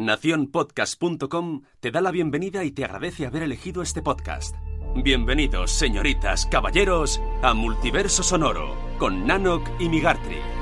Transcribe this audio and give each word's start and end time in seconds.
Naciónpodcast.com 0.00 1.62
te 1.80 1.90
da 1.90 2.00
la 2.00 2.10
bienvenida 2.10 2.64
y 2.64 2.70
te 2.70 2.84
agradece 2.84 3.26
haber 3.26 3.42
elegido 3.42 3.82
este 3.82 4.02
podcast. 4.02 4.56
Bienvenidos, 4.96 5.70
señoritas, 5.70 6.46
caballeros, 6.46 7.20
a 7.42 7.54
Multiverso 7.54 8.22
Sonoro 8.22 8.74
con 8.98 9.26
Nanok 9.26 9.68
y 9.78 9.88
Migartri. 9.88 10.59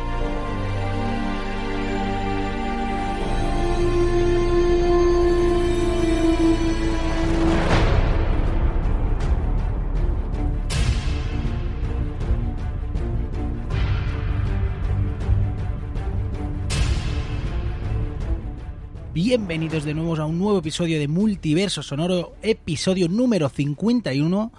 Bienvenidos 19.20 19.84
de 19.84 19.94
nuevo 19.94 20.14
a 20.14 20.26
un 20.26 20.38
nuevo 20.38 20.58
episodio 20.60 20.96
de 21.00 21.08
Multiverso 21.08 21.82
Sonoro, 21.82 22.34
episodio 22.40 23.08
número 23.08 23.48
51. 23.48 24.52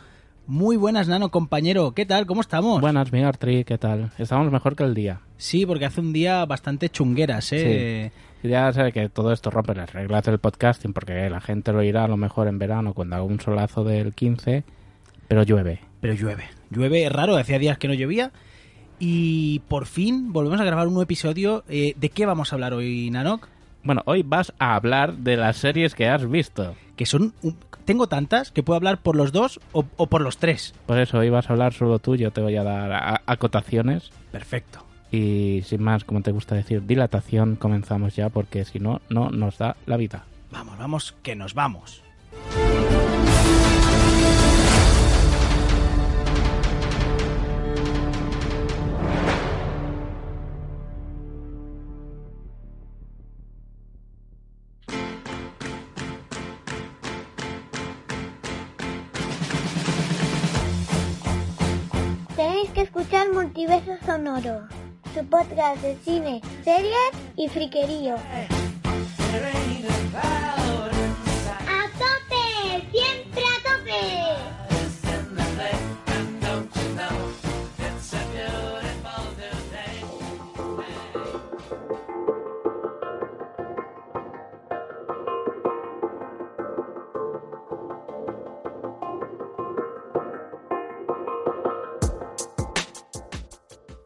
Muy 0.47 0.75
buenas, 0.75 1.07
Nano, 1.07 1.31
compañero. 1.31 1.93
¿Qué 1.93 2.05
tal? 2.05 2.25
¿Cómo 2.25 2.41
estamos? 2.41 2.81
Buenas, 2.81 3.13
mi 3.13 3.23
Artri, 3.23 3.63
¿qué 3.63 3.77
tal? 3.77 4.11
Estamos 4.17 4.51
mejor 4.51 4.75
que 4.75 4.83
el 4.83 4.93
día. 4.93 5.21
Sí, 5.37 5.65
porque 5.65 5.85
hace 5.85 6.01
un 6.01 6.11
día 6.11 6.43
bastante 6.43 6.89
chungueras, 6.89 7.53
¿eh? 7.53 8.11
Sí. 8.43 8.49
Ya 8.49 8.73
sabe 8.73 8.91
que 8.91 9.07
todo 9.07 9.31
esto 9.31 9.49
rompe 9.49 9.73
las 9.75 9.93
reglas 9.93 10.25
del 10.25 10.39
podcasting 10.39 10.91
porque 10.91 11.29
la 11.29 11.39
gente 11.39 11.71
lo 11.71 11.81
irá 11.81 12.03
a 12.03 12.09
lo 12.09 12.17
mejor 12.17 12.49
en 12.49 12.59
verano 12.59 12.93
cuando 12.93 13.15
haga 13.15 13.23
un 13.23 13.39
solazo 13.39 13.85
del 13.85 14.13
15, 14.13 14.65
pero 15.29 15.43
llueve. 15.43 15.79
Pero 16.01 16.15
llueve. 16.15 16.43
Llueve 16.69 17.07
raro, 17.07 17.37
hacía 17.37 17.59
días 17.59 17.77
que 17.77 17.87
no 17.87 17.93
llovía. 17.93 18.33
Y 18.99 19.59
por 19.69 19.85
fin 19.85 20.33
volvemos 20.33 20.59
a 20.59 20.65
grabar 20.65 20.87
un 20.87 20.95
nuevo 20.95 21.03
episodio. 21.03 21.63
Eh, 21.69 21.93
¿De 21.95 22.09
qué 22.09 22.25
vamos 22.25 22.51
a 22.51 22.57
hablar 22.57 22.73
hoy, 22.73 23.09
Nanok? 23.09 23.47
Bueno, 23.83 24.01
hoy 24.05 24.23
vas 24.23 24.53
a 24.59 24.75
hablar 24.75 25.13
de 25.17 25.37
las 25.37 25.57
series 25.57 25.95
que 25.95 26.07
has 26.07 26.29
visto. 26.29 26.75
Que 26.95 27.05
son... 27.05 27.33
un- 27.43 27.57
Tengo 27.85 28.07
tantas 28.07 28.51
que 28.51 28.61
puedo 28.61 28.75
hablar 28.77 28.99
por 29.01 29.15
los 29.15 29.31
dos 29.31 29.59
o, 29.71 29.85
o 29.97 30.07
por 30.07 30.21
los 30.21 30.37
tres. 30.37 30.73
Por 30.85 30.99
eso 30.99 31.17
hoy 31.17 31.29
vas 31.29 31.49
a 31.49 31.53
hablar 31.53 31.73
solo 31.73 31.97
tú, 31.99 32.15
yo 32.15 32.31
te 32.31 32.41
voy 32.41 32.55
a 32.57 32.63
dar 32.63 33.21
acotaciones. 33.25 34.11
Perfecto. 34.31 34.85
Y 35.11 35.61
sin 35.65 35.81
más, 35.81 36.03
como 36.03 36.21
te 36.21 36.31
gusta 36.31 36.53
decir, 36.55 36.85
dilatación, 36.85 37.55
comenzamos 37.55 38.15
ya 38.15 38.29
porque 38.29 38.63
si 38.65 38.79
no, 38.79 39.01
no 39.09 39.29
nos 39.31 39.57
da 39.57 39.75
la 39.87 39.97
vida. 39.97 40.23
Vamos, 40.51 40.77
vamos, 40.77 41.15
que 41.23 41.35
nos 41.35 41.53
vamos. 41.55 42.03
Sonoro, 64.41 64.67
podcast 65.29 65.81
de 65.81 65.97
cine, 66.03 66.41
series 66.63 66.93
y 67.35 67.49
friquerío. 67.49 68.15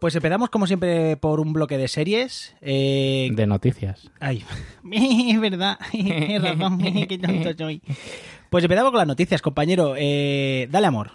Pues 0.03 0.17
empezamos 0.17 0.49
como 0.49 0.67
siempre 0.67 1.15
por 1.15 1.39
un 1.39 1.53
bloque 1.53 1.77
de 1.77 1.87
series. 1.87 2.57
Eh, 2.59 3.29
De 3.31 3.47
noticias. 3.47 4.11
Ay, 4.19 4.43
es 4.91 5.39
verdad, 5.39 5.79
es 5.93 6.41
razón, 6.41 6.77
qué 7.07 7.17
tonto 7.17 7.53
soy. 7.57 7.81
Pues 8.49 8.65
empezamos 8.65 8.91
con 8.91 8.97
las 8.97 9.07
noticias, 9.07 9.41
compañero. 9.41 9.93
Eh, 9.97 10.67
dale 10.69 10.87
amor. 10.87 11.11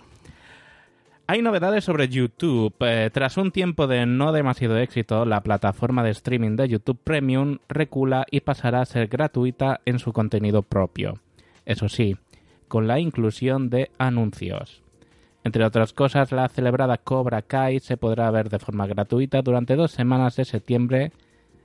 Hay 1.26 1.42
novedades 1.42 1.84
sobre 1.84 2.08
YouTube. 2.08 2.74
Eh, 2.80 3.10
tras 3.12 3.36
un 3.36 3.52
tiempo 3.52 3.88
de 3.88 4.06
no 4.06 4.32
demasiado 4.32 4.78
éxito, 4.78 5.26
la 5.26 5.42
plataforma 5.42 6.02
de 6.02 6.12
streaming 6.12 6.56
de 6.56 6.68
YouTube 6.70 6.98
Premium 7.04 7.58
recula 7.68 8.24
y 8.30 8.40
pasará 8.40 8.80
a 8.80 8.86
ser 8.86 9.08
gratuita 9.08 9.82
en 9.84 9.98
su 9.98 10.14
contenido 10.14 10.62
propio. 10.62 11.20
Eso 11.66 11.90
sí, 11.90 12.16
con 12.68 12.88
la 12.88 12.98
inclusión 12.98 13.68
de 13.68 13.90
anuncios. 13.98 14.82
Entre 15.48 15.64
otras 15.64 15.94
cosas, 15.94 16.30
la 16.30 16.46
celebrada 16.50 16.98
Cobra 16.98 17.40
Kai 17.40 17.80
se 17.80 17.96
podrá 17.96 18.30
ver 18.30 18.50
de 18.50 18.58
forma 18.58 18.86
gratuita 18.86 19.40
durante 19.40 19.76
dos 19.76 19.92
semanas 19.92 20.36
de 20.36 20.44
septiembre, 20.44 21.10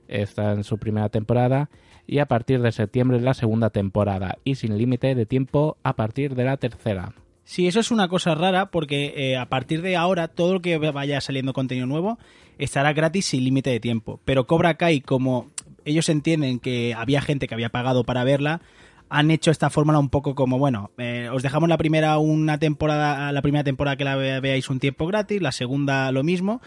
está 0.08 0.52
en 0.52 0.64
su 0.64 0.78
primera 0.78 1.10
temporada, 1.10 1.68
y 2.06 2.20
a 2.20 2.24
partir 2.24 2.62
de 2.62 2.72
septiembre 2.72 3.20
la 3.20 3.34
segunda 3.34 3.68
temporada, 3.68 4.38
y 4.42 4.54
sin 4.54 4.78
límite 4.78 5.14
de 5.14 5.26
tiempo 5.26 5.76
a 5.82 5.96
partir 5.96 6.34
de 6.34 6.44
la 6.44 6.56
tercera. 6.56 7.12
Sí, 7.44 7.66
eso 7.66 7.78
es 7.78 7.90
una 7.90 8.08
cosa 8.08 8.34
rara 8.34 8.70
porque 8.70 9.12
eh, 9.18 9.36
a 9.36 9.50
partir 9.50 9.82
de 9.82 9.96
ahora 9.96 10.28
todo 10.28 10.54
lo 10.54 10.62
que 10.62 10.78
vaya 10.78 11.20
saliendo 11.20 11.52
contenido 11.52 11.86
nuevo 11.86 12.18
estará 12.56 12.94
gratis 12.94 13.26
sin 13.26 13.44
límite 13.44 13.68
de 13.68 13.80
tiempo. 13.80 14.18
Pero 14.24 14.46
Cobra 14.46 14.78
Kai, 14.78 15.02
como 15.02 15.50
ellos 15.84 16.08
entienden 16.08 16.58
que 16.58 16.94
había 16.94 17.20
gente 17.20 17.48
que 17.48 17.54
había 17.54 17.68
pagado 17.68 18.04
para 18.04 18.24
verla, 18.24 18.62
han 19.08 19.30
hecho 19.30 19.50
esta 19.50 19.70
fórmula 19.70 19.98
un 19.98 20.08
poco 20.08 20.34
como, 20.34 20.58
bueno, 20.58 20.90
eh, 20.98 21.28
os 21.32 21.42
dejamos 21.42 21.68
la 21.68 21.76
primera 21.78 22.18
una 22.18 22.58
temporada, 22.58 23.30
la 23.32 23.42
primera 23.42 23.62
temporada 23.64 23.96
que 23.96 24.04
la 24.04 24.16
ve- 24.16 24.40
veáis 24.40 24.68
un 24.70 24.80
tiempo 24.80 25.06
gratis, 25.06 25.40
la 25.40 25.52
segunda 25.52 26.10
lo 26.12 26.22
mismo. 26.24 26.60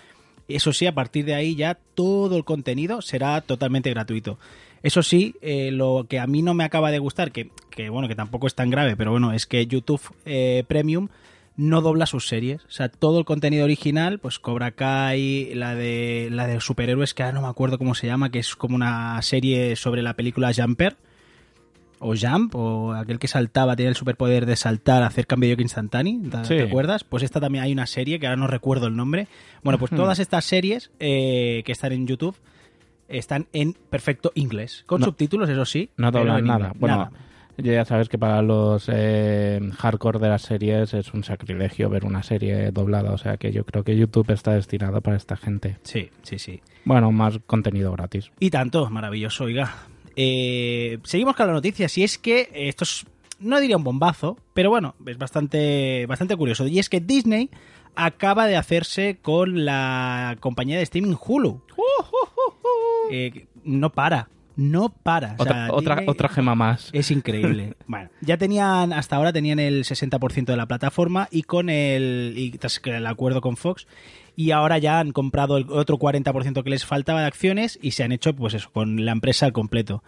Eso 0.47 0.71
sí, 0.71 0.85
a 0.85 0.93
partir 0.95 1.25
de 1.25 1.33
ahí 1.35 1.55
ya 1.55 1.77
todo 1.93 2.37
el 2.37 2.45
contenido 2.45 3.01
será 3.01 3.41
totalmente 3.41 3.89
gratuito. 3.89 4.39
Eso 4.81 5.03
sí, 5.03 5.35
eh, 5.41 5.71
lo 5.71 6.05
que 6.07 6.19
a 6.19 6.27
mí 6.27 6.41
no 6.41 6.53
me 6.53 6.63
acaba 6.63 6.91
de 6.91 6.99
gustar, 6.99 7.31
que, 7.31 7.49
que, 7.69 7.89
bueno, 7.89 8.07
que 8.07 8.15
tampoco 8.15 8.47
es 8.47 8.55
tan 8.55 8.69
grave, 8.69 8.95
pero 8.95 9.11
bueno, 9.11 9.33
es 9.33 9.45
que 9.45 9.65
YouTube 9.67 10.01
eh, 10.25 10.63
Premium 10.67 11.09
no 11.57 11.81
dobla 11.81 12.05
sus 12.05 12.27
series. 12.27 12.63
O 12.65 12.69
sea, 12.71 12.87
todo 12.87 13.19
el 13.19 13.25
contenido 13.25 13.65
original, 13.65 14.19
pues 14.19 14.39
Cobra 14.39 14.71
Kai, 14.71 15.53
la 15.55 15.75
de 15.75 16.29
la 16.31 16.47
de 16.47 16.61
superhéroes, 16.61 17.13
que 17.13 17.23
ahora 17.23 17.33
no 17.33 17.41
me 17.41 17.47
acuerdo 17.49 17.77
cómo 17.79 17.95
se 17.95 18.07
llama, 18.07 18.29
que 18.29 18.39
es 18.39 18.55
como 18.55 18.75
una 18.75 19.19
serie 19.23 19.75
sobre 19.75 20.03
la 20.03 20.13
película 20.13 20.51
Jumper. 20.55 20.95
O 21.99 22.13
Jump, 22.15 22.53
o 22.55 22.93
aquel 22.93 23.17
que 23.19 23.27
saltaba, 23.27 23.75
tenía 23.75 23.89
el 23.89 23.95
superpoder 23.95 24.45
de 24.45 24.55
saltar, 24.55 25.01
hacer 25.03 25.25
cambio 25.25 25.47
de 25.49 25.53
yoke 25.55 25.61
instantáneo, 25.61 26.19
¿te, 26.29 26.37
Sí. 26.45 26.55
te 26.57 26.63
acuerdas? 26.63 27.03
Pues 27.03 27.23
esta 27.23 27.39
también 27.39 27.63
hay 27.63 27.71
una 27.71 27.87
serie 27.87 28.19
que 28.19 28.27
ahora 28.27 28.37
no 28.37 28.47
recuerdo 28.47 28.87
el 28.87 28.95
nombre. 28.95 29.27
Bueno, 29.63 29.79
pues 29.79 29.91
todas 29.91 30.19
estas 30.19 30.45
series 30.45 30.91
eh, 30.99 31.63
que 31.65 31.71
están 31.71 31.91
en 31.93 32.05
YouTube 32.07 32.35
están 33.07 33.47
en 33.53 33.73
perfecto 33.73 34.31
inglés, 34.35 34.83
con 34.85 34.99
No. 34.99 35.05
subtítulos, 35.07 35.49
eso 35.49 35.65
sí. 35.65 35.89
No 35.97 36.11
doblan 36.11 36.39
en 36.39 36.45
nada. 36.45 36.59
inglés, 36.67 36.79
Bueno, 36.79 36.97
nada. 36.97 37.11
ya 37.57 37.85
sabes 37.85 38.09
que 38.09 38.17
para 38.19 38.41
los 38.41 38.89
eh, 38.93 39.59
hardcore 39.77 40.19
de 40.19 40.27
las 40.29 40.41
series 40.43 40.93
es 40.93 41.13
un 41.13 41.23
sacrilegio 41.23 41.89
ver 41.89 42.05
una 42.05 42.21
serie 42.21 42.69
doblada, 42.71 43.11
o 43.13 43.17
sea 43.17 43.37
que 43.37 43.51
yo 43.51 43.65
creo 43.65 43.83
que 43.83 43.95
YouTube 43.97 44.29
está 44.31 44.51
destinado 44.53 45.01
para 45.01 45.17
esta 45.17 45.35
gente. 45.37 45.77
Sí, 45.83 46.09
sí, 46.21 46.37
sí. 46.37 46.61
Bueno, 46.85 47.11
más 47.11 47.39
contenido 47.47 47.91
gratis. 47.93 48.29
Y 48.39 48.49
tanto, 48.51 48.89
maravilloso, 48.89 49.45
oiga. 49.45 49.73
Eh, 50.19 50.97
seguimos 51.03 51.35
con 51.35 51.45
la 51.45 51.53
noticia, 51.53 51.87
si 51.87 52.03
es 52.03 52.17
que 52.17 52.49
esto 52.51 52.83
es, 52.83 53.05
no 53.39 53.59
diría 53.59 53.77
un 53.77 53.83
bombazo, 53.83 54.35
pero 54.55 54.71
bueno, 54.71 54.95
es 55.05 55.17
bastante, 55.19 56.07
bastante 56.07 56.35
curioso. 56.35 56.65
Y 56.65 56.79
es 56.79 56.89
que 56.89 56.99
Disney 56.99 57.51
acaba 57.95 58.47
de 58.47 58.57
hacerse 58.57 59.19
con 59.21 59.63
la 59.63 60.35
compañía 60.39 60.77
de 60.77 60.83
streaming 60.83 61.15
Hulu. 61.15 61.61
Eh, 63.09 63.47
no 63.63 63.91
para, 63.93 64.27
no 64.57 64.89
para. 64.89 65.35
O 65.37 65.43
Otra, 65.43 65.69
sea, 65.97 66.03
otra, 66.07 66.27
gema 66.27 66.55
más. 66.55 66.89
Es 66.91 67.11
increíble. 67.11 67.75
bueno, 67.87 68.09
ya 68.21 68.37
tenían, 68.37 68.91
hasta 68.91 69.15
ahora 69.15 69.31
tenían 69.31 69.59
el 69.59 69.85
60% 69.85 70.45
de 70.45 70.57
la 70.57 70.65
plataforma 70.65 71.29
y 71.31 71.43
con 71.43 71.69
el, 71.69 72.33
y 72.35 72.51
tras 72.51 72.79
que 72.79 72.97
el 72.97 73.05
acuerdo 73.05 73.39
con 73.39 73.55
Fox, 73.55 73.87
y 74.35 74.51
ahora 74.51 74.79
ya 74.79 74.99
han 74.99 75.11
comprado 75.11 75.57
el 75.57 75.67
otro 75.69 75.97
40% 75.97 76.63
que 76.63 76.69
les 76.69 76.85
faltaba 76.85 77.21
de 77.21 77.27
acciones 77.27 77.79
y 77.81 77.91
se 77.91 78.03
han 78.03 78.11
hecho, 78.11 78.35
pues 78.35 78.55
eso, 78.55 78.69
con 78.73 79.05
la 79.05 79.11
empresa 79.11 79.45
al 79.45 79.53
completo. 79.53 80.03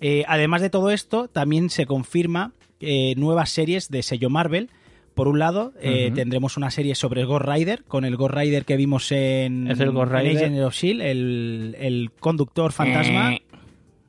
Eh, 0.00 0.24
además 0.26 0.60
de 0.60 0.70
todo 0.70 0.90
esto, 0.90 1.28
también 1.28 1.70
se 1.70 1.86
confirma 1.86 2.52
eh, 2.80 3.14
nuevas 3.16 3.50
series 3.50 3.88
de 3.90 4.02
sello 4.02 4.28
Marvel. 4.28 4.70
Por 5.14 5.28
un 5.28 5.38
lado, 5.38 5.72
eh, 5.80 6.10
tendremos 6.12 6.56
una 6.56 6.72
serie 6.72 6.96
sobre 6.96 7.24
Ghost 7.24 7.46
Rider, 7.46 7.84
con 7.84 8.04
el 8.04 8.16
Ghost 8.16 8.34
Rider 8.34 8.64
que 8.64 8.76
vimos 8.76 9.12
en, 9.12 9.70
¿Es 9.70 9.78
el 9.78 9.92
Ghost 9.92 10.10
en 10.12 10.18
Rider? 10.18 10.64
Of 10.64 10.74
S.H.I.E.L.D., 10.74 11.10
el, 11.10 11.76
el 11.78 12.10
conductor 12.18 12.72
fantasma. 12.72 13.38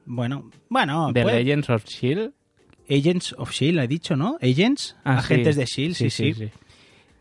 Bueno, 0.06 0.50
bueno, 0.70 1.12
The 1.14 1.24
puede- 1.24 1.44
Legends 1.44 1.70
of 1.70 1.86
Shield. 1.86 2.32
Agents 2.90 3.34
of 3.38 3.50
S.H.I.E.L.D., 3.50 3.84
he 3.84 3.88
dicho, 3.88 4.16
¿no? 4.16 4.38
Agents, 4.42 4.96
Ah, 5.04 5.18
agentes 5.18 5.56
sí. 5.56 5.58
de 5.60 5.64
S.H.I.E.L.D., 5.64 6.10
sí, 6.12 6.34
sí. 6.34 6.52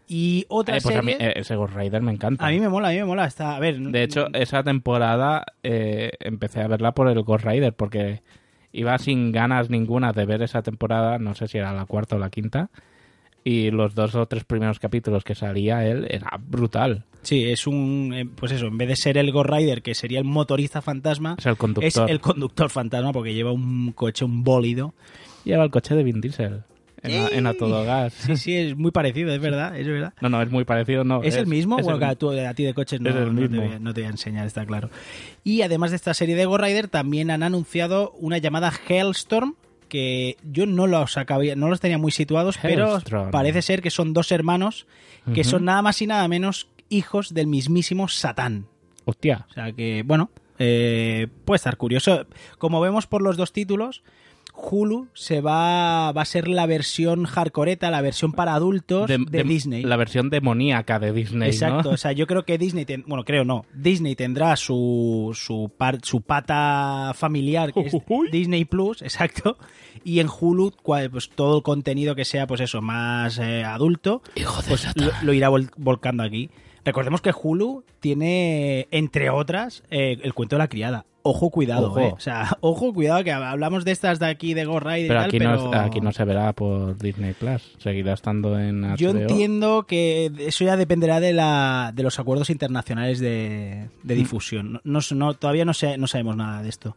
Y 0.06 0.44
otra 0.48 0.76
Eh, 0.76 0.80
pues 0.82 0.94
a 0.96 1.00
mí, 1.00 1.12
serie... 1.12 1.28
eh, 1.28 1.32
ese 1.36 1.56
Ghost 1.56 1.74
Rider 1.74 2.02
me 2.02 2.12
encanta. 2.12 2.46
a 2.46 2.50
mí 2.50 2.60
me 2.60 2.68
mola, 2.68 2.88
a 2.88 2.90
mí 2.92 2.98
me 2.98 3.04
mola. 3.06 3.24
Está, 3.24 3.56
a 3.56 3.58
ver, 3.60 3.78
De 3.80 4.02
hecho, 4.02 4.26
esa 4.34 4.62
temporada 4.62 5.46
eh, 5.62 6.10
empecé 6.20 6.60
a 6.60 6.68
verla 6.68 6.92
por 6.92 7.08
el 7.08 7.22
Ghost 7.22 7.46
Rider 7.46 7.72
porque 7.72 8.20
iba 8.72 8.98
sin 8.98 9.32
ganas 9.32 9.70
ninguna 9.70 10.12
de 10.12 10.26
ver 10.26 10.42
esa 10.42 10.60
temporada, 10.60 11.18
no 11.18 11.34
sé 11.34 11.48
si 11.48 11.56
era 11.56 11.72
la 11.72 11.86
cuarta 11.86 12.16
o 12.16 12.18
la 12.18 12.28
quinta, 12.28 12.68
y 13.42 13.70
los 13.70 13.94
dos 13.94 14.14
o 14.16 14.26
tres 14.26 14.44
primeros 14.44 14.78
capítulos 14.78 15.24
que 15.24 15.34
salía 15.34 15.86
él 15.86 16.06
era 16.10 16.28
brutal. 16.38 17.04
Sí, 17.24 17.44
es 17.44 17.66
un. 17.66 18.12
eh, 18.14 18.26
Pues 18.26 18.52
eso, 18.52 18.66
en 18.66 18.78
vez 18.78 18.88
de 18.88 18.96
ser 18.96 19.18
el 19.18 19.32
Ghost 19.32 19.50
Rider, 19.50 19.82
que 19.82 19.94
sería 19.94 20.18
el 20.20 20.24
motorista 20.24 20.80
fantasma, 20.82 21.34
Es 21.38 21.46
el 21.46 21.56
conductor. 21.56 22.04
es 22.04 22.10
el 22.10 22.20
conductor 22.20 22.70
fantasma 22.70 23.12
porque 23.12 23.34
lleva 23.34 23.50
un 23.52 23.92
coche, 23.92 24.24
un 24.24 24.44
bólido. 24.44 24.94
Lleva 25.44 25.64
el 25.64 25.70
coche 25.70 25.94
de 25.94 26.02
Vin 26.04 26.20
Diesel 26.20 26.62
en, 27.02 27.22
a, 27.22 27.28
en 27.28 27.46
a 27.46 27.52
todo 27.54 27.84
gas. 27.84 28.14
Sí, 28.14 28.36
sí, 28.36 28.54
es 28.56 28.76
muy 28.76 28.90
parecido, 28.90 29.32
es 29.34 29.40
verdad, 29.40 29.76
es 29.78 29.86
verdad. 29.86 30.14
No, 30.22 30.28
no, 30.30 30.40
es 30.40 30.50
muy 30.50 30.64
parecido, 30.64 31.04
no. 31.04 31.22
¿Es, 31.22 31.34
el 31.36 31.46
mismo? 31.46 31.78
es 31.78 31.84
bueno, 31.84 31.98
el- 31.98 32.04
a, 32.04 32.14
tú- 32.14 32.30
a 32.30 32.54
ti 32.54 32.64
de 32.64 32.72
coches 32.72 33.00
no, 33.00 33.10
no 33.10 33.48
te 33.48 33.58
voy 33.58 33.68
a, 33.74 33.78
no 33.78 33.92
te 33.92 34.00
voy 34.00 34.06
a 34.06 34.10
enseñar, 34.10 34.46
está 34.46 34.64
claro. 34.64 34.88
Y 35.44 35.60
además 35.62 35.90
de 35.90 35.96
esta 35.96 36.14
serie 36.14 36.34
de 36.36 36.46
Ghost 36.46 36.62
Rider, 36.64 36.88
también 36.88 37.30
han 37.30 37.42
anunciado 37.42 38.12
una 38.18 38.38
llamada 38.38 38.72
Hellstorm, 38.88 39.54
que 39.88 40.38
yo 40.50 40.64
no 40.66 40.86
los 40.86 41.18
acabé, 41.18 41.54
no 41.56 41.68
los 41.68 41.78
tenía 41.80 41.98
muy 41.98 42.10
situados, 42.10 42.56
pero 42.62 42.98
parece 43.30 43.60
ser 43.62 43.82
que 43.82 43.90
son 43.90 44.12
dos 44.14 44.32
hermanos 44.32 44.86
que 45.34 45.42
son 45.44 45.64
nada 45.64 45.80
más 45.82 46.02
y 46.02 46.06
nada 46.06 46.26
menos 46.28 46.68
hijos 46.96 47.34
del 47.34 47.46
mismísimo 47.46 48.08
Satán. 48.08 48.66
Hostia. 49.04 49.46
O 49.50 49.52
sea 49.52 49.72
que, 49.72 50.02
bueno, 50.06 50.30
eh, 50.58 51.28
puede 51.44 51.56
estar 51.56 51.76
curioso. 51.76 52.26
Como 52.58 52.80
vemos 52.80 53.06
por 53.06 53.22
los 53.22 53.36
dos 53.36 53.52
títulos, 53.52 54.02
Hulu 54.56 55.08
se 55.14 55.40
va, 55.40 56.12
va 56.12 56.22
a 56.22 56.24
ser 56.24 56.46
la 56.46 56.64
versión 56.66 57.24
hardcoreta, 57.24 57.90
la 57.90 58.00
versión 58.00 58.32
para 58.32 58.54
adultos 58.54 59.08
de, 59.08 59.18
de- 59.28 59.42
Disney. 59.42 59.82
La 59.82 59.96
versión 59.96 60.30
demoníaca 60.30 61.00
de 61.00 61.12
Disney, 61.12 61.50
Exacto, 61.50 61.88
¿no? 61.88 61.94
o 61.94 61.96
sea, 61.96 62.12
yo 62.12 62.28
creo 62.28 62.44
que 62.44 62.56
Disney, 62.56 62.84
ten- 62.84 63.02
bueno, 63.08 63.24
creo 63.24 63.44
no, 63.44 63.66
Disney 63.74 64.14
tendrá 64.14 64.54
su, 64.54 65.32
su, 65.34 65.72
par- 65.76 65.98
su 66.04 66.20
pata 66.20 67.10
familiar, 67.16 67.72
que 67.72 67.80
es 67.80 67.92
Ujujuy. 67.92 68.30
Disney 68.30 68.64
Plus, 68.64 69.02
exacto, 69.02 69.58
y 70.04 70.20
en 70.20 70.28
Hulu, 70.28 70.70
cual- 70.82 71.10
pues 71.10 71.30
todo 71.30 71.56
el 71.56 71.62
contenido 71.64 72.14
que 72.14 72.24
sea, 72.24 72.46
pues 72.46 72.60
eso, 72.60 72.80
más 72.80 73.38
eh, 73.40 73.64
adulto, 73.64 74.22
pues 74.68 74.86
lo, 74.94 75.10
lo 75.22 75.32
irá 75.32 75.50
vol- 75.50 75.72
volcando 75.76 76.22
aquí. 76.22 76.48
Recordemos 76.84 77.20
que 77.22 77.32
Hulu 77.32 77.84
tiene, 78.00 78.88
entre 78.90 79.30
otras, 79.30 79.82
eh, 79.90 80.18
el 80.22 80.34
cuento 80.34 80.56
de 80.56 80.58
la 80.58 80.68
criada. 80.68 81.06
Ojo, 81.26 81.48
cuidado, 81.48 81.86
Ojo. 81.88 82.00
eh. 82.00 82.12
O 82.14 82.20
sea, 82.20 82.50
ojo, 82.60 82.92
cuidado, 82.92 83.24
que 83.24 83.32
hablamos 83.32 83.86
de 83.86 83.92
estas 83.92 84.18
de 84.18 84.26
aquí 84.26 84.52
de 84.52 84.66
Ghost 84.66 84.84
Rider 84.84 85.04
y 85.06 85.08
Pero 85.08 85.20
tal, 85.20 85.28
aquí, 85.30 85.38
no, 85.38 85.70
pero... 85.70 85.80
aquí 85.82 86.00
no 86.02 86.12
se 86.12 86.24
verá 86.24 86.52
por 86.52 86.98
Disney 86.98 87.32
Plus. 87.32 87.74
Seguirá 87.78 88.12
estando 88.12 88.58
en 88.60 88.82
HBO. 88.82 88.96
Yo 88.96 89.10
entiendo 89.10 89.84
que 89.86 90.30
eso 90.40 90.64
ya 90.64 90.76
dependerá 90.76 91.20
de, 91.20 91.32
la, 91.32 91.92
de 91.94 92.02
los 92.02 92.18
acuerdos 92.18 92.50
internacionales 92.50 93.20
de, 93.20 93.88
Mm. 94.02 94.06
de 94.06 94.14
difusión. 94.14 94.72
No, 94.84 94.98
no- 95.10 95.16
no- 95.16 95.34
todavía 95.34 95.64
no, 95.64 95.72
sé, 95.72 95.96
no 95.96 96.06
sabemos 96.06 96.36
nada 96.36 96.62
de 96.62 96.68
esto. 96.68 96.94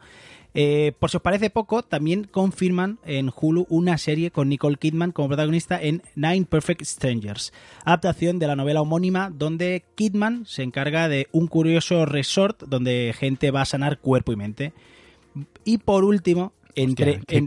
Eh, 0.59 0.91
por 0.97 1.11
si 1.11 1.17
os 1.17 1.21
parece 1.21 1.51
poco, 1.51 1.83
también 1.83 2.23
confirman 2.23 2.97
en 3.05 3.29
Hulu 3.29 3.67
una 3.69 3.99
serie 3.99 4.31
con 4.31 4.49
Nicole 4.49 4.77
Kidman 4.77 5.11
como 5.11 5.27
protagonista 5.27 5.79
en 5.79 6.01
Nine 6.15 6.45
Perfect 6.49 6.81
Strangers, 6.83 7.53
adaptación 7.85 8.39
de 8.39 8.47
la 8.47 8.55
novela 8.55 8.81
homónima 8.81 9.29
donde 9.29 9.83
Kidman 9.93 10.47
se 10.47 10.63
encarga 10.63 11.09
de 11.09 11.27
un 11.31 11.45
curioso 11.45 12.07
resort 12.07 12.63
donde 12.63 13.13
gente 13.15 13.51
va 13.51 13.61
a 13.61 13.65
sanar 13.65 13.99
cuerpo 13.99 14.31
y 14.31 14.35
mente. 14.35 14.73
Y 15.63 15.77
por 15.77 16.03
último, 16.03 16.53
entre, 16.73 17.17
Hostia, 17.19 17.45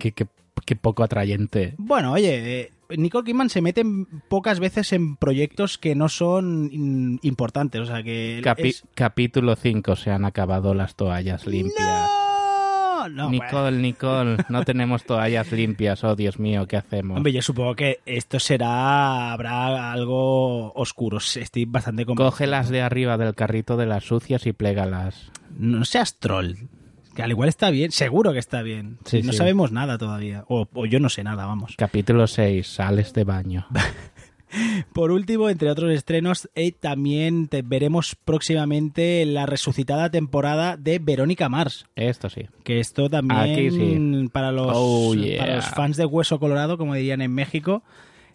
qué, 0.65 0.77
poco 0.77 1.03
atrayente. 1.03 1.75
bueno, 1.79 2.13
oye, 2.13 2.61
eh, 2.61 2.71
Nicole 2.97 3.25
Kidman 3.25 3.51
se 3.51 3.61
mete 3.61 3.85
pocas 4.29 4.61
veces 4.61 4.93
en 4.93 5.17
proyectos 5.17 5.79
que 5.79 5.97
no 5.97 6.09
son 6.09 7.19
importantes, 7.23 7.81
o 7.81 7.87
sea 7.87 8.05
que 8.05 8.41
Capi- 8.45 8.69
es- 8.69 8.85
Capítulo 8.95 9.57
5. 9.57 9.97
Se 9.97 10.11
han 10.13 10.25
acabado 10.25 10.75
las 10.75 10.95
toallas 10.95 11.45
limpias. 11.49 12.09
¡No! 12.09 12.20
No. 13.09 13.31
Nicole, 13.31 13.79
Nicole, 13.79 14.37
no 14.49 14.65
tenemos 14.65 15.05
toallas 15.05 15.51
limpias. 15.53 16.05
Oh, 16.05 16.17
Dios 16.17 16.39
mío, 16.39 16.67
¿qué 16.67 16.77
hacemos? 16.77 17.17
Hombre, 17.17 17.33
yo 17.33 17.43
supongo 17.43 17.75
que 17.75 18.01
esto 18.07 18.39
será, 18.39 19.33
habrá 19.33 19.93
algo 19.93 20.73
oscuro, 20.75 21.19
estoy 21.19 21.65
bastante. 21.65 22.05
Cógelas 22.07 22.69
de 22.69 22.83
arriba 22.83 23.17
del 23.17 23.35
carrito 23.35 23.77
de 23.77 23.87
las 23.87 24.05
sucias 24.05 24.47
y 24.47 24.53
plégalas. 24.53 25.31
No 25.57 25.85
seas 25.85 26.19
troll, 26.19 26.55
que 27.15 27.23
al 27.23 27.31
igual 27.31 27.49
está 27.49 27.71
bien, 27.71 27.91
seguro 27.91 28.33
que 28.33 28.39
está 28.39 28.63
bien. 28.63 28.99
Sí, 29.05 29.23
no 29.23 29.33
sí. 29.33 29.39
sabemos 29.39 29.73
nada 29.73 29.99
todavía, 29.99 30.45
o, 30.49 30.69
o 30.73 30.87
yo 30.87 31.01
no 31.01 31.09
sé 31.09 31.25
nada, 31.25 31.47
vamos. 31.47 31.75
Capítulo 31.77 32.27
6. 32.27 32.67
Sales 32.67 33.13
de 33.13 33.25
baño. 33.25 33.67
Por 34.93 35.11
último, 35.13 35.49
entre 35.49 35.71
otros 35.71 35.93
estrenos, 35.93 36.49
eh, 36.55 36.73
también 36.73 37.49
te- 37.49 37.63
veremos 37.63 38.17
próximamente 38.17 39.25
la 39.27 39.47
resucitada 39.47 40.11
temporada 40.11 40.77
de 40.77 40.99
Verónica 40.99 41.49
Mars. 41.49 41.87
Esto 41.97 42.29
sí. 42.29 42.47
Que 42.65 42.81
esto 42.81 43.09
también 43.09 43.41
Aquí 43.41 43.71
sí. 43.71 44.29
para, 44.33 44.51
los, 44.53 44.71
Oh, 44.75 45.15
yeah. 45.15 45.39
para 45.39 45.57
los 45.57 45.67
fans 45.67 45.97
de 45.97 46.05
Hueso 46.07 46.39
Colorado, 46.41 46.77
como 46.79 46.95
dirían 46.95 47.21
en 47.23 47.33
México, 47.33 47.83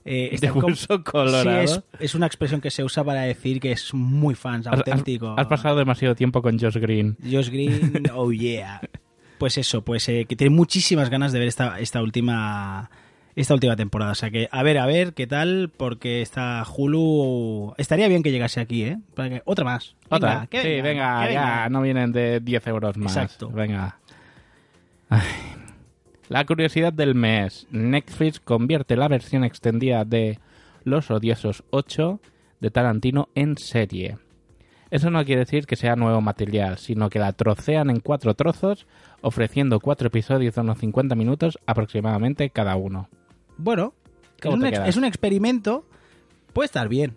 eh, 0.06 0.30
De 0.30 0.36
están 0.36 0.54
com- 0.54 0.66
hueso 0.66 1.04
colorado. 1.04 1.68
Sí, 1.68 1.74
es, 1.74 1.82
es 2.00 2.16
una 2.16 2.28
expresión 2.28 2.62
que 2.62 2.72
se 2.72 2.84
usa 2.84 3.04
para 3.04 3.22
decir 3.22 3.60
que 3.60 3.72
es 3.72 3.94
muy 3.94 4.36
fans, 4.36 4.68
Has- 4.68 4.74
has- 4.74 4.80
auténtico. 4.80 5.36
Has, 5.38 5.48
pasado 5.48 5.76
demasiado 5.78 6.16
tiempo 6.16 6.42
con 6.42 6.58
Josh 6.60 6.78
Green. 6.78 7.18
Josh 7.24 7.50
Green, 7.50 8.04
oh 8.14 8.32
yeah. 8.32 8.80
Pues 9.38 9.58
eso, 9.58 9.84
pues 9.84 10.08
eh, 10.08 10.26
que 10.30 10.36
tiene 10.36 10.56
muchísimas 10.56 11.10
ganas 11.10 11.34
de 11.34 11.40
ver 11.40 11.48
esta, 11.50 11.80
esta 11.80 12.02
última 12.02 12.90
esta 13.36 13.54
última 13.54 13.76
temporada. 13.76 14.12
O 14.12 14.16
sea 14.16 14.30
que, 14.32 14.48
a 14.52 14.64
ver, 14.64 14.78
a 14.78 14.86
ver 14.86 15.14
qué 15.14 15.28
tal, 15.28 15.72
porque 15.76 16.22
esta 16.22 16.64
Hulu 16.66 17.74
estaría 17.78 18.08
bien 18.08 18.24
que 18.24 18.32
llegase 18.32 18.60
aquí, 18.62 18.84
¿eh? 18.84 18.98
Para 19.14 19.30
que- 19.30 19.42
otra 19.46 19.66
más. 19.66 19.96
Venga, 20.10 20.16
Otra. 20.16 20.48
que 20.48 20.62
sí, 20.62 20.68
venga, 20.82 20.84
venga, 20.84 21.28
que 21.28 21.34
ya, 21.34 21.42
venga. 21.42 21.70
no 21.70 21.82
vienen 21.82 22.12
de 22.12 22.40
10 22.40 22.68
euros 22.68 22.98
más. 22.98 23.16
Exacto. 23.16 23.50
Venga. 23.50 24.00
Ay. 25.10 25.22
La 26.30 26.46
curiosidad 26.46 26.92
del 26.94 27.14
mes. 27.14 27.68
Netflix 27.70 28.40
convierte 28.40 28.96
la 28.96 29.08
versión 29.08 29.44
extendida 29.44 30.06
de 30.06 30.40
Los 30.84 31.12
Odiosos 31.12 31.64
8 31.70 32.20
de 32.60 32.72
Tarantino 32.72 33.30
en 33.36 33.58
serie. 33.58 34.18
Eso 34.90 35.10
no 35.12 35.24
quiere 35.26 35.42
decir 35.42 35.66
que 35.68 35.76
sea 35.76 35.96
nuevo 35.96 36.22
material, 36.22 36.78
sino 36.78 37.10
que 37.10 37.20
la 37.20 37.34
trocean 37.34 37.90
en 37.90 38.00
cuatro 38.00 38.34
trozos, 38.34 38.88
ofreciendo 39.22 39.80
cuatro 39.80 40.08
episodios 40.08 40.56
de 40.56 40.62
unos 40.62 40.80
50 40.80 41.16
minutos 41.16 41.60
aproximadamente 41.66 42.50
cada 42.50 42.76
uno. 42.76 43.10
Bueno, 43.58 43.94
es 44.38 44.42
¿Cómo 44.42 44.56
un, 44.56 44.66
es 44.66 44.98
experimento, 44.98 45.86
puede 46.54 46.66
estar 46.66 46.88
bien. 46.88 47.16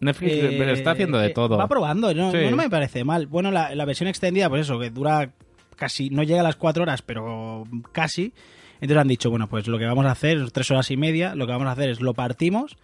Netflix 0.00 0.32
Eh, 0.32 0.72
está 0.72 0.92
haciendo 0.92 1.18
de 1.18 1.28
eh, 1.28 1.30
todo. 1.30 1.58
Va 1.58 1.68
probando, 1.68 2.12
no, 2.14 2.32
Sí. 2.32 2.38
no 2.50 2.56
me 2.56 2.70
parece 2.70 3.04
mal. 3.04 3.26
Bueno, 3.26 3.50
la, 3.50 3.74
la 3.74 3.84
versión 3.84 4.08
extendida, 4.08 4.48
pues 4.48 4.62
eso, 4.62 4.78
que 4.78 4.90
dura 4.90 5.32
casi, 5.76 6.10
no 6.10 6.22
llega 6.22 6.40
a 6.40 6.44
las 6.44 6.56
cuatro 6.56 6.82
horas, 6.84 7.02
pero 7.02 7.64
casi. 7.92 8.32
Entonces 8.80 8.96
han 8.96 9.08
dicho, 9.08 9.28
bueno, 9.30 9.46
pues 9.48 9.68
lo 9.68 9.78
que 9.78 9.84
vamos 9.84 10.06
a 10.06 10.12
hacer 10.12 10.38
es 10.38 10.52
tres 10.52 10.70
horas 10.70 10.90
y 10.90 10.96
media, 10.96 11.34
lo 11.34 11.46
que 11.46 11.52
vamos 11.52 11.68
a 11.68 11.72
hacer 11.72 11.90
es 11.90 12.00
lo 12.00 12.14
partimos 12.14 12.76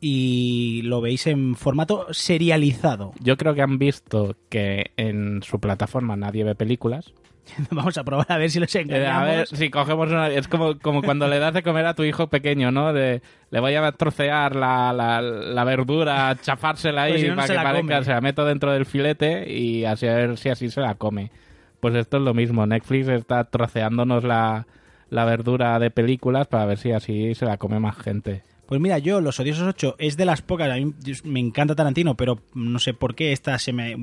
y 0.00 0.82
lo 0.82 1.00
veis 1.00 1.26
en 1.26 1.54
formato 1.54 2.06
serializado. 2.12 3.12
Yo 3.20 3.36
creo 3.36 3.54
que 3.54 3.62
han 3.62 3.78
visto 3.78 4.36
que 4.48 4.92
en 4.96 5.42
su 5.42 5.60
plataforma 5.60 6.16
nadie 6.16 6.44
ve 6.44 6.54
películas. 6.54 7.12
vamos 7.70 7.96
a 7.98 8.04
probar 8.04 8.26
a 8.30 8.38
ver 8.38 8.50
si 8.50 8.60
los 8.60 8.74
Eh, 8.74 8.80
engañamos. 8.80 9.22
A 9.22 9.24
ver, 9.24 9.46
si 9.48 9.70
cogemos 9.70 10.08
una... 10.10 10.28
Es 10.28 10.48
como, 10.48 10.78
como 10.78 11.02
cuando 11.02 11.28
le 11.28 11.38
das 11.38 11.54
de 11.54 11.62
comer 11.62 11.86
a 11.86 11.94
tu 11.94 12.02
hijo 12.04 12.28
pequeño, 12.28 12.70
¿no? 12.70 12.92
De, 12.92 13.22
le 13.50 13.60
voy 13.60 13.74
a 13.74 13.92
trocear 13.92 14.56
la, 14.56 14.92
la, 14.92 15.20
la 15.20 15.64
verdura, 15.64 16.36
chafársela 16.40 17.02
ahí 17.02 17.12
Pues 17.12 17.22
si 17.22 17.28
no, 17.28 17.34
no 17.34 17.42
para 17.42 17.48
que 17.48 17.54
la 17.54 17.62
parezca, 17.62 17.94
come. 17.94 18.04
se 18.04 18.10
la 18.10 18.20
meto 18.20 18.44
dentro 18.44 18.72
del 18.72 18.86
filete 18.86 19.50
y 19.52 19.84
así 19.84 20.06
a 20.06 20.14
ver 20.14 20.38
si 20.38 20.48
así 20.48 20.70
se 20.70 20.80
la 20.80 20.94
come. 20.94 21.30
Pues 21.80 21.94
esto 21.94 22.16
es 22.16 22.22
lo 22.22 22.34
mismo. 22.34 22.66
Netflix 22.66 23.08
está 23.08 23.44
troceándonos 23.44 24.24
la, 24.24 24.66
la 25.10 25.24
verdura 25.24 25.78
de 25.78 25.90
películas 25.90 26.46
para 26.46 26.66
ver 26.66 26.78
si 26.78 26.92
así 26.92 27.34
se 27.34 27.44
la 27.44 27.58
come 27.58 27.78
más 27.80 27.96
gente. 27.96 28.42
Pues 28.66 28.80
mira, 28.80 28.98
yo 28.98 29.20
Los 29.20 29.38
Odiosos 29.38 29.68
8 29.68 29.94
es 29.98 30.16
de 30.16 30.24
las 30.24 30.42
pocas, 30.42 30.68
a 30.68 30.74
mí 30.74 30.92
me 31.22 31.38
encanta 31.38 31.76
Tarantino, 31.76 32.16
pero 32.16 32.40
no 32.52 32.80
sé 32.80 32.94
por 32.94 33.14
qué 33.14 33.30
esta 33.30 33.56
se 33.60 33.72
me 33.72 33.96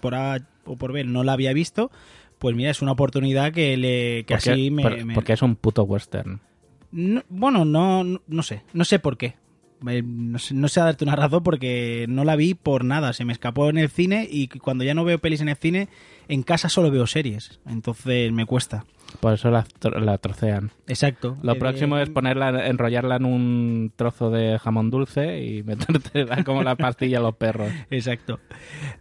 por 0.00 0.16
A 0.16 0.38
o 0.64 0.76
por 0.76 0.92
B 0.92 1.04
no 1.04 1.22
la 1.22 1.34
había 1.34 1.52
visto. 1.52 1.92
Pues 2.40 2.56
mira, 2.56 2.70
es 2.70 2.82
una 2.82 2.92
oportunidad 2.92 3.52
que 3.52 3.76
le 3.76 4.24
que 4.26 4.34
Porque, 4.34 4.50
así 4.50 4.70
me, 4.72 4.82
por- 4.82 5.04
me- 5.04 5.14
porque 5.14 5.34
es 5.34 5.42
un 5.42 5.54
puto 5.54 5.84
western. 5.84 6.40
No- 6.90 7.22
bueno, 7.28 7.64
no, 7.64 8.02
no 8.26 8.42
sé, 8.42 8.62
no 8.72 8.84
sé 8.84 8.98
por 8.98 9.16
qué. 9.16 9.36
Me- 9.80 10.02
No 10.02 10.38
sé, 10.38 10.54
no 10.54 10.66
sé 10.68 10.80
darte 10.80 11.04
una 11.04 11.16
razón 11.16 11.42
porque 11.42 12.06
no 12.08 12.24
la 12.24 12.36
vi 12.36 12.54
por 12.54 12.84
nada, 12.84 13.12
se 13.12 13.24
me 13.24 13.32
escapó 13.32 13.70
en 13.70 13.78
el 13.78 13.88
cine 13.90 14.26
y 14.28 14.48
cuando 14.48 14.84
ya 14.84 14.94
no 14.94 15.04
veo 15.04 15.18
pelis 15.20 15.40
en 15.40 15.48
el 15.50 15.56
cine, 15.56 15.88
en 16.28 16.42
casa 16.42 16.68
solo 16.68 16.90
veo 16.90 17.06
series, 17.06 17.60
entonces 17.66 18.32
me 18.32 18.44
cuesta. 18.46 18.84
Por 19.18 19.34
eso 19.34 19.50
la, 19.50 19.64
tro- 19.80 19.98
la 20.00 20.18
trocean. 20.18 20.70
Exacto. 20.86 21.36
Lo 21.42 21.52
Eh, 21.52 21.56
próximo 21.56 21.98
es 21.98 22.08
ponerla, 22.10 22.66
enrollarla 22.68 23.16
en 23.16 23.24
un 23.24 23.92
trozo 23.96 24.30
de 24.30 24.58
jamón 24.58 24.90
dulce 24.90 25.42
y 25.44 25.62
metértela 25.64 26.44
como 26.44 26.62
la 26.62 26.76
pastilla 26.76 27.18
a 27.18 27.22
los 27.22 27.34
perros. 27.36 27.70
Exacto. 27.90 28.38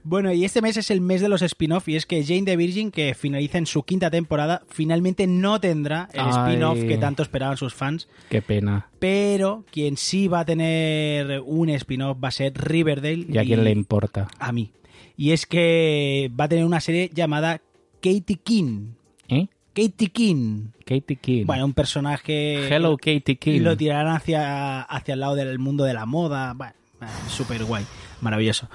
Bueno, 0.04 0.32
y 0.34 0.46
este 0.46 0.62
mes 0.62 0.78
es 0.78 0.90
el 0.92 1.02
mes 1.02 1.22
de 1.22 1.30
los 1.30 1.42
spin-off 1.42 1.88
y 1.90 1.96
es 1.96 2.06
que 2.06 2.24
Jane 2.24 2.44
the 2.44 2.56
Virgin, 2.58 2.92
que 2.92 3.14
finaliza 3.14 3.58
en 3.58 3.66
su 3.66 3.84
quinta 3.84 4.10
temporada, 4.10 4.64
finalmente 4.70 5.28
no 5.28 5.60
tendrá 5.60 6.10
el 6.14 6.28
spin-off 6.30 6.80
que 6.80 6.98
tanto 6.98 7.24
esperaban 7.24 7.58
sus 7.58 7.74
fans, 7.74 8.08
Qué 8.30 8.42
pena. 8.42 8.88
pero 9.00 9.64
quien 9.72 9.98
sí 9.98 10.28
va 10.28 10.42
a 10.42 10.46
tener 10.46 11.42
un 11.46 11.70
spin-off 11.70 12.18
va 12.24 12.30
a 12.30 12.32
ser 12.32 12.54
Riverdale. 12.56 13.26
¿Y 13.30 13.38
a 13.38 13.44
quién 13.44 13.64
le 13.64 13.72
importa? 13.72 14.28
A 14.40 14.52
mí. 14.52 14.72
Y 15.18 15.32
es 15.32 15.46
que 15.46 16.32
va 16.40 16.46
a 16.46 16.48
tener 16.50 16.64
una 16.66 16.80
serie 16.80 17.10
llamada 17.14 17.62
Katie 18.02 18.40
King. 18.42 18.94
¿Eh? 19.80 19.90
Katie 19.92 20.10
King. 20.10 20.72
Katie 20.86 21.16
King. 21.16 21.46
Bueno, 21.46 21.66
un 21.66 21.74
personaje... 21.74 22.68
Hello, 22.68 22.98
Katie 22.98 23.38
King. 23.38 23.54
Y 23.54 23.60
lo 23.60 23.78
tirarán 23.78 24.14
hacia, 24.16 24.82
hacia 24.82 25.14
el 25.14 25.20
lado 25.22 25.36
del 25.36 25.60
mundo 25.60 25.84
de 25.86 25.94
la 25.94 26.06
moda. 26.06 26.54
Bueno, 26.54 26.74
súper 27.30 27.64
guay, 27.64 27.86
maravilloso. 28.22 28.68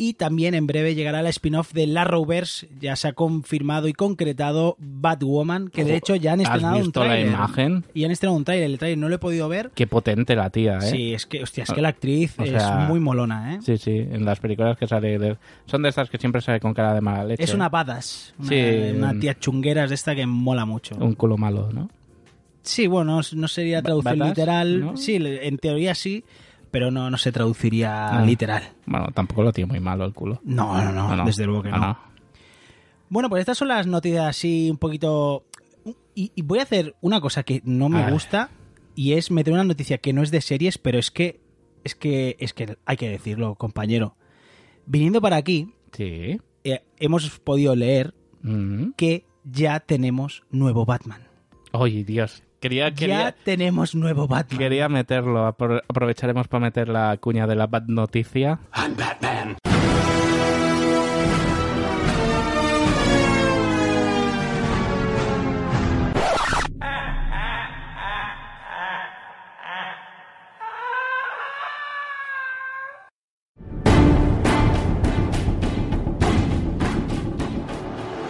Y 0.00 0.14
también 0.14 0.54
en 0.54 0.68
breve 0.68 0.94
llegará 0.94 1.22
la 1.22 1.28
spin-off 1.30 1.72
de 1.72 1.88
La 1.88 2.04
Rovers. 2.04 2.68
Ya 2.80 2.94
se 2.94 3.08
ha 3.08 3.14
confirmado 3.14 3.88
y 3.88 3.92
concretado 3.92 4.76
Batwoman, 4.78 5.68
que 5.70 5.84
de 5.84 5.96
hecho 5.96 6.14
ya 6.14 6.34
han 6.34 6.40
¿has 6.40 6.46
estrenado 6.46 6.76
un 6.76 6.82
visto 6.84 7.04
la 7.04 7.20
imagen? 7.20 7.84
Y 7.94 8.04
han 8.04 8.12
estrenado 8.12 8.36
un 8.36 8.44
tráiler. 8.44 8.70
El 8.70 8.78
tráiler 8.78 8.96
no 8.98 9.08
lo 9.08 9.16
he 9.16 9.18
podido 9.18 9.48
ver. 9.48 9.72
Qué 9.74 9.88
potente 9.88 10.36
la 10.36 10.50
tía, 10.50 10.78
¿eh? 10.78 10.82
Sí, 10.82 11.14
es 11.14 11.26
que, 11.26 11.42
hostia, 11.42 11.64
es 11.64 11.72
que 11.72 11.82
la 11.82 11.88
actriz 11.88 12.38
O 12.38 12.46
sea, 12.46 12.82
es 12.84 12.88
muy 12.88 13.00
molona, 13.00 13.56
¿eh? 13.56 13.58
Sí, 13.60 13.76
sí, 13.76 13.90
en 13.98 14.24
las 14.24 14.38
películas 14.38 14.78
que 14.78 14.86
sale 14.86 15.18
de... 15.18 15.36
Son 15.66 15.82
de 15.82 15.88
estas 15.88 16.08
que 16.08 16.16
siempre 16.18 16.40
sale 16.42 16.60
con 16.60 16.74
cara 16.74 16.94
de 16.94 17.00
mala 17.00 17.24
leche. 17.24 17.42
Es 17.42 17.52
una 17.52 17.68
badass. 17.68 18.34
Una, 18.38 18.48
Sí, 18.48 18.64
una 18.96 19.10
un- 19.10 19.18
tía 19.20 19.36
chungera 19.36 19.82
es 19.82 19.88
de 19.90 19.94
esta 19.96 20.14
que 20.14 20.26
mola 20.26 20.64
mucho. 20.64 20.94
Un 20.94 21.14
culo 21.16 21.36
malo, 21.36 21.70
¿no? 21.72 21.90
Sí, 22.62 22.86
bueno, 22.86 23.16
no, 23.16 23.22
no 23.32 23.48
sería 23.48 23.82
traducción 23.82 24.16
¿Badass? 24.18 24.36
literal. 24.36 24.80
¿No? 24.80 24.96
Sí, 24.96 25.16
en 25.20 25.58
teoría 25.58 25.94
sí, 25.96 26.22
pero 26.70 26.90
no, 26.90 27.10
no 27.10 27.16
se 27.16 27.32
traduciría 27.32 28.08
Ah. 28.18 28.24
literal. 28.24 28.62
Bueno, 28.86 29.08
tampoco 29.14 29.42
lo 29.42 29.52
tiene 29.52 29.68
muy 29.70 29.80
malo 29.80 30.04
el 30.04 30.12
culo. 30.12 30.40
No, 30.44 30.82
no, 30.82 30.92
no, 30.92 31.08
Ah, 31.10 31.16
no. 31.16 31.24
desde 31.24 31.46
luego 31.46 31.62
que 31.62 31.70
Ah, 31.72 31.78
no. 31.78 31.98
Bueno, 33.10 33.28
pues 33.30 33.40
estas 33.40 33.56
son 33.58 33.68
las 33.68 33.86
noticias 33.86 34.26
así 34.26 34.70
un 34.70 34.76
poquito... 34.78 35.44
Y, 36.14 36.32
y 36.34 36.42
voy 36.42 36.58
a 36.58 36.62
hacer 36.64 36.96
una 37.00 37.20
cosa 37.20 37.42
que 37.42 37.62
no 37.64 37.88
me 37.88 38.10
gusta 38.10 38.50
y 38.94 39.12
es 39.14 39.30
meter 39.30 39.54
una 39.54 39.64
noticia 39.64 39.98
que 39.98 40.12
no 40.12 40.22
es 40.22 40.30
de 40.30 40.40
series, 40.40 40.76
pero 40.76 40.98
es 40.98 41.10
que 41.10 41.40
es 41.84 41.94
que 41.94 42.36
es 42.40 42.52
que 42.52 42.76
hay 42.84 42.96
que 42.96 43.08
decirlo, 43.08 43.54
compañero. 43.54 44.16
Viniendo 44.84 45.20
para 45.22 45.36
aquí, 45.36 45.72
Sí. 45.92 46.38
eh, 46.64 46.82
hemos 46.98 47.38
podido 47.40 47.74
leer 47.76 48.14
Mm. 48.42 48.90
que 48.96 49.24
ya 49.44 49.80
tenemos 49.80 50.42
nuevo 50.50 50.84
Batman. 50.84 51.22
Ay, 51.72 52.02
Dios. 52.04 52.42
Quería, 52.60 52.88
Ya 52.88 52.94
quería, 52.94 53.34
tenemos 53.44 53.94
nuevo 53.94 54.26
Batman. 54.26 54.58
quería 54.58 54.88
meterlo. 54.88 55.46
Apro- 55.46 55.82
Aprovecharemos 55.88 56.48
para 56.48 56.62
meter 56.66 56.88
la 56.88 57.16
cuña 57.18 57.46
de 57.46 57.54
la 57.54 57.66
bad 57.68 57.84
noticia. 57.86 58.58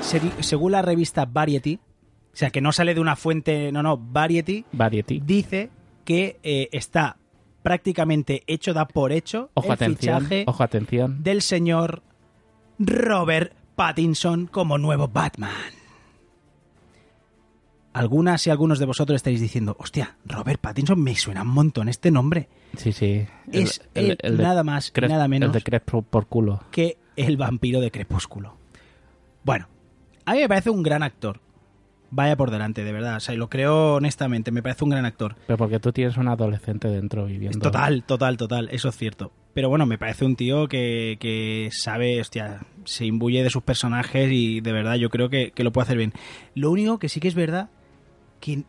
Seri- 0.03 0.33
Según 0.43 0.73
la 0.73 0.83
revista 0.83 1.27
Variety, 1.27 1.79
sea, 2.39 2.51
que 2.51 2.61
no 2.61 2.73
sale 2.73 2.95
de 2.95 3.01
una 3.01 3.17
fuente, 3.17 3.73
no, 3.73 3.83
no, 3.83 3.97
Variety, 3.99 4.65
Variety. 4.73 5.21
dice 5.25 5.71
que 6.05 6.39
eh, 6.43 6.69
está 6.73 7.17
prácticamente 7.63 8.43
hecho, 8.47 8.73
da 8.73 8.87
por 8.87 9.13
hecho, 9.13 9.51
Ojo, 9.55 9.67
el 9.67 9.73
atención. 9.73 10.21
fichaje 10.21 10.45
Ojo, 10.47 10.63
atención. 10.63 11.23
del 11.23 11.43
señor 11.43 12.03
Robert 12.79 13.53
Pattinson 13.77 14.47
como 14.47 14.79
nuevo 14.79 15.09
Batman. 15.09 15.51
Algunas 17.93 18.47
y 18.47 18.51
algunos 18.51 18.79
de 18.79 18.87
vosotros 18.87 19.17
estáis 19.17 19.41
diciendo, 19.41 19.75
hostia, 19.81 20.17
Robert 20.25 20.61
Pattinson 20.61 21.01
me 21.03 21.17
suena 21.17 21.43
un 21.43 21.49
montón 21.49 21.89
este 21.89 22.11
nombre. 22.11 22.49
Sí, 22.77 22.93
sí. 22.93 23.27
Es 23.51 23.81
el- 23.95 24.17
nada 24.37 24.63
más 24.63 24.93
y 24.97 25.01
nada 25.01 25.27
menos 25.27 25.49
El 25.49 25.53
de 25.55 25.63
Crespo 25.63 26.03
por 26.03 26.27
culo. 26.27 26.61
que 26.71 26.99
el 27.17 27.37
vampiro 27.37 27.81
de 27.81 27.91
Crepúsculo. 27.91 28.57
Bueno, 29.43 29.67
a 30.27 30.35
mí 30.35 30.39
me 30.41 30.49
parece 30.49 30.71
un 30.71 30.83
gran 30.83 31.03
actor. 31.03 31.41
Vaya 32.11 32.37
por 32.37 32.51
delante, 32.51 32.85
de 32.85 32.93
verdad. 32.93 33.17
O 33.17 33.21
sea, 33.21 33.35
y 33.35 33.39
lo 33.39 33.51
creo 33.51 33.95
honestamente, 33.97 34.51
me 34.51 34.63
parece 34.63 34.85
un 34.85 34.91
gran 34.91 35.05
actor. 35.05 35.37
Pero 35.47 35.59
porque 35.59 35.79
tú 35.79 35.93
tienes 35.93 36.17
un 36.17 36.29
adolescente 36.29 36.89
dentro 36.89 37.27
viviendo. 37.27 37.59
Total, 37.59 38.03
total, 38.05 38.37
total, 38.37 38.69
eso 38.73 38.89
es 38.89 38.97
cierto. 38.97 39.33
Pero 39.53 39.69
bueno, 39.69 39.87
me 39.87 39.99
parece 39.99 40.25
un 40.25 40.37
tío 40.37 40.69
que, 40.69 41.17
que 41.21 41.69
sabe, 41.73 42.21
hostia, 42.21 42.61
se 42.85 43.05
imbuye 43.05 43.43
de 43.43 43.51
sus 43.51 43.63
personajes 43.63 44.31
y 44.31 44.61
de 44.61 44.73
verdad 44.73 44.95
yo 44.95 45.11
creo 45.11 45.29
que, 45.29 45.51
que 45.51 45.65
lo 45.65 45.73
puede 45.73 45.85
hacer 45.85 45.99
bien. 45.99 46.13
Lo 46.55 46.71
único 46.71 46.99
que 46.99 47.09
sí 47.09 47.21
que 47.21 47.29
es 47.29 47.35
verdad 47.35 47.69
que 48.41 48.65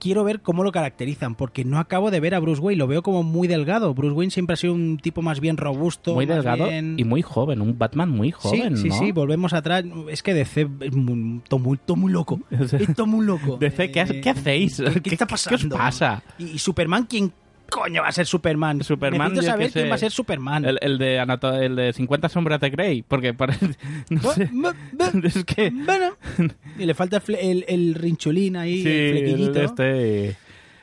quiero 0.00 0.24
ver 0.24 0.40
cómo 0.40 0.64
lo 0.64 0.72
caracterizan, 0.72 1.36
porque 1.36 1.64
no 1.64 1.78
acabo 1.78 2.10
de 2.10 2.18
ver 2.18 2.34
a 2.34 2.40
Bruce 2.40 2.60
Wayne, 2.60 2.78
lo 2.78 2.86
veo 2.88 3.02
como 3.02 3.22
muy 3.22 3.46
delgado. 3.46 3.94
Bruce 3.94 4.14
Wayne 4.14 4.30
siempre 4.32 4.54
ha 4.54 4.56
sido 4.56 4.72
un 4.72 4.98
tipo 4.98 5.22
más 5.22 5.38
bien 5.38 5.56
robusto. 5.56 6.14
Muy 6.14 6.26
delgado 6.26 6.66
bien- 6.66 6.96
y 6.98 7.04
muy 7.04 7.22
joven. 7.22 7.60
Un 7.60 7.78
Batman 7.78 8.10
muy 8.10 8.32
joven, 8.32 8.76
sí, 8.76 8.84
sí, 8.84 8.88
¿no? 8.88 8.98
sí, 8.98 9.12
volvemos 9.12 9.52
atrás. 9.52 9.84
Es 10.08 10.22
que 10.22 10.34
DC 10.34 10.68
es 10.80 10.92
muy, 10.96 11.40
todo 11.48 11.60
muy, 11.60 11.76
todo 11.78 11.96
muy 11.96 12.10
loco. 12.12 12.40
Muy 13.06 13.26
loco. 13.26 13.56
DC, 13.58 13.90
¿qué, 13.90 14.00
Eh, 14.00 14.20
qué 14.20 14.30
hacéis? 14.30 14.82
¿Qué, 15.02 15.10
está 15.10 15.26
pasando? 15.26 15.58
¿Qué 15.58 15.66
os 15.66 15.78
pasa? 15.78 16.22
¿Y, 16.38 16.44
y 16.52 16.58
Superman 16.58 17.06
quién 17.06 17.32
coño 17.70 18.02
va 18.02 18.08
a 18.08 18.12
ser 18.12 18.26
Superman? 18.26 18.82
Superman, 18.82 19.30
Necesito 19.32 19.52
saber 19.52 19.70
quién 19.72 19.90
va 19.90 19.94
a 19.94 19.98
ser 19.98 20.10
Superman. 20.10 20.64
El, 20.64 20.78
el 20.82 20.98
de 20.98 21.18
Anato- 21.20 21.54
el 21.58 21.76
de 21.76 21.92
50 21.92 22.28
sombras 22.28 22.60
de 22.60 22.70
Grey, 22.70 23.02
porque 23.02 23.32
parece... 23.32 23.66
No 24.10 24.20
Bu- 24.20 24.34
sé. 24.34 24.50
bu- 24.50 24.74
bu- 24.92 25.24
Es 25.36 25.44
que... 25.44 25.70
Bueno, 25.70 26.16
y 26.78 26.84
le 26.84 26.94
falta 26.94 27.22
el, 27.40 27.64
el, 27.68 27.94
rinchulín 27.94 28.56
ahí, 28.56 28.82
Sí, 28.82 28.88
el 28.88 29.10
flequillito. 29.18 29.62
este... 29.62 30.36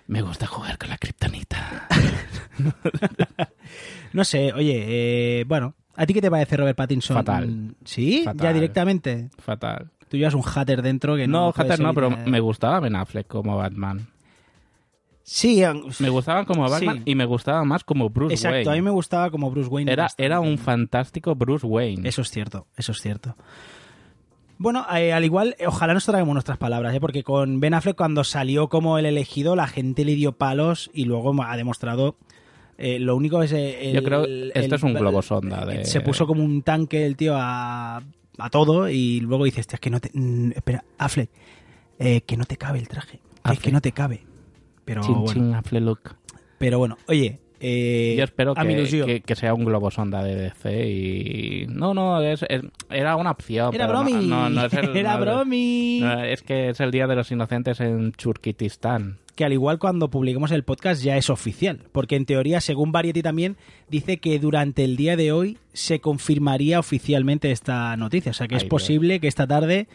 Me 0.08 0.22
gusta 0.22 0.48
jugar 0.48 0.77
con 0.77 0.89
la 0.89 0.98
kriptonita. 0.98 1.88
No 4.13 4.24
sé, 4.24 4.53
oye, 4.53 4.86
eh, 5.41 5.44
bueno, 5.46 5.75
¿a 5.96 6.06
ti 6.06 6.13
qué 6.13 6.22
te 6.22 6.32
parece 6.32 6.56
Robert 6.58 6.77
Pattinson? 6.77 7.15
Fatal. 7.17 7.75
¿Sí? 7.84 8.22
Fatal. 8.24 8.41
Ya 8.48 8.53
directamente. 8.53 9.29
Fatal. 9.38 9.89
Tú 10.10 10.15
llevas 10.17 10.34
un 10.34 10.41
hatter 10.44 10.82
dentro 10.82 11.17
que 11.17 11.27
no 11.27 11.48
No, 11.48 11.53
Hatter 11.53 11.82
no, 11.82 11.94
pero 11.94 12.10
me 12.10 12.39
gustaba 12.39 12.79
Ben 12.79 12.96
Affleck 12.96 13.27
como 13.27 13.58
Batman. 13.58 14.08
Sí, 15.30 15.62
Me 16.00 16.08
gustaba 16.10 16.46
como 16.46 16.70
Batman 16.70 16.98
Sí. 17.00 17.02
y 17.06 17.16
me 17.16 17.26
gustaba 17.26 17.66
más 17.66 17.84
como 17.84 18.10
Bruce 18.10 18.34
exacto, 18.36 18.56
Wayne. 18.56 18.72
a 18.72 18.76
mí 18.76 18.82
me 18.82 18.92
gustaba 18.92 19.30
como 19.30 19.52
Bruce 19.52 19.68
Wayne. 19.70 19.92
Era, 19.92 20.08
era 20.18 20.40
un 20.40 20.58
fantástico 20.58 21.36
Bruce 21.36 21.68
Wayne. 21.68 22.08
Eso 22.08 22.22
es 22.22 22.32
cierto, 22.32 22.66
eso 22.78 22.94
es 22.94 23.02
cierto. 23.02 23.36
Bueno, 24.58 24.86
eh, 24.96 25.12
al 25.12 25.26
igual, 25.26 25.56
eh, 25.60 25.68
ojalá 25.68 25.94
nos 25.94 26.06
traigamos 26.06 26.34
nuestras 26.34 26.58
palabras, 26.58 26.96
¿eh? 26.96 27.02
porque 27.02 27.24
con 27.24 27.60
Ben 27.60 27.74
Affleck 27.74 27.98
cuando 27.98 28.24
salió 28.24 28.70
como 28.70 28.98
el 28.98 29.06
elegido, 29.06 29.58
la 29.58 29.68
gente 29.68 30.06
le 30.06 30.16
dio 30.16 30.32
palos 30.32 30.90
y 30.94 31.04
luego 31.04 31.36
ha 31.44 31.58
demostrado... 31.58 32.16
eh, 32.78 32.98
lo 32.98 33.16
único 33.18 33.44
es... 33.44 33.52
eh, 33.52 33.90
el- 33.90 33.96
Yo 33.96 34.04
creo 34.04 34.24
el- 34.24 34.54
esto 34.56 34.76
es 34.76 34.84
un 34.84 34.94
globo 34.94 35.22
sonda 35.22 35.66
de- 35.66 35.84
Se 35.84 36.00
puso 36.00 36.26
como 36.26 36.42
un 36.42 36.62
tanque 36.62 37.06
el 37.06 37.18
tío 37.18 37.34
a, 37.36 38.02
a 38.38 38.50
todo 38.50 38.88
y 38.90 39.20
luego 39.20 39.44
dices, 39.44 39.60
"Hostia, 39.64 39.76
es 39.76 39.80
que 39.82 39.90
no 39.90 40.00
te... 40.00 40.10
mm, 40.14 40.52
espera, 40.56 40.86
Affleck, 40.98 41.30
eh, 42.00 42.22
que 42.22 42.38
no 42.38 42.46
te 42.46 42.56
cabe 42.56 42.80
el 42.80 42.88
traje. 42.88 43.20
Es 43.52 43.60
que 43.60 43.72
no 43.74 43.82
te 43.82 43.92
cabe. 43.92 44.24
Pero 44.88 45.01
Chin, 45.03 45.13
bueno, 45.22 45.62
chin, 45.62 45.96
pero 46.58 46.79
bueno, 46.79 46.98
oye... 47.08 47.39
eh, 47.60 48.15
Yo 48.17 48.24
espero 48.24 48.56
que, 48.56 48.86
que- 49.06 49.22
que 49.22 49.36
sea 49.36 49.53
un 49.53 49.65
globo 49.65 49.91
sonda 49.91 50.24
de 50.24 50.36
DC 50.36 50.89
y... 50.89 51.65
No, 51.67 51.94
no, 51.94 52.22
es- 52.22 52.46
es- 52.50 52.62
era 52.89 53.15
una 53.15 53.32
opción. 53.32 53.74
Era 53.75 53.86
no- 53.88 53.91
bromi. 53.94 54.13
No, 54.27 54.50
no 54.50 54.65
es 54.65 54.74
el- 54.74 54.89
Era 54.98 55.17
bromi. 55.17 56.01
es 56.25 56.41
que 56.41 56.70
es 56.70 56.79
el 56.79 56.91
Día 56.91 57.06
de 57.08 57.15
los 57.15 57.32
Inocentes 57.32 57.79
en 57.82 58.12
Churquitistán. 58.13 59.17
que 59.36 59.46
al 59.46 59.53
igual 59.53 59.77
cuando 59.77 60.10
publiquemos 60.10 60.51
el 60.51 60.63
podcast 60.63 61.03
ya 61.03 61.15
es 61.17 61.29
oficial, 61.29 61.84
porque 61.91 62.15
en 62.15 62.25
teoría, 62.25 62.60
según 62.62 62.91
Variety 62.91 63.22
también, 63.22 63.56
dice 63.89 64.17
que 64.17 64.39
durante 64.39 64.84
el 64.84 64.96
día 64.98 65.15
de 65.15 65.32
hoy 65.32 65.58
se 65.74 66.00
confirmaría 66.00 66.79
oficialmente 66.79 67.51
esta 67.51 67.96
noticia, 67.98 68.32
o 68.32 68.34
sea 68.34 68.48
que 68.48 68.56
Ay, 68.56 68.58
es 68.58 68.63
Dios. 68.63 68.70
posible 68.70 69.20
que 69.20 69.27
esta 69.27 69.46
tarde 69.46 69.88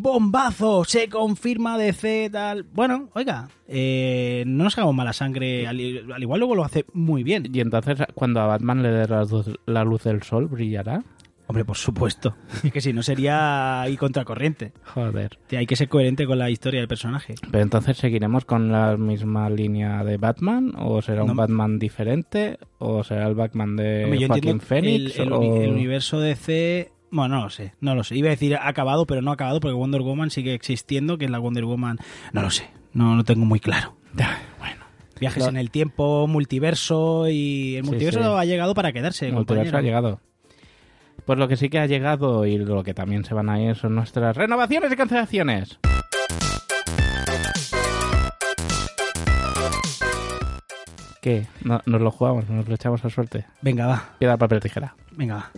bombazo, 0.00 0.84
se 0.84 1.08
confirma 1.08 1.78
DC 1.78 2.30
tal. 2.32 2.64
Bueno, 2.64 3.08
oiga, 3.14 3.48
eh, 3.66 4.44
no 4.46 4.64
nos 4.64 4.76
hagamos 4.78 4.94
mala 4.94 5.12
sangre, 5.12 5.66
al, 5.66 5.76
al 6.12 6.22
igual 6.22 6.40
luego 6.40 6.54
lo 6.54 6.64
hace 6.64 6.84
muy 6.92 7.22
bien. 7.22 7.48
Y 7.52 7.60
entonces, 7.60 7.98
cuando 8.14 8.40
a 8.40 8.46
Batman 8.46 8.82
le 8.82 8.90
dé 8.90 9.06
la 9.08 9.24
luz, 9.24 9.46
la 9.66 9.84
luz 9.84 10.04
del 10.04 10.22
sol, 10.22 10.46
brillará. 10.48 11.02
Hombre, 11.50 11.64
por 11.64 11.78
supuesto, 11.78 12.36
es 12.62 12.70
que 12.70 12.82
si 12.82 12.92
no 12.92 13.02
sería 13.02 13.80
ahí 13.80 13.96
contracorriente. 13.96 14.72
Joder. 14.84 15.38
Hay 15.50 15.64
que 15.64 15.76
ser 15.76 15.88
coherente 15.88 16.26
con 16.26 16.38
la 16.38 16.50
historia 16.50 16.80
del 16.80 16.88
personaje. 16.88 17.36
Pero 17.50 17.62
entonces, 17.62 17.96
¿seguiremos 17.96 18.44
con 18.44 18.70
la 18.70 18.98
misma 18.98 19.48
línea 19.48 20.04
de 20.04 20.18
Batman? 20.18 20.74
¿O 20.76 21.00
será 21.00 21.24
un. 21.24 21.34
Batman 21.34 21.78
diferente? 21.78 22.58
¿O 22.76 23.02
será 23.02 23.26
el 23.28 23.34
Batman 23.34 23.76
de 23.76 24.04
Hombre, 24.04 24.18
yo 24.20 24.28
Joaquín 24.28 24.60
Phoenix? 24.60 25.18
el, 25.18 25.26
el 25.28 25.32
o- 25.32 25.62
el 25.62 25.70
universo 25.70 26.20
DC 26.20 26.92
Bueno, 27.10 27.36
no 27.36 27.42
lo 27.44 27.50
sé, 27.50 27.72
no 27.80 27.94
lo 27.94 28.04
sé. 28.04 28.16
Iba 28.16 28.28
a 28.28 28.30
decir 28.30 28.56
acabado, 28.60 29.06
pero 29.06 29.22
no 29.22 29.30
acabado 29.32 29.60
porque 29.60 29.74
Wonder 29.74 30.02
Woman 30.02 30.30
sigue 30.30 30.54
existiendo, 30.54 31.16
que 31.18 31.24
es 31.24 31.30
la 31.30 31.38
Wonder 31.38 31.64
Woman. 31.64 31.98
No 32.32 32.42
lo 32.42 32.50
sé, 32.50 32.68
no 32.92 33.16
lo 33.16 33.24
tengo 33.24 33.44
muy 33.46 33.60
claro. 33.60 33.96
Bueno. 34.12 34.84
Viajes 35.20 35.46
en 35.46 35.56
el 35.56 35.70
tiempo, 35.70 36.26
multiverso 36.28 37.28
y 37.28 37.76
el 37.76 37.84
multiverso 37.84 38.20
sí. 38.20 38.26
ha 38.40 38.44
llegado 38.44 38.74
para 38.74 38.92
quedarse. 38.92 39.26
El 39.28 39.32
multiverso 39.32 39.76
ha 39.76 39.80
llegado. 39.82 40.20
Pues 41.24 41.38
lo 41.38 41.48
que 41.48 41.56
sí 41.56 41.68
que 41.68 41.78
ha 41.78 41.86
llegado 41.86 42.46
y 42.46 42.56
lo 42.56 42.82
que 42.84 42.94
también 42.94 43.24
se 43.24 43.34
van 43.34 43.48
a 43.50 43.60
ir 43.60 43.74
son 43.74 43.94
nuestras 43.94 44.36
renovaciones 44.36 44.92
y 44.92 44.96
cancelaciones. 44.96 45.78
¿Qué? 51.20 51.46
No- 51.64 51.82
¿Nos 51.86 52.00
lo 52.00 52.10
jugamos? 52.10 52.48
¿Nos 52.48 52.68
lo 52.68 52.74
echamos 52.74 53.04
a 53.04 53.10
suerte? 53.10 53.44
Venga, 53.60 53.86
va, 53.86 54.10
Piedra, 54.18 54.36
papel, 54.36 54.60
tijera. 54.60 54.94
venga, 55.12 55.34
va. 55.34 55.50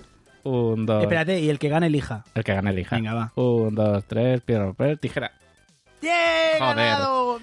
Un, 0.44 0.86
dos... 0.86 1.02
Espérate, 1.02 1.40
y 1.40 1.50
el 1.50 1.58
que 1.58 1.68
gane 1.68 1.86
elija. 1.88 2.24
El 2.34 2.44
que 2.44 2.54
gane 2.54 2.70
elija. 2.70 2.96
Venga, 2.96 3.14
va. 3.14 3.32
Un, 3.36 3.74
dos, 3.74 4.04
tres, 4.06 4.40
piedra, 4.40 4.66
papel, 4.68 4.98
tijera. 4.98 5.32
¡Bien! 6.00 6.14
Joder. 6.58 6.76
ganado! 6.76 7.38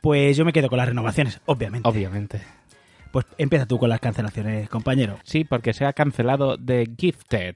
Pues 0.00 0.36
yo 0.36 0.44
me 0.44 0.52
quedo 0.52 0.68
con 0.68 0.78
las 0.78 0.88
renovaciones, 0.88 1.40
obviamente. 1.46 1.88
Obviamente. 1.88 2.40
Pues 3.12 3.26
empieza 3.38 3.66
tú 3.66 3.78
con 3.78 3.88
las 3.88 4.00
cancelaciones, 4.00 4.68
compañero. 4.68 5.18
Sí, 5.24 5.44
porque 5.44 5.72
se 5.74 5.84
ha 5.84 5.92
cancelado 5.92 6.56
The 6.56 6.88
Gifted 6.98 7.54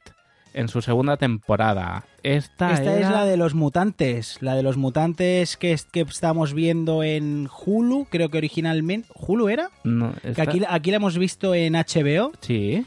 en 0.53 0.69
su 0.69 0.81
segunda 0.81 1.17
temporada. 1.17 2.05
Esta, 2.23 2.73
Esta 2.73 2.99
es 2.99 3.11
la 3.11 3.25
de 3.25 3.37
los 3.37 3.55
mutantes, 3.55 4.39
la 4.41 4.55
de 4.55 4.63
los 4.63 4.77
mutantes 4.77 5.57
que, 5.57 5.73
es- 5.73 5.85
que 5.85 6.01
estamos 6.03 6.55
viendo 6.55 7.03
en 7.03 7.49
Hulu, 7.65 8.07
creo 8.11 8.29
que 8.31 8.39
originalmente. 8.39 9.09
¿Hulu 9.15 9.49
era? 9.49 9.71
No, 9.85 10.13
Que 10.23 10.31
esta- 10.31 10.43
aquí, 10.43 10.63
aquí 10.69 10.91
la 10.91 10.97
hemos 10.99 11.19
visto 11.19 11.55
en 11.55 11.75
HBO. 11.75 12.33
Sí. 12.41 12.87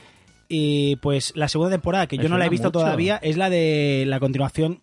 Y 0.49 0.95
pues 0.97 1.31
la 1.35 1.47
segunda 1.47 1.71
temporada, 1.71 2.07
que 2.07 2.17
Me 2.17 2.23
yo 2.23 2.29
no 2.29 2.37
la 2.39 2.47
he 2.47 2.49
visto 2.49 2.69
mucho. 2.69 2.79
todavía, 2.79 3.17
es 3.21 3.37
la 3.37 3.49
de 3.51 4.03
la 4.07 4.19
continuación 4.19 4.79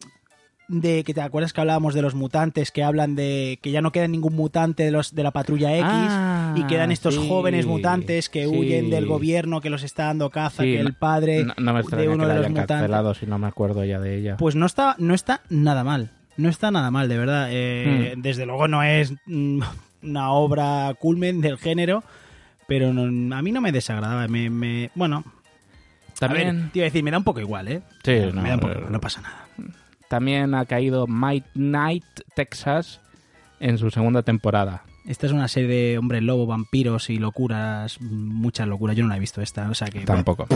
de 0.69 1.05
que 1.05 1.15
te 1.15 1.21
acuerdas 1.21 1.53
que 1.53 1.61
hablábamos 1.61 1.95
de 1.95 2.03
los 2.03 2.15
mutantes 2.17 2.73
que 2.73 2.83
hablan 2.83 3.15
de 3.15 3.59
que 3.63 3.71
ya 3.71 3.81
no 3.83 3.93
queda 3.93 4.09
ningún 4.09 4.35
mutante 4.35 4.83
de 4.83 4.91
los 4.91 5.15
de 5.15 5.23
la 5.23 5.31
patrulla 5.31 5.77
X 5.77 5.87
Ah, 5.89 6.55
y 6.57 6.65
quedan 6.67 6.91
estos 6.91 7.15
sí, 7.15 7.29
jóvenes 7.29 7.67
mutantes 7.67 8.29
que 8.29 8.47
sí. 8.49 8.53
huyen 8.53 8.91
del 8.91 9.07
gobierno 9.07 9.61
que 9.61 9.71
los 9.71 9.85
está 9.85 10.07
dando 10.07 10.29
caza 10.31 10.65
Sí, 10.65 10.73
que 10.73 10.81
el 10.81 10.95
padre 10.95 11.45
No, 11.45 11.55
no 11.59 11.73
me 11.73 11.83
de 11.83 12.09
uno 12.09 12.25
que 12.25 12.27
la 12.29 12.35
de 12.35 12.41
los 12.41 12.51
mutantes 12.51 13.19
si 13.19 13.27
no 13.27 13.39
me 13.39 13.47
acuerdo 13.47 13.85
ya 13.85 14.01
de 14.01 14.17
ella. 14.19 14.37
pues 14.39 14.57
no 14.57 14.67
está 14.67 14.97
no 14.99 15.15
está 15.15 15.43
nada 15.51 15.85
mal 15.85 16.11
no 16.37 16.49
está 16.49 16.73
nada 16.73 16.91
mal 16.91 17.09
de 17.09 17.17
verdad 17.19 17.47
Eh, 17.51 18.15
Hmm. 18.17 18.23
desde 18.23 18.45
luego 18.45 18.67
no 18.67 18.83
es 18.83 19.15
mm, 19.27 19.61
una 20.03 20.33
obra 20.33 20.95
culmen 20.99 21.41
del 21.41 21.59
género 21.59 22.03
pero 22.67 22.93
no- 22.93 23.37
a 23.37 23.41
mí 23.43 23.53
no 23.53 23.61
me 23.61 23.71
desagradaba 23.71 24.27
me, 24.27 24.51
me- 24.51 24.91
bueno 24.97 25.23
a 26.21 26.29
ver, 26.29 26.45
también, 26.45 26.71
te 26.73 26.79
iba 26.79 26.85
a 26.85 26.89
decir 26.89 27.03
me 27.03 27.11
da 27.11 27.19
un 27.19 27.25
poco 27.25 27.41
igual 27.41 27.69
eh 27.69 27.83
Sí, 28.03 28.13
me 28.13 28.33
no, 28.33 28.43
da 28.43 28.55
un 28.55 28.61
poco 28.61 28.75
no 28.91 29.01
pasa 29.01 29.21
nada 29.21 29.47
también 30.09 30.55
ha 30.55 30.65
caído 30.65 31.07
Might 31.07 31.45
Night 31.55 32.05
Texas 32.35 33.01
en 33.61 33.79
su 33.79 33.91
segunda 33.91 34.23
temporada. 34.23 34.83
Esta 35.07 35.27
es 35.27 35.33
una 35.33 35.49
serie 35.49 35.69
de 35.69 35.99
hombres 35.99 36.23
lobo, 36.23 36.47
vampiros 36.47 37.11
y 37.11 37.19
locuras, 37.19 38.01
muchas 38.01 38.67
locuras. 38.67 38.97
Yo 38.97 39.05
no 39.05 39.09
la 39.09 39.17
he 39.17 39.21
visto 39.21 39.41
esta, 39.41 39.71
o 39.71 39.75
sea 39.75 39.89
que... 39.89 40.01
Tampoco. 40.01 40.47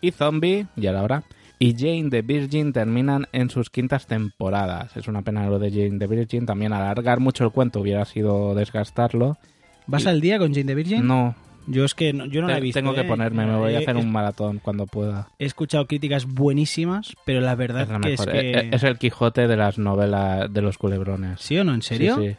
y 0.00 0.10
Zombie, 0.10 0.66
ya 0.76 0.92
la 0.92 1.02
hora. 1.02 1.22
Y 1.58 1.74
Jane 1.74 2.10
the 2.10 2.22
Virgin 2.22 2.72
terminan 2.72 3.28
en 3.32 3.48
sus 3.48 3.70
quintas 3.70 4.06
temporadas. 4.06 4.96
Es 4.96 5.08
una 5.08 5.22
pena 5.22 5.48
lo 5.48 5.58
de 5.58 5.70
Jane 5.70 5.98
the 5.98 6.06
Virgin. 6.06 6.46
También 6.46 6.72
alargar 6.72 7.20
mucho 7.20 7.44
el 7.44 7.50
cuento 7.50 7.80
hubiera 7.80 8.04
sido 8.04 8.54
desgastarlo. 8.54 9.38
¿Vas 9.86 10.06
al 10.06 10.20
día 10.20 10.38
con 10.38 10.52
Jane 10.52 10.66
the 10.66 10.74
Virgin? 10.74 11.06
No, 11.06 11.34
Yo 11.66 11.84
es 11.84 11.94
que 11.94 12.12
no, 12.12 12.26
yo 12.26 12.42
no 12.42 12.48
la 12.48 12.58
he 12.58 12.60
visto. 12.60 12.78
tengo 12.78 12.94
que 12.94 13.00
¿eh? 13.00 13.04
ponerme. 13.04 13.44
Me 13.44 13.56
voy 13.56 13.74
a 13.74 13.78
hacer 13.78 13.96
un 13.96 14.10
maratón 14.12 14.60
cuando 14.60 14.86
pueda. 14.86 15.28
He 15.38 15.44
escuchado 15.46 15.86
críticas 15.86 16.24
buenísimas, 16.26 17.14
pero 17.24 17.40
la 17.40 17.54
verdad 17.54 17.82
Es 17.82 17.88
la 17.88 18.00
que 18.00 18.12
es 18.14 18.20
que... 18.26 18.50
Eh, 18.50 18.70
Es 18.72 18.82
el 18.84 18.98
Quijote 18.98 19.48
de 19.48 19.56
las 19.56 19.78
novelas 19.78 20.52
de 20.52 20.62
los 20.62 20.78
culebrones. 20.78 21.40
¿Sí 21.40 21.58
o 21.58 21.64
no? 21.64 21.74
¿En 21.74 21.82
serio? 21.82 22.16
Sí, 22.16 22.28
sí. 22.30 22.36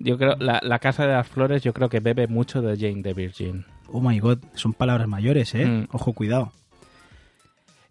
Yo 0.00 0.16
creo, 0.18 0.36
la, 0.38 0.60
la 0.62 0.78
Casa 0.78 1.06
de 1.06 1.12
las 1.14 1.26
Flores 1.28 1.62
yo 1.62 1.72
creo 1.72 1.88
que 1.88 2.00
bebe 2.00 2.26
mucho 2.28 2.62
de 2.62 2.76
Jane 2.76 3.02
the 3.02 3.14
Virgin. 3.14 3.64
Oh 3.90 4.00
my 4.00 4.18
god, 4.20 4.38
son 4.54 4.72
palabras 4.72 5.08
mayores, 5.08 5.54
¿eh? 5.54 5.64
Mm. 5.66 5.88
Ojo, 5.92 6.12
cuidado. 6.12 6.52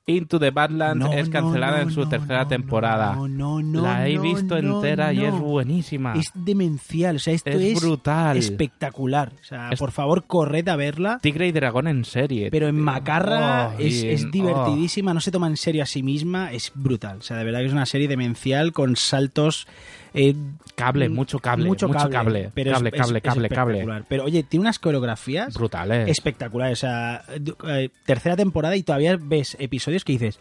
Into 0.10 0.40
the 0.40 0.52
Badlands 0.52 1.06
No, 1.06 1.12
es 1.12 1.28
cancelada 1.28 1.78
no, 1.78 1.84
en 1.84 1.92
su 1.92 2.08
tercera 2.08 2.48
temporada. 2.48 3.14
No, 3.14 3.28
no, 3.28 3.62
no, 3.62 3.82
la 3.82 4.08
he 4.08 4.18
visto 4.18 4.58
entera 4.58 5.12
y 5.12 5.26
es 5.26 5.34
buenísima. 5.38 6.14
Es 6.16 6.32
demencial, 6.34 7.18
o 7.18 7.20
sea, 7.20 7.34
esto 7.34 7.50
Es 7.50 7.62
es, 7.62 7.82
brutal. 7.82 8.38
espectacular. 8.38 9.34
O 9.42 9.44
sea, 9.44 9.70
Es- 9.70 9.80
por 9.80 9.92
favor, 9.92 10.24
corred 10.26 10.66
a 10.70 10.78
verla. 10.78 11.20
Tigre 11.22 11.48
y 11.48 11.52
Dragón 11.52 11.88
en 11.88 12.06
serie. 12.06 12.50
Pero 12.52 12.70
en 12.70 12.80
Macarra 12.80 13.74
Oh, 13.76 13.80
es, 13.80 14.02
en- 14.04 14.32
divertidísima, 14.32 15.14
no 15.14 15.20
se 15.20 15.30
toma 15.32 15.48
en 15.48 15.58
serio 15.58 15.84
a 15.84 15.86
sí 15.86 16.02
misma, 16.04 16.54
es 16.54 16.72
brutal. 16.74 17.18
O 17.18 17.22
sea, 17.22 17.36
de 17.36 17.44
verdad 17.44 17.60
que 17.60 17.66
es 17.66 17.74
una 17.74 17.86
serie 17.86 18.08
demencial 18.08 18.72
con 18.72 18.96
saltos. 18.96 19.68
Eh, 20.14 20.34
oh, 20.36 20.64
cable, 20.76 21.10
mucho 21.10 21.40
cable. 21.40 21.66
mucho 21.66 21.90
cable. 21.90 22.50
pero 22.54 22.72
es- 22.72 22.78
cable, 22.78 22.90
es- 22.94 23.02
cable, 23.02 23.18
es 23.18 23.24
cable, 23.24 23.50
cable. 23.50 23.74
espectacular. 23.78 24.06
Pero 24.08 24.24
oye, 24.26 24.44
tiene 24.44 24.62
unas 24.62 24.80
coreografías 24.80 25.54
Brutales. 25.54 26.10
espectaculares. 26.10 26.80
O 26.80 26.82
sea, 26.82 27.24
eh, 27.70 27.90
tercera 28.06 28.36
temporada 28.36 28.76
y 28.76 28.84
todavía 28.84 29.18
ves 29.20 29.56
episodios 29.60 30.04
que 30.04 30.14
dices. 30.14 30.40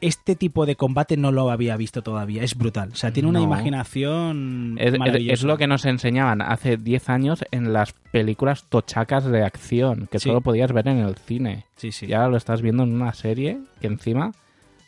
Este 0.00 0.34
tipo 0.34 0.66
de 0.66 0.74
combate 0.74 1.16
no 1.16 1.30
lo 1.30 1.48
había 1.52 1.76
visto 1.76 2.02
todavía. 2.02 2.42
Es 2.42 2.56
brutal. 2.56 2.88
O 2.92 2.96
sea, 2.96 3.12
tiene 3.12 3.28
una 3.28 3.38
No. 3.38 3.44
imaginación 3.44 4.76
Es, 4.80 4.94
es- 4.94 4.98
maravillosa. 4.98 5.32
es 5.34 5.42
lo 5.44 5.56
que 5.56 5.68
nos 5.68 5.84
enseñaban 5.84 6.42
hace 6.42 6.76
10 6.76 7.08
años 7.08 7.44
en 7.52 7.72
las 7.72 7.92
películas 8.10 8.64
tochacas 8.68 9.24
de 9.26 9.44
acción, 9.44 10.08
que 10.10 10.18
Sí. 10.18 10.28
solo 10.28 10.40
podías 10.40 10.72
ver 10.72 10.88
en 10.88 10.98
el 10.98 11.14
cine. 11.16 11.66
Sí, 11.76 11.92
sí. 11.92 12.06
Y 12.06 12.14
ahora 12.14 12.28
lo 12.30 12.36
estás 12.36 12.62
viendo 12.62 12.82
en 12.82 12.92
una 12.94 13.12
serie 13.12 13.60
que 13.80 13.86
encima... 13.86 14.32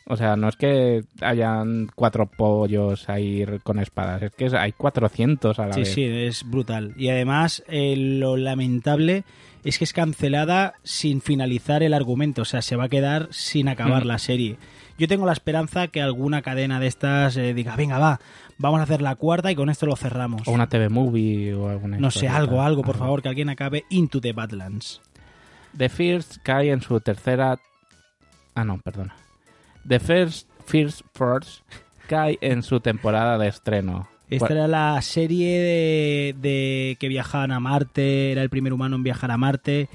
O 0.07 0.15
sea, 0.17 0.35
no 0.35 0.47
es 0.49 0.55
que 0.55 1.03
hayan 1.21 1.87
cuatro 1.95 2.27
pollos 2.27 3.09
ahí 3.09 3.43
con 3.63 3.79
espadas, 3.79 4.21
es 4.21 4.31
que 4.31 4.55
hay 4.55 4.71
400 4.71 5.57
a 5.57 5.65
la 5.67 5.73
Sí, 5.73 5.79
vez. 5.79 5.93
sí, 5.93 6.03
es 6.03 6.43
brutal. 6.49 6.93
Y 6.95 7.09
además, 7.09 7.63
eh, 7.67 7.95
lo 7.97 8.37
lamentable 8.37 9.23
es 9.63 9.79
que 9.79 9.83
es 9.83 9.93
cancelada 9.93 10.75
sin 10.83 11.21
finalizar 11.21 11.81
el 11.81 11.95
argumento. 11.95 12.43
O 12.43 12.45
sea, 12.45 12.61
se 12.61 12.75
va 12.75 12.83
a 12.83 12.89
quedar 12.89 13.27
sin 13.31 13.67
acabar 13.67 14.03
Mm. 14.05 14.07
la 14.07 14.19
serie. 14.19 14.57
Yo 14.99 15.07
tengo 15.07 15.25
la 15.25 15.33
esperanza 15.33 15.87
que 15.87 16.01
alguna 16.03 16.43
cadena 16.43 16.79
de 16.79 16.85
estas 16.87 17.35
eh, 17.35 17.53
diga, 17.55 17.75
venga, 17.75 17.97
va, 17.97 18.19
vamos 18.59 18.79
a 18.79 18.83
hacer 18.83 19.01
la 19.01 19.15
cuarta 19.15 19.51
y 19.51 19.55
con 19.55 19.69
esto 19.71 19.87
lo 19.87 19.95
cerramos. 19.95 20.47
O 20.47 20.51
una 20.51 20.69
TV 20.69 20.87
movie 20.89 21.53
o 21.55 21.67
alguna 21.67 21.97
no 21.97 22.11
sé, 22.11 22.27
algo, 22.29 22.61
algo, 22.61 22.83
por 22.83 22.95
favor, 22.97 23.23
que 23.23 23.29
alguien 23.29 23.49
acabe 23.49 23.85
Into 23.89 24.21
the 24.21 24.33
Badlands. 24.33 25.01
The 25.75 25.89
First 25.89 26.37
cae 26.43 26.69
en 26.71 26.81
su 26.81 26.99
tercera... 27.01 27.57
Ah, 28.53 28.63
no, 28.63 28.79
perdona. 28.81 29.15
The 29.87 29.99
First 29.99 30.49
First 30.65 31.01
Force 31.13 31.61
cae 32.07 32.37
en 32.41 32.63
su 32.63 32.79
temporada 32.79 33.37
de 33.37 33.47
estreno. 33.47 34.07
Esta 34.29 34.53
era 34.53 34.67
la 34.67 34.99
serie 35.03 35.59
de, 35.59 36.35
de 36.41 36.97
que 36.99 37.07
viajaban 37.07 37.51
a 37.51 37.59
Marte, 37.59 38.31
era 38.31 38.41
el 38.41 38.49
primer 38.49 38.73
humano 38.73 38.95
en 38.95 39.03
viajar 39.03 39.29
a 39.31 39.37
Marte, 39.37 39.87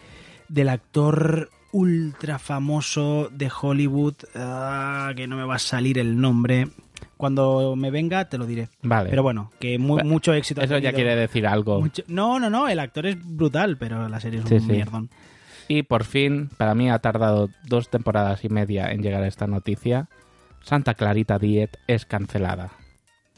del 0.48 0.68
actor 0.68 1.50
ultra 1.72 2.38
famoso 2.38 3.28
de 3.32 3.50
Hollywood, 3.60 4.14
ah, 4.36 5.12
que 5.16 5.26
no 5.26 5.36
me 5.36 5.44
va 5.44 5.56
a 5.56 5.58
salir 5.58 5.98
el 5.98 6.20
nombre. 6.20 6.68
Cuando 7.16 7.74
me 7.76 7.90
venga 7.90 8.28
te 8.28 8.38
lo 8.38 8.46
diré. 8.46 8.68
Vale. 8.82 9.10
Pero 9.10 9.22
bueno, 9.22 9.50
que 9.58 9.78
mu- 9.78 9.94
Bueno, 9.94 10.08
mucho 10.08 10.32
éxito. 10.32 10.62
Eso 10.62 10.78
ya 10.78 10.92
quiere 10.92 11.14
decir 11.16 11.46
algo. 11.46 11.80
Mucho- 11.80 12.02
No, 12.08 12.38
no, 12.38 12.48
no, 12.50 12.68
el 12.68 12.78
actor 12.78 13.06
es 13.06 13.16
brutal, 13.22 13.76
pero 13.78 14.08
la 14.08 14.20
serie 14.20 14.40
es 14.40 14.48
Sí, 14.48 14.54
un 14.54 14.60
sí. 14.60 14.66
mierdón. 14.72 15.10
Y 15.72 15.84
por 15.84 16.02
fin, 16.02 16.50
para 16.56 16.74
mí 16.74 16.90
ha 16.90 16.98
tardado 16.98 17.48
dos 17.68 17.88
temporadas 17.90 18.44
y 18.44 18.48
media 18.48 18.90
en 18.90 19.02
llegar 19.02 19.22
esta 19.22 19.46
noticia. 19.46 20.08
Santa 20.62 20.94
Clarita 20.94 21.38
Diet 21.38 21.76
es 21.86 22.06
cancelada. 22.06 22.72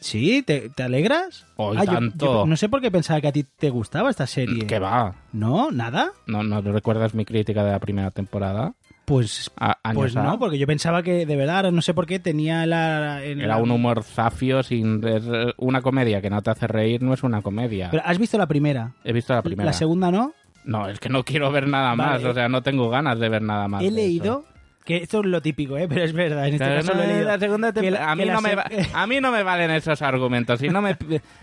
¿Sí? 0.01 0.43
¿Te, 0.43 0.71
te 0.71 0.83
alegras? 0.83 1.45
Ah, 1.59 1.73
yo- 1.77 1.85
tanto. 1.85 2.27
yo 2.27 2.47
no 2.47 2.57
sé 2.57 2.71
por 2.71 2.81
qué 2.81 2.91
pensaba 2.91 3.21
que 3.21 3.29
a 3.29 3.33
ti 3.33 3.45
te 3.45 3.69
gustaba 3.69 4.09
esta 4.09 4.27
serie. 4.27 4.67
¿Qué 4.67 4.79
va? 4.79 5.15
¿No? 5.35 5.71
¿Nada? 5.71 6.11
¿No, 6.27 6.43
¿No 6.43 6.63
recuerdas 6.63 7.15
mi 7.15 7.27
crítica 7.27 7.63
de 7.65 7.71
la 7.73 7.79
primera 7.79 8.11
temporada? 8.11 8.73
Pues 9.05 9.51
A- 9.61 9.77
Pues 9.93 10.17
A? 10.17 10.23
no, 10.23 10.39
porque 10.39 10.59
yo 10.59 10.67
pensaba 10.67 11.03
que 11.03 11.27
de 11.27 11.37
verdad, 11.37 11.71
no 11.71 11.83
sé 11.83 11.93
por 11.93 12.07
qué, 12.07 12.19
tenía 12.19 12.65
la... 12.65 13.23
Era 13.23 13.47
la- 13.47 13.57
un 13.59 13.71
humor 13.71 14.03
zafio 14.05 14.63
sin... 14.63 15.03
eh, 15.07 15.53
Una 15.59 15.83
comedia 15.83 16.23
que 16.23 16.31
no 16.31 16.41
te 16.41 16.51
hace 16.51 16.67
reír 16.67 17.03
no 17.03 17.13
es 17.13 17.23
una 17.23 17.43
comedia. 17.43 17.89
Pero 17.91 18.03
has 18.07 18.19
visto 18.19 18.39
la 18.39 18.47
primera. 18.47 18.95
He 19.05 19.13
visto 19.13 19.35
la 19.35 19.43
primera. 19.43 19.67
La 19.67 19.73
segunda 19.75 20.11
no. 20.11 20.33
No, 20.65 20.89
es 20.89 21.01
que 21.01 21.09
no 21.09 21.25
quiero 21.25 21.51
ver 21.51 21.67
nada 21.69 21.95
Vale. 21.95 22.13
más. 22.23 22.25
O 22.25 22.35
sea, 22.35 22.49
no 22.49 22.63
tengo 22.63 22.89
ganas 22.91 23.19
de 23.19 23.29
ver 23.29 23.43
nada 23.43 23.69
más. 23.69 23.83
He 23.83 23.91
leído 23.91 24.45
que 24.85 24.97
esto 24.97 25.21
es 25.21 25.27
lo 25.27 25.41
típico, 25.41 25.79
¿eh? 25.79 25.87
pero 25.89 26.03
es 26.05 26.13
verdad, 26.13 26.49
en 26.49 26.55
este 26.55 26.65
Claro, 26.65 26.81
caso 26.81 26.93
no, 26.93 26.99
lo 26.99 27.05
he 27.05 27.07
leído. 27.07 27.25
la 27.29 27.39
segunda 27.39 27.73
la- 27.73 28.11
a, 28.11 28.17
mí 28.17 28.25
no 28.25 28.41
me 28.41 28.55
va- 28.57 28.65
a 28.95 29.07
mí 29.07 29.21
no 29.21 29.31
me 29.31 29.43
valen 29.45 29.71
esos 29.71 30.03
argumentos. 30.03 30.59
Si 30.59 30.69
no, 30.69 30.83
me, 30.83 30.97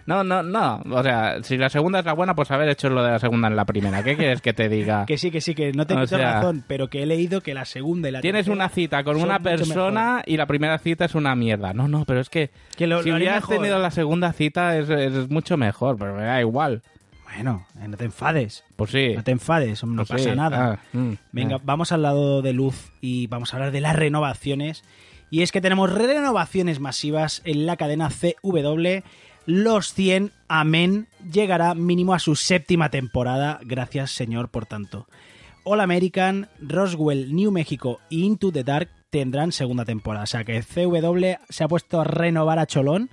no, 0.05 0.23
no, 0.25 0.43
no. 0.43 0.81
O 0.91 1.01
sea, 1.03 1.41
si 1.43 1.57
la 1.57 1.69
segunda 1.69 1.99
es 1.99 2.05
la 2.05 2.11
buena, 2.13 2.35
pues 2.35 2.51
haber 2.51 2.67
hecho 2.67 2.89
lo 2.89 3.01
de 3.01 3.11
la 3.11 3.19
segunda 3.19 3.47
en 3.47 3.55
la 3.55 3.63
primera. 3.63 4.03
¿Qué 4.03 4.17
quieres 4.17 4.41
que 4.41 4.51
te 4.53 4.67
diga? 4.67 5.05
Que 5.07 5.17
sí, 5.17 5.31
que 5.31 5.39
sí, 5.41 5.55
que 5.55 5.71
no 5.71 5.85
te 5.87 5.93
O 5.93 5.97
quito 6.01 6.17
sea- 6.17 6.33
razón, 6.35 6.65
pero 6.67 6.89
que 6.89 7.03
he 7.03 7.05
leído 7.05 7.39
que 7.41 7.53
la 7.53 7.63
segunda 7.65 8.09
y 8.09 8.11
la 8.11 8.19
Tienes 8.21 8.47
una 8.49 8.67
cita 8.67 9.03
con 9.05 9.15
una 9.15 9.39
persona 9.39 10.21
y 10.25 10.35
la 10.35 10.45
primera 10.45 10.77
cita 10.79 11.05
es 11.05 11.15
una 11.15 11.33
mierda. 11.35 11.73
No, 11.73 11.87
no, 11.87 12.03
pero 12.05 12.19
es 12.19 12.29
que, 12.29 12.49
Que 12.75 12.87
lo- 12.87 13.03
si 13.03 13.09
lo 13.09 13.15
hubieras 13.15 13.35
mejor. 13.41 13.55
tenido 13.55 13.79
la 13.79 13.91
segunda 13.91 14.33
cita 14.33 14.77
es, 14.77 14.89
es 14.89 15.29
mucho 15.29 15.55
mejor, 15.55 15.97
pero 15.97 16.13
me 16.15 16.23
da 16.23 16.41
igual. 16.41 16.81
Bueno, 17.33 17.65
eh, 17.79 17.87
no 17.87 17.97
te 17.97 18.05
enfades. 18.05 18.63
Pues 18.75 18.91
sí. 18.91 19.13
No 19.15 19.23
te 19.23 19.31
enfades, 19.31 19.83
no 19.83 20.03
Pues 20.05 20.07
sí. 20.07 20.13
pasa 20.27 20.35
nada. 20.35 20.73
Ah, 20.73 20.97
mm, 20.97 21.13
Venga, 21.31 21.57
ah. 21.57 21.61
vamos 21.63 21.91
al 21.91 22.01
lado 22.01 22.41
de 22.41 22.53
luz 22.53 22.91
y 23.01 23.27
vamos 23.27 23.53
a 23.53 23.57
hablar 23.57 23.71
de 23.71 23.81
las 23.81 23.95
renovaciones. 23.95 24.83
Y 25.29 25.41
es 25.43 25.51
que 25.51 25.61
tenemos 25.61 25.91
renovaciones 25.93 26.79
masivas 26.79 27.41
en 27.45 27.65
la 27.65 27.77
cadena 27.77 28.09
CW. 28.09 29.03
Los 29.45 29.93
100, 29.93 30.31
amén, 30.47 31.07
llegará 31.31 31.75
mínimo 31.75 32.13
a 32.13 32.19
su 32.19 32.35
séptima 32.35 32.89
temporada. 32.89 33.59
Gracias, 33.63 34.11
señor, 34.11 34.49
por 34.49 34.65
tanto. 34.65 35.07
All 35.63 35.81
American, 35.81 36.49
Roswell, 36.59 37.33
New 37.35 37.51
Mexico 37.51 37.99
y 38.09 38.23
Into 38.25 38.51
the 38.51 38.63
Dark 38.63 38.89
tendrán 39.09 39.51
segunda 39.51 39.85
temporada. 39.85 40.23
O 40.23 40.27
sea 40.27 40.43
que 40.43 40.61
CW 40.61 41.43
se 41.49 41.63
ha 41.63 41.67
puesto 41.67 42.01
a 42.01 42.03
renovar 42.03 42.59
a 42.59 42.65
Cholón. 42.65 43.09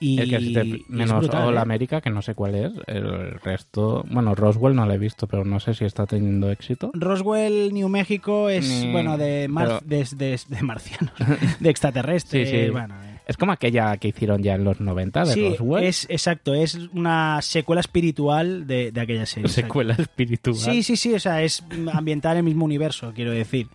Y, 0.00 0.20
El 0.20 0.30
que 0.30 0.36
existe 0.36 0.64
y 0.64 0.74
es 0.82 0.88
menos 0.90 1.18
brutal, 1.18 1.48
All 1.48 1.54
¿eh? 1.56 1.58
América, 1.58 2.00
que 2.00 2.10
no 2.10 2.22
sé 2.22 2.34
cuál 2.34 2.54
es. 2.54 2.72
El 2.86 3.32
resto, 3.40 4.04
bueno, 4.10 4.34
Roswell 4.34 4.74
no 4.76 4.86
lo 4.86 4.92
he 4.92 4.98
visto, 4.98 5.26
pero 5.26 5.44
no 5.44 5.58
sé 5.60 5.74
si 5.74 5.84
está 5.84 6.06
teniendo 6.06 6.50
éxito. 6.50 6.90
Roswell, 6.94 7.72
New 7.74 7.88
México 7.88 8.48
es, 8.48 8.68
Ni- 8.68 8.92
bueno, 8.92 9.18
de, 9.18 9.48
mar- 9.48 9.66
pero- 9.66 9.80
de, 9.84 10.06
de- 10.16 10.40
de 10.48 10.62
marcianos, 10.62 11.12
de 11.60 11.70
extraterrestres. 11.70 12.48
Sí, 12.48 12.56
sí. 12.66 12.70
Bueno, 12.70 12.94
eh. 13.02 13.18
Es 13.26 13.36
como 13.36 13.52
aquella 13.52 13.94
que 13.98 14.08
hicieron 14.08 14.42
ya 14.42 14.54
en 14.54 14.64
los 14.64 14.80
90 14.80 15.24
de 15.26 15.32
Sí, 15.34 15.48
Roswell. 15.50 15.84
es 15.84 16.06
exacto, 16.08 16.54
es 16.54 16.74
una 16.94 17.42
secuela 17.42 17.80
espiritual 17.80 18.66
de, 18.66 18.90
de 18.92 19.00
aquella 19.00 19.26
serie. 19.26 19.48
Secuela 19.50 19.94
espiritual. 19.94 20.56
Sí, 20.56 20.82
sí, 20.82 20.96
sí, 20.96 21.12
o 21.12 21.20
sea, 21.20 21.42
es 21.42 21.62
ambiental 21.92 22.32
en 22.32 22.38
el 22.38 22.44
mismo 22.44 22.64
universo, 22.64 23.12
quiero 23.14 23.32
decir. 23.32 23.66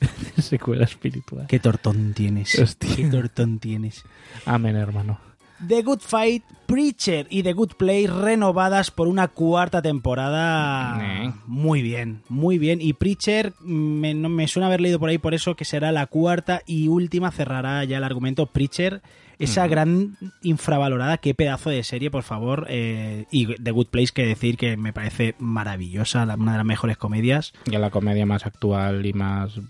Secuela 0.38 0.84
espiritual. 0.84 1.46
Qué 1.48 1.58
tortón 1.58 2.12
tienes. 2.14 2.58
Hostia. 2.58 2.94
Qué 2.96 3.04
tortón 3.08 3.58
tienes. 3.58 4.04
Amén, 4.44 4.76
hermano. 4.76 5.18
The 5.66 5.82
Good 5.82 6.00
Fight, 6.00 6.44
Preacher 6.66 7.26
y 7.30 7.42
The 7.42 7.52
Good 7.52 7.72
Play 7.76 8.06
renovadas 8.06 8.90
por 8.90 9.08
una 9.08 9.28
cuarta 9.28 9.82
temporada. 9.82 10.98
Eh. 11.02 11.32
Muy 11.46 11.82
bien, 11.82 12.22
muy 12.28 12.58
bien. 12.58 12.80
Y 12.80 12.92
Preacher 12.92 13.54
me, 13.60 14.14
no, 14.14 14.28
me 14.28 14.46
suena 14.48 14.66
haber 14.66 14.80
leído 14.80 14.98
por 14.98 15.08
ahí 15.08 15.18
por 15.18 15.34
eso 15.34 15.56
que 15.56 15.64
será 15.64 15.90
la 15.92 16.06
cuarta 16.06 16.62
y 16.66 16.88
última. 16.88 17.30
Cerrará 17.30 17.82
ya 17.84 17.98
el 17.98 18.04
argumento 18.04 18.46
Preacher. 18.46 19.02
Esa 19.38 19.68
gran 19.68 20.16
infravalorada, 20.42 21.18
qué 21.18 21.32
pedazo 21.32 21.70
de 21.70 21.84
serie, 21.84 22.10
por 22.10 22.24
favor. 22.24 22.66
eh, 22.68 23.26
y 23.30 23.46
The 23.46 23.70
Good 23.70 23.86
Place, 23.86 24.12
que 24.12 24.26
decir 24.26 24.56
que 24.56 24.76
me 24.76 24.92
parece 24.92 25.36
maravillosa, 25.38 26.24
una 26.24 26.52
de 26.52 26.58
las 26.58 26.66
mejores 26.66 26.96
comedias. 26.96 27.52
Y 27.66 27.70
la 27.70 27.90
comedia 27.90 28.26
más 28.26 28.46
actual 28.46 29.06
y 29.06 29.12
más... 29.12 29.60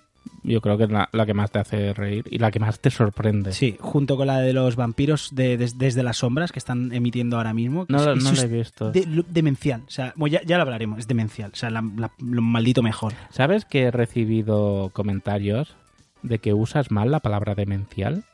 Yo 0.43 0.61
creo 0.61 0.79
que 0.79 0.85
es 0.85 0.91
la, 0.91 1.09
la 1.13 1.27
que 1.27 1.35
más 1.35 1.51
te 1.51 1.59
hace 1.59 1.93
reír 1.93 2.25
y 2.31 2.39
la 2.39 2.51
que 2.51 2.59
más 2.59 2.81
te 2.81 2.91
sorprende. 2.91 3.53
Sí, 3.53 3.77
junto 3.81 4.17
con 4.17 4.27
la 4.27 4.39
de 4.41 4.53
los 4.53 4.77
vampiros 4.77 5.35
de, 5.35 5.57
des- 5.57 5.79
desde 5.79 6.03
las 6.03 6.19
sombras 6.19 6.53
que 6.53 6.59
están 6.59 6.93
emitiendo 6.93 7.37
ahora 7.37 7.53
mismo. 7.55 7.87
No, 7.89 7.99
Eso 7.99 8.15
no 8.17 8.33
lo 8.33 8.41
he 8.43 8.47
visto. 8.47 8.91
de- 8.93 9.25
demencial. 9.29 9.83
O 9.87 9.91
sea, 9.91 10.15
ya, 10.31 10.43
ya 10.43 10.57
lo 10.57 10.63
hablaremos, 10.63 10.99
es 11.01 11.09
demencial. 11.09 11.51
O 11.53 11.57
sea, 11.57 11.71
la- 11.71 11.85
la- 11.97 12.13
lo 12.19 12.43
maldito 12.43 12.83
mejor. 12.83 13.13
¿Sabes 13.31 13.65
que 13.65 13.83
he 13.85 13.91
recibido 13.91 14.91
comentarios 14.93 15.75
de 16.23 16.39
que 16.39 16.53
usas 16.55 16.91
mal 16.91 17.11
la 17.11 17.21
palabra 17.21 17.55
demencial? 17.55 18.25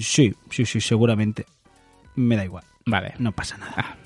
Sí, 0.00 0.34
sí, 0.50 0.66
sí, 0.66 0.80
seguramente. 0.80 1.46
Me 2.14 2.36
da 2.36 2.44
igual, 2.44 2.64
Vale. 2.86 3.14
no 3.18 3.32
pasa 3.32 3.56
nada. 3.58 3.74
Ah. 3.76 3.96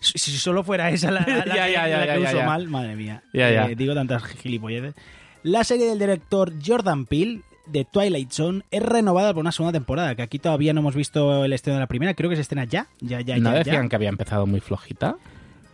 Si, 0.00 0.18
si 0.18 0.32
solo 0.32 0.64
fuera 0.64 0.90
esa 0.90 1.10
la, 1.12 1.20
la- 1.26 1.44
la 1.46 1.54
Ya, 1.56 1.66
que, 1.66 1.72
ya, 1.72 2.06
la 2.06 2.18
uso 2.20 2.42
mal, 2.42 2.68
madre 2.68 2.96
mía. 2.96 3.22
Ya, 3.32 3.50
ya. 3.50 3.66
Eh, 3.70 3.76
digo 3.76 3.94
tantas 3.94 4.24
gilipolleces. 4.24 4.94
La 5.42 5.64
serie 5.64 5.86
del 5.86 5.98
director 5.98 6.52
Jordan 6.64 7.04
Peele 7.06 7.40
de 7.66 7.84
Twilight 7.84 8.30
Zone 8.30 8.62
es 8.70 8.82
renovada 8.82 9.32
por 9.32 9.40
una 9.40 9.52
segunda 9.52 9.72
temporada, 9.78 10.14
que 10.14 10.22
aquí 10.22 10.38
todavía 10.38 10.72
no 10.72 10.80
hemos 10.80 10.94
visto 10.94 11.44
el 11.44 11.52
estreno 11.52 11.76
de 11.76 11.80
la 11.80 11.86
primera, 11.88 12.14
creo 12.14 12.28
que 12.30 12.36
se 12.36 12.42
estrena 12.42 12.64
ya, 12.64 12.86
ya, 13.00 13.20
ya, 13.20 13.36
¿No 13.38 13.50
ya, 13.50 13.58
ya. 13.58 13.64
decían 13.64 13.88
que 13.88 13.96
había 13.96 14.08
empezado 14.08 14.46
muy 14.46 14.60
flojita? 14.60 15.16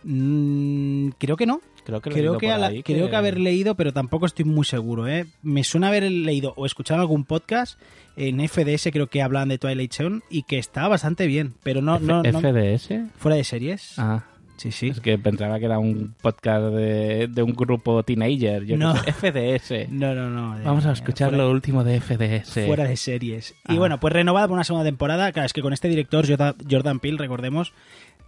Mm, 0.03 1.09
creo 1.17 1.35
que 1.37 1.45
no. 1.45 1.61
Creo 1.85 2.01
que, 2.01 2.09
Creo 2.11 2.37
que, 2.37 2.51
a 2.51 2.57
la- 2.59 2.67
ahí 2.67 2.83
creo 2.83 3.09
que 3.09 3.15
haber 3.15 3.39
leído, 3.39 3.73
pero 3.73 3.91
tampoco 3.93 4.27
estoy 4.27 4.45
muy 4.45 4.63
seguro. 4.63 5.07
¿eh? 5.07 5.25
Me 5.41 5.63
suena 5.63 5.87
haber 5.87 6.03
leído 6.03 6.53
o 6.55 6.67
escuchado 6.67 7.01
algún 7.01 7.23
podcast 7.25 7.79
en 8.15 8.39
FDS, 8.47 8.91
creo 8.91 9.07
que 9.07 9.23
hablaban 9.23 9.49
de 9.49 9.57
Twilight 9.57 9.91
Zone 9.93 10.21
y 10.29 10.43
que 10.43 10.59
estaba 10.59 10.89
bastante 10.89 11.25
bien, 11.25 11.55
pero 11.63 11.81
no, 11.81 11.97
no, 11.99 12.21
no 12.21 12.39
¿FDS? 12.41 12.89
fuera 13.17 13.37
de 13.37 13.43
series. 13.43 13.97
Ah, 13.97 14.23
Sí, 14.59 14.71
sí. 14.71 14.89
es 14.89 14.99
que 14.99 15.17
pensaba 15.17 15.57
que 15.57 15.65
era 15.65 15.79
un 15.79 16.13
podcast 16.21 16.65
de, 16.75 17.27
de 17.27 17.41
un 17.43 17.53
grupo 17.53 18.03
teenager. 18.03 18.65
Yo 18.65 18.77
No. 18.77 18.93
sé, 18.95 19.11
FDS. 19.13 19.87
No, 19.89 20.13
no, 20.13 20.29
no. 20.29 20.57
de- 20.57 20.63
Vamos 20.65 20.85
a 20.85 20.91
escuchar 20.91 21.29
fuera- 21.29 21.43
lo 21.45 21.49
último 21.49 21.83
de 21.83 21.99
FDS. 22.01 22.65
Fuera 22.67 22.83
de 22.83 22.97
series. 22.97 23.55
Y 23.67 23.75
Ah. 23.75 23.79
bueno, 23.79 23.99
pues 23.99 24.13
renovada 24.13 24.47
por 24.47 24.55
una 24.55 24.63
segunda 24.65 24.85
temporada. 24.85 25.31
Claro, 25.31 25.45
es 25.45 25.53
que 25.53 25.61
con 25.61 25.71
este 25.73 25.87
director, 25.87 26.25
Jordan- 26.27 26.99
Peele, 26.99 27.17
recordemos, 27.17 27.73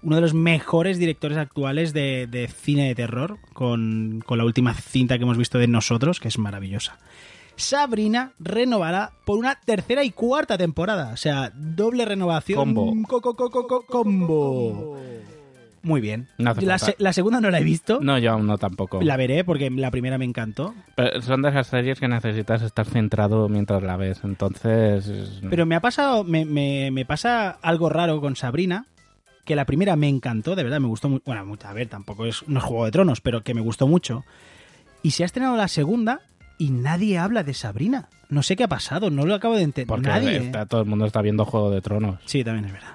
uno 0.04 0.15
de 0.15 0.22
los 0.22 0.34
mejores 0.34 0.98
directores 0.98 1.38
actuales 1.38 1.94
de, 1.94 2.26
de 2.28 2.48
cine 2.48 2.88
de 2.88 2.96
terror, 2.96 3.38
con, 3.54 4.24
con 4.26 4.38
la 4.39 4.46
última 4.46 4.74
cinta 4.74 5.17
que 5.17 5.24
hemos 5.26 5.38
visto 5.38 5.60
de 5.60 5.67
nosotros, 5.67 6.20
que 6.20 6.28
es 6.30 6.38
maravillosa. 6.39 6.98
Sabrina 7.58 8.32
renovará 8.39 9.12
por 9.26 9.38
una 9.38 9.60
tercera 9.63 10.04
y 10.04 10.10
cuarta 10.12 10.58
temporada. 10.58 11.12
O 11.13 11.17
sea, 11.17 11.52
doble 11.54 12.06
renovación. 12.06 12.58
Combo. 12.58 12.94
Co- 13.08 13.22
co- 13.22 13.36
co- 13.36 13.50
co- 13.52 13.67
co- 13.67 13.86
combo. 13.86 14.98
Muy 15.84 16.00
bien. 16.02 16.28
No 16.38 16.46
la, 16.54 16.56
falta. 16.56 16.78
se- 16.78 16.96
la 17.00 17.12
segunda 17.13 17.41
no 17.41 17.50
la 17.50 17.60
he 17.60 17.63
visto. 17.63 18.00
No, 18.02 18.17
yo 18.20 18.32
aún 18.34 18.46
no 18.46 18.58
tampoco. 18.58 19.02
La 19.02 19.17
veré 19.17 19.44
porque 19.44 19.70
la 19.72 19.89
primera 19.91 20.17
me 20.17 20.26
encantó. 20.26 20.76
Pero 20.96 21.22
son 21.22 21.41
de 21.41 21.50
esas 21.50 21.67
series 21.67 22.00
que 22.00 22.08
necesitas 22.08 22.62
estar 22.62 22.86
centrado 22.86 23.50
mientras 23.50 23.82
la 23.82 23.98
ves. 23.98 24.20
Entonces. 24.24 25.08
es- 25.08 25.41
Pero 25.50 25.65
me 25.65 25.76
ha 25.76 25.80
pasado, 25.80 26.24
me, 26.24 26.46
me- 26.46 26.91
me 26.91 27.06
pasa 27.06 27.50
algo 27.62 27.89
raro 27.89 28.22
con 28.22 28.36
Sabrina, 28.36 28.86
que 29.46 29.56
la 29.56 29.65
primera 29.65 29.96
me 29.96 30.08
encantó, 30.08 30.56
de 30.56 30.63
verdad, 30.63 30.80
me 30.80 30.88
gustó 30.88 31.10
mucho. 31.10 31.24
Bueno, 31.26 31.58
a 31.63 31.74
ver, 31.74 31.88
tampoco 31.88 32.26
es, 32.28 32.48
no 32.48 32.60
es 32.60 32.63
Juego 32.65 32.86
de 32.86 32.91
Tronos, 32.91 33.22
pero 33.22 33.44
que 33.44 33.54
me 33.56 33.62
gustó 33.62 33.88
mucho. 33.88 34.24
Y 35.02 35.12
se 35.12 35.24
ha 35.24 35.26
estrenado 35.26 35.58
la 35.58 35.67
segunda 35.67 36.22
y 36.60 36.70
nadie 36.70 37.17
habla 37.17 37.41
de 37.44 37.56
Sabrina. 37.56 38.08
No 38.30 38.44
sé 38.44 38.56
qué 38.56 38.63
ha 38.63 38.67
pasado, 38.70 39.10
no 39.10 39.26
lo 39.26 39.34
acabo 39.34 39.56
de 39.56 39.63
entender. 39.63 39.88
Porque 39.88 40.08
Nadie. 40.08 40.38
está- 40.38 40.67
todo 40.67 40.82
el 40.82 40.88
mundo 40.88 41.06
está 41.08 41.22
viendo 41.24 41.44
Juego 41.44 41.72
de 41.72 41.82
Tronos. 41.82 42.20
Sí, 42.26 42.44
también 42.44 42.65
es 42.65 42.74
verdad. 42.74 42.91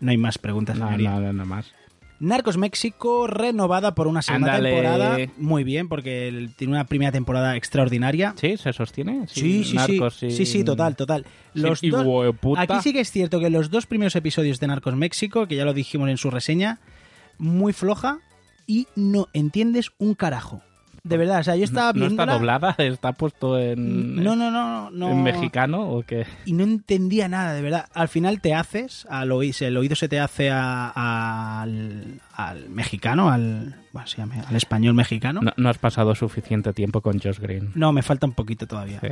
No 0.00 0.10
hay 0.10 0.18
más 0.18 0.36
preguntas. 0.38 0.76
No, 0.78 0.90
no, 0.96 1.20
no, 1.20 1.32
no 1.32 1.46
más. 1.46 1.72
Narcos 2.20 2.56
México 2.56 3.26
renovada 3.28 3.94
por 3.94 4.08
una 4.08 4.22
segunda 4.22 4.60
temporada. 4.60 5.16
Muy 5.36 5.62
bien, 5.64 5.88
porque 5.88 6.48
tiene 6.56 6.72
una 6.72 6.84
primera 6.84 7.12
temporada 7.12 7.54
extraordinaria. 7.56 8.34
¿Sí? 8.36 8.56
¿Se 8.56 8.72
sostiene? 8.72 9.26
Sí, 9.28 9.62
sí, 9.64 9.74
Narcos 9.76 10.16
sí. 10.16 10.26
y- 10.26 10.30
Sí, 10.32 10.46
sí, 10.46 10.64
total, 10.64 10.96
total. 10.96 11.24
Los 11.54 11.82
y 11.82 11.90
dos- 11.90 12.04
hueputa. 12.04 12.62
Aquí 12.62 12.74
sí 12.82 12.92
que 12.92 13.00
es 13.00 13.10
cierto 13.12 13.38
que 13.40 13.50
los 13.50 13.70
dos 13.70 13.86
primeros 13.86 14.16
episodios 14.16 14.58
de 14.60 14.66
Narcos 14.66 14.96
México, 14.96 15.46
que 15.46 15.56
ya 15.56 15.64
lo 15.64 15.74
dijimos 15.74 16.08
en 16.08 16.16
su 16.16 16.30
reseña, 16.30 16.80
muy 17.38 17.72
floja 17.72 18.18
y 18.66 18.88
no 18.96 19.28
entiendes 19.32 19.90
un 19.98 20.14
carajo. 20.14 20.62
De 21.04 21.16
verdad, 21.16 21.40
o 21.40 21.42
sea, 21.44 21.56
yo 21.56 21.64
estaba 21.64 21.92
¿No 21.92 22.00
viendo. 22.06 22.22
está 22.22 22.32
doblada? 22.34 22.74
¿Está 22.78 23.12
puesto 23.12 23.58
en, 23.58 24.16
No, 24.22 24.36
no, 24.36 24.50
no, 24.50 24.90
no. 24.90 25.10
en 25.10 25.22
mexicano 25.22 25.88
o 25.90 26.02
qué? 26.02 26.26
Y 26.44 26.52
no 26.52 26.64
entendía 26.64 27.28
nada, 27.28 27.54
de 27.54 27.62
verdad. 27.62 27.86
Al 27.94 28.08
final 28.08 28.40
te 28.40 28.54
haces, 28.54 29.06
al 29.08 29.32
oí- 29.32 29.54
el 29.60 29.76
oído 29.76 29.96
se 29.96 30.08
te 30.08 30.20
hace 30.20 30.50
a- 30.50 30.92
a- 30.94 31.62
al, 31.62 32.20
al 32.34 32.68
mexicano, 32.68 33.30
al, 33.30 33.76
bueno, 33.92 34.08
llama, 34.16 34.34
al 34.46 34.56
español 34.56 34.94
mexicano. 34.94 35.40
No, 35.42 35.52
no 35.56 35.68
has 35.70 35.78
pasado 35.78 36.14
suficiente 36.14 36.72
tiempo 36.72 37.00
con 37.00 37.18
Josh 37.20 37.38
Green. 37.38 37.70
No, 37.74 37.92
me 37.92 38.02
falta 38.02 38.26
un 38.26 38.32
poquito 38.34 38.66
todavía. 38.66 39.00
Sí. 39.00 39.08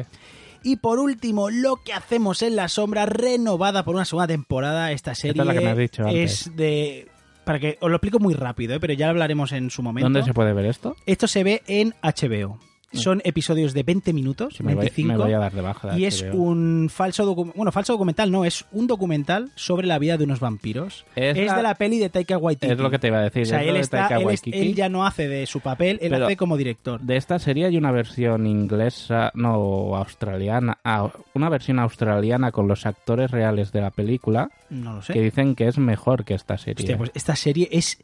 Y 0.63 0.77
por 0.77 0.99
último, 0.99 1.49
lo 1.49 1.77
que 1.77 1.93
hacemos 1.93 2.43
en 2.43 2.57
la 2.57 2.69
sombra, 2.69 3.07
renovada 3.07 3.85
por 3.85 3.95
una 3.95 4.05
segunda 4.05 4.27
temporada. 4.27 4.91
Esta 4.91 5.15
serie 5.15 5.41
es 5.41 5.47
la 5.47 5.55
que 5.55 5.61
me 5.61 5.71
has 5.71 5.79
dicho 5.79 6.03
antes. 6.05 6.47
es 6.49 6.57
de. 6.57 7.09
Para 7.47 7.61
que 7.61 7.79
os 7.81 7.89
lo 7.89 7.95
explico 7.95 8.19
muy 8.19 8.35
rápido, 8.35 8.75
¿eh? 8.75 8.81
pero 8.81 8.93
ya 8.93 9.09
hablaremos 9.09 9.53
en 9.53 9.71
su 9.71 9.81
momento. 9.81 10.07
¿Dónde 10.07 10.25
se 10.25 10.35
puede 10.35 10.53
ver 10.53 10.67
esto? 10.67 10.97
Esto 11.07 11.29
se 11.29 11.45
ve 11.45 11.63
en 11.69 11.95
HBO. 12.03 12.59
Son 12.97 13.21
episodios 13.25 13.73
de 13.75 13.83
20 13.83 14.13
minutos, 14.13 14.61
me, 14.61 14.75
voy, 14.75 14.85
25. 14.87 15.09
me 15.09 15.17
voy 15.17 15.33
a 15.33 15.39
dar 15.39 15.53
de 15.53 15.61
baja. 15.61 15.89
de 15.93 16.01
y 16.01 16.05
es 16.07 16.23
un 16.33 16.89
falso 16.91 17.25
documental. 17.25 17.57
Bueno, 17.57 17.73
falso 17.73 17.93
documental 17.93 18.31
no, 18.31 18.45
es 18.45 18.65
un 18.73 18.87
documental 18.87 19.51
sobre 19.55 19.87
la 19.87 19.99
vida 19.99 20.17
de 20.17 20.25
unos 20.25 20.41
vampiros. 20.41 21.05
Es 21.15 21.37
Es, 21.37 21.47
la- 21.47 21.57
de 21.57 21.63
la 21.63 21.75
peli 21.75 21.99
de 21.99 22.09
Taika 22.11 22.39
Waititi. 22.39 22.73
Es 22.73 22.79
lo 22.79 22.91
que 22.91 22.99
te 22.99 23.09
iba 23.09 23.19
a 23.19 23.23
decir. 23.23 23.43
O 23.43 23.47
sea, 23.47 23.61
es 23.61 23.67
lo 23.67 23.73
él, 23.75 23.81
está, 23.81 24.07
él, 24.09 24.21
es- 24.21 24.25
Waititi. 24.27 24.59
él 24.59 24.75
ya 24.75 24.89
no 24.89 25.07
hace 25.07 25.29
de 25.29 25.47
su 25.47 25.61
papel, 25.61 25.99
él 26.01 26.11
Pero- 26.11 26.27
hace 26.27 26.37
como 26.37 26.57
director. 26.57 27.01
De 27.01 27.17
esta 27.17 27.39
serie 27.39 27.67
hay 27.67 27.77
una 27.77 27.93
versión 27.93 28.47
inglesa, 28.47 29.31
no, 29.35 29.97
australiana, 29.97 30.79
ah, 30.85 31.11
una 31.35 31.49
versión 31.49 31.79
australiana 31.79 32.53
con 32.53 32.69
los 32.69 32.87
actores 32.87 33.31
reales 33.31 33.73
de 33.73 33.81
la 33.81 33.91
película 33.91 34.51
No 34.71 34.95
lo 34.95 35.03
sé. 35.03 35.13
que 35.13 35.21
dicen 35.21 35.55
que 35.55 35.69
es 35.69 35.79
mejor 35.79 36.25
que 36.25 36.35
esta 36.35 36.59
serie. 36.59 36.83
Hostia, 36.83 36.99
pues 36.99 37.11
esta 37.15 37.37
serie 37.37 37.69
es 37.71 37.99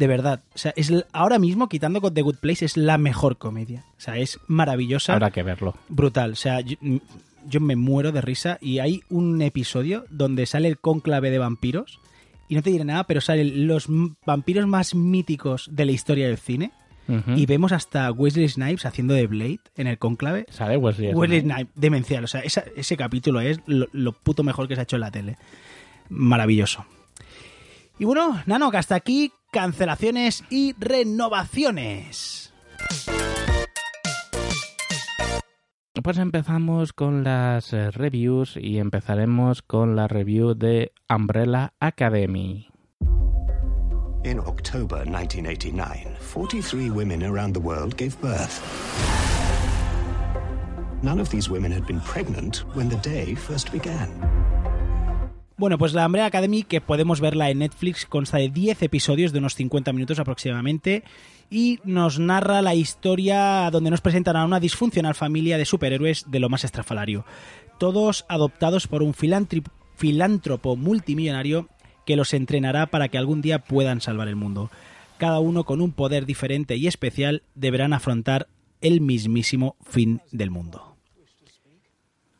de 0.00 0.06
verdad, 0.06 0.42
o 0.54 0.58
sea, 0.58 0.72
es 0.76 0.90
ahora 1.12 1.38
mismo 1.38 1.68
quitando 1.68 2.00
con 2.00 2.14
The 2.14 2.22
Good 2.22 2.36
Place 2.40 2.64
es 2.64 2.78
la 2.78 2.96
mejor 2.96 3.36
comedia. 3.36 3.84
O 3.98 4.00
sea, 4.00 4.16
es 4.16 4.40
maravillosa, 4.46 5.12
Habrá 5.12 5.30
que 5.30 5.42
verlo. 5.42 5.74
brutal. 5.90 6.32
O 6.32 6.36
sea, 6.36 6.60
yo, 6.62 6.76
mm, 6.80 6.96
yo 7.46 7.60
me 7.60 7.76
muero 7.76 8.10
de 8.10 8.22
risa 8.22 8.56
y 8.62 8.78
hay 8.78 9.02
un 9.10 9.42
episodio 9.42 10.06
donde 10.08 10.46
sale 10.46 10.68
el 10.68 10.78
cónclave 10.78 11.30
de 11.30 11.38
vampiros 11.38 12.00
y 12.48 12.54
no 12.54 12.62
te 12.62 12.70
diré 12.70 12.84
nada, 12.86 13.04
pero 13.04 13.20
salen 13.20 13.66
los 13.66 13.88
vampiros 14.24 14.66
más 14.66 14.94
míticos 14.94 15.68
de 15.70 15.84
la 15.84 15.92
historia 15.92 16.26
del 16.28 16.38
cine 16.38 16.72
y 17.34 17.44
vemos 17.44 17.72
hasta 17.72 18.10
Wesley 18.12 18.48
Snipes 18.48 18.86
haciendo 18.86 19.14
de 19.14 19.26
Blade 19.26 19.58
en 19.76 19.86
el 19.88 19.98
cónclave. 19.98 20.46
Sale 20.48 20.76
Wesley. 20.76 21.12
Wesley 21.12 21.40
Snipes. 21.40 21.56
Snipes, 21.56 21.74
demencial. 21.80 22.24
O 22.24 22.26
sea, 22.28 22.40
esa- 22.42 22.64
ese 22.76 22.96
capítulo 22.96 23.40
es 23.40 23.58
lo, 23.66 23.88
lo 23.92 24.12
puto 24.12 24.44
mejor 24.44 24.66
que 24.68 24.76
se 24.76 24.80
ha 24.80 24.84
hecho 24.84 24.94
en 24.96 25.00
la 25.00 25.10
tele. 25.10 25.36
Maravilloso. 26.08 26.86
Y 27.98 28.04
bueno, 28.04 28.40
Nano, 28.46 28.70
que 28.70 28.76
hasta 28.78 28.94
aquí 28.94 29.32
cancelaciones 29.50 30.44
y 30.48 30.74
renovaciones. 30.78 32.52
Pues 36.02 36.18
empezamos 36.18 36.92
con 36.92 37.24
las 37.24 37.72
eh, 37.72 37.90
reviews 37.90 38.56
y 38.56 38.78
empezaremos 38.78 39.60
con 39.60 39.96
la 39.96 40.08
review 40.08 40.54
de 40.54 40.92
Umbrella 41.08 41.74
Academy. 41.80 42.68
In 44.22 44.38
October 44.38 45.04
1989, 45.06 46.16
43 46.20 46.90
women 46.90 47.22
around 47.22 47.54
the 47.54 47.60
world 47.60 47.96
gave 47.96 48.16
birth. 48.20 48.60
None 51.02 51.20
of 51.20 51.30
these 51.30 51.50
women 51.50 51.72
had 51.72 51.86
been 51.86 52.00
pregnant 52.00 52.58
when 52.74 52.88
the 52.88 52.96
day 52.96 53.34
first 53.34 53.72
began. 53.72 54.08
Bueno, 55.60 55.76
pues 55.76 55.92
la 55.92 56.06
Umbrella 56.06 56.24
Academy, 56.24 56.62
que 56.62 56.80
podemos 56.80 57.20
verla 57.20 57.50
en 57.50 57.58
Netflix, 57.58 58.06
consta 58.06 58.38
de 58.38 58.48
10 58.48 58.82
episodios 58.82 59.30
de 59.30 59.40
unos 59.40 59.56
50 59.56 59.92
minutos 59.92 60.18
aproximadamente 60.18 61.04
y 61.50 61.80
nos 61.84 62.18
narra 62.18 62.62
la 62.62 62.74
historia 62.74 63.68
donde 63.70 63.90
nos 63.90 64.00
presentan 64.00 64.36
a 64.36 64.46
una 64.46 64.58
disfuncional 64.58 65.14
familia 65.14 65.58
de 65.58 65.66
superhéroes 65.66 66.24
de 66.30 66.40
lo 66.40 66.48
más 66.48 66.64
estrafalario. 66.64 67.26
Todos 67.78 68.24
adoptados 68.30 68.86
por 68.86 69.02
un 69.02 69.12
filántropo 69.12 70.76
multimillonario 70.76 71.68
que 72.06 72.16
los 72.16 72.32
entrenará 72.32 72.86
para 72.86 73.08
que 73.08 73.18
algún 73.18 73.42
día 73.42 73.58
puedan 73.58 74.00
salvar 74.00 74.28
el 74.28 74.36
mundo. 74.36 74.70
Cada 75.18 75.40
uno 75.40 75.64
con 75.64 75.82
un 75.82 75.92
poder 75.92 76.24
diferente 76.24 76.76
y 76.76 76.86
especial 76.86 77.42
deberán 77.54 77.92
afrontar 77.92 78.48
el 78.80 79.02
mismísimo 79.02 79.76
fin 79.82 80.22
del 80.32 80.50
mundo. 80.50 80.89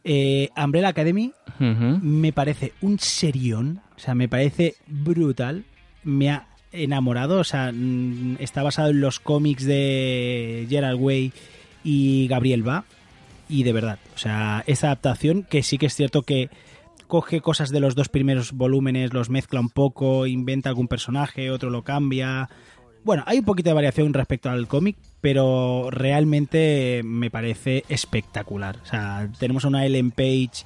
Eh, 0.04 0.48
Umbrella 0.56 0.88
Academy 0.88 1.32
me 1.58 2.32
parece 2.32 2.72
un 2.80 2.98
serión, 2.98 3.82
o 3.96 3.98
sea, 3.98 4.14
me 4.14 4.28
parece 4.28 4.76
brutal, 4.86 5.64
me 6.04 6.30
ha 6.30 6.46
enamorado, 6.72 7.38
o 7.38 7.44
sea, 7.44 7.70
mm, 7.72 8.36
está 8.38 8.62
basado 8.62 8.90
en 8.90 9.00
los 9.00 9.20
cómics 9.20 9.64
de 9.64 10.66
Gerald 10.70 11.00
Way 11.00 11.32
y 11.84 12.28
Gabriel 12.28 12.62
Ba, 12.62 12.84
y 13.48 13.64
de 13.64 13.72
verdad, 13.72 13.98
o 14.14 14.18
sea, 14.18 14.64
esta 14.66 14.86
adaptación 14.86 15.42
que 15.42 15.62
sí 15.62 15.76
que 15.76 15.86
es 15.86 15.94
cierto 15.94 16.22
que 16.22 16.48
coge 17.10 17.40
cosas 17.40 17.70
de 17.70 17.80
los 17.80 17.94
dos 17.94 18.08
primeros 18.08 18.52
volúmenes, 18.52 19.12
los 19.12 19.28
mezcla 19.28 19.60
un 19.60 19.68
poco, 19.68 20.26
inventa 20.26 20.70
algún 20.70 20.88
personaje, 20.88 21.50
otro 21.50 21.68
lo 21.68 21.82
cambia. 21.82 22.48
Bueno, 23.02 23.24
hay 23.26 23.38
un 23.38 23.44
poquito 23.44 23.70
de 23.70 23.74
variación 23.74 24.12
respecto 24.12 24.50
al 24.50 24.68
cómic, 24.68 24.96
pero 25.20 25.88
realmente 25.90 27.00
me 27.04 27.30
parece 27.30 27.84
espectacular. 27.88 28.78
O 28.82 28.86
sea, 28.86 29.28
tenemos 29.38 29.64
a 29.64 29.68
una 29.68 29.86
Ellen 29.86 30.10
Page 30.10 30.64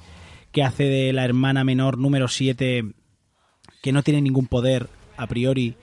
que 0.51 0.63
hace 0.63 0.83
de 0.83 1.13
la 1.13 1.23
hermana 1.23 1.63
menor 1.63 1.97
número 1.97 2.27
7 2.27 2.85
que 3.81 3.91
no 3.91 4.03
tiene 4.03 4.21
ningún 4.21 4.47
poder 4.47 4.89
a 5.15 5.27
priori, 5.27 5.75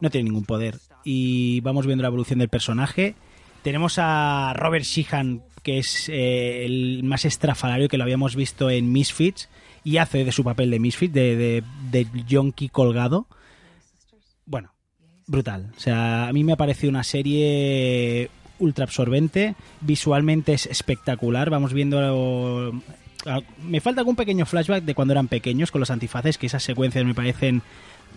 no 0.00 0.10
tiene 0.10 0.30
ningún 0.30 0.44
poder. 0.44 0.78
Y 1.04 1.60
vamos 1.60 1.86
viendo 1.86 2.02
la 2.02 2.08
evolución 2.08 2.38
del 2.38 2.48
personaje. 2.48 3.14
Tenemos 3.62 3.96
a 3.98 4.52
Robert 4.54 4.84
Sheehan, 4.84 5.42
que 5.62 5.78
es 5.78 6.08
eh, 6.08 6.64
el 6.64 7.02
más 7.04 7.24
estrafalario 7.24 7.88
que 7.88 7.98
lo 7.98 8.04
habíamos 8.04 8.36
visto 8.36 8.70
en 8.70 8.92
Misfits, 8.92 9.48
y 9.84 9.98
hace 9.98 10.24
de 10.24 10.32
su 10.32 10.44
papel 10.44 10.70
de 10.70 10.78
Misfit, 10.78 11.12
de, 11.12 11.36
de, 11.36 11.64
de 11.90 12.68
colgado. 12.70 13.26
Bueno, 14.46 14.72
brutal. 15.28 15.70
O 15.76 15.80
sea, 15.80 16.26
a 16.26 16.32
mí 16.32 16.42
me 16.42 16.52
ha 16.52 16.56
parecido 16.56 16.90
una 16.90 17.04
serie 17.04 18.30
ultra 18.58 18.84
absorbente. 18.84 19.54
Visualmente 19.80 20.54
es 20.54 20.66
espectacular. 20.66 21.50
Vamos 21.50 21.72
viendo. 21.72 22.72
Me 23.62 23.80
falta 23.80 24.00
algún 24.00 24.16
pequeño 24.16 24.46
flashback 24.46 24.82
de 24.84 24.94
cuando 24.94 25.12
eran 25.12 25.28
pequeños 25.28 25.70
con 25.70 25.80
los 25.80 25.90
antifaces, 25.90 26.38
que 26.38 26.46
esas 26.46 26.64
secuencias 26.64 27.04
me 27.04 27.14
parecen 27.14 27.62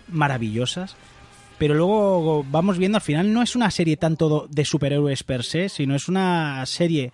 maravillosas. 0.08 0.95
Pero 1.58 1.76
luego 1.76 2.43
vamos 2.50 2.80
viendo 2.80 2.97
al 2.97 3.04
final 3.04 3.32
no 3.34 3.43
es 3.43 3.56
una 3.56 3.69
serie 3.69 3.95
tanto 3.95 4.47
de 4.50 4.65
superhéroes 4.65 5.24
per 5.24 5.43
se, 5.43 5.69
sino 5.69 5.95
es 5.95 6.08
una 6.08 6.65
serie 6.65 7.12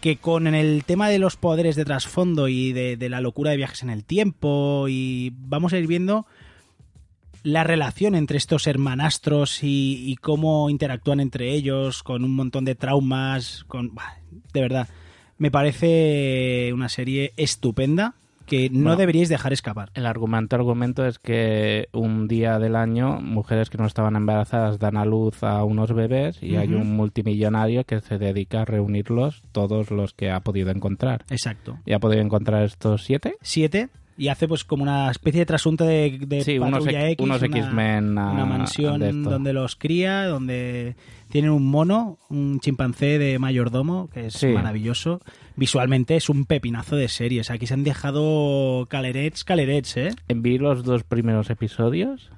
que 0.00 0.18
con 0.18 0.46
el 0.46 0.84
tema 0.84 1.08
de 1.08 1.18
los 1.18 1.36
poderes 1.36 1.74
de 1.74 1.84
trasfondo 1.84 2.46
y 2.46 2.72
de, 2.72 2.96
de 2.96 3.08
la 3.08 3.20
locura 3.20 3.50
de 3.50 3.56
viajes 3.56 3.82
en 3.82 3.90
el 3.90 4.04
tiempo 4.04 4.86
y 4.88 5.32
vamos 5.36 5.72
a 5.72 5.78
ir 5.78 5.86
viendo 5.88 6.26
la 7.42 7.64
relación 7.64 8.14
entre 8.14 8.38
estos 8.38 8.66
hermanastros 8.66 9.62
y, 9.62 10.10
y 10.10 10.16
cómo 10.16 10.70
interactúan 10.70 11.20
entre 11.20 11.52
ellos 11.52 12.02
con 12.02 12.24
un 12.24 12.34
montón 12.34 12.64
de 12.64 12.74
traumas, 12.74 13.64
con 13.68 13.94
bah, 13.94 14.18
de 14.52 14.60
verdad 14.60 14.88
me 15.38 15.50
parece 15.50 16.72
una 16.72 16.88
serie 16.88 17.32
estupenda 17.36 18.14
que 18.46 18.68
no 18.70 18.80
Bueno. 18.82 18.96
deberíais 18.96 19.28
dejar 19.28 19.52
escapar. 19.52 19.90
El 19.94 20.04
argumento, 20.04 20.56
argumento 20.56 21.06
es 21.06 21.18
que 21.18 21.88
un 21.92 22.28
día 22.28 22.58
del 22.58 22.76
año 22.76 23.20
mujeres 23.20 23.70
que 23.70 23.78
no 23.78 23.86
estaban 23.86 24.14
embarazadas 24.16 24.78
dan 24.78 24.96
a 24.96 25.04
luz 25.04 25.42
a 25.42 25.64
unos 25.64 25.92
bebés 25.92 26.42
y 26.42 26.56
hay 26.56 26.74
un 26.74 26.94
multimillonario 26.94 27.84
que 27.84 28.00
se 28.00 28.18
dedica 28.18 28.62
a 28.62 28.64
reunirlos 28.64 29.42
todos 29.52 29.90
los 29.90 30.12
que 30.12 30.30
ha 30.30 30.40
podido 30.40 30.70
encontrar. 30.70 31.24
Exacto. 31.30 31.78
¿Y 31.86 31.92
ha 31.92 31.98
podido 31.98 32.20
encontrar 32.20 32.64
estos 32.64 33.04
siete? 33.04 33.36
Siete 33.42 33.88
y 34.18 34.28
hace 34.28 34.46
pues 34.48 34.64
como 34.64 34.82
una 34.82 35.10
especie 35.10 35.40
de 35.40 35.46
trasunto 35.46 35.84
de, 35.84 36.18
de 36.26 36.42
Sí, 36.44 36.58
unos 36.58 36.86
X- 36.86 36.96
X, 36.98 37.24
unos 37.24 37.42
una- 37.42 37.58
X-Men, 37.58 38.18
ah, 38.18 38.30
una 38.32 38.44
mansión 38.46 39.22
donde 39.22 39.52
los 39.52 39.76
cría, 39.76 40.26
donde 40.26 40.96
tienen 41.28 41.50
un 41.50 41.66
mono, 41.66 42.18
un 42.28 42.60
chimpancé 42.60 43.18
de 43.18 43.38
mayordomo, 43.38 44.08
que 44.12 44.26
es 44.26 44.34
Sí. 44.34 44.48
maravilloso. 44.48 45.20
Visualmente 45.56 46.16
es 46.16 46.28
un 46.28 46.44
pepinazo 46.44 46.96
de 46.96 47.08
series. 47.08 47.50
Aquí 47.50 47.66
se 47.66 47.74
han 47.74 47.84
dejado 47.84 48.86
calerets, 48.88 49.44
calerets, 49.44 49.96
¿eh? 49.96 50.10
Vi 50.28 50.58
los 50.58 50.84
dos 50.84 51.04
primeros 51.04 51.48
episodios. 51.50 52.30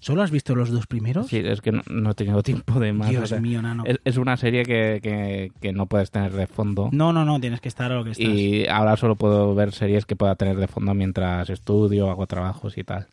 ¿Solo 0.00 0.22
has 0.22 0.30
visto 0.30 0.54
los 0.54 0.70
dos 0.70 0.86
primeros? 0.86 1.28
Sí, 1.28 1.38
es 1.44 1.60
que 1.60 1.72
no, 1.72 1.82
no 1.90 2.10
he 2.10 2.14
tenido 2.14 2.42
tiempo 2.42 2.80
de 2.80 2.92
más. 2.92 3.10
Dios 3.10 3.24
o 3.24 3.26
sea, 3.26 3.40
mío, 3.40 3.60
nano. 3.62 3.84
Es, 3.86 3.98
es 4.04 4.16
una 4.16 4.36
serie 4.36 4.64
que, 4.64 4.98
que- 5.02 5.52
que 5.60 5.72
no 5.72 5.86
puedes 5.86 6.10
tener 6.10 6.32
de 6.32 6.46
fondo. 6.46 6.88
No, 6.92 7.12
no, 7.12 7.24
no, 7.24 7.38
tienes 7.40 7.60
que 7.60 7.68
estar 7.68 7.92
a 7.92 7.96
lo 7.96 8.04
que 8.04 8.10
estás. 8.12 8.26
Y 8.26 8.66
ahora 8.66 8.96
solo 8.96 9.14
puedo 9.16 9.54
ver 9.54 9.72
series 9.72 10.06
que 10.06 10.16
pueda 10.16 10.34
tener 10.36 10.56
de 10.56 10.66
fondo 10.68 10.94
mientras 10.94 11.48
estudio, 11.50 12.10
hago 12.10 12.26
trabajos 12.26 12.76
y 12.78 12.84
tal. 12.84 13.08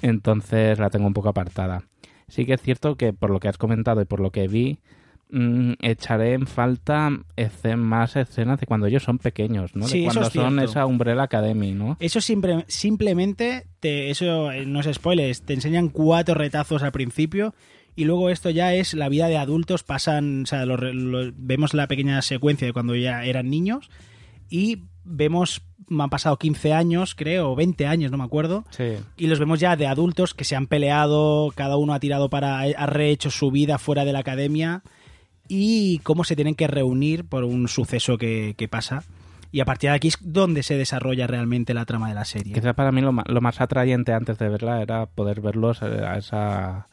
Entonces 0.00 0.78
la 0.78 0.90
tengo 0.90 1.06
un 1.06 1.14
poco 1.14 1.28
apartada. 1.28 1.82
Sí 2.28 2.44
que 2.44 2.54
es 2.54 2.62
cierto 2.62 2.96
que 2.96 3.12
por 3.12 3.30
lo 3.30 3.40
que 3.40 3.48
has 3.48 3.58
comentado 3.58 4.00
y 4.00 4.04
por 4.04 4.20
lo 4.20 4.30
que 4.30 4.48
vi, 4.48 4.78
mm, 5.30 5.72
echaré 5.80 6.32
en 6.34 6.46
falta 6.46 7.10
más 7.76 8.16
escenas 8.16 8.60
de 8.60 8.66
cuando 8.66 8.86
ellos 8.86 9.02
son 9.02 9.18
pequeños, 9.18 9.74
¿no? 9.74 9.86
De 9.86 9.98
eso 9.98 10.04
cuando 10.04 10.20
es 10.28 10.32
son 10.32 10.54
cierto. 10.54 10.70
esa 10.70 10.86
Umbrella 10.86 11.22
Academy, 11.24 11.72
¿no? 11.72 11.96
Eso 12.00 12.20
simple- 12.20 12.64
simplemente, 12.68 13.66
te, 13.80 14.10
eso 14.10 14.50
eh, 14.50 14.64
no 14.66 14.80
es 14.80 14.88
spoilers, 14.92 15.42
te 15.42 15.54
enseñan 15.54 15.88
cuatro 15.88 16.34
retazos 16.34 16.82
al 16.82 16.92
principio 16.92 17.54
y 17.94 18.04
luego 18.04 18.30
esto 18.30 18.50
ya 18.50 18.74
es 18.74 18.94
la 18.94 19.08
vida 19.08 19.28
de 19.28 19.36
adultos, 19.38 19.82
pasan, 19.82 20.42
o 20.44 20.46
sea, 20.46 20.64
lo 20.66 20.76
re- 20.76 20.94
lo- 20.94 21.32
vemos 21.36 21.74
la 21.74 21.86
pequeña 21.88 22.22
secuencia 22.22 22.66
de 22.66 22.72
cuando 22.72 22.94
ya 22.96 23.24
eran 23.24 23.50
niños 23.50 23.90
y 24.48 24.84
vemos, 25.04 25.62
me 25.88 26.04
han 26.04 26.10
pasado 26.10 26.38
15 26.38 26.72
años, 26.72 27.14
creo, 27.14 27.50
o 27.52 27.56
20 27.56 27.86
años, 27.86 28.10
no 28.10 28.18
me 28.18 28.24
acuerdo, 28.24 28.64
Sí. 28.70 28.94
y 29.16 29.26
los 29.26 29.38
vemos 29.38 29.58
ya 29.60 29.74
de 29.76 29.86
adultos 29.86 30.34
que 30.34 30.44
se 30.44 30.54
han 30.56 30.66
peleado, 30.66 31.50
cada 31.54 31.76
uno 31.76 31.92
ha 31.94 32.00
tirado 32.00 32.28
para, 32.30 32.60
ha 32.60 32.86
rehecho 32.86 33.30
su 33.30 33.50
vida 33.50 33.78
fuera 33.78 34.04
de 34.04 34.12
la 34.12 34.18
academia 34.20 34.82
y 35.48 35.98
cómo 36.00 36.24
se 36.24 36.36
tienen 36.36 36.54
que 36.54 36.66
reunir 36.66 37.24
por 37.24 37.44
un 37.44 37.68
suceso 37.68 38.18
que, 38.18 38.54
que 38.56 38.68
pasa. 38.68 39.04
Y 39.50 39.60
a 39.60 39.64
partir 39.64 39.88
de 39.90 39.96
aquí 39.96 40.08
es 40.08 40.18
donde 40.20 40.62
se 40.62 40.76
desarrolla 40.76 41.26
realmente 41.26 41.72
la 41.72 41.86
trama 41.86 42.08
de 42.08 42.14
la 42.14 42.26
serie. 42.26 42.52
Quizá 42.52 42.74
para 42.74 42.92
mí 42.92 43.00
lo 43.00 43.12
lo 43.12 43.40
más 43.40 43.60
atrayente 43.62 44.12
antes 44.12 44.38
de 44.38 44.48
verla 44.48 44.82
era 44.82 45.06
poder 45.06 45.40
verlos 45.40 45.80
eh, 45.80 46.04
a 46.06 46.18
ese 46.18 46.84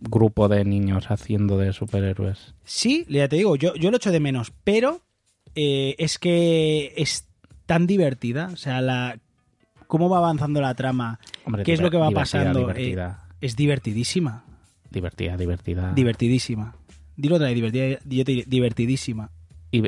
grupo 0.00 0.48
de 0.48 0.64
niños 0.64 1.10
haciendo 1.10 1.58
de 1.58 1.72
superhéroes. 1.72 2.54
Sí, 2.64 3.06
ya 3.08 3.28
te 3.28 3.36
digo, 3.36 3.56
yo, 3.56 3.74
yo 3.74 3.90
lo 3.90 3.96
echo 3.96 4.12
de 4.12 4.20
menos, 4.20 4.52
pero 4.64 5.00
eh, 5.54 5.96
es 5.98 6.18
que 6.18 6.92
es 6.96 7.26
tan 7.66 7.86
divertida, 7.86 8.50
o 8.52 8.56
sea, 8.56 8.80
la 8.80 9.18
cómo 9.86 10.08
va 10.10 10.18
avanzando 10.18 10.60
la 10.60 10.74
trama, 10.74 11.18
Hombre, 11.44 11.64
qué 11.64 11.72
es 11.72 11.80
lo 11.80 11.90
que 11.90 11.96
va 11.96 12.08
divertida, 12.08 12.42
pasando, 12.42 12.60
Divertida, 12.60 13.24
eh, 13.30 13.34
es 13.40 13.56
divertidísima, 13.56 14.44
divertida, 14.90 15.36
divertida. 15.36 15.92
divertidísima. 15.94 16.74
Dilo 17.18 17.34
otra 17.36 17.48
vez, 17.48 17.54
divertida, 17.56 17.98
divertidísima. 18.46 19.28
y, 19.70 19.82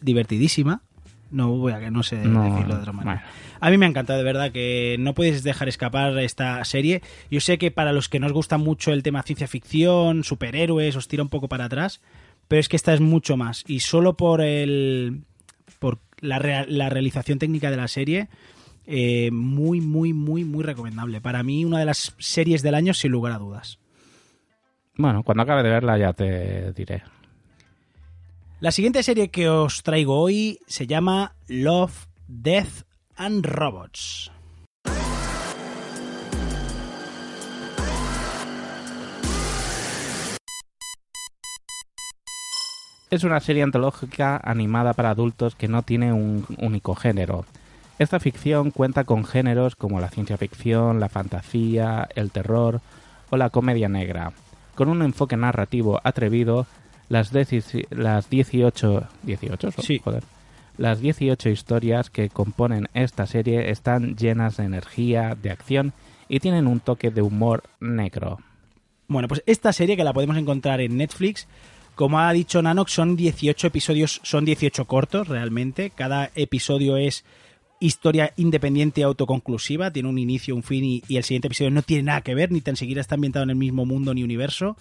divertidísima. 0.00 0.82
No 1.30 1.50
voy 1.50 1.72
a 1.72 1.80
que 1.80 1.90
no 1.90 2.02
sé 2.02 2.16
No, 2.24 2.44
decirlo 2.44 2.76
de 2.76 2.80
otra 2.80 2.92
manera. 2.92 3.16
bueno. 3.22 3.28
A 3.60 3.70
mí 3.70 3.78
me 3.78 3.86
ha 3.86 3.88
encantado, 3.88 4.18
de 4.18 4.24
verdad, 4.24 4.52
que 4.52 4.96
no 5.00 5.14
puedes 5.14 5.42
dejar 5.42 5.68
escapar 5.68 6.16
esta 6.18 6.64
serie. 6.64 7.02
Yo 7.30 7.40
sé 7.40 7.58
que 7.58 7.70
para 7.70 7.92
los 7.92 8.08
que 8.08 8.20
nos 8.20 8.32
gusta 8.32 8.56
mucho 8.58 8.92
el 8.92 9.02
tema 9.02 9.22
ciencia 9.22 9.48
ficción, 9.48 10.22
superhéroes, 10.22 10.96
os 10.96 11.08
tira 11.08 11.22
un 11.22 11.28
poco 11.28 11.48
para 11.48 11.64
atrás, 11.64 12.00
pero 12.48 12.60
es 12.60 12.68
que 12.68 12.76
esta 12.76 12.94
es 12.94 13.00
mucho 13.00 13.36
más. 13.36 13.64
Y 13.66 13.80
solo 13.80 14.16
por 14.16 14.40
el 14.40 15.22
por 15.78 15.98
la, 16.20 16.64
la 16.68 16.88
realización 16.88 17.38
técnica 17.38 17.70
de 17.70 17.76
la 17.78 17.88
serie, 17.88 18.28
eh, 18.86 19.30
muy, 19.30 19.80
muy, 19.80 20.12
muy, 20.12 20.44
muy 20.44 20.62
recomendable. 20.62 21.20
Para 21.20 21.42
mí, 21.42 21.64
una 21.64 21.78
de 21.78 21.86
las 21.86 22.14
series 22.18 22.62
del 22.62 22.74
año, 22.74 22.94
sin 22.94 23.12
lugar 23.12 23.32
a 23.32 23.38
dudas. 23.38 23.78
Bueno, 24.96 25.22
cuando 25.22 25.42
acabe 25.42 25.62
de 25.62 25.70
verla 25.70 25.98
ya 25.98 26.12
te 26.12 26.72
diré. 26.72 27.02
La 28.60 28.70
siguiente 28.70 29.02
serie 29.02 29.28
que 29.28 29.48
os 29.48 29.82
traigo 29.82 30.18
hoy 30.20 30.58
se 30.66 30.86
llama 30.86 31.34
Love, 31.48 32.06
Death 32.28 32.84
and 33.16 33.44
Robots. 33.44 34.30
Es 43.10 43.22
una 43.22 43.38
serie 43.38 43.62
antológica 43.62 44.40
animada 44.42 44.92
para 44.92 45.10
adultos 45.10 45.54
que 45.54 45.68
no 45.68 45.82
tiene 45.82 46.12
un 46.12 46.46
único 46.58 46.94
género. 46.94 47.44
Esta 47.98 48.18
ficción 48.18 48.70
cuenta 48.70 49.04
con 49.04 49.24
géneros 49.24 49.76
como 49.76 50.00
la 50.00 50.10
ciencia 50.10 50.36
ficción, 50.36 50.98
la 50.98 51.08
fantasía, 51.08 52.08
el 52.14 52.30
terror 52.30 52.80
o 53.30 53.36
la 53.36 53.50
comedia 53.50 53.88
negra. 53.88 54.32
Con 54.74 54.88
un 54.88 55.02
enfoque 55.02 55.36
narrativo 55.36 56.00
atrevido, 56.02 56.66
las, 57.08 57.30
las 57.90 58.30
18... 58.30 59.08
18 59.22 59.70
son? 59.70 59.84
Sí. 59.84 60.00
Joder. 60.02 60.24
Las 60.76 61.00
18 61.00 61.50
historias 61.50 62.10
que 62.10 62.28
componen 62.30 62.88
esta 62.94 63.26
serie 63.26 63.70
están 63.70 64.16
llenas 64.16 64.56
de 64.56 64.64
energía, 64.64 65.36
de 65.40 65.50
acción 65.50 65.92
y 66.28 66.40
tienen 66.40 66.66
un 66.66 66.80
toque 66.80 67.10
de 67.10 67.22
humor 67.22 67.62
negro. 67.78 68.38
Bueno, 69.06 69.28
pues 69.28 69.44
esta 69.46 69.72
serie 69.72 69.96
que 69.96 70.02
la 70.02 70.12
podemos 70.12 70.36
encontrar 70.36 70.80
en 70.80 70.96
Netflix, 70.96 71.46
como 71.94 72.18
ha 72.18 72.32
dicho 72.32 72.60
Nanox, 72.60 72.90
son 72.90 73.14
18 73.14 73.68
episodios, 73.68 74.20
son 74.24 74.44
18 74.44 74.84
cortos 74.86 75.28
realmente. 75.28 75.90
Cada 75.90 76.32
episodio 76.34 76.96
es 76.96 77.24
historia 77.80 78.32
independiente 78.36 79.00
y 79.00 79.04
autoconclusiva, 79.04 79.90
tiene 79.90 80.08
un 80.08 80.18
inicio, 80.18 80.54
un 80.54 80.62
fin 80.62 80.84
y, 80.84 81.02
y 81.08 81.16
el 81.16 81.24
siguiente 81.24 81.48
episodio 81.48 81.70
no 81.70 81.82
tiene 81.82 82.04
nada 82.04 82.20
que 82.22 82.34
ver, 82.34 82.50
ni 82.50 82.60
tan 82.60 82.76
siquiera 82.76 83.00
está 83.00 83.14
ambientado 83.14 83.42
en 83.42 83.50
el 83.50 83.56
mismo 83.56 83.84
mundo 83.84 84.14
ni 84.14 84.22
universo. 84.22 84.76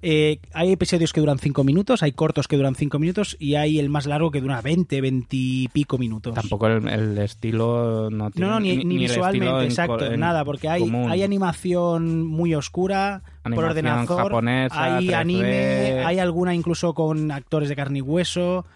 Eh, 0.00 0.38
hay 0.52 0.72
episodios 0.72 1.12
que 1.12 1.20
duran 1.20 1.38
5 1.38 1.64
minutos, 1.64 2.02
hay 2.02 2.12
cortos 2.12 2.46
que 2.46 2.56
duran 2.56 2.76
5 2.76 2.98
minutos 3.00 3.36
y 3.40 3.56
hay 3.56 3.80
el 3.80 3.88
más 3.88 4.06
largo 4.06 4.30
que 4.30 4.40
dura 4.40 4.60
20, 4.60 5.00
20 5.00 5.26
y 5.36 5.68
pico 5.68 5.98
minutos. 5.98 6.34
Tampoco 6.34 6.68
el, 6.68 6.86
el 6.86 7.18
estilo 7.18 8.08
no 8.10 8.30
tiene 8.30 8.46
No, 8.46 8.54
no, 8.54 8.60
ni, 8.60 8.76
visualmente, 8.76 9.64
exacto, 9.64 10.06
en 10.06 10.20
nada, 10.20 10.44
porque 10.44 10.68
hay, 10.68 10.82
común. 10.82 11.10
hay 11.10 11.22
animación 11.22 12.24
muy 12.24 12.54
oscura 12.54 13.22
por 13.42 13.64
ordenador, 13.64 14.06
japonesa, 14.06 14.96
hay 14.96 15.08
3D. 15.08 15.14
anime, 15.14 16.04
hay 16.04 16.18
alguna 16.20 16.54
incluso 16.54 16.94
con 16.94 17.32
actores 17.32 17.68
de 17.68 17.74
carne 17.74 17.98
y 17.98 18.02
hueso. 18.02 18.66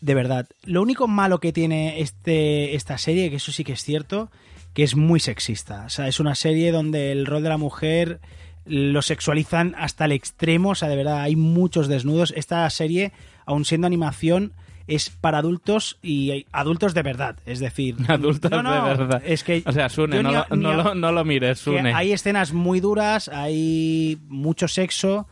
De 0.00 0.14
verdad, 0.14 0.46
lo 0.64 0.80
único 0.82 1.08
malo 1.08 1.40
que 1.40 1.52
tiene 1.52 2.00
este, 2.00 2.74
esta 2.76 2.98
serie, 2.98 3.30
que 3.30 3.36
eso 3.36 3.50
sí 3.52 3.64
que 3.64 3.72
es 3.72 3.82
cierto, 3.82 4.30
que 4.74 4.82
es 4.84 4.94
muy 4.96 5.18
sexista. 5.20 5.84
O 5.86 5.88
sea, 5.88 6.06
es 6.08 6.20
una 6.20 6.34
serie 6.34 6.70
donde 6.72 7.10
el 7.12 7.26
rol 7.26 7.42
de 7.42 7.48
la 7.48 7.56
mujer 7.56 8.20
lo 8.64 9.02
sexualizan 9.02 9.74
hasta 9.78 10.04
el 10.04 10.12
extremo, 10.12 10.70
o 10.70 10.74
sea, 10.74 10.88
de 10.88 10.96
verdad, 10.96 11.20
hay 11.22 11.34
muchos 11.36 11.88
desnudos. 11.88 12.32
Esta 12.36 12.68
serie, 12.70 13.12
aun 13.46 13.64
siendo 13.64 13.86
animación, 13.86 14.52
es 14.86 15.10
para 15.10 15.38
adultos 15.38 15.98
y 16.02 16.46
adultos 16.52 16.94
de 16.94 17.02
verdad, 17.02 17.36
es 17.44 17.58
decir, 17.60 17.96
Adultos 18.08 18.50
no, 18.50 18.62
no, 18.62 18.74
de 18.74 18.80
verdad. 18.96 19.22
Es 19.24 19.42
que 19.44 19.62
O 19.66 19.72
sea, 19.72 19.88
Sune, 19.88 20.22
no, 20.22 20.30
lo, 20.32 20.38
a- 20.38 20.46
no, 20.56 20.74
lo, 20.74 20.94
no 20.94 21.12
lo 21.12 21.24
mires, 21.24 21.58
Sune. 21.58 21.92
hay 21.92 22.12
escenas 22.12 22.52
muy 22.52 22.80
duras, 22.80 23.28
hay 23.28 24.18
mucho 24.28 24.66
sexo, 24.68 25.26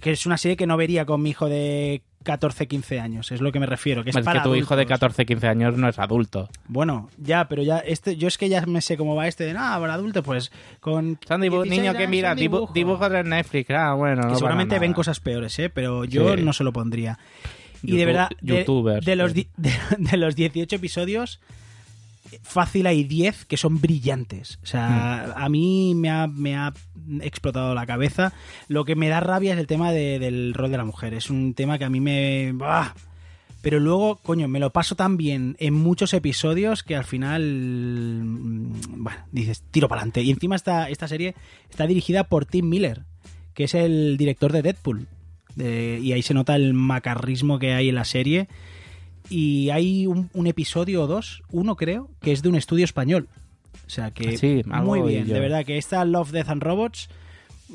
que 0.00 0.12
es 0.12 0.26
una 0.26 0.38
serie 0.38 0.56
que 0.56 0.66
no 0.66 0.76
vería 0.76 1.04
con 1.06 1.22
mi 1.22 1.30
hijo 1.30 1.48
de 1.48 2.02
14, 2.26 2.68
15 2.68 3.00
años, 3.00 3.32
es 3.32 3.40
lo 3.40 3.50
que 3.52 3.58
me 3.60 3.64
refiero. 3.66 4.04
Que 4.04 4.10
es, 4.10 4.16
es 4.16 4.24
para 4.24 4.42
que 4.42 4.48
tu 4.48 4.54
hijo 4.54 4.76
de 4.76 4.82
adultos. 4.82 4.98
14, 5.00 5.24
15 5.24 5.46
años 5.48 5.78
no 5.78 5.88
es 5.88 5.98
adulto. 5.98 6.50
Bueno, 6.68 7.08
ya, 7.16 7.48
pero 7.48 7.62
ya, 7.62 7.78
este, 7.78 8.16
yo 8.16 8.28
es 8.28 8.36
que 8.36 8.50
ya 8.50 8.66
me 8.66 8.82
sé 8.82 8.98
cómo 8.98 9.14
va 9.14 9.26
este 9.28 9.44
de 9.44 9.54
nada, 9.54 9.80
para 9.80 9.94
adultos, 9.94 10.22
pues 10.24 10.52
con. 10.80 11.18
Son 11.26 11.40
dibu- 11.40 11.62
16 11.62 11.70
niños 11.80 11.94
que 11.96 12.06
mira 12.06 12.30
son 12.32 12.38
dibu- 12.38 12.72
dibujos. 12.72 13.10
en 13.12 13.28
Netflix. 13.30 13.70
Ah, 13.70 13.94
bueno, 13.94 14.22
no 14.22 14.34
seguramente 14.34 14.78
ven 14.78 14.92
cosas 14.92 15.20
peores, 15.20 15.58
¿eh? 15.58 15.70
Pero 15.70 16.04
yo 16.04 16.36
Sí. 16.36 16.42
no 16.42 16.52
se 16.52 16.64
lo 16.64 16.72
pondría. 16.72 17.18
Y 17.82 17.88
YouTube- 17.92 17.96
de 17.98 18.04
verdad, 18.06 18.28
de, 18.40 18.58
youtubers, 18.58 19.06
de 19.06 19.16
los, 19.16 19.34
de, 19.34 19.46
de 19.56 20.16
los 20.16 20.34
18 20.36 20.76
episodios, 20.76 21.40
fácil 22.42 22.86
hay 22.86 23.04
10 23.04 23.44
que 23.44 23.56
son 23.56 23.80
brillantes. 23.80 24.58
O 24.62 24.66
sea, 24.66 25.34
Hmm. 25.36 25.42
a 25.42 25.48
mí 25.48 25.94
me 25.94 26.10
ha, 26.10 26.26
me 26.26 26.56
ha 26.56 26.72
explotado 27.20 27.74
la 27.74 27.86
cabeza. 27.86 28.32
Lo 28.68 28.84
que 28.84 28.96
me 28.96 29.08
da 29.08 29.20
rabia 29.20 29.54
es 29.54 29.58
el 29.58 29.66
tema 29.66 29.92
de- 29.92 30.18
del 30.18 30.54
rol 30.54 30.70
de 30.70 30.76
la 30.78 30.84
mujer. 30.84 31.14
Es 31.14 31.30
un 31.30 31.54
tema 31.54 31.78
que 31.78 31.84
a 31.84 31.90
mí 31.90 32.00
me... 32.00 32.52
¡bah! 32.54 32.94
Pero 33.62 33.80
luego, 33.80 34.16
coño, 34.22 34.46
me 34.46 34.60
lo 34.60 34.70
paso 34.70 34.94
tan 34.94 35.16
bien 35.16 35.56
en 35.58 35.74
muchos 35.74 36.14
episodios 36.14 36.84
que 36.84 36.94
al 36.94 37.02
final, 37.04 37.42
mm, 38.24 38.72
bueno, 39.02 39.18
dices, 39.32 39.64
tiro 39.70 39.88
para 39.88 40.02
adelante. 40.02 40.22
Y 40.22 40.30
encima 40.30 40.54
esta, 40.56 40.88
esta 40.88 41.08
serie 41.08 41.34
está 41.68 41.86
dirigida 41.86 42.24
por 42.24 42.44
Tim 42.46 42.68
Miller, 42.68 43.02
que 43.54 43.64
es 43.64 43.74
el 43.74 44.16
director 44.18 44.52
de 44.52 44.62
Deadpool. 44.62 45.08
Eh, 45.58 45.98
y 46.02 46.12
ahí 46.12 46.22
se 46.22 46.34
nota 46.34 46.54
el 46.54 46.74
macarrismo 46.74 47.58
que 47.58 47.72
hay 47.72 47.88
en 47.88 47.94
la 47.94 48.04
serie. 48.04 48.46
Y 49.28 49.70
hay 49.70 50.06
un, 50.06 50.30
un 50.34 50.46
episodio 50.46 51.02
o 51.02 51.06
dos, 51.06 51.42
uno 51.50 51.76
creo, 51.76 52.10
que 52.20 52.32
es 52.32 52.42
de 52.42 52.48
un 52.48 52.54
estudio 52.56 52.84
español. 52.84 53.28
O 53.86 53.90
sea 53.90 54.10
que 54.10 54.36
Sí, 54.36 54.62
muy 54.66 55.02
bien, 55.02 55.26
yo. 55.26 55.34
de 55.34 55.40
verdad 55.40 55.64
que 55.64 55.78
esta 55.78 56.04
Love, 56.04 56.32
Death 56.32 56.48
and 56.48 56.62
Robots 56.62 57.08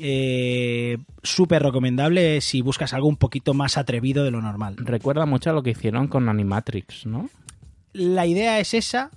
eh, 0.00 0.98
súper 1.22 1.62
recomendable 1.62 2.40
si 2.40 2.62
buscas 2.62 2.92
algo 2.94 3.08
un 3.08 3.16
poquito 3.16 3.54
más 3.54 3.76
atrevido 3.76 4.24
de 4.24 4.30
lo 4.30 4.40
normal. 4.40 4.76
Recuerda 4.78 5.26
mucho 5.26 5.50
a 5.50 5.52
lo 5.52 5.62
que 5.62 5.70
hicieron 5.70 6.08
con 6.08 6.28
Animatrix, 6.28 7.06
¿no? 7.06 7.28
La 7.92 8.26
idea 8.26 8.58
es 8.58 8.72
esa, 8.74 9.10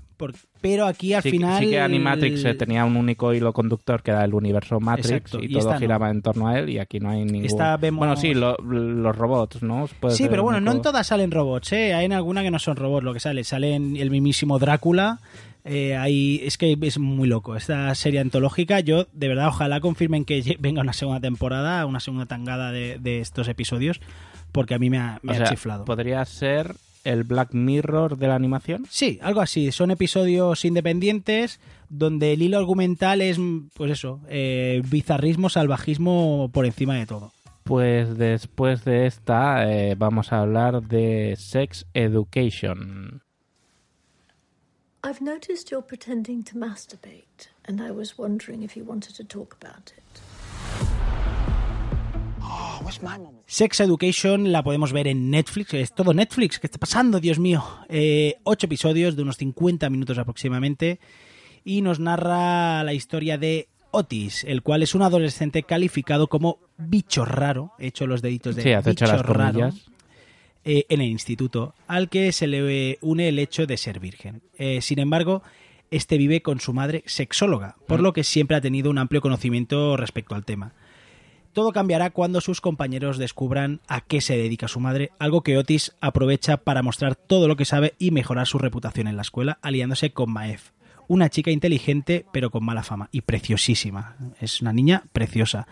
pero 0.61 0.85
aquí 0.85 1.13
al 1.13 1.21
sí, 1.23 1.31
final... 1.31 1.63
sí 1.63 1.69
que 1.69 1.79
Animatrix 1.79 2.43
eh, 2.45 2.53
tenía 2.55 2.85
un 2.85 2.95
único 2.97 3.33
hilo 3.33 3.53
conductor 3.53 4.01
que 4.01 4.11
era 4.11 4.23
el 4.23 4.33
universo 4.33 4.79
Matrix 4.79 5.09
Exacto, 5.11 5.39
y, 5.41 5.45
y 5.45 5.49
todo 5.53 5.73
no. 5.73 5.79
giraba 5.79 6.09
en 6.09 6.21
torno 6.21 6.47
a 6.47 6.57
él 6.59 6.69
y 6.69 6.79
aquí 6.79 6.99
no 6.99 7.09
hay 7.09 7.23
ningún... 7.25 7.45
Esta 7.45 7.77
vemos- 7.77 7.99
Bueno, 7.99 8.15
sí, 8.15 8.33
lo- 8.33 8.57
los 8.57 9.15
robots, 9.15 9.61
¿no? 9.63 9.87
Puede 9.99 10.15
Sí, 10.15 10.27
pero 10.29 10.43
bueno, 10.43 10.59
no 10.61 10.71
en 10.71 10.81
todas 10.81 11.07
salen 11.07 11.31
robots, 11.31 11.71
¿eh? 11.73 11.93
Hay 11.93 12.05
en 12.05 12.13
alguna 12.13 12.41
que 12.43 12.51
no 12.51 12.59
son 12.59 12.75
robots 12.75 13.03
lo 13.03 13.13
que 13.13 13.19
sale. 13.19 13.43
Salen 13.43 13.97
el 13.97 14.09
mismísimo 14.11 14.57
Drácula. 14.59 15.19
eh, 15.63 15.95
hay, 15.97 16.41
es 16.43 16.57
que 16.57 16.77
es 16.81 16.99
muy 16.99 17.27
loco. 17.27 17.55
Esta 17.55 17.93
serie 17.95 18.19
antológica, 18.19 18.79
yo 18.81 19.07
de 19.13 19.27
verdad 19.27 19.47
ojalá 19.47 19.79
confirmen 19.79 20.23
que 20.25 20.55
venga 20.59 20.81
una 20.81 20.93
segunda 20.93 21.19
temporada, 21.19 21.85
una 21.85 21.99
segunda 21.99 22.25
tangada 22.27 22.71
de, 22.71 22.97
de 22.99 23.19
estos 23.19 23.47
episodios, 23.47 23.99
porque 24.51 24.75
a 24.75 24.79
mí 24.79 24.89
me 24.89 24.99
ha, 24.99 25.19
me 25.23 25.31
O 25.31 25.35
ha 25.35 25.37
sea, 25.37 25.47
chiflado. 25.47 25.85
¿Podría 25.85 26.23
ser 26.25 26.75
el 27.05 27.23
Black 27.23 27.53
Mirror 27.53 28.17
de 28.17 28.27
la 28.27 28.35
animación? 28.35 28.85
Sí, 28.89 29.19
algo 29.21 29.39
así. 29.39 29.71
Son 29.71 29.91
episodios 29.91 30.65
independientes 30.65 31.59
donde 31.89 32.33
el 32.33 32.41
hilo 32.41 32.57
argumental 32.57 33.21
es, 33.21 33.39
pues 33.73 33.91
eso, 33.91 34.19
eh, 34.27 34.81
bizarrismo, 34.89 35.49
salvajismo 35.49 36.49
por 36.51 36.65
encima 36.65 36.95
de 36.95 37.05
todo. 37.05 37.31
Pues 37.63 38.17
después 38.17 38.85
de 38.85 39.07
esta 39.07 39.71
eh, 39.71 39.95
vamos 39.95 40.31
a 40.33 40.41
hablar 40.41 40.83
de 40.83 41.35
Sex 41.37 41.85
Education. 41.93 43.21
I've 45.03 45.21
noticed 45.21 45.69
you're 45.69 45.85
pretending 45.85 46.43
to 46.45 46.57
masturbate, 46.57 47.49
and 47.67 47.79
I 47.79 47.91
was 47.91 48.17
wondering 48.17 48.63
if 48.63 48.75
you 48.75 48.83
wanted 48.83 49.15
to 49.15 49.23
talk 49.23 49.55
about 49.61 49.93
it. 49.95 50.04
Sex 53.47 53.79
Education 53.79 54.51
la 54.51 54.63
podemos 54.63 54.91
ver 54.91 55.07
en 55.07 55.29
Netflix, 55.29 55.73
es 55.73 55.93
todo 55.93 56.13
Netflix, 56.13 56.59
¿qué 56.59 56.67
está 56.67 56.77
pasando, 56.77 57.19
Dios 57.19 57.39
mío? 57.39 57.63
Eh, 57.89 58.35
ocho 58.43 58.65
episodios 58.65 59.15
de 59.15 59.21
unos 59.21 59.37
50 59.37 59.89
minutos 59.89 60.17
aproximadamente 60.17 60.99
y 61.63 61.81
nos 61.81 61.99
narra 61.99 62.83
la 62.83 62.93
historia 62.93 63.37
de 63.37 63.67
Otis, 63.91 64.43
el 64.43 64.61
cual 64.61 64.83
es 64.83 64.93
un 64.95 65.01
adolescente 65.01 65.63
calificado 65.63 66.27
como 66.27 66.59
bicho 66.77 67.25
raro, 67.25 67.73
he 67.79 67.87
hecho 67.87 68.07
los 68.07 68.21
deditos 68.21 68.55
de 68.55 68.63
Sí, 68.63 68.89
bicho 68.89 69.05
las 69.05 69.21
raro, 69.21 69.71
eh, 70.63 70.85
en 70.89 71.01
el 71.01 71.07
instituto, 71.07 71.75
al 71.87 72.09
que 72.09 72.31
se 72.31 72.47
le 72.47 72.97
une 73.01 73.29
el 73.29 73.39
hecho 73.39 73.67
de 73.67 73.77
ser 73.77 73.99
virgen. 73.99 74.41
Eh, 74.57 74.81
sin 74.81 74.99
embargo, 74.99 75.43
este 75.91 76.17
vive 76.17 76.41
con 76.41 76.59
su 76.59 76.73
madre 76.73 77.03
sexóloga, 77.05 77.75
por 77.87 78.01
lo 78.01 78.13
que 78.13 78.23
siempre 78.23 78.57
ha 78.57 78.61
tenido 78.61 78.89
un 78.89 78.97
amplio 78.97 79.21
conocimiento 79.21 79.95
respecto 79.95 80.35
al 80.35 80.43
tema. 80.43 80.73
Todo 81.55 81.71
cambiará 81.71 82.09
cuando 82.09 82.41
sus 82.41 82.59
compañeros 82.59 83.17
descubran 83.17 83.79
a 83.87 84.01
qué 84.01 84.19
se 84.19 84.35
dedica 84.37 84.67
su 84.67 84.81
madre, 84.81 85.11
algo 85.19 85.41
que 85.41 85.57
Otis 85.57 85.93
aprovecha 86.01 86.57
para 86.57 86.83
mostrar 86.83 87.15
todo 87.15 87.47
lo 87.47 87.55
que 87.55 87.63
sabe 87.63 87.93
y 87.97 88.11
mejorar 88.11 88.45
su 88.45 88.57
reputación 88.59 89.07
en 89.07 89.15
la 89.15 89.21
escuela, 89.21 89.57
aliándose 89.61 90.11
con 90.11 90.33
Maeve, 90.33 90.59
una 91.07 91.29
chica 91.29 91.51
inteligente 91.51 92.25
pero 92.33 92.49
con 92.51 92.65
mala 92.65 92.83
fama 92.83 93.07
y 93.13 93.21
preciosísima. 93.21 94.17
Es 94.41 94.61
una 94.61 94.73
niña 94.73 95.03
preciosa. 95.13 95.65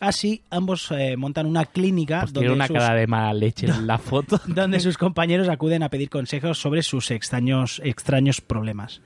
Así, 0.00 0.42
ambos 0.50 0.90
eh, 0.90 1.16
montan 1.16 1.46
una 1.46 1.64
clínica 1.64 2.22
Pues 2.22 2.32
tiene 2.32 2.48
donde 2.48 2.56
una 2.56 2.66
sus- 2.66 2.76
cara 2.78 2.94
de 2.96 3.06
mala 3.06 3.32
leche 3.32 3.66
en 3.66 3.86
la 3.86 3.98
foto. 3.98 4.40
donde 4.48 4.80
sus 4.80 4.98
compañeros 4.98 5.48
acuden 5.48 5.84
a 5.84 5.90
pedir 5.90 6.10
consejos 6.10 6.58
sobre 6.60 6.82
sus 6.82 7.10
extraños, 7.12 7.80
extraños 7.84 8.40
problemas. 8.40 9.00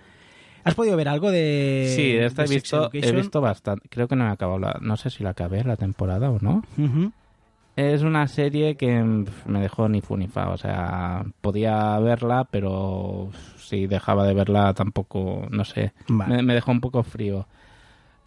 ¿Has 0.64 0.74
podido 0.74 0.96
ver 0.96 1.08
algo 1.08 1.30
de, 1.30 1.92
Sí, 1.94 2.12
de 2.12 2.26
esta 2.26 2.44
he 2.44 2.48
visto, 2.48 2.76
he 2.92 2.96
Education? 2.98 3.16
visto 3.16 3.40
bastante. 3.40 3.88
Creo 3.88 4.08
que 4.08 4.16
no 4.16 4.26
he 4.26 4.30
acabado 4.30 4.58
la, 4.58 4.78
no 4.80 4.96
sé 4.96 5.10
si 5.10 5.22
la 5.22 5.30
acabé 5.30 5.62
la 5.64 5.76
temporada 5.76 6.30
o 6.30 6.38
no. 6.40 6.62
Es 7.76 8.02
una 8.02 8.28
serie 8.28 8.76
que 8.76 9.02
me 9.02 9.60
dejó 9.60 9.88
ni 9.88 10.00
fu 10.00 10.16
ni 10.16 10.28
fa. 10.28 10.50
O 10.50 10.56
sea, 10.56 11.24
podía 11.40 11.98
verla, 11.98 12.46
pero 12.50 13.30
si 13.58 13.86
dejaba 13.86 14.26
de 14.26 14.34
verla 14.34 14.72
tampoco, 14.74 15.46
no 15.50 15.64
sé. 15.64 15.92
Vale. 16.08 16.36
Me, 16.36 16.42
me 16.42 16.54
dejó 16.54 16.70
un 16.70 16.80
poco 16.80 17.02
frío. 17.02 17.46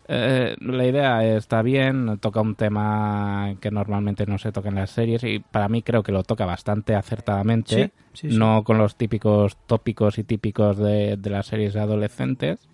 Eh, 0.10 0.56
la 0.62 0.86
idea 0.86 1.26
está 1.36 1.62
bien, 1.62 2.18
toca 2.20 2.40
un 2.40 2.56
tema 2.56 3.56
que 3.60 3.72
normalmente 3.72 4.26
no 4.26 4.38
se 4.38 4.52
toca 4.54 4.70
en 4.70 4.76
las 4.76 4.92
series 4.92 5.24
y 5.24 5.40
para 5.40 5.68
mí 5.68 5.82
creo 5.82 6.02
que 6.02 6.14
lo 6.14 6.24
toca 6.24 6.46
bastante 6.46 6.96
acertadamente. 6.96 7.76
Sí, 7.86 7.92
sí, 8.14 8.32
sí. 8.32 8.38
No 8.38 8.64
con 8.64 8.78
los 8.78 8.96
típicos 8.96 9.58
tópicos 9.66 10.18
y 10.18 10.24
típicos 10.24 10.78
de, 10.78 11.18
de 11.18 11.30
las 11.30 11.48
series 11.48 11.74
de 11.74 11.82
adolescentes. 11.82 12.68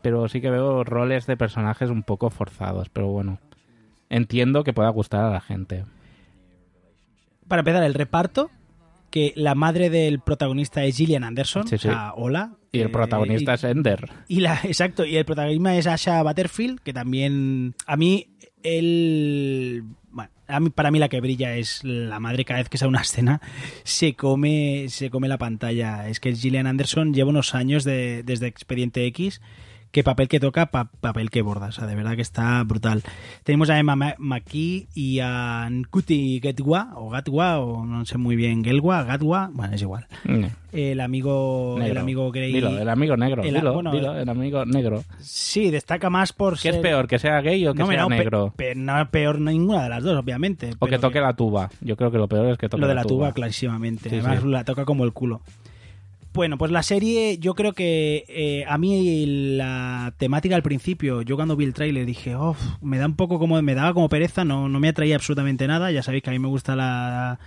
Pero 0.00 0.28
sí 0.28 0.40
que 0.40 0.50
veo 0.50 0.84
roles 0.84 1.26
de 1.26 1.36
personajes 1.36 1.90
un 1.90 2.02
poco 2.02 2.30
forzados, 2.30 2.88
pero 2.88 3.08
bueno. 3.08 3.38
Entiendo 4.10 4.62
que 4.64 4.72
pueda 4.72 4.90
gustar 4.90 5.24
a 5.24 5.30
la 5.30 5.40
gente. 5.40 5.84
para 7.48 7.60
empezar, 7.60 7.82
el 7.82 7.94
reparto, 7.94 8.50
que 9.10 9.32
la 9.36 9.54
madre 9.54 9.90
del 9.90 10.20
protagonista 10.20 10.84
es 10.84 10.96
Gillian 10.96 11.24
Anderson, 11.24 11.64
o 11.72 11.78
sea, 11.78 12.12
hola. 12.16 12.52
Y 12.74 12.80
el 12.80 12.86
Eh, 12.88 12.90
protagonista 12.90 13.52
y- 13.52 13.54
es 13.54 13.64
Ender. 13.64 14.10
y 14.28 14.40
la, 14.40 14.54
exacto, 14.64 15.04
y 15.06 15.16
el 15.16 15.24
protagonista 15.24 15.76
es 15.76 15.86
Asha 15.86 16.22
Butterfield, 16.22 16.80
que 16.80 16.92
también 16.92 17.74
a 17.86 17.96
mí 17.96 18.28
él 18.62 19.84
bueno, 20.10 20.30
a 20.46 20.60
mí, 20.60 20.70
para 20.70 20.90
mí 20.90 20.98
la 20.98 21.08
que 21.08 21.20
brilla 21.20 21.56
es 21.56 21.82
la 21.84 22.20
madre 22.20 22.44
cada 22.44 22.60
vez 22.60 22.68
que 22.68 22.78
sale 22.78 22.88
una 22.90 23.00
escena 23.00 23.40
se 23.82 24.14
come 24.14 24.86
se 24.88 25.10
come 25.10 25.28
la 25.28 25.38
pantalla. 25.38 26.08
Es 26.08 26.20
que 26.20 26.34
Gillian 26.34 26.66
Anderson 26.66 27.12
lleva 27.14 27.30
unos 27.30 27.54
años 27.54 27.84
de, 27.84 28.22
desde 28.24 28.46
Expediente 28.46 29.04
X 29.06 29.40
que 29.94 30.02
papel 30.02 30.26
que 30.26 30.40
toca, 30.40 30.66
pa- 30.66 30.90
papel 31.00 31.30
que 31.30 31.40
borda. 31.40 31.68
O 31.68 31.72
sea, 31.72 31.86
de 31.86 31.94
verdad 31.94 32.16
que 32.16 32.22
está 32.22 32.60
brutal. 32.64 33.04
Tenemos 33.44 33.70
a 33.70 33.78
Emma 33.78 33.94
Ma- 33.94 34.16
McKee 34.18 34.88
y 34.92 35.20
a 35.20 35.68
Nkuti 35.70 36.40
Getwa, 36.42 36.90
o 36.96 37.10
Gatwa, 37.10 37.60
o 37.60 37.86
no 37.86 38.04
sé 38.04 38.18
muy 38.18 38.34
bien, 38.34 38.64
Gelwa, 38.64 39.04
Gatwa, 39.04 39.50
bueno, 39.52 39.76
es 39.76 39.82
igual. 39.82 40.06
Mm. 40.24 40.46
El 40.72 41.00
amigo, 41.00 41.76
el 41.78 41.84
Negro. 41.84 42.00
amigo 42.00 42.32
Grey. 42.32 42.52
Dilo, 42.52 42.76
el 42.76 42.88
amigo 42.88 43.16
negro. 43.16 43.44
el- 43.44 43.54
dilo, 43.54 43.72
bueno, 43.72 43.92
dilo, 43.92 44.18
el 44.18 44.28
amigo 44.28 44.64
negro. 44.66 45.04
Sí, 45.20 45.70
destaca 45.70 46.10
más 46.10 46.32
por 46.32 46.58
¿Qué 46.58 46.70
es 46.70 46.74
ser- 46.74 46.82
peor, 46.82 47.06
que 47.06 47.20
sea 47.20 47.40
gay 47.40 47.64
o 47.68 47.72
que 47.74 47.78
No, 47.78 47.86
sea 47.86 48.00
no, 48.02 48.08
pe- 48.08 48.16
negro? 48.16 48.52
pe- 48.56 48.74
no, 48.74 49.08
peor 49.12 49.40
ninguna 49.40 49.84
de 49.84 49.88
las 49.90 50.02
dos, 50.02 50.16
obviamente. 50.18 50.72
O 50.80 50.86
que 50.88 50.98
toque 50.98 51.20
la 51.20 51.34
tuba. 51.34 51.70
Yo 51.80 51.94
creo 51.96 52.10
que 52.10 52.18
lo 52.18 52.26
peor 52.26 52.48
es 52.50 52.58
que 52.58 52.68
toque 52.68 52.80
Lo 52.80 52.88
de 52.88 52.94
la 52.96 53.04
tuba, 53.04 53.32
clarísimamente. 53.32 54.10
Sí, 54.10 54.16
Además, 54.16 54.40
sí. 54.42 54.48
la 54.48 54.64
toca 54.64 54.84
como 54.84 55.04
el 55.04 55.12
culo. 55.12 55.40
Bueno, 56.34 56.58
pues 56.58 56.72
la 56.72 56.82
serie, 56.82 57.38
yo 57.38 57.54
creo 57.54 57.74
que 57.74 58.24
eh, 58.26 58.64
a 58.66 58.76
mí 58.76 59.54
la 59.56 60.12
temática 60.18 60.56
al 60.56 60.64
principio, 60.64 61.22
yo 61.22 61.36
cuando 61.36 61.54
vi 61.54 61.64
el 61.64 61.74
tráiler 61.74 62.04
dije, 62.06 62.34
oh, 62.34 62.56
me 62.82 62.98
da 62.98 63.06
un 63.06 63.14
poco 63.14 63.38
como, 63.38 63.62
me 63.62 63.76
daba 63.76 63.94
como 63.94 64.08
pereza, 64.08 64.44
no, 64.44 64.68
no 64.68 64.80
me 64.80 64.88
atraía 64.88 65.14
absolutamente 65.14 65.68
nada. 65.68 65.92
Ya 65.92 66.02
sabéis 66.02 66.24
que 66.24 66.30
a 66.30 66.32
mí 66.32 66.40
me 66.40 66.48
gusta 66.48 66.74
la 66.74 67.38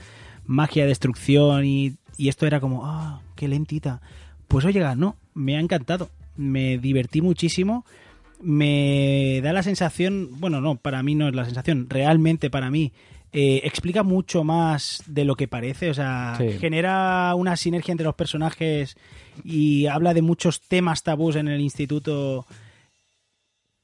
magia, 0.45 0.85
destrucción 0.85 1.65
y, 1.65 1.97
y 2.15 2.29
esto 2.29 2.47
era 2.47 2.61
como, 2.61 2.85
ah, 2.85 3.19
qué 3.35 3.49
lentita. 3.49 3.99
Pues 4.47 4.63
oye, 4.63 4.81
no, 4.95 5.17
me 5.33 5.57
ha 5.57 5.59
encantado. 5.59 6.09
Me 6.37 6.77
divertí 6.77 7.21
muchísimo. 7.21 7.85
Me 8.41 9.41
da 9.43 9.51
la 9.51 9.63
sensación, 9.63 10.29
bueno, 10.39 10.61
no, 10.61 10.77
para 10.77 11.03
mí 11.03 11.13
no 11.13 11.27
es 11.27 11.35
la 11.35 11.43
sensación, 11.43 11.89
realmente 11.89 12.49
para 12.49 12.69
mí 12.69 12.93
eh, 13.33 13.61
explica 13.63 14.03
mucho 14.03 14.43
más 14.43 15.03
de 15.05 15.25
lo 15.25 15.35
que 15.35 15.47
parece, 15.47 15.89
o 15.89 15.93
sea, 15.93 16.35
Sí. 16.37 16.57
genera 16.59 17.33
una 17.35 17.55
sinergia 17.57 17.91
entre 17.91 18.05
los 18.05 18.15
personajes 18.15 18.95
y 19.43 19.85
habla 19.87 20.13
de 20.13 20.21
muchos 20.21 20.61
temas 20.61 21.03
tabús 21.03 21.35
en 21.35 21.47
el 21.47 21.61
instituto 21.61 22.45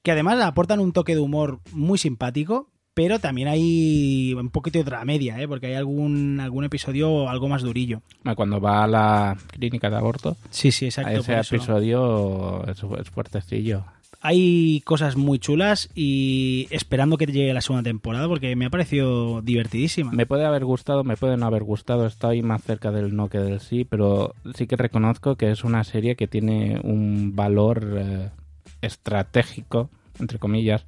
que 0.01 0.11
además 0.11 0.39
aportan 0.41 0.79
un 0.79 0.91
toque 0.91 1.13
de 1.15 1.21
humor 1.21 1.59
muy 1.71 1.97
simpático, 1.97 2.69
pero 2.93 3.19
también 3.19 3.47
hay 3.47 4.33
un 4.33 4.49
poquito 4.49 4.77
de 4.77 4.83
dramedia, 4.83 5.39
¿eh? 5.41 5.47
porque 5.47 5.67
hay 5.67 5.73
algún, 5.75 6.39
algún 6.39 6.63
episodio 6.65 7.29
algo 7.29 7.47
más 7.47 7.61
durillo. 7.63 8.01
Cuando 8.35 8.59
va 8.61 8.83
a 8.83 8.87
la 8.87 9.37
clínica 9.47 9.89
de 9.89 9.95
aborto, 9.95 10.35
Sí, 10.51 10.71
sí, 10.71 10.85
exacto. 10.85 11.19
ese 11.19 11.39
episodio 11.55 12.63
es, 12.67 12.77
es 12.99 13.09
fuertecillo. 13.09 13.85
Hay 14.25 14.79
cosas 14.85 15.17
muy 15.17 15.37
chulas 15.37 15.89
y 15.95 16.69
esperando 16.69 17.17
que 17.17 17.25
llegue 17.25 17.53
la 17.53 17.59
segunda 17.59 17.83
temporada 17.83 18.25
porque 18.29 18.55
me 18.55 18.65
ha 18.65 18.69
parecido 18.69 19.41
divertidísima. 19.41 20.13
Me 20.13 20.25
puede 20.25 20.45
haber 20.45 20.63
gustado, 20.63 21.03
me 21.03 21.17
puede 21.17 21.35
no 21.35 21.45
haber 21.45 21.63
gustado, 21.63 22.07
estoy 22.07 22.41
más 22.41 22.63
cerca 22.63 22.91
del 22.91 23.17
no 23.17 23.27
que 23.27 23.39
del 23.39 23.59
sí, 23.59 23.83
pero 23.83 24.33
sí 24.55 24.65
que 24.65 24.77
reconozco 24.77 25.35
que 25.35 25.51
es 25.51 25.65
una 25.65 25.83
serie 25.83 26.15
que 26.15 26.27
tiene 26.27 26.79
un 26.85 27.35
valor 27.35 27.85
eh, 27.97 28.29
estratégico, 28.81 29.89
entre 30.17 30.39
comillas, 30.39 30.85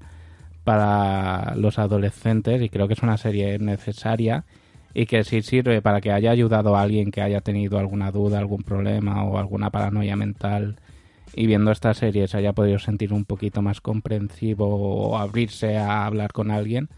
para 0.64 1.56
los 1.56 1.78
adolescentes 1.78 2.62
y 2.62 2.70
creo 2.70 2.88
que 2.88 2.94
es 2.94 3.04
una 3.04 3.18
serie 3.18 3.60
necesaria 3.60 4.46
y 4.94 5.08
que 5.08 5.26
sí 5.26 5.42
sirve 5.42 5.82
para 5.82 6.00
que 6.00 6.14
haya 6.14 6.32
ayudado 6.32 6.78
a 6.78 6.82
alguien 6.84 7.12
que 7.12 7.22
haya 7.22 7.42
tenido 7.42 7.80
alguna 7.80 8.12
duda, 8.12 8.40
algún 8.40 8.64
problema 8.64 9.26
o 9.26 9.38
alguna 9.38 9.72
paranoia 9.72 10.16
mental 10.16 10.78
y 11.34 11.48
viendo 11.48 11.72
esta 11.72 11.94
serie 11.94 12.28
se 12.28 12.38
haya 12.38 12.54
podido 12.54 12.80
sentir 12.80 13.14
un 13.14 13.26
poquito 13.26 13.62
más 13.62 13.82
comprensivo 13.82 14.68
o 14.68 15.18
abrirse 15.18 15.78
a 15.78 16.06
hablar 16.06 16.32
con 16.32 16.52
alguien, 16.52 16.90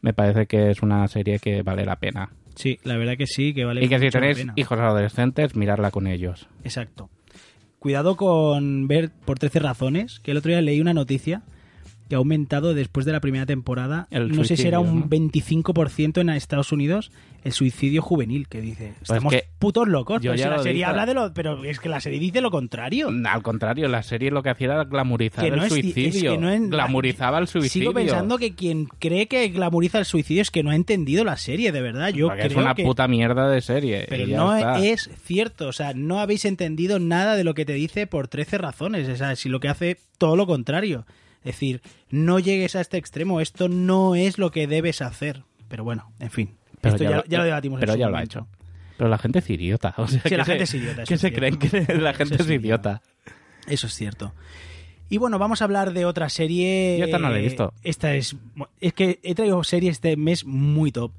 me 0.00 0.12
parece 0.12 0.46
que 0.46 0.70
es 0.70 0.82
una 0.82 1.06
serie 1.08 1.38
que 1.38 1.62
vale 1.62 1.84
la 1.84 1.96
pena. 1.96 2.30
Sí, 2.54 2.78
la 2.84 2.96
verdad 2.96 3.16
que 3.16 3.26
sí, 3.26 3.54
que 3.54 3.64
vale 3.64 3.84
y 3.84 3.88
que 3.88 3.98
si 3.98 4.10
tenéis 4.10 4.38
pena. 4.38 4.52
hijos 4.56 4.78
adolescentes, 4.78 5.56
mirarla 5.56 5.90
con 5.90 6.06
ellos. 6.06 6.48
Exacto. 6.64 7.08
Cuidado 7.78 8.16
con 8.16 8.86
ver 8.86 9.10
por 9.24 9.38
13 9.38 9.58
razones, 9.58 10.20
que 10.20 10.30
el 10.32 10.36
otro 10.36 10.50
día 10.50 10.60
leí 10.60 10.80
una 10.80 10.94
noticia 10.94 11.42
que 12.08 12.14
ha 12.14 12.18
aumentado 12.18 12.74
después 12.74 13.06
de 13.06 13.12
la 13.12 13.20
primera 13.20 13.46
temporada, 13.46 14.06
El 14.10 14.36
no 14.36 14.44
sé 14.44 14.56
si 14.56 14.68
era 14.68 14.80
un 14.80 15.00
¿no? 15.00 15.06
25% 15.08 16.20
en 16.20 16.28
Estados 16.28 16.70
Unidos, 16.70 17.10
el 17.44 17.52
suicidio 17.52 18.02
juvenil, 18.02 18.46
que 18.48 18.60
dice, 18.60 18.94
estamos 19.02 19.32
que 19.32 19.44
putos 19.58 19.88
locos, 19.88 20.22
yo 20.22 20.32
si 20.36 20.44
la 20.44 20.58
serie 20.62 20.84
habla 20.84 21.06
de 21.06 21.14
lo... 21.14 21.32
Pero 21.34 21.64
es 21.64 21.80
que 21.80 21.88
la 21.88 22.00
serie 22.00 22.18
dice 22.20 22.40
lo 22.40 22.50
contrario. 22.50 23.10
Al 23.24 23.42
contrario, 23.42 23.88
la 23.88 24.02
serie 24.02 24.30
lo 24.30 24.42
que 24.42 24.50
hacía 24.50 24.66
era 24.66 24.84
no 24.84 25.16
el 25.16 25.26
es- 25.40 25.62
es 25.62 25.68
suicidio. 25.68 26.32
que 26.32 26.38
no 26.38 26.50
es- 26.50 26.70
glamurizaba 26.70 27.38
el 27.38 27.48
suicidio. 27.48 27.90
Sigo 27.90 27.94
pensando 27.94 28.38
que 28.38 28.54
quien 28.54 28.86
cree 28.86 29.26
que 29.26 29.48
glamuriza 29.48 29.98
el 29.98 30.04
suicidio 30.04 30.42
es 30.42 30.50
que 30.50 30.62
no 30.62 30.70
ha 30.70 30.76
entendido 30.76 31.24
la 31.24 31.36
serie, 31.36 31.72
de 31.72 31.80
verdad. 31.82 32.10
Yo 32.10 32.28
Porque 32.28 32.42
creo 32.44 32.50
es 32.52 32.64
una 32.64 32.74
que... 32.74 32.84
puta 32.84 33.08
mierda 33.08 33.48
de 33.48 33.60
serie. 33.60 34.06
Pero 34.08 34.26
no 34.28 34.56
está. 34.56 34.78
es 34.78 35.10
cierto, 35.24 35.68
o 35.68 35.72
sea, 35.72 35.94
no 35.94 36.20
habéis 36.20 36.44
entendido 36.44 36.98
nada 36.98 37.34
de 37.36 37.44
lo 37.44 37.54
que 37.54 37.64
te 37.64 37.72
dice 37.74 38.06
por 38.06 38.28
13 38.28 38.58
razones, 38.58 39.08
o 39.08 39.16
sea, 39.16 39.34
si 39.36 39.48
lo 39.48 39.58
que 39.60 39.68
hace 39.68 39.98
todo 40.18 40.36
lo 40.36 40.46
contrario. 40.46 41.06
Es 41.40 41.54
decir, 41.56 41.82
no 42.08 42.38
llegues 42.38 42.76
a 42.76 42.80
este 42.80 42.98
extremo, 42.98 43.40
esto 43.40 43.68
no 43.68 44.14
es 44.14 44.38
lo 44.38 44.52
que 44.52 44.68
debes 44.68 45.02
hacer. 45.02 45.42
Pero 45.68 45.82
bueno, 45.82 46.12
en 46.20 46.30
fin, 46.30 46.54
Pero 46.82 46.94
esto 46.96 47.04
ya, 47.04 47.16
lo- 47.16 47.24
ya 47.24 47.38
lo 47.38 47.44
debatimos. 47.44 47.76
en 47.76 47.80
Pero 47.80 47.92
su 47.94 47.98
ya 47.98 48.08
lo 48.10 48.16
ha 48.18 48.22
hecho. 48.22 48.46
Pero 48.98 49.08
la 49.08 49.16
gente 49.18 49.38
es 49.38 49.48
idiota. 49.50 49.94
O 49.96 50.06
sea, 50.06 50.20
Sí, 50.20 50.28
que 50.28 50.36
la 50.36 50.44
se- 50.44 50.50
gente 50.52 50.64
es 50.64 50.74
idiota, 50.74 51.04
Que 51.04 51.14
es 51.14 51.20
se 51.20 51.30
cierto. 51.30 51.58
creen 51.58 51.86
que 51.86 51.94
la 51.94 52.12
gente 52.12 52.34
Eso 52.34 52.44
es 52.44 52.50
idiota. 52.50 53.00
Eso 53.66 53.86
es 53.86 53.94
cierto. 53.94 54.34
Y 55.08 55.16
bueno, 55.18 55.38
vamos 55.38 55.60
a 55.62 55.64
hablar 55.64 55.92
de 55.92 56.04
otra 56.04 56.28
serie. 56.28 56.96
Yo 56.98 57.04
esta 57.06 57.18
no 57.18 57.28
la 57.30 57.38
he 57.38 57.42
visto. 57.42 57.72
Esta 57.82 58.14
es. 58.14 58.36
Es 58.80 58.92
que 58.92 59.18
he 59.22 59.34
traído 59.34 59.62
series 59.64 59.92
este 59.96 60.16
mes 60.16 60.44
muy 60.44 60.90
top. 60.92 61.12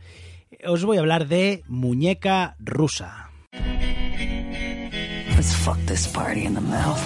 Os 0.66 0.84
voy 0.86 0.98
a 0.98 1.00
hablar 1.02 1.28
de 1.28 1.64
Muñeca 1.68 2.56
Rusa. 2.60 3.30
Let's 5.36 5.56
fuck 5.56 5.78
this 5.86 6.08
party 6.08 6.46
in 6.46 6.54
the 6.56 6.62
mouth. 6.62 7.00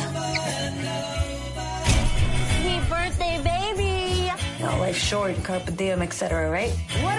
Happy 1.86 2.80
birthday, 2.90 3.40
baby! 3.44 4.30
No, 4.60 4.78
life's 4.86 5.02
short, 5.04 5.36
carpe 5.44 5.72
diem, 5.72 6.02
etc., 6.04 6.50
right? 6.52 6.72
What 7.04 7.18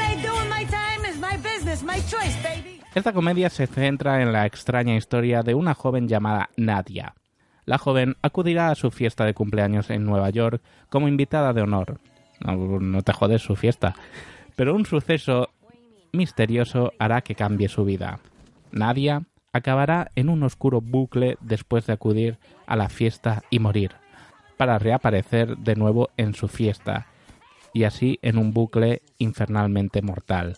Esta 2.94 3.12
comedia 3.12 3.50
se 3.50 3.66
centra 3.66 4.22
en 4.22 4.32
la 4.32 4.46
extraña 4.46 4.96
historia 4.96 5.42
de 5.42 5.54
una 5.54 5.74
joven 5.74 6.08
llamada 6.08 6.50
Nadia. 6.56 7.14
La 7.64 7.78
joven 7.78 8.16
acudirá 8.22 8.70
a 8.70 8.74
su 8.74 8.90
fiesta 8.90 9.24
de 9.24 9.34
cumpleaños 9.34 9.90
en 9.90 10.04
Nueva 10.04 10.30
York 10.30 10.62
como 10.88 11.06
invitada 11.06 11.52
de 11.52 11.62
honor. 11.62 12.00
No, 12.40 13.02
te 13.02 13.12
jodes 13.12 13.42
su 13.42 13.56
fiesta. 13.56 13.94
Pero 14.56 14.74
un 14.74 14.86
suceso 14.86 15.50
misterioso 16.12 16.92
hará 16.98 17.20
que 17.20 17.34
cambie 17.34 17.68
su 17.68 17.84
vida. 17.84 18.20
Nadia 18.72 19.22
acabará 19.52 20.10
en 20.14 20.28
un 20.28 20.42
oscuro 20.42 20.80
bucle 20.80 21.36
después 21.40 21.86
de 21.86 21.92
acudir 21.92 22.38
a 22.66 22.76
la 22.76 22.88
fiesta 22.88 23.42
y 23.50 23.58
morir, 23.58 23.92
para 24.56 24.78
reaparecer 24.78 25.56
de 25.58 25.76
nuevo 25.76 26.10
en 26.16 26.34
su 26.34 26.48
fiesta, 26.48 27.06
y 27.72 27.84
así 27.84 28.18
en 28.22 28.38
un 28.38 28.52
bucle 28.52 29.02
infernalmente 29.18 30.02
mortal. 30.02 30.56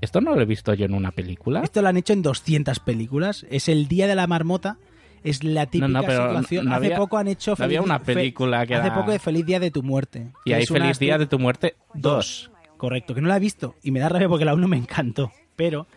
¿Esto 0.00 0.20
no 0.20 0.34
lo 0.34 0.40
he 0.40 0.44
visto 0.44 0.74
yo 0.74 0.84
en 0.86 0.94
una 0.94 1.10
película? 1.10 1.60
Esto 1.62 1.82
lo 1.82 1.88
han 1.88 1.96
hecho 1.96 2.12
en 2.12 2.22
200 2.22 2.78
películas. 2.80 3.46
Es 3.50 3.68
el 3.68 3.88
Día 3.88 4.06
de 4.06 4.14
la 4.14 4.26
Marmota. 4.26 4.78
Es 5.24 5.42
la 5.42 5.66
típica 5.66 5.88
no, 5.88 6.00
pero 6.02 6.28
situación. 6.28 6.66
no 6.66 6.74
hace 6.76 6.86
había- 6.86 6.96
poco 6.96 7.18
han 7.18 7.26
hecho. 7.26 7.54
no 7.58 7.64
había 7.64 7.82
una 7.82 7.98
película 8.00 8.64
que 8.66 8.76
Hace 8.76 8.86
era- 8.86 8.94
poco 8.96 9.10
de 9.10 9.18
Feliz 9.18 9.44
Día 9.44 9.58
de 9.58 9.70
tu 9.72 9.82
Muerte. 9.82 10.28
Y 10.44 10.52
hay 10.52 10.64
Feliz 10.66 10.98
Día 11.00 11.18
de 11.18 11.26
tu 11.26 11.38
muerte 11.40 11.74
Dos. 11.94 12.50
Correcto, 12.76 13.14
que 13.14 13.20
no 13.20 13.26
la 13.28 13.36
he 13.36 13.40
visto. 13.40 13.74
Y 13.82 13.90
me 13.90 13.98
da 13.98 14.08
rabia 14.08 14.28
porque 14.28 14.44
la 14.44 14.54
uno 14.54 14.68
me 14.68 14.76
encantó. 14.76 15.32
Pero. 15.56 15.88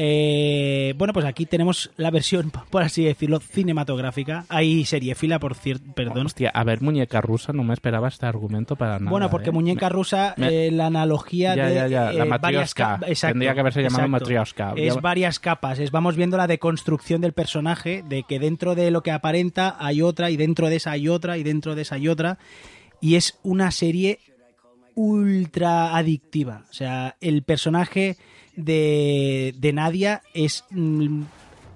Eh, 0.00 0.94
bueno, 0.96 1.12
pues 1.12 1.26
aquí 1.26 1.44
tenemos 1.44 1.90
la 1.96 2.12
versión, 2.12 2.52
por 2.70 2.82
así 2.84 3.02
decirlo, 3.04 3.40
cinematográfica. 3.40 4.44
Hay 4.48 4.84
seriefila, 4.84 5.40
por 5.40 5.56
cierto, 5.56 5.92
perdón. 5.92 6.26
Hostia, 6.26 6.50
a 6.54 6.62
ver, 6.62 6.80
muñeca 6.82 7.20
rusa, 7.20 7.52
no 7.52 7.64
me 7.64 7.74
esperaba 7.74 8.06
este 8.06 8.24
argumento 8.26 8.76
para 8.76 9.00
nada. 9.00 9.10
bueno, 9.10 9.28
porque 9.28 9.50
¿eh? 9.50 9.52
muñeca 9.52 9.88
rusa, 9.88 10.34
me- 10.36 10.68
eh, 10.68 10.70
la 10.70 10.86
analogía 10.86 11.56
Ya, 11.56 11.66
de. 11.66 11.74
ya, 11.74 11.86
ya, 11.88 12.12
la 12.12 12.24
eh, 12.24 12.28
ca- 12.74 13.00
exacto, 13.08 13.32
Tendría 13.32 13.54
que 13.54 13.60
haberse 13.60 13.82
llamado 13.82 14.04
exacto. 14.04 14.10
matrioshka. 14.24 14.72
Es 14.76 15.00
varias 15.00 15.40
capas. 15.40 15.80
Es, 15.80 15.90
vamos 15.90 16.14
viendo 16.14 16.36
la 16.36 16.46
deconstrucción 16.46 17.20
del 17.20 17.32
personaje, 17.32 18.04
de 18.08 18.22
que 18.22 18.38
dentro 18.38 18.76
de 18.76 18.92
lo 18.92 19.02
que 19.02 19.10
aparenta 19.10 19.76
hay 19.80 20.00
otra, 20.00 20.30
y 20.30 20.36
dentro 20.36 20.68
de 20.70 20.76
esa 20.76 20.92
hay 20.92 21.08
otra, 21.08 21.38
y 21.38 21.42
dentro 21.42 21.74
de 21.74 21.82
esa 21.82 21.96
hay 21.96 22.06
otra. 22.06 22.38
Y 23.00 23.16
es 23.16 23.38
una 23.42 23.72
serie 23.72 24.20
ultra 24.94 25.96
adictiva. 25.96 26.64
O 26.70 26.72
sea, 26.72 27.16
el 27.20 27.42
personaje 27.42 28.16
de, 28.58 29.54
de 29.56 29.72
Nadia 29.72 30.22
es 30.34 30.64
mm, 30.70 31.22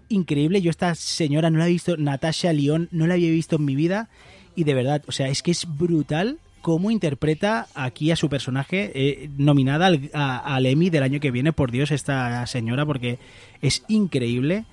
increíble. 0.08 0.60
Yo 0.60 0.70
esta 0.70 0.94
señora 0.94 1.48
no 1.48 1.58
la 1.58 1.66
he 1.66 1.70
visto, 1.70 1.96
Natasha 1.96 2.52
Lyon, 2.52 2.88
no 2.90 3.06
la 3.06 3.14
había 3.14 3.30
visto 3.30 3.56
en 3.56 3.64
mi 3.64 3.76
vida. 3.76 4.08
Y 4.54 4.64
de 4.64 4.74
verdad, 4.74 5.02
o 5.06 5.12
sea, 5.12 5.28
es 5.28 5.42
que 5.42 5.52
es 5.52 5.66
brutal 5.66 6.38
cómo 6.60 6.90
interpreta 6.90 7.68
aquí 7.74 8.10
a 8.10 8.16
su 8.16 8.28
personaje, 8.28 8.92
eh, 8.94 9.30
nominada 9.38 9.86
al, 9.86 10.10
al 10.12 10.66
Emmy 10.66 10.90
del 10.90 11.02
año 11.02 11.20
que 11.20 11.30
viene, 11.30 11.52
por 11.52 11.70
Dios, 11.70 11.90
esta 11.90 12.46
señora, 12.46 12.84
porque 12.84 13.18
es 13.62 13.84
increíble 13.88 14.64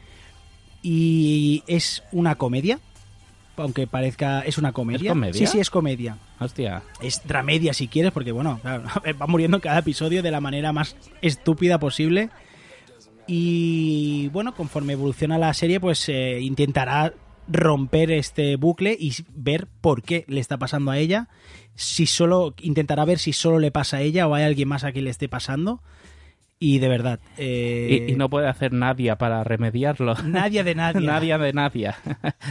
y 0.81 1.63
es 1.67 2.03
una 2.11 2.35
comedia, 2.35 2.79
aunque 3.61 3.87
parezca, 3.87 4.41
es 4.41 4.57
una 4.57 4.71
comedia. 4.71 5.09
¿Es 5.09 5.13
comedia? 5.13 5.33
Sí, 5.33 5.47
sí, 5.47 5.59
es 5.59 5.69
comedia. 5.69 6.17
Hostia. 6.39 6.83
Es 7.01 7.27
dramedia 7.27 7.73
si 7.73 7.87
quieres, 7.87 8.11
porque 8.11 8.31
bueno, 8.31 8.59
claro, 8.61 8.83
va 9.21 9.27
muriendo 9.27 9.57
en 9.57 9.61
cada 9.61 9.79
episodio 9.79 10.23
de 10.23 10.31
la 10.31 10.41
manera 10.41 10.73
más 10.73 10.95
estúpida 11.21 11.79
posible. 11.79 12.29
Y 13.27 14.27
bueno, 14.29 14.55
conforme 14.55 14.93
evoluciona 14.93 15.37
la 15.37 15.53
serie, 15.53 15.79
pues 15.79 16.09
eh, 16.09 16.39
intentará 16.41 17.13
romper 17.47 18.11
este 18.11 18.55
bucle 18.55 18.95
y 18.99 19.13
ver 19.33 19.67
por 19.81 20.03
qué 20.03 20.25
le 20.27 20.39
está 20.39 20.57
pasando 20.57 20.91
a 20.91 20.97
ella. 20.97 21.29
Si 21.75 22.05
solo 22.05 22.53
intentará 22.61 23.05
ver 23.05 23.19
si 23.19 23.33
solo 23.33 23.59
le 23.59 23.71
pasa 23.71 23.97
a 23.97 24.01
ella 24.01 24.27
o 24.27 24.35
hay 24.35 24.43
alguien 24.43 24.67
más 24.67 24.83
a 24.83 24.91
quien 24.91 25.05
le 25.05 25.11
esté 25.11 25.29
pasando. 25.29 25.81
Y 26.61 26.79
de 26.79 26.89
verdad, 26.89 27.19
eh, 27.37 28.05
Y, 28.09 28.11
y 28.11 28.15
no 28.17 28.29
puede 28.29 28.49
hacer 28.49 28.73
nadie 28.73 29.15
para 29.15 29.43
remediarlo. 29.45 30.13
nadie 30.25 30.63
de 30.65 30.75
nadie. 30.75 30.99
Nadie 31.07 31.37
de 31.37 31.53
nadie. 31.53 31.91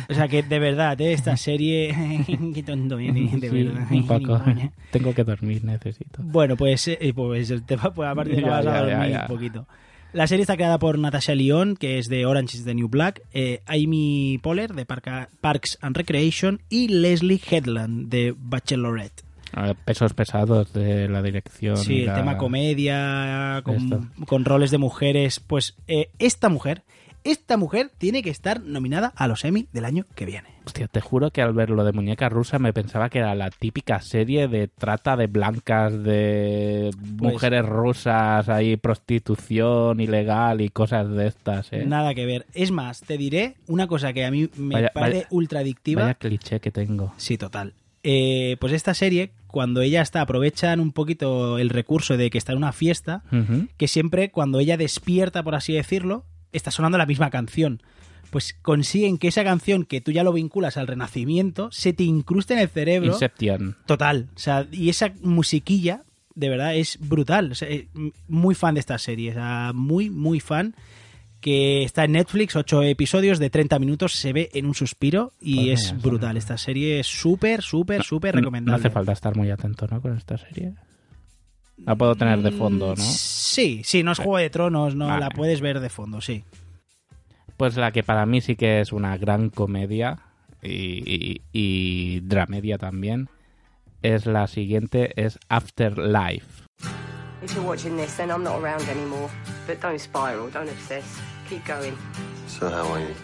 O 0.08 0.14
sea 0.14 0.28
que 0.28 0.42
de 0.42 0.58
verdad, 0.58 0.98
eh, 1.00 1.12
esta 1.12 1.36
serie, 1.36 1.94
qué 2.54 2.62
tonto 2.62 2.96
de 2.96 3.12
Sí, 3.12 3.48
verdad. 3.48 3.86
un 3.90 4.06
poco. 4.06 4.42
Tengo 4.90 5.14
que 5.14 5.24
dormir, 5.24 5.62
necesito. 5.64 6.22
Bueno, 6.22 6.56
pues, 6.56 6.88
eh, 6.88 7.12
pues 7.14 7.50
el 7.50 7.64
tema, 7.64 7.92
pues 7.92 8.08
aparte 8.08 8.34
te 8.34 8.40
vas 8.42 8.64
a 8.66 8.80
ya, 8.80 8.86
ya, 8.86 8.94
dormir 8.96 9.10
ya. 9.10 9.20
un 9.22 9.26
poquito. 9.28 9.66
La 10.14 10.26
serie 10.26 10.40
está 10.40 10.56
creada 10.56 10.78
por 10.78 10.98
Natasha 10.98 11.34
Lyon, 11.34 11.76
que 11.76 11.98
es 11.98 12.06
de 12.08 12.24
Orange 12.24 12.56
is 12.56 12.64
the 12.64 12.74
New 12.74 12.88
Black, 12.88 13.20
eh, 13.34 13.60
Amy 13.66 14.38
Poehler, 14.42 14.72
de 14.72 14.86
Parca- 14.86 15.28
Parks 15.42 15.76
and 15.82 15.94
Recreation, 15.94 16.62
y 16.70 16.88
Leslie 16.88 17.42
Headland, 17.50 18.08
de 18.08 18.34
Bachelorette. 18.38 19.22
Pesos 19.84 20.14
pesados 20.14 20.72
de 20.72 21.08
la 21.08 21.22
dirección. 21.22 21.76
Sí, 21.76 22.02
el 22.02 22.14
tema 22.14 22.36
comedia, 22.36 23.62
con, 24.26 24.44
roles 24.44 24.70
de 24.70 24.78
mujeres. 24.78 25.40
Pues 25.40 25.74
eh, 25.86 26.10
esta 26.18 26.48
mujer, 26.48 26.82
esta 27.24 27.56
mujer 27.56 27.90
tiene 27.98 28.22
que 28.22 28.30
estar 28.30 28.60
nominada 28.62 29.12
a 29.16 29.26
los 29.26 29.44
Emmy 29.44 29.66
del 29.72 29.84
año 29.84 30.04
que 30.14 30.26
viene. 30.26 30.48
Hostia, 30.66 30.86
te 30.86 31.00
juro 31.00 31.30
que 31.30 31.40
al 31.40 31.54
ver 31.54 31.70
lo 31.70 31.82
de 31.82 31.92
muñeca 31.92 32.28
rusa 32.28 32.58
me 32.58 32.74
pensaba 32.74 33.08
que 33.08 33.20
era 33.20 33.34
la 33.34 33.48
típica 33.48 34.02
serie 34.02 34.48
de 34.48 34.68
trata 34.68 35.16
de 35.16 35.26
blancas, 35.28 35.94
de 36.02 36.90
Pues- 37.18 37.32
mujeres 37.32 37.64
rusas, 37.64 38.48
ahí 38.50 38.76
prostitución 38.76 39.98
ilegal 40.00 40.60
y 40.60 40.68
cosas 40.68 41.08
de 41.10 41.26
estas, 41.28 41.72
¿eh? 41.72 41.84
Nada 41.86 42.14
que 42.14 42.26
ver. 42.26 42.46
Es 42.52 42.70
más, 42.70 43.00
te 43.00 43.16
diré 43.16 43.54
una 43.66 43.86
cosa 43.86 44.12
que 44.12 44.24
a 44.26 44.30
mí 44.30 44.50
me 44.56 44.74
Vaya- 44.74 44.90
parece 44.92 45.16
vaya- 45.20 45.28
ultra 45.30 45.60
adictiva. 45.60 46.02
Vaya 46.02 46.14
cliché 46.14 46.60
que 46.60 46.70
tengo. 46.70 47.14
Sí, 47.16 47.38
total. 47.38 47.72
Eh, 48.02 48.56
pues 48.60 48.72
esta 48.74 48.94
serie, 48.94 49.30
cuando 49.48 49.80
ella 49.80 50.02
está, 50.02 50.20
aprovechan 50.20 50.78
un 50.78 50.92
poquito 50.92 51.58
el 51.58 51.70
recurso 51.70 52.16
de 52.16 52.30
que 52.30 52.38
está 52.38 52.52
en 52.52 52.58
una 52.58 52.72
fiesta, 52.72 53.24
que 53.76 53.88
siempre 53.88 54.30
cuando 54.30 54.60
ella 54.60 54.76
despierta, 54.76 55.42
por 55.42 55.54
así 55.54 55.72
decirlo, 55.72 56.24
está 56.52 56.70
sonando 56.70 56.98
la 56.98 57.06
misma 57.06 57.30
canción. 57.30 57.82
Pues 58.30 58.54
consiguen 58.60 59.16
que 59.16 59.28
esa 59.28 59.42
canción, 59.42 59.84
que 59.84 60.02
tú 60.02 60.12
ya 60.12 60.22
lo 60.22 60.34
vinculas 60.34 60.76
al 60.76 60.86
renacimiento, 60.86 61.70
se 61.72 61.94
te 61.94 62.04
incruste 62.04 62.54
en 62.54 62.60
el 62.60 62.68
cerebro. 62.68 63.12
Inception. 63.12 63.76
Total. 63.86 64.28
O 64.36 64.38
sea, 64.38 64.66
y 64.70 64.90
esa 64.90 65.14
musiquilla, 65.22 66.02
de 66.34 66.50
verdad, 66.50 66.76
es 66.76 66.98
brutal. 67.00 67.52
O 67.52 67.54
sea, 67.54 67.68
eh, 67.70 67.88
muy 68.28 68.54
fan 68.54 68.74
de 68.74 68.80
esta 68.80 68.98
serie. 68.98 69.30
O 69.30 69.34
sea, 69.34 69.72
muy, 69.74 70.10
muy 70.10 70.40
fan. 70.40 70.76
Que 71.40 71.84
está 71.84 72.04
en 72.04 72.12
Netflix, 72.12 72.56
ocho 72.56 72.82
episodios 72.82 73.38
de 73.38 73.48
30 73.48 73.78
minutos, 73.78 74.12
se 74.14 74.32
ve 74.32 74.50
en 74.54 74.66
un 74.66 74.74
suspiro 74.74 75.32
y 75.40 75.68
Pues 75.68 75.84
es 75.92 76.02
brutal. 76.02 76.36
Esta 76.36 76.58
serie 76.58 76.98
es 77.00 77.06
súper, 77.06 77.62
súper, 77.62 78.02
súper 78.02 78.34
No- 78.34 78.40
recomendable. 78.40 78.72
No 78.72 78.76
hace 78.80 78.90
falta 78.90 79.12
estar 79.12 79.36
muy 79.36 79.50
atento, 79.50 79.86
¿no? 79.88 80.00
Con 80.02 80.16
esta 80.16 80.36
serie. 80.36 80.74
La 81.84 81.94
puedo 81.94 82.16
tener 82.16 82.42
de 82.42 82.50
fondo, 82.50 82.88
¿no? 82.96 83.02
Sí, 83.04 83.82
sí, 83.84 84.02
no 84.02 84.10
es 84.10 84.18
Juego 84.18 84.38
de 84.38 84.50
Tronos, 84.50 84.96
no 84.96 85.06
Vale. 85.06 85.20
la 85.20 85.30
puedes 85.30 85.60
ver 85.60 85.78
de 85.78 85.88
fondo, 85.88 86.20
sí. 86.20 86.42
Pues 87.56 87.76
la 87.76 87.92
que 87.92 88.02
para 88.02 88.26
mí 88.26 88.40
sí 88.40 88.56
que 88.56 88.80
es 88.80 88.92
una 88.92 89.16
gran 89.16 89.48
comedia 89.50 90.18
y, 90.60 91.02
y- 91.06 91.40
y 91.52 92.20
dramedia 92.20 92.78
también 92.78 93.28
es 94.02 94.26
la 94.26 94.48
siguiente, 94.48 95.12
es 95.24 95.38
Afterlife. 95.48 96.64
If 97.42 97.54
you're 97.54 97.64
watching 97.64 97.96
this, 97.96 98.16
then 98.16 98.30
I'm 98.30 98.42
not 98.42 98.60
around 98.60 98.88
anymore. 98.88 99.30
But 99.66 99.80
don't 99.80 100.00
spiral, 100.00 100.50
don't 100.50 100.68
obsess. 100.68 101.04
Keep 101.48 101.66
going. 101.66 101.96
So 102.48 102.68
how 102.68 102.92
are 102.92 103.00
you? 103.00 103.14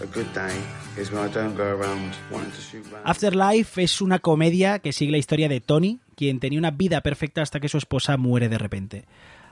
A 0.00 0.06
good 0.06 0.32
day 0.32 0.54
is 0.96 1.10
when 1.10 1.28
I 1.28 1.32
don't 1.32 1.56
go 1.56 1.64
around 1.64 2.12
wanting 2.30 2.50
to 2.52 2.60
shoot 2.60 2.84
rounds. 2.92 3.04
Afterlife 3.04 3.82
es 3.82 4.00
una 4.00 4.18
comedia 4.18 4.78
que 4.78 4.92
sigue 4.92 5.12
la 5.12 5.18
historia 5.18 5.48
de 5.48 5.60
Tony, 5.60 6.00
quien 6.16 6.40
tenía 6.40 6.58
una 6.58 6.70
vida 6.70 7.00
perfecta 7.00 7.42
hasta 7.42 7.60
que 7.60 7.68
su 7.68 7.78
esposa 7.78 8.16
muere 8.16 8.48
de 8.48 8.58
repente. 8.58 9.04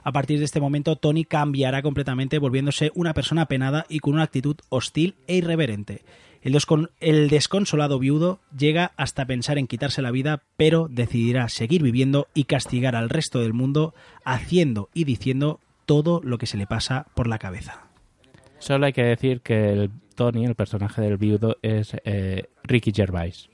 A 0.03 0.11
partir 0.11 0.39
de 0.39 0.45
este 0.45 0.59
momento, 0.59 0.97
Tony 0.97 1.23
cambiará 1.23 1.81
completamente, 1.81 2.39
volviéndose 2.39 2.91
una 2.93 3.13
persona 3.13 3.45
penada 3.45 3.85
y 3.87 3.99
con 3.99 4.13
una 4.13 4.23
actitud 4.23 4.57
hostil 4.69 5.15
e 5.27 5.37
irreverente. 5.37 6.03
El, 6.43 6.53
descon- 6.53 6.89
el 6.99 7.29
desconsolado 7.29 7.97
viudo 7.99 8.39
llega 8.55 8.91
hasta 8.97 9.25
pensar 9.25 9.57
en 9.57 9.65
quitarse 9.67 10.01
la 10.01 10.11
vida, 10.11 10.43
pero 10.57 10.87
decidirá 10.91 11.47
seguir 11.49 11.81
viviendo 11.81 12.27
y 12.33 12.43
castigar 12.43 12.95
al 12.95 13.09
resto 13.09 13.39
del 13.39 13.53
mundo, 13.53 13.93
haciendo 14.25 14.89
y 14.93 15.05
diciendo 15.05 15.59
todo 15.85 16.21
lo 16.23 16.37
que 16.37 16.45
se 16.45 16.57
le 16.57 16.67
pasa 16.67 17.07
por 17.15 17.27
la 17.27 17.39
cabeza. 17.39 17.87
Solo 18.59 18.85
hay 18.85 18.93
que 18.93 19.03
decir 19.03 19.41
que 19.41 19.71
el 19.71 19.89
Tony, 20.15 20.45
el 20.45 20.55
personaje 20.55 21.01
del 21.01 21.17
viudo, 21.17 21.57
es 21.61 21.95
eh, 22.05 22.49
Ricky 22.63 22.91
Gervais. 22.93 23.49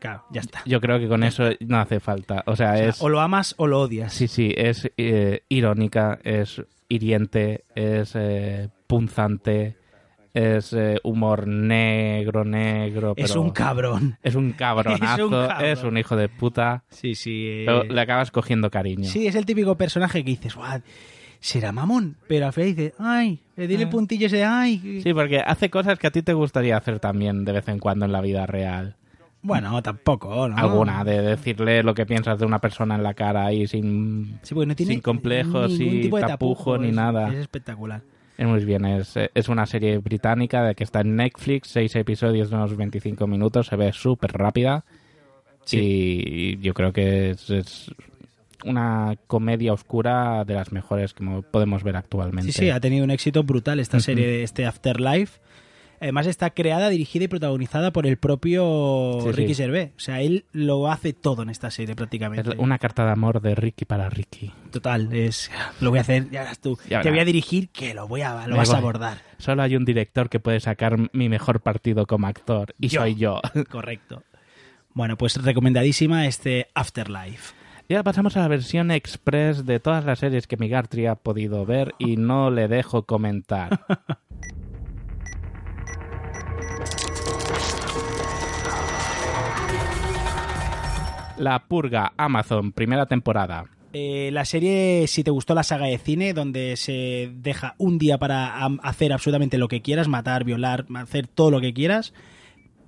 Claro, 0.00 0.24
ya 0.32 0.40
está. 0.40 0.62
Yo 0.64 0.80
creo 0.80 0.98
que 0.98 1.06
con 1.06 1.22
eso 1.22 1.50
no 1.60 1.78
hace 1.78 2.00
falta. 2.00 2.42
O 2.46 2.56
sea, 2.56 2.72
O 2.72 2.76
sea, 2.76 2.88
es... 2.88 3.00
o 3.02 3.08
lo 3.08 3.20
amas 3.20 3.54
o 3.58 3.68
lo 3.68 3.80
odias. 3.80 4.12
Sí, 4.12 4.26
sí, 4.26 4.52
es 4.56 4.90
eh, 4.96 5.42
irónica, 5.48 6.18
es 6.24 6.62
hiriente, 6.88 7.62
es 7.76 8.12
eh, 8.16 8.70
punzante, 8.88 9.76
es 10.34 10.72
eh, 10.72 10.98
humor 11.02 11.46
negro, 11.46 12.44
negro. 12.44 13.14
Es 13.16 13.34
un 13.36 13.50
cabrón. 13.50 14.18
Es 14.22 14.34
un 14.34 14.52
cabronazo, 14.52 15.04
Es 15.14 15.20
un 15.22 15.30
cabrón. 15.30 15.64
es 15.66 15.82
un 15.84 15.98
hijo 15.98 16.16
de 16.16 16.28
puta. 16.28 16.84
Sí, 16.90 17.14
sí. 17.14 17.46
eh, 17.48 17.62
Pero 17.66 17.84
le 17.84 18.00
acabas 18.00 18.30
cogiendo 18.30 18.70
cariño. 18.70 19.08
Sí, 19.08 19.26
es 19.26 19.34
el 19.34 19.46
típico 19.46 19.76
personaje 19.76 20.24
que 20.24 20.30
dices, 20.30 20.54
"Guau, 20.54 20.80
será 21.40 21.72
mamón, 21.72 22.16
pero 22.26 22.46
al 22.46 22.52
final 22.52 22.74
dices, 22.74 22.92
ay, 22.98 23.40
le 23.56 23.66
dile 23.66 23.84
el 23.84 23.88
puntillo 23.88 24.26
ese, 24.26 24.44
ay. 24.44 25.00
Sí, 25.02 25.14
porque 25.14 25.40
hace 25.40 25.70
cosas 25.70 25.98
que 25.98 26.06
a 26.08 26.10
ti 26.10 26.22
te 26.22 26.32
gustaría 26.32 26.76
hacer 26.76 26.98
también 27.00 27.44
de 27.44 27.52
vez 27.52 27.68
en 27.68 27.78
cuando 27.78 28.04
en 28.06 28.12
la 28.12 28.20
vida 28.20 28.46
real. 28.46 28.96
Bueno, 29.40 29.80
tampoco, 29.82 30.48
¿no? 30.48 30.56
Alguna, 30.56 31.04
de 31.04 31.22
decirle 31.22 31.84
lo 31.84 31.94
que 31.94 32.04
piensas 32.06 32.40
de 32.40 32.44
una 32.44 32.58
persona 32.58 32.96
en 32.96 33.04
la 33.04 33.14
cara 33.14 33.46
ahí 33.46 33.68
sin, 33.68 34.38
Sí, 34.42 34.52
porque 34.52 34.66
no 34.66 34.74
tiene 34.74 34.94
sin 34.94 35.00
complejos 35.00 35.78
y 35.78 36.08
de 36.08 36.20
tapujo 36.20 36.76
ni 36.76 36.90
nada. 36.90 37.28
Es 37.28 37.36
espectacular. 37.36 38.02
Es 38.38 38.46
muy 38.46 38.64
bien, 38.64 38.84
es, 38.86 39.14
es 39.34 39.48
una 39.48 39.66
serie 39.66 39.98
británica 39.98 40.62
de 40.62 40.74
que 40.74 40.84
está 40.84 41.00
en 41.00 41.16
Netflix, 41.16 41.68
seis 41.68 41.94
episodios 41.96 42.48
de 42.50 42.56
unos 42.56 42.74
25 42.76 43.26
minutos, 43.26 43.66
se 43.66 43.76
ve 43.76 43.92
súper 43.92 44.32
rápida 44.32 44.84
y 45.76 46.56
yo 46.60 46.72
creo 46.72 46.92
que 46.92 47.30
es, 47.30 47.50
es 47.50 47.90
una 48.64 49.16
comedia 49.26 49.72
oscura 49.72 50.44
de 50.44 50.54
las 50.54 50.72
mejores 50.72 51.12
que 51.14 51.24
mo- 51.24 51.42
podemos 51.42 51.82
ver 51.82 51.96
actualmente. 51.96 52.52
Sí, 52.52 52.58
sí, 52.66 52.70
ha 52.70 52.80
tenido 52.80 53.04
un 53.04 53.10
éxito 53.10 53.42
brutal 53.42 53.80
esta 53.80 53.98
serie, 54.00 54.26
de 54.26 54.42
este 54.44 54.66
Afterlife. 54.66 55.40
Además 56.00 56.26
está 56.26 56.50
creada, 56.50 56.88
dirigida 56.90 57.24
y 57.24 57.28
protagonizada 57.28 57.92
por 57.92 58.06
el 58.06 58.16
propio 58.18 59.18
Sí, 59.20 59.26
sí. 59.26 59.32
Ricky 59.32 59.54
Gervais. 59.54 59.90
O 59.96 60.00
sea, 60.00 60.20
él 60.20 60.44
lo 60.52 60.90
hace 60.90 61.12
todo 61.12 61.42
en 61.42 61.50
esta 61.50 61.70
serie 61.70 61.92
Es 61.92 61.96
prácticamente. 61.96 62.54
una 62.58 62.78
carta 62.78 63.04
de 63.04 63.10
amor 63.12 63.40
de 63.40 63.54
Ricky 63.54 63.84
para 63.84 64.08
Ricky. 64.08 64.52
Total, 64.70 65.12
es 65.12 65.50
lo 65.80 65.90
voy 65.90 65.98
a 65.98 66.02
hacer, 66.02 66.30
ya 66.30 66.40
verás 66.42 66.60
tú. 66.60 66.78
Ya 66.88 67.00
Te 67.02 67.10
voy 67.10 67.18
a 67.20 67.24
dirigir 67.24 67.68
que 67.70 67.94
lo 67.94 68.06
voy 68.06 68.22
a 68.22 68.46
lo 68.46 68.52
Me 68.52 68.58
vas 68.58 68.68
a 68.70 68.74
voy. 68.74 68.80
abordar. 68.80 69.18
Solo 69.38 69.62
hay 69.62 69.74
un 69.76 69.84
director 69.84 70.28
que 70.28 70.40
puede 70.40 70.60
sacar 70.60 70.96
mi 71.12 71.28
mejor 71.28 71.60
partido 71.60 72.06
como 72.06 72.26
actor 72.26 72.74
y 72.78 72.88
Yo. 72.88 73.00
soy 73.00 73.14
yo. 73.16 73.40
Correcto. 73.70 74.22
Bueno, 74.94 75.16
pues 75.16 75.36
recomendadísima 75.42 76.26
este 76.26 76.68
Afterlife. 76.74 77.54
Y 77.88 77.94
ahora 77.94 78.04
pasamos 78.04 78.36
a 78.36 78.40
la 78.40 78.48
versión 78.48 78.90
express 78.90 79.64
de 79.64 79.80
todas 79.80 80.04
las 80.04 80.18
series 80.18 80.46
que 80.46 80.56
Migartri 80.58 81.06
ha 81.06 81.14
podido 81.14 81.64
ver 81.64 81.94
y 81.98 82.16
no 82.18 82.50
le 82.50 82.68
dejo 82.68 83.04
comentar. 83.04 83.80
La 91.38 91.60
Purga, 91.60 92.12
Amazon, 92.16 92.72
primera 92.72 93.06
temporada. 93.06 93.66
Eh, 93.92 94.30
la 94.32 94.44
serie, 94.44 95.06
si 95.06 95.24
te 95.24 95.30
gustó 95.30 95.54
la 95.54 95.62
saga 95.62 95.86
de 95.86 95.98
cine, 95.98 96.34
donde 96.34 96.76
se 96.76 97.30
deja 97.32 97.74
un 97.78 97.98
día 97.98 98.18
para 98.18 98.66
hacer 98.82 99.12
absolutamente 99.12 99.56
lo 99.56 99.68
que 99.68 99.80
quieras, 99.80 100.08
matar, 100.08 100.44
violar, 100.44 100.86
hacer 100.94 101.26
todo 101.26 101.50
lo 101.50 101.60
que 101.60 101.72
quieras, 101.72 102.12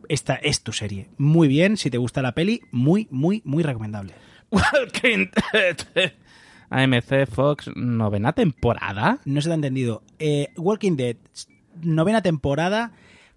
esta 0.09 0.35
es 0.35 0.63
tu 0.63 0.73
serie. 0.73 1.09
Muy 1.17 1.49
bien, 1.49 1.77
si 1.77 1.91
te 1.91 1.99
gusta 1.99 2.23
la 2.23 2.33
peli, 2.33 2.61
muy, 2.71 3.07
muy, 3.11 3.41
muy 3.45 3.63
recomendable. 3.63 4.15
Walking 4.51 5.31
Dead. 5.53 6.13
AMC 6.69 7.27
Fox, 7.33 7.71
novena 7.75 8.33
temporada. 8.33 9.21
No 9.25 9.41
se 9.41 9.49
te 9.49 9.53
ha 9.53 9.55
entendido. 9.55 10.03
Eh, 10.19 10.49
Walking 10.57 10.97
Dead, 10.97 11.17
novena 11.83 12.21
temporada, 12.23 12.93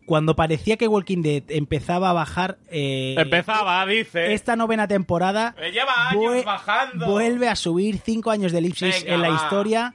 Cuando 0.05 0.35
parecía 0.35 0.77
que 0.77 0.87
Walking 0.87 1.21
Dead 1.21 1.43
empezaba 1.49 2.09
a 2.09 2.13
bajar... 2.13 2.57
eh, 2.69 3.15
Empezaba, 3.17 3.85
dice. 3.85 4.33
esta 4.33 4.55
novena 4.55 4.87
temporada 4.87 5.55
Me 5.59 5.71
lleva 5.71 6.09
años 6.09 6.43
bajando. 6.43 7.05
vuelve 7.07 7.47
a 7.47 7.55
subir 7.55 7.97
cinco 8.03 8.31
años 8.31 8.51
de 8.51 8.57
elipsis 8.59 9.01
Venga, 9.03 9.15
en 9.15 9.21
la 9.21 9.29
va. 9.29 9.35
historia 9.35 9.93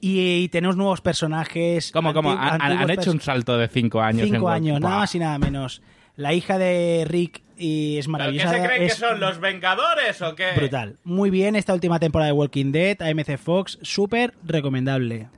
y, 0.00 0.44
y 0.44 0.48
tenemos 0.48 0.76
nuevos 0.76 1.00
personajes. 1.00 1.92
¿Cómo, 1.92 2.12
cómo? 2.14 2.32
Han, 2.32 2.90
hecho 2.90 3.10
un 3.12 3.20
salto 3.20 3.56
de 3.58 3.68
cinco 3.68 4.00
años. 4.00 4.28
Cinco 4.28 4.48
años, 4.48 4.80
nada 4.80 4.98
más 4.98 5.14
y 5.14 5.18
nada 5.18 5.38
menos. 5.38 5.82
La 6.16 6.32
hija 6.34 6.58
de 6.58 7.04
Rick 7.08 7.42
y 7.56 7.98
es 7.98 8.06
¿Pero 8.06 8.06
qué 8.06 8.10
maravillosa. 8.10 8.50
se 8.52 8.62
creen 8.66 8.82
es 8.82 8.94
que 8.94 9.00
son 9.00 9.20
los 9.20 9.38
Vengadores 9.38 10.20
o 10.22 10.34
qué? 10.34 10.46
brutal. 10.56 10.96
Muy 11.04 11.30
bien 11.30 11.54
esta 11.56 11.72
última 11.74 12.00
temporada 12.00 12.26
de 12.28 12.32
Walking 12.32 12.72
Dead, 12.72 13.00
AMC 13.00 13.38
Fox, 13.38 13.78
súper 13.82 14.34
recomendable. 14.44 15.28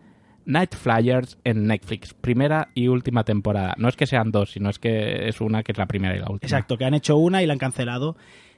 Night 0.46 0.74
Flyers 0.74 1.38
en 1.44 1.66
Netflix, 1.66 2.14
primera 2.14 2.68
y 2.74 2.88
última 2.88 3.24
temporada. 3.24 3.74
No 3.78 3.88
es 3.88 3.96
que 3.96 4.06
sean 4.06 4.30
dos, 4.30 4.50
sino 4.52 4.68
es 4.70 4.78
que 4.78 5.28
es 5.28 5.40
una 5.40 5.62
que 5.62 5.72
es 5.72 5.78
la 5.78 5.86
primera 5.86 6.14
y 6.14 6.18
la 6.20 6.26
última. 6.30 6.46
Exacto, 6.46 6.76
que 6.76 6.84
han 6.84 6.94
hecho 6.94 7.16
una 7.16 7.42
y 7.42 7.46
la 7.46 7.54
han 7.54 7.58
cancelado. 7.58 8.16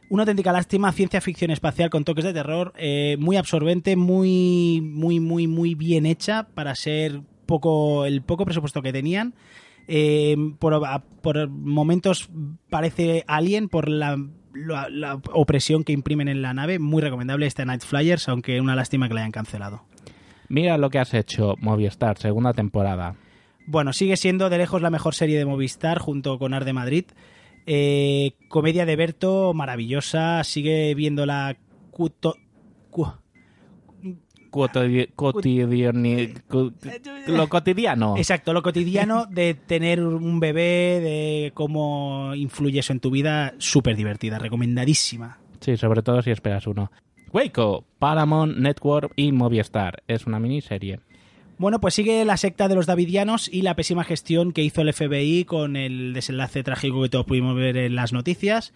Una 0.09 0.23
auténtica 0.23 0.53
lástima, 0.53 0.93
ciencia 0.93 1.21
ficción 1.21 1.51
espacial 1.51 1.91
con 1.91 2.05
toques 2.05 2.25
de 2.25 2.33
terror, 2.33 2.73
eh, 2.77 3.17
muy 3.19 3.37
absorbente, 3.37 3.97
muy, 3.97 4.81
muy, 4.83 5.19
muy, 5.21 5.47
muy 5.49 5.75
bien 5.75 6.07
hecha 6.07 6.47
para 6.55 6.75
ser 6.77 7.23
poco 7.47 8.05
el 8.07 8.23
poco 8.23 8.45
presupuesto 8.45 8.83
que 8.83 8.93
tenían. 8.93 9.35
Eh, 9.89 10.37
por, 10.59 11.49
momentos 11.49 12.29
parece 12.71 13.25
Alien 13.27 13.69
por 13.69 13.89
la, 13.89 14.17
la- 14.55 14.89
la 14.91 15.21
opresión 15.33 15.85
que 15.85 15.93
imprimen 15.93 16.29
en 16.29 16.43
la 16.43 16.55
nave. 16.55 16.79
Muy 16.79 17.03
recomendable 17.03 17.47
esta 17.47 17.65
Night 17.65 17.83
Flyers, 17.83 18.29
aunque 18.29 18.61
una 18.61 18.75
lástima 18.77 19.09
que 19.09 19.15
la 19.15 19.21
hayan 19.21 19.33
cancelado. 19.33 19.83
Mira 20.49 20.79
lo 20.79 20.91
que 20.91 20.99
has 20.99 21.13
hecho, 21.15 21.55
Movistar, 21.61 22.19
segunda 22.19 22.53
temporada. 22.53 23.15
Bueno, 23.67 23.93
sigue 23.93 24.17
siendo 24.17 24.49
de 24.49 24.59
lejos 24.59 24.81
la 24.83 24.91
mejor 24.91 25.15
serie 25.15 25.39
de 25.39 25.45
Movistar 25.45 25.99
junto 25.99 26.39
con 26.39 26.55
Arde 26.55 26.73
Madrid. 26.73 27.05
Eh, 27.67 28.33
comedia 28.49 28.87
de 28.87 28.95
Berto, 28.97 29.53
maravillosa. 29.55 30.45
Sigue 30.45 30.95
viendo 30.95 31.27
la 31.27 31.57
cuto- 31.91 32.37
cu- 32.91 33.13
cotidiani- 35.17 36.33
lo 37.27 37.49
cotidiano. 37.49 38.17
Exacto, 38.17 38.53
lo 38.53 38.63
cotidiano 38.63 39.27
de 39.27 39.55
tener 39.55 40.01
un 40.03 40.41
bebé, 40.41 41.01
de 41.01 41.51
cómo 41.55 42.35
influye 42.35 42.79
eso 42.81 42.93
en 42.93 43.01
tu 43.01 43.11
vida. 43.11 43.55
Súper 43.59 43.97
divertida, 43.97 44.39
recomendadísima. 44.39 45.39
Sí, 45.61 45.77
sobre 45.77 46.03
todo 46.03 46.23
si 46.23 46.31
esperas 46.31 46.67
uno. 46.67 46.91
Waco, 47.37 47.85
Paramount 47.99 48.57
Network 48.57 49.13
y 49.15 49.31
Movistar. 49.31 50.03
Es 50.09 50.27
una 50.27 50.41
miniserie. 50.41 51.01
Bueno, 51.59 51.83
pues 51.83 51.93
sigue 51.93 52.25
la 52.25 52.39
secta 52.39 52.67
de 52.67 52.75
los 52.75 52.87
davidianos 52.87 53.53
y 53.53 53.61
la 53.61 53.77
pésima 53.77 54.05
gestión 54.05 54.53
que 54.53 54.63
hizo 54.63 54.81
el 54.81 54.91
FBI 54.91 55.45
con 55.45 55.77
el 55.77 56.15
desenlace 56.15 56.63
trágico 56.63 57.03
que 57.03 57.11
todos 57.11 57.27
pudimos 57.27 57.55
ver 57.55 57.77
en 57.77 57.95
las 57.95 58.15
noticias. 58.15 58.73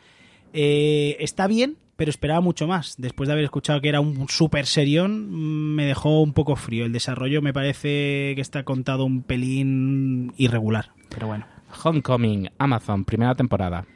Eh, 0.52 1.16
está 1.20 1.46
bien, 1.46 1.78
pero 1.96 2.10
esperaba 2.10 2.42
mucho 2.42 2.66
más. 2.66 2.96
Después 2.98 3.28
de 3.28 3.32
haber 3.32 3.46
escuchado 3.46 3.80
que 3.80 3.88
era 3.88 4.02
un 4.02 4.28
super 4.28 4.66
serión, 4.66 5.30
mm, 5.30 5.74
me 5.76 5.86
dejó 5.86 6.20
un 6.20 6.34
poco 6.34 6.54
frío. 6.54 6.84
El 6.84 6.92
desarrollo 6.92 7.40
me 7.40 7.54
parece 7.54 8.34
que 8.34 8.42
está 8.42 8.64
contado 8.64 9.06
un 9.06 9.22
pelín 9.22 10.34
irregular, 10.36 10.90
pero 11.08 11.28
bueno. 11.28 11.46
Homecoming, 11.82 12.50
Amazon, 12.58 13.06
primera 13.06 13.34
temporada. 13.34 13.86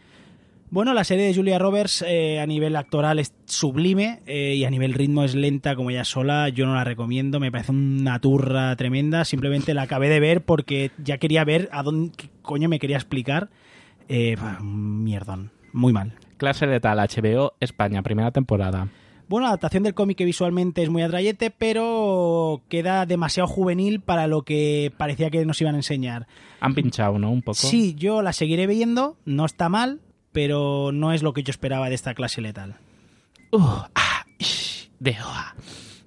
Bueno, 0.75 0.93
la 0.93 1.05
serie 1.05 1.27
de 1.27 1.33
Julia 1.33 1.57
Roberts 1.57 2.05
eh, 2.05 2.41
a 2.41 2.47
nivel 2.47 2.75
actoral 2.75 3.21
es 3.21 3.33
sublime 3.45 4.23
eh, 4.27 4.57
y 4.57 4.65
a 4.65 4.71
nivel 4.71 4.93
ritmo 4.93 5.23
es 5.23 5.37
lenta 5.37 5.77
como 5.77 5.91
ella 5.91 6.03
sola. 6.03 6.49
Yo 6.49 6.67
no 6.67 6.75
la 6.75 6.83
recomiendo, 6.83 7.39
me 7.39 7.53
parece 7.53 7.71
una 7.71 8.19
turra 8.19 8.75
tremenda. 8.75 9.25
Simplemente 9.25 9.73
la 9.73 9.83
acabé 9.83 10.09
de 10.09 10.19
ver 10.19 10.45
porque 10.45 10.91
ya 10.99 11.19
quería 11.19 11.45
ver 11.45 11.69
a 11.71 11.85
dónde 11.85 12.11
qué 12.17 12.29
coño 12.43 12.69
me 12.69 12.81
quería 12.81 12.97
explicar. 12.97 13.51
Eh, 14.09 14.37
mierdón, 14.63 15.53
muy 15.73 15.93
mal. 15.93 16.15
Clase 16.39 16.67
letal, 16.67 16.99
HBO, 16.99 17.53
España, 17.61 18.03
primera 18.03 18.33
temporada. 18.33 18.89
Bueno, 19.29 19.45
la 19.45 19.51
adaptación 19.51 19.85
del 19.85 19.95
cómic 19.95 20.19
que 20.19 20.25
visualmente 20.25 20.83
es 20.83 20.91
muy 20.91 21.03
atrayente, 21.03 21.53
pero 21.53 22.63
queda 22.69 23.07
demasiado 23.07 23.47
juvenil 23.47 24.01
para 24.01 24.27
lo 24.27 24.43
que 24.43 24.93
parecía 24.97 25.31
que 25.31 25.47
nos 25.47 25.61
iban 25.61 25.77
a 25.77 25.79
enseñar. 25.79 26.27
Han 26.59 26.75
pinchado, 26.75 27.17
¿no? 27.21 27.31
Un 27.31 27.43
poco. 27.43 27.59
Sí, 27.59 27.95
yo 27.95 28.23
la 28.23 28.33
seguiré 28.33 28.67
viendo, 28.67 29.17
no 29.25 29.47
está 29.47 29.69
mal, 29.69 30.01
pero 30.35 30.91
no 30.93 31.13
es 31.13 31.23
lo 31.23 31.33
que 31.33 31.45
yo 31.45 31.53
esperaba 31.53 31.89
de 31.89 31.95
esta 31.95 32.13
clase 32.13 32.41
letal. 32.41 32.75
Uh, 33.53 33.85
ah, 33.95 34.27
ish, 34.39 34.91
de 34.99 35.17
ah. 35.21 35.55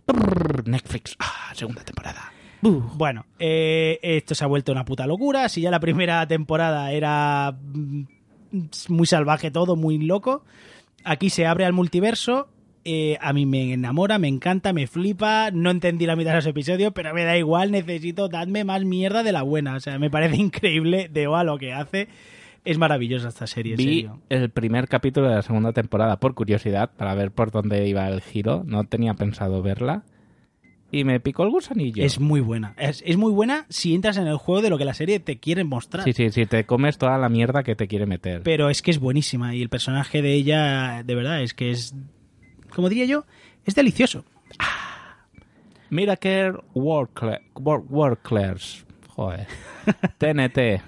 Brrr, 0.06 0.68
Netflix, 0.68 1.16
ah, 1.18 1.54
segunda 1.56 1.82
temporada. 1.84 2.34
Uh. 2.62 2.82
Bueno, 2.96 3.26
eh, 3.40 4.00
esto 4.02 4.36
se 4.36 4.44
ha 4.44 4.48
vuelto 4.48 4.74
una 4.74 4.84
puta 4.84 5.08
locura. 5.08 5.48
Si 5.48 5.62
ya 5.62 5.72
la 5.72 5.80
primera 5.80 6.28
temporada 6.28 6.92
era 6.92 7.56
mm, 7.58 8.04
muy 8.90 9.08
salvaje 9.08 9.50
todo, 9.50 9.78
muy 9.78 9.98
loco, 9.98 10.44
aquí 11.06 11.30
se 11.30 11.46
abre 11.46 11.64
al 11.66 11.74
multiverso. 11.74 12.50
eh, 12.84 13.18
a 13.22 13.32
mí 13.32 13.46
me 13.46 13.74
enamora, 13.74 14.20
me 14.20 14.28
encanta, 14.28 14.74
me 14.74 14.88
flipa. 14.88 15.52
No 15.52 15.72
entendí 15.72 16.06
la 16.06 16.18
mitad 16.18 16.32
de 16.32 16.38
los 16.38 16.48
episodios, 16.48 16.92
pero 16.94 17.14
me 17.14 17.24
da 17.24 17.38
igual. 17.38 17.72
Necesito, 17.72 18.28
dadme 18.28 18.66
más 18.66 18.84
mierda 18.84 19.24
de 19.24 19.32
la 19.32 19.44
buena. 19.44 19.76
O 19.76 19.80
sea, 19.80 19.98
me 20.00 20.10
parece 20.10 20.36
increíble 20.42 21.10
de 21.10 21.28
a 21.34 21.44
lo 21.46 21.58
que 21.58 21.72
hace. 21.72 22.10
Es 22.66 22.78
maravillosa 22.78 23.30
esta 23.30 23.48
serie, 23.48 23.76
Vi 23.76 23.84
serio. 23.84 24.22
el 24.30 24.50
primer 24.50 24.88
capítulo 24.88 25.30
de 25.30 25.36
la 25.36 25.42
segunda 25.42 25.72
temporada 25.74 26.20
por 26.20 26.34
curiosidad, 26.34 26.92
para 26.98 27.16
ver 27.16 27.32
por 27.32 27.52
dónde 27.52 27.88
iba 27.88 28.08
el 28.10 28.22
giro. 28.22 28.64
No 28.66 28.84
tenía 28.84 29.14
pensado 29.14 29.62
verla. 29.62 30.04
Y 30.92 31.04
me 31.04 31.20
picó 31.20 31.44
el 31.44 31.50
gusanillo. 31.50 32.04
Es 32.04 32.20
muy 32.20 32.40
buena. 32.40 32.74
Es, 32.78 33.04
es 33.06 33.18
muy 33.18 33.32
buena 33.34 33.66
si 33.70 33.94
entras 33.94 34.16
en 34.18 34.28
el 34.28 34.38
juego 34.38 34.62
de 34.62 34.70
lo 34.70 34.78
que 34.78 34.86
la 34.86 34.94
serie 34.94 35.20
te 35.20 35.38
quiere 35.38 35.64
mostrar. 35.66 36.04
Sí, 36.06 36.14
sí, 36.14 36.30
sí, 36.30 36.46
te 36.46 36.66
comes 36.66 36.98
toda 36.98 37.18
la 37.18 37.28
mierda 37.28 37.64
que 37.64 37.76
te 37.76 37.88
quiere 37.90 38.06
meter. 38.06 38.42
pero 38.44 38.70
es 38.70 38.82
que 38.82 38.92
es 38.92 39.00
buenísima 39.00 39.54
y 39.54 39.62
el 39.62 39.68
personaje 39.70 40.22
de 40.22 40.34
ella, 40.34 41.04
de 41.04 41.16
verdad, 41.16 41.42
es 41.42 41.54
que 41.54 41.72
es, 41.72 41.94
como 42.74 42.88
diría 42.88 43.04
yo, 43.06 43.26
es 43.66 43.76
delicioso. 43.76 44.24
Miracle 45.90 46.54
Workle- 46.74 47.42
Work- 47.56 47.90
Worklers. 47.90 48.86
Joder. 49.10 49.48
TNT. 50.18 50.82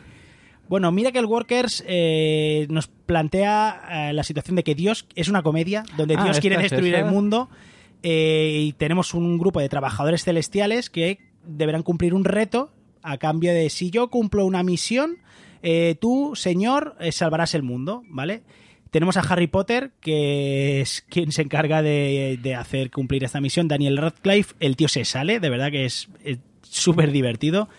Bueno, 0.70 0.92
mira 0.92 1.12
que 1.12 1.18
el 1.18 1.26
Workers 1.26 1.84
eh, 1.88 2.68
nos 2.70 2.88
plantea 2.88 4.10
eh, 4.10 4.14
la 4.14 4.24
situación 4.24 4.56
de 4.56 4.64
que 4.64 4.76
Dios 4.76 5.08
es 5.16 5.28
una 5.28 5.42
comedia 5.42 5.84
donde 5.98 6.16
Ah, 6.16 6.24
Dios 6.24 6.40
quiere 6.40 6.58
destruir 6.58 6.94
esa. 6.94 7.06
el 7.06 7.12
mundo 7.12 7.50
eh, 8.04 8.60
y 8.68 8.74
tenemos 8.74 9.16
un 9.16 9.40
grupo 9.40 9.60
de 9.60 9.68
trabajadores 9.68 10.24
celestiales 10.24 10.92
que 10.92 11.18
deberán 11.44 11.82
cumplir 11.82 12.14
un 12.14 12.24
reto 12.24 12.72
a 13.02 13.18
cambio 13.18 13.52
de 13.52 13.70
si 13.72 13.90
yo 13.90 14.10
cumplo 14.10 14.46
una 14.46 14.62
misión, 14.62 15.18
tú, 16.00 16.34
señor, 16.36 16.96
salvarás 17.12 17.56
el 17.56 17.64
mundo, 17.64 18.04
¿vale? 18.08 18.44
Tenemos 18.92 19.18
a 19.18 19.22
Harry 19.22 19.48
Potter, 19.48 19.92
que 20.02 20.82
es 20.82 21.04
quien 21.10 21.32
se 21.32 21.42
encarga 21.42 21.82
de, 21.82 22.38
de 22.42 22.56
hacer 22.56 22.92
cumplir 22.92 23.24
esta 23.24 23.40
misión, 23.42 23.68
Daniel 23.68 23.98
Radcliffe. 23.98 24.54
El 24.60 24.76
tío 24.76 24.88
se 24.88 25.06
sale, 25.06 25.40
de 25.40 25.50
verdad 25.50 25.72
que 25.72 25.86
es 25.86 26.10
súper 26.62 27.12
divertido. 27.12 27.70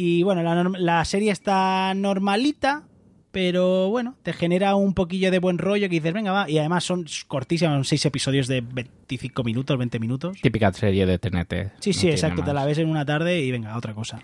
Y 0.00 0.22
bueno, 0.22 0.44
la, 0.44 0.62
la 0.78 1.04
serie 1.04 1.32
está 1.32 1.92
normalita, 1.92 2.84
pero 3.32 3.88
bueno, 3.90 4.14
te 4.22 4.32
genera 4.32 4.76
un 4.76 4.94
poquillo 4.94 5.32
de 5.32 5.40
buen 5.40 5.58
rollo 5.58 5.88
que 5.88 5.96
dices, 5.96 6.12
venga, 6.12 6.30
va. 6.30 6.48
Y 6.48 6.56
además 6.58 6.84
son 6.84 7.04
cortísimas, 7.26 7.74
son 7.74 7.84
seis 7.84 8.06
episodios 8.06 8.46
de 8.46 8.60
25 8.60 9.42
minutos, 9.42 9.76
20 9.76 9.98
minutos. 9.98 10.40
Típica 10.40 10.72
serie 10.72 11.04
de 11.04 11.18
TNT. 11.18 11.72
Sí, 11.80 11.90
No 11.90 11.98
sí, 11.98 12.08
exacto, 12.10 12.44
te 12.44 12.52
la 12.54 12.64
ves 12.64 12.78
en 12.78 12.88
una 12.88 13.04
tarde 13.04 13.40
y 13.40 13.50
venga, 13.50 13.76
otra 13.76 13.92
cosa. 13.92 14.20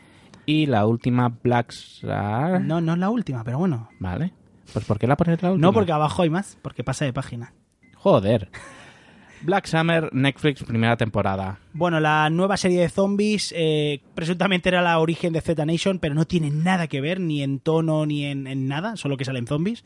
Y 0.47 0.67
la 0.67 0.87
última, 0.87 1.37
Black 1.43 1.73
Star. 1.73 2.61
No, 2.61 2.81
no 2.81 2.93
es 2.93 2.99
la 3.01 3.11
última, 3.11 3.43
pero 3.43 3.59
bueno. 3.59 3.89
Vale. 3.99 4.33
Pues 4.73 4.85
¿por 4.85 5.01
qué 5.01 5.09
la 5.09 5.17
pones 5.17 5.43
la 5.43 5.51
última? 5.51 5.67
No, 5.67 5.73
porque 5.73 5.91
abajo 5.91 6.23
hay 6.23 6.31
más, 6.31 6.57
porque 6.63 6.85
pasa 6.85 7.05
de 7.05 7.13
página. 7.13 7.53
Joder. 7.97 8.49
Black 9.45 9.67
Summer, 9.67 10.09
Netflix, 10.13 10.63
primera 10.65 10.97
temporada. 10.97 11.59
Bueno, 11.75 12.01
la 12.01 12.31
nueva 12.31 12.57
serie 12.57 12.81
de 12.81 12.89
zombies 12.89 13.53
eh, 13.57 14.01
presuntamente 14.15 14.71
era 14.71 14.81
la 14.81 14.99
origen 14.99 15.33
de 15.33 15.41
Z 15.41 15.65
Nation, 15.67 15.99
pero 15.99 16.15
no 16.15 16.25
tiene 16.25 16.51
nada 16.51 16.87
que 16.87 17.01
ver, 17.01 17.21
ni 17.21 17.43
en 17.43 17.61
tono, 17.61 18.07
ni 18.07 18.25
en, 18.25 18.67
nada, 18.67 18.97
solo 18.97 19.17
que 19.17 19.25
salen 19.25 19.47
zombies. 19.47 19.85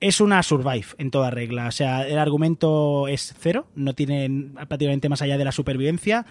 Es 0.00 0.20
una 0.20 0.42
survive 0.42 0.86
en 0.98 1.10
toda 1.10 1.30
regla, 1.30 1.66
o 1.66 1.70
sea, 1.70 2.06
el 2.06 2.18
argumento 2.18 3.08
es 3.08 3.34
cero, 3.38 3.66
no 3.74 3.94
tiene 3.94 4.50
prácticamente 4.68 5.08
más 5.08 5.22
allá 5.22 5.36
de 5.36 5.44
la 5.44 5.52
supervivencia, 5.52 6.26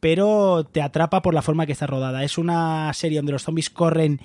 pero 0.00 0.64
te 0.64 0.82
atrapa 0.82 1.22
por 1.22 1.34
la 1.34 1.42
forma 1.42 1.66
que 1.66 1.72
está 1.72 1.86
rodada. 1.86 2.24
Es 2.24 2.38
una 2.38 2.92
serie 2.94 3.18
donde 3.18 3.32
los 3.32 3.42
zombies 3.42 3.70
corren 3.70 4.20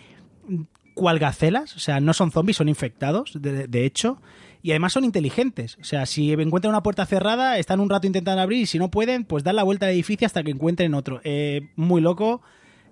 cual 0.94 1.20
gacelas, 1.20 1.76
o 1.76 1.80
sea, 1.80 2.00
no 2.00 2.14
son 2.14 2.32
zombies, 2.32 2.58
son 2.58 2.70
infectados, 2.70 3.34
de 3.36 3.86
hecho, 3.86 4.20
y 4.68 4.72
además 4.72 4.92
son 4.92 5.06
inteligentes. 5.06 5.78
O 5.80 5.86
sea, 5.86 6.06
si 6.06 6.34
encuentran 6.34 6.74
una 6.74 6.84
puerta 6.84 7.06
cerrada, 7.06 7.58
están 7.58 7.80
un 7.80 7.90
rato 7.90 8.06
intentando 8.06 8.42
abrir 8.42 8.64
y 8.64 8.66
si 8.66 8.78
no 8.78 8.92
pueden, 8.92 9.24
pues 9.24 9.46
dan 9.46 9.56
la 9.56 9.64
vuelta 9.64 9.86
al 9.86 9.94
edificio 9.94 10.26
hasta 10.26 10.44
que 10.44 10.52
encuentren 10.52 10.94
otro. 10.94 11.22
Eh, 11.24 11.70
muy 11.78 12.02
loco, 12.02 12.42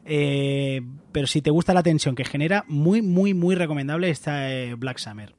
eh, 0.05 0.83
pero 1.11 1.27
si 1.27 1.41
te 1.41 1.49
gusta 1.49 1.73
la 1.73 1.83
tensión 1.83 2.15
que 2.15 2.23
genera, 2.23 2.63
muy, 2.69 3.01
muy, 3.01 3.33
muy 3.33 3.55
recomendable 3.55 4.09
esta 4.09 4.49
eh, 4.49 4.75
Black 4.75 4.99
Summer. 4.99 5.35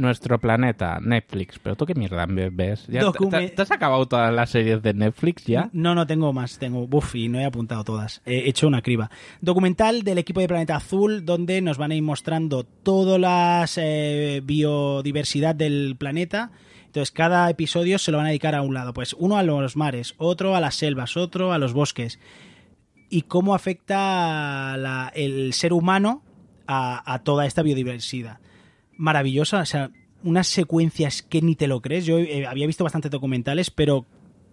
Nuestro 0.00 0.38
planeta, 0.40 0.98
Netflix. 1.00 1.58
Pero 1.62 1.76
tú 1.76 1.84
qué 1.86 1.94
mierda 1.94 2.26
ves. 2.26 2.86
¿Ya 2.88 3.00
te, 3.12 3.60
has 3.62 3.70
acabado 3.70 4.06
todas 4.06 4.32
las 4.32 4.50
series 4.50 4.82
de 4.82 4.94
Netflix 4.94 5.44
ya? 5.44 5.68
No, 5.72 5.94
no 5.94 6.06
tengo 6.06 6.32
más, 6.32 6.58
tengo 6.58 6.86
buff 6.86 7.14
y 7.14 7.28
no 7.28 7.38
he 7.38 7.44
apuntado 7.44 7.84
todas. 7.84 8.22
He 8.24 8.48
hecho 8.48 8.66
una 8.66 8.80
criba. 8.82 9.10
Documental 9.40 10.02
del 10.02 10.18
equipo 10.18 10.40
de 10.40 10.48
Planeta 10.48 10.76
Azul 10.76 11.24
donde 11.24 11.60
nos 11.60 11.76
van 11.78 11.90
a 11.90 11.94
ir 11.94 12.02
mostrando 12.02 12.64
toda 12.64 13.18
la 13.18 13.66
biodiversidad 14.42 15.54
del 15.54 15.96
planeta. 15.98 16.50
Entonces 16.86 17.10
cada 17.12 17.48
episodio 17.50 17.98
se 17.98 18.10
lo 18.10 18.16
van 18.16 18.26
a 18.26 18.30
dedicar 18.30 18.54
a 18.54 18.62
un 18.62 18.74
lado. 18.74 18.92
Pues 18.92 19.14
uno 19.18 19.36
a 19.36 19.42
los 19.42 19.76
mares, 19.76 20.14
otro 20.18 20.56
a 20.56 20.60
las 20.60 20.74
selvas, 20.74 21.16
otro 21.16 21.52
a 21.52 21.58
los 21.58 21.72
bosques. 21.72 22.18
Y 23.08 23.22
cómo 23.22 23.54
afecta 23.54 24.76
la- 24.76 25.12
el 25.14 25.52
ser 25.52 25.72
humano 25.72 26.22
a, 26.66 27.12
a 27.12 27.20
toda 27.20 27.46
esta 27.46 27.62
biodiversidad. 27.62 28.38
Maravillosa, 29.00 29.60
o 29.60 29.64
sea, 29.64 29.90
unas 30.22 30.46
secuencias 30.46 31.22
que 31.22 31.40
ni 31.40 31.56
te 31.56 31.66
lo 31.66 31.80
crees. 31.80 32.04
Yo 32.04 32.18
eh, 32.18 32.46
había 32.46 32.66
visto 32.66 32.84
bastantes 32.84 33.10
documentales, 33.10 33.70
pero 33.70 34.04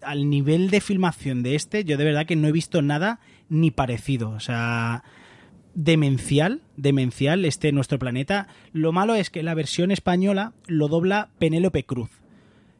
al 0.02 0.30
nivel 0.30 0.70
de 0.70 0.80
filmación 0.80 1.43
de 1.43 1.56
este, 1.56 1.84
yo 1.84 1.98
de 1.98 2.06
verdad 2.06 2.26
que 2.26 2.38
no 2.38 2.48
he 2.48 2.54
visto 2.54 2.82
nada 2.82 3.20
ni 3.50 3.72
parecido. 3.72 4.30
O 4.30 4.39
sea, 4.39 5.04
demencial, 5.74 6.62
demencial 6.78 7.43
este 7.43 7.74
nuestro 7.74 8.00
planeta. 8.00 8.48
Lo 8.72 8.93
malo 8.93 9.16
es 9.16 9.30
que 9.30 9.43
la 9.43 9.54
versión 9.54 9.91
española 9.91 10.54
lo 10.66 10.88
dobla 10.88 11.28
Penélope 11.39 11.84
Cruz. 11.84 12.22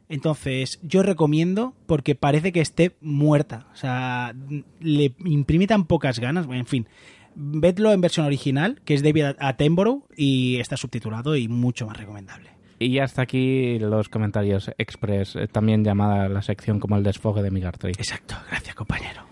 Entonces, 0.08 0.80
yo 0.82 1.02
recomiendo 1.02 1.74
porque 1.86 2.14
parece 2.14 2.50
que 2.50 2.62
esté 2.62 2.96
muerta. 3.02 3.66
O 3.74 3.76
sea, 3.76 4.34
le 4.80 5.14
imprime 5.26 5.66
tan 5.66 5.84
pocas 5.84 6.18
ganas. 6.18 6.46
Bueno, 6.46 6.60
en 6.60 6.66
fin, 6.66 6.88
vedlo 7.38 7.92
en 7.92 8.00
versión 8.00 8.26
original, 8.26 8.80
que 8.84 8.94
es 8.94 9.02
David 9.02 9.36
Attenborough, 9.38 10.04
y 10.16 10.58
está 10.58 10.76
subtitulado 10.76 11.36
y 11.36 11.48
mucho 11.48 11.86
más 11.86 11.96
recomendable. 11.96 12.50
Y 12.80 12.98
hasta 12.98 13.22
aquí 13.22 13.78
los 13.78 14.08
comentarios 14.08 14.70
express, 14.78 15.36
eh, 15.36 15.48
también 15.48 15.84
llamada 15.84 16.28
la 16.28 16.42
sección 16.42 16.80
como 16.80 16.96
el 16.96 17.02
desfogue 17.02 17.42
de 17.42 17.50
Migartri. 17.50 17.92
Exacto, 17.92 18.36
gracias 18.48 18.74
compañero. 18.74 19.22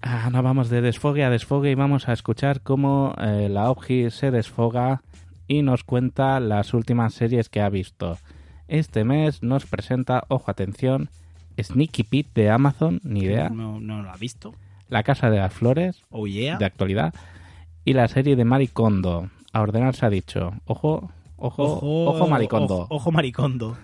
Ah, 0.00 0.30
no 0.30 0.42
vamos 0.42 0.70
de 0.70 0.80
desfogue 0.80 1.24
a 1.24 1.30
desfogue 1.30 1.70
y 1.70 1.74
vamos 1.74 2.08
a 2.08 2.12
escuchar 2.12 2.62
cómo 2.62 3.14
eh, 3.20 3.48
la 3.50 3.70
Obji 3.70 4.10
se 4.10 4.30
desfoga 4.30 5.02
y 5.46 5.62
nos 5.62 5.82
cuenta 5.82 6.40
las 6.40 6.72
últimas 6.72 7.14
series 7.14 7.48
que 7.48 7.60
ha 7.60 7.68
visto. 7.68 8.16
Este 8.68 9.04
mes 9.04 9.42
nos 9.42 9.66
presenta, 9.66 10.24
ojo 10.28 10.50
atención, 10.50 11.08
Sneaky 11.60 12.04
Pete 12.04 12.42
de 12.42 12.50
Amazon, 12.50 13.00
ni 13.02 13.20
idea, 13.20 13.48
No, 13.48 13.80
no 13.80 14.02
lo 14.02 14.10
ha 14.10 14.16
visto. 14.16 14.54
La 14.88 15.02
Casa 15.02 15.30
de 15.30 15.38
las 15.38 15.52
Flores, 15.52 16.02
Oh 16.10 16.26
yeah. 16.26 16.56
de 16.58 16.64
actualidad, 16.64 17.14
y 17.84 17.92
la 17.94 18.08
serie 18.08 18.36
de 18.36 18.44
Maricondo. 18.44 19.30
A 19.52 19.60
ordenar 19.62 19.94
se 19.94 20.06
ha 20.06 20.10
dicho, 20.10 20.52
ojo, 20.66 21.10
ojo, 21.36 21.78
ojo, 21.82 22.26
Maricondo. 22.28 22.74
Ojo, 22.80 22.94
ojo 22.96 23.12
Maricondo. 23.12 23.76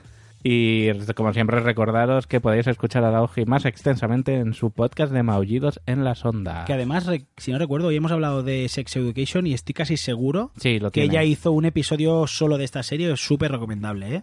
Y 0.47 0.91
como 1.15 1.33
siempre 1.33 1.61
recordaros 1.61 2.27
que 2.27 2.39
podéis 2.39 2.67
escuchar 2.67 3.03
a 3.03 3.11
la 3.11 3.23
Oji 3.23 3.47
más 3.47 3.65
extensamente 3.65 4.35
en 4.35 4.53
su 4.53 4.71
podcast 4.73 5.11
de 5.11 5.23
Maullidos 5.23 5.81
en 5.87 6.05
la 6.05 6.15
Sonda. 6.15 6.67
Que 6.67 6.75
además, 6.75 7.09
si 7.39 7.51
no 7.51 7.59
recuerdo, 7.59 7.89
hoy 7.89 7.97
hemos 7.97 8.13
hablado 8.13 8.43
de 8.43 8.69
Sex 8.69 8.95
Education 8.97 9.47
y 9.47 9.55
estoy 9.55 9.73
casi 9.73 9.97
seguro 9.97 10.51
Sí, 10.59 10.79
lo 10.81 10.91
que 10.91 11.01
tiene. 11.01 11.15
ella 11.15 11.25
hizo 11.25 11.51
un 11.53 11.65
episodio 11.65 12.27
solo 12.27 12.59
de 12.59 12.65
esta 12.65 12.83
serie, 12.83 13.11
es 13.11 13.21
súper 13.25 13.53
recomendable, 13.53 14.17
¿eh? 14.17 14.23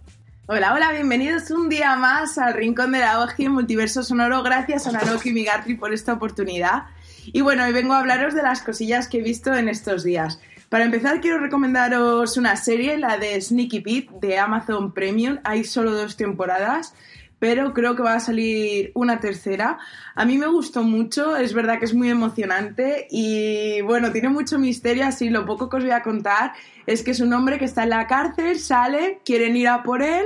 Hola, 0.53 0.73
hola, 0.73 0.91
bienvenidos 0.91 1.49
un 1.49 1.69
día 1.69 1.95
más 1.95 2.37
al 2.37 2.53
Rincón 2.53 2.91
de 2.91 2.99
la 2.99 3.25
en 3.37 3.51
Multiverso 3.53 4.03
Sonoro. 4.03 4.43
Gracias 4.43 4.85
a 4.85 4.91
Naroki 4.91 5.31
Migartri 5.31 5.75
por 5.75 5.93
esta 5.93 6.11
oportunidad. 6.11 6.87
Y 7.27 7.39
bueno, 7.39 7.63
hoy 7.63 7.71
vengo 7.71 7.93
a 7.93 7.99
hablaros 7.99 8.33
de 8.33 8.43
las 8.43 8.61
cosillas 8.61 9.07
que 9.07 9.19
he 9.19 9.21
visto 9.21 9.53
en 9.53 9.69
estos 9.69 10.03
días. 10.03 10.41
Para 10.67 10.83
empezar, 10.83 11.21
quiero 11.21 11.39
recomendaros 11.39 12.35
una 12.35 12.57
serie, 12.57 12.97
la 12.97 13.17
de 13.17 13.39
Sneaky 13.39 13.79
Pete 13.79 14.09
de 14.19 14.39
Amazon 14.39 14.93
Premium. 14.93 15.37
Hay 15.45 15.63
solo 15.63 15.93
dos 15.93 16.17
temporadas, 16.17 16.95
pero 17.41 17.73
creo 17.73 17.95
que 17.95 18.03
va 18.03 18.13
a 18.13 18.19
salir 18.19 18.91
una 18.93 19.19
tercera. 19.19 19.79
A 20.13 20.25
mí 20.25 20.37
me 20.37 20.45
gustó 20.45 20.83
mucho, 20.83 21.35
es 21.35 21.55
verdad 21.55 21.79
que 21.79 21.85
es 21.85 21.95
muy 21.95 22.07
emocionante 22.07 23.07
y 23.09 23.81
bueno, 23.81 24.11
tiene 24.11 24.29
mucho 24.29 24.59
misterio, 24.59 25.07
así 25.07 25.31
lo 25.31 25.43
poco 25.47 25.67
que 25.67 25.77
os 25.77 25.83
voy 25.83 25.91
a 25.91 26.03
contar 26.03 26.53
es 26.85 27.01
que 27.01 27.09
es 27.09 27.19
un 27.19 27.33
hombre 27.33 27.57
que 27.57 27.65
está 27.65 27.81
en 27.81 27.89
la 27.89 28.05
cárcel, 28.05 28.59
sale, 28.59 29.21
quieren 29.25 29.55
ir 29.55 29.69
a 29.69 29.81
por 29.81 30.03
él 30.03 30.23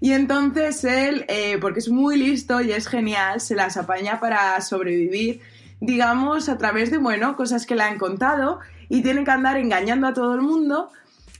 y 0.00 0.12
entonces 0.12 0.84
él, 0.84 1.24
eh, 1.26 1.58
porque 1.60 1.80
es 1.80 1.88
muy 1.88 2.16
listo 2.16 2.60
y 2.60 2.70
es 2.70 2.86
genial, 2.86 3.40
se 3.40 3.56
las 3.56 3.76
apaña 3.76 4.20
para 4.20 4.60
sobrevivir, 4.60 5.40
digamos, 5.80 6.48
a 6.48 6.58
través 6.58 6.92
de, 6.92 6.98
bueno, 6.98 7.34
cosas 7.34 7.66
que 7.66 7.74
le 7.74 7.82
han 7.82 7.98
contado 7.98 8.60
y 8.88 9.02
tiene 9.02 9.24
que 9.24 9.32
andar 9.32 9.56
engañando 9.56 10.06
a 10.06 10.14
todo 10.14 10.32
el 10.36 10.42
mundo. 10.42 10.90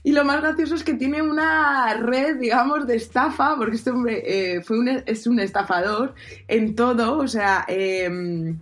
Y 0.03 0.11
lo 0.11 0.25
más 0.25 0.41
gracioso 0.41 0.75
es 0.75 0.83
que 0.83 0.95
tiene 0.95 1.21
una 1.21 1.93
red, 1.93 2.37
digamos, 2.37 2.85
de 2.85 2.97
estafa, 2.97 3.55
porque 3.55 3.77
este 3.77 3.91
hombre 3.91 4.21
eh, 4.25 4.61
fue 4.61 4.77
un, 4.77 4.89
es 5.05 5.27
un 5.27 5.39
estafador 5.39 6.13
en 6.47 6.75
todo, 6.75 7.17
o 7.17 7.27
sea, 7.27 7.63
eh, 7.69 8.53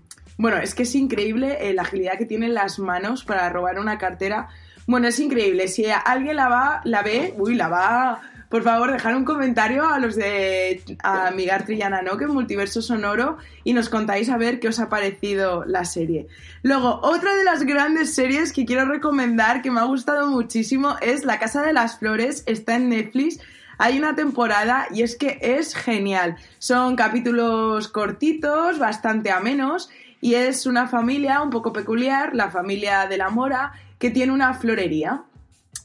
bueno, 0.42 0.58
es 0.58 0.74
que 0.74 0.84
es 0.84 0.96
increíble 0.96 1.58
eh, 1.62 1.74
la 1.74 1.84
agilidad 1.84 2.18
que 2.18 2.26
tiene 2.26 2.48
en 2.48 2.56
las 2.56 2.80
manos 2.80 3.24
para 3.24 3.48
robar 3.50 3.80
una 3.80 4.00
cartera. 4.00 4.50
Bueno, 4.88 5.08
es 5.08 5.20
increíble. 5.20 5.68
Si 5.68 5.86
alguien 5.86 6.36
la 6.36 6.48
va, 6.48 6.82
la 6.84 7.04
ve, 7.04 7.36
uy, 7.38 7.54
la 7.54 7.68
va. 7.68 8.22
Por 8.52 8.64
favor, 8.64 8.92
dejar 8.92 9.16
un 9.16 9.24
comentario 9.24 9.88
a 9.88 9.98
los 9.98 10.18
de 10.18 10.84
a 11.02 11.32
Migar 11.32 11.64
Trillana, 11.66 12.02
¿no? 12.02 12.18
Que 12.18 12.28
Multiverso 12.28 12.82
Sonoro 12.82 13.38
y 13.64 13.72
nos 13.72 13.88
contáis 13.88 14.30
a 14.30 14.36
ver 14.36 14.60
qué 14.60 14.68
os 14.68 14.80
ha 14.82 14.90
parecido 14.90 15.64
la 15.64 15.86
serie. 15.86 16.28
Luego, 16.62 17.00
otra 17.02 17.34
de 17.34 17.46
las 17.46 17.64
grandes 17.64 18.14
series 18.14 18.52
que 18.52 18.66
quiero 18.66 18.84
recomendar, 18.84 19.62
que 19.62 19.72
me 19.72 19.80
ha 19.80 19.86
gustado 19.86 20.28
muchísimo, 20.28 20.98
es 21.00 21.24
La 21.24 21.40
Casa 21.40 21.62
de 21.62 21.72
las 21.72 21.98
Flores. 21.98 22.44
Está 22.46 22.76
en 22.76 22.90
Netflix. 22.90 23.40
Hay 23.78 23.98
una 23.98 24.18
temporada 24.18 24.86
y 24.92 25.04
es 25.04 25.16
que 25.16 25.40
es 25.42 25.74
genial. 25.74 26.36
Son 26.60 26.98
capítulos 26.98 27.88
cortitos, 27.88 28.80
bastante 28.80 29.32
amenos, 29.32 29.90
y 30.20 30.36
es 30.36 30.66
una 30.66 30.90
familia 30.90 31.42
un 31.42 31.52
poco 31.52 31.72
peculiar, 31.72 32.36
la 32.36 32.52
familia 32.52 33.08
de 33.08 33.18
la 33.18 33.30
Mora, 33.30 33.72
que 33.98 34.10
tiene 34.10 34.34
una 34.34 34.54
florería. 34.56 35.24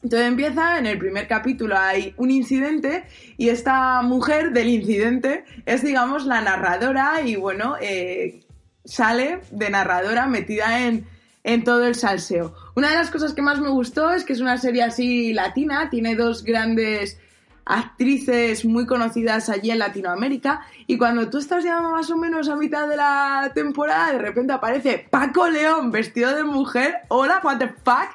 Entonces 0.02 0.28
empieza, 0.28 0.78
en 0.78 0.86
el 0.86 0.98
primer 0.98 1.26
capítulo 1.26 1.76
hay 1.76 2.14
un 2.16 2.30
incidente 2.30 3.04
y 3.36 3.48
esta 3.48 4.02
mujer 4.02 4.52
del 4.52 4.68
incidente 4.68 5.44
es, 5.64 5.82
digamos, 5.82 6.26
la 6.26 6.40
narradora 6.40 7.22
y, 7.22 7.36
bueno, 7.36 7.76
eh, 7.80 8.44
sale 8.84 9.40
de 9.50 9.70
narradora 9.70 10.26
metida 10.26 10.86
en, 10.86 11.06
en 11.42 11.64
todo 11.64 11.86
el 11.86 11.94
salseo. 11.94 12.54
Una 12.74 12.90
de 12.90 12.96
las 12.96 13.10
cosas 13.10 13.32
que 13.32 13.42
más 13.42 13.60
me 13.60 13.68
gustó 13.68 14.10
es 14.10 14.24
que 14.24 14.34
es 14.34 14.40
una 14.40 14.58
serie 14.58 14.82
así 14.82 15.32
latina, 15.32 15.88
tiene 15.90 16.14
dos 16.14 16.44
grandes 16.44 17.18
actrices 17.64 18.64
muy 18.64 18.86
conocidas 18.86 19.48
allí 19.48 19.72
en 19.72 19.80
Latinoamérica 19.80 20.60
y 20.86 20.96
cuando 20.98 21.28
tú 21.28 21.38
estás 21.38 21.64
ya 21.64 21.80
más 21.80 22.08
o 22.10 22.16
menos 22.16 22.48
a 22.48 22.54
mitad 22.54 22.88
de 22.88 22.96
la 22.96 23.50
temporada 23.54 24.12
de 24.12 24.18
repente 24.18 24.52
aparece 24.52 25.04
Paco 25.10 25.48
León 25.48 25.90
vestido 25.90 26.32
de 26.34 26.44
mujer, 26.44 26.98
hola, 27.08 27.40
what 27.42 27.58
the 27.58 27.68
fuck 27.68 28.14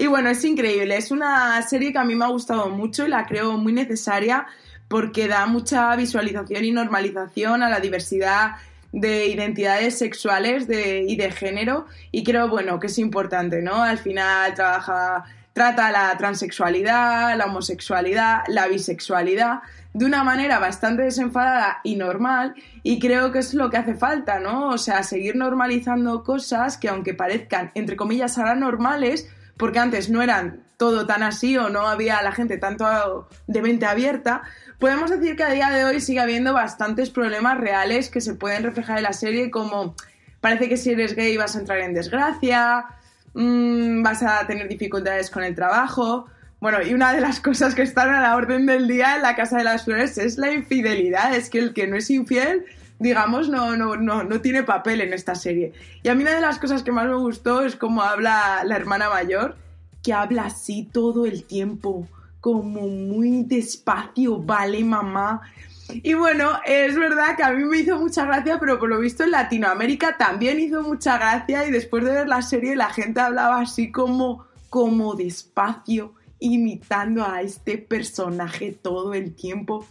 y 0.00 0.06
bueno, 0.06 0.30
es 0.30 0.44
increíble, 0.44 0.96
es 0.96 1.10
una 1.10 1.60
serie 1.62 1.92
que 1.92 1.98
a 1.98 2.04
mí 2.04 2.14
me 2.14 2.24
ha 2.24 2.28
gustado 2.28 2.70
mucho 2.70 3.04
y 3.04 3.08
la 3.08 3.26
creo 3.26 3.58
muy 3.58 3.72
necesaria 3.72 4.46
porque 4.86 5.26
da 5.26 5.44
mucha 5.46 5.94
visualización 5.96 6.64
y 6.64 6.70
normalización 6.70 7.64
a 7.64 7.68
la 7.68 7.80
diversidad 7.80 8.52
de 8.92 9.26
identidades 9.26 9.98
sexuales 9.98 10.68
de, 10.68 11.04
y 11.06 11.16
de 11.16 11.32
género 11.32 11.86
y 12.12 12.22
creo, 12.22 12.48
bueno, 12.48 12.78
que 12.78 12.86
es 12.86 12.98
importante, 12.98 13.60
¿no? 13.60 13.82
Al 13.82 13.98
final 13.98 14.54
trabaja, 14.54 15.24
trata 15.52 15.90
la 15.90 16.16
transexualidad, 16.16 17.36
la 17.36 17.46
homosexualidad, 17.46 18.42
la 18.46 18.68
bisexualidad 18.68 19.62
de 19.94 20.04
una 20.04 20.22
manera 20.22 20.60
bastante 20.60 21.02
desenfadada 21.02 21.80
y 21.82 21.96
normal 21.96 22.54
y 22.84 23.00
creo 23.00 23.32
que 23.32 23.40
es 23.40 23.52
lo 23.52 23.68
que 23.68 23.78
hace 23.78 23.94
falta, 23.94 24.38
¿no? 24.38 24.68
O 24.68 24.78
sea, 24.78 25.02
seguir 25.02 25.34
normalizando 25.34 26.22
cosas 26.22 26.78
que 26.78 26.88
aunque 26.88 27.14
parezcan, 27.14 27.72
entre 27.74 27.96
comillas, 27.96 28.38
ahora 28.38 28.54
normales, 28.54 29.28
porque 29.58 29.78
antes 29.78 30.08
no 30.08 30.22
eran 30.22 30.62
todo 30.76 31.06
tan 31.06 31.22
así 31.22 31.56
o 31.56 31.68
no 31.68 31.86
había 31.88 32.22
la 32.22 32.32
gente 32.32 32.56
tanto 32.56 33.28
de 33.46 33.62
mente 33.62 33.84
abierta, 33.84 34.42
podemos 34.78 35.10
decir 35.10 35.36
que 35.36 35.42
a 35.42 35.50
día 35.50 35.70
de 35.70 35.84
hoy 35.84 36.00
sigue 36.00 36.20
habiendo 36.20 36.54
bastantes 36.54 37.10
problemas 37.10 37.58
reales 37.58 38.08
que 38.08 38.20
se 38.20 38.34
pueden 38.34 38.62
reflejar 38.62 38.98
en 38.98 39.04
la 39.04 39.12
serie, 39.12 39.50
como 39.50 39.96
parece 40.40 40.68
que 40.68 40.76
si 40.76 40.92
eres 40.92 41.14
gay 41.14 41.36
vas 41.36 41.56
a 41.56 41.60
entrar 41.60 41.80
en 41.80 41.94
desgracia, 41.94 42.86
mmm, 43.34 44.02
vas 44.02 44.22
a 44.22 44.46
tener 44.46 44.68
dificultades 44.68 45.30
con 45.30 45.42
el 45.42 45.54
trabajo. 45.54 46.26
Bueno, 46.60 46.82
y 46.82 46.94
una 46.94 47.12
de 47.12 47.20
las 47.20 47.40
cosas 47.40 47.74
que 47.74 47.82
están 47.82 48.12
a 48.12 48.20
la 48.20 48.36
orden 48.36 48.66
del 48.66 48.88
día 48.88 49.16
en 49.16 49.22
la 49.22 49.36
Casa 49.36 49.58
de 49.58 49.64
las 49.64 49.84
Flores 49.84 50.18
es 50.18 50.38
la 50.38 50.52
infidelidad. 50.52 51.34
Es 51.34 51.50
que 51.50 51.58
el 51.58 51.72
que 51.72 51.86
no 51.86 51.96
es 51.96 52.10
infiel 52.10 52.64
digamos, 52.98 53.48
no, 53.48 53.76
no, 53.76 53.96
no, 53.96 54.24
no 54.24 54.40
tiene 54.40 54.62
papel 54.62 55.00
en 55.00 55.12
esta 55.12 55.34
serie. 55.34 55.72
Y 56.02 56.08
a 56.08 56.14
mí 56.14 56.22
una 56.22 56.34
de 56.34 56.40
las 56.40 56.58
cosas 56.58 56.82
que 56.82 56.92
más 56.92 57.06
me 57.06 57.14
gustó 57.14 57.64
es 57.64 57.76
cómo 57.76 58.02
habla 58.02 58.62
la 58.64 58.76
hermana 58.76 59.08
mayor, 59.08 59.56
que 60.02 60.12
habla 60.12 60.46
así 60.46 60.88
todo 60.90 61.26
el 61.26 61.44
tiempo, 61.44 62.08
como 62.40 62.88
muy 62.88 63.44
despacio, 63.44 64.38
vale 64.38 64.84
mamá. 64.84 65.42
Y 65.90 66.14
bueno, 66.14 66.58
es 66.66 66.96
verdad 66.96 67.36
que 67.36 67.42
a 67.42 67.50
mí 67.52 67.64
me 67.64 67.78
hizo 67.78 67.98
mucha 67.98 68.26
gracia, 68.26 68.58
pero 68.60 68.78
por 68.78 68.90
lo 68.90 68.98
visto 68.98 69.24
en 69.24 69.30
Latinoamérica 69.30 70.16
también 70.18 70.60
hizo 70.60 70.82
mucha 70.82 71.16
gracia 71.16 71.66
y 71.66 71.70
después 71.70 72.04
de 72.04 72.12
ver 72.12 72.28
la 72.28 72.42
serie 72.42 72.76
la 72.76 72.90
gente 72.90 73.20
hablaba 73.20 73.60
así 73.60 73.90
como, 73.90 74.44
como 74.68 75.14
despacio 75.14 76.12
imitando 76.40 77.24
a 77.24 77.42
este 77.42 77.78
personaje 77.78 78.72
todo 78.72 79.14
el 79.14 79.34
tiempo. 79.34 79.86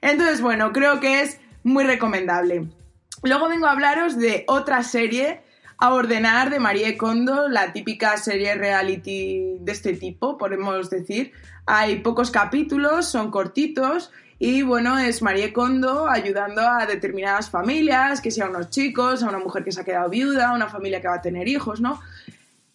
Entonces, 0.00 0.40
bueno, 0.40 0.72
creo 0.72 1.00
que 1.00 1.22
es 1.22 1.38
muy 1.62 1.84
recomendable. 1.84 2.68
Luego 3.22 3.48
vengo 3.48 3.66
a 3.66 3.72
hablaros 3.72 4.16
de 4.18 4.44
otra 4.46 4.82
serie, 4.82 5.42
A 5.78 5.92
Ordenar, 5.92 6.50
de 6.50 6.58
Marie 6.58 6.96
Kondo, 6.96 7.48
la 7.48 7.72
típica 7.72 8.16
serie 8.16 8.54
reality 8.54 9.56
de 9.60 9.72
este 9.72 9.94
tipo, 9.94 10.38
podemos 10.38 10.88
decir. 10.88 11.32
Hay 11.66 12.00
pocos 12.00 12.30
capítulos, 12.30 13.06
son 13.06 13.30
cortitos 13.30 14.10
y 14.38 14.62
bueno, 14.62 14.98
es 14.98 15.20
Marie 15.20 15.52
Kondo 15.52 16.08
ayudando 16.08 16.62
a 16.62 16.86
determinadas 16.86 17.50
familias, 17.50 18.22
que 18.22 18.30
sea 18.30 18.48
unos 18.48 18.70
chicos, 18.70 19.22
a 19.22 19.28
una 19.28 19.38
mujer 19.38 19.64
que 19.64 19.70
se 19.70 19.82
ha 19.82 19.84
quedado 19.84 20.08
viuda, 20.08 20.48
a 20.48 20.54
una 20.54 20.68
familia 20.68 21.02
que 21.02 21.08
va 21.08 21.16
a 21.16 21.20
tener 21.20 21.46
hijos, 21.46 21.82
¿no? 21.82 22.00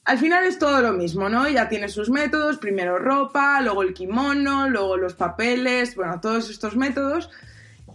Al 0.04 0.20
final 0.20 0.46
es 0.46 0.60
todo 0.60 0.82
lo 0.82 0.94
mismo, 0.94 1.28
¿no? 1.28 1.48
Ella 1.48 1.68
tiene 1.68 1.90
sus 1.90 2.12
métodos, 2.12 2.60
primero 2.60 3.00
ropa, 3.00 3.60
luego 3.62 3.82
el 3.82 3.96
kimono, 3.96 4.70
luego 4.70 4.98
los 4.98 5.16
papeles, 5.16 5.96
bueno, 5.96 6.22
todos 6.22 6.52
estos 6.52 6.76
métodos. 6.76 7.32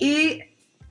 Y 0.00 0.42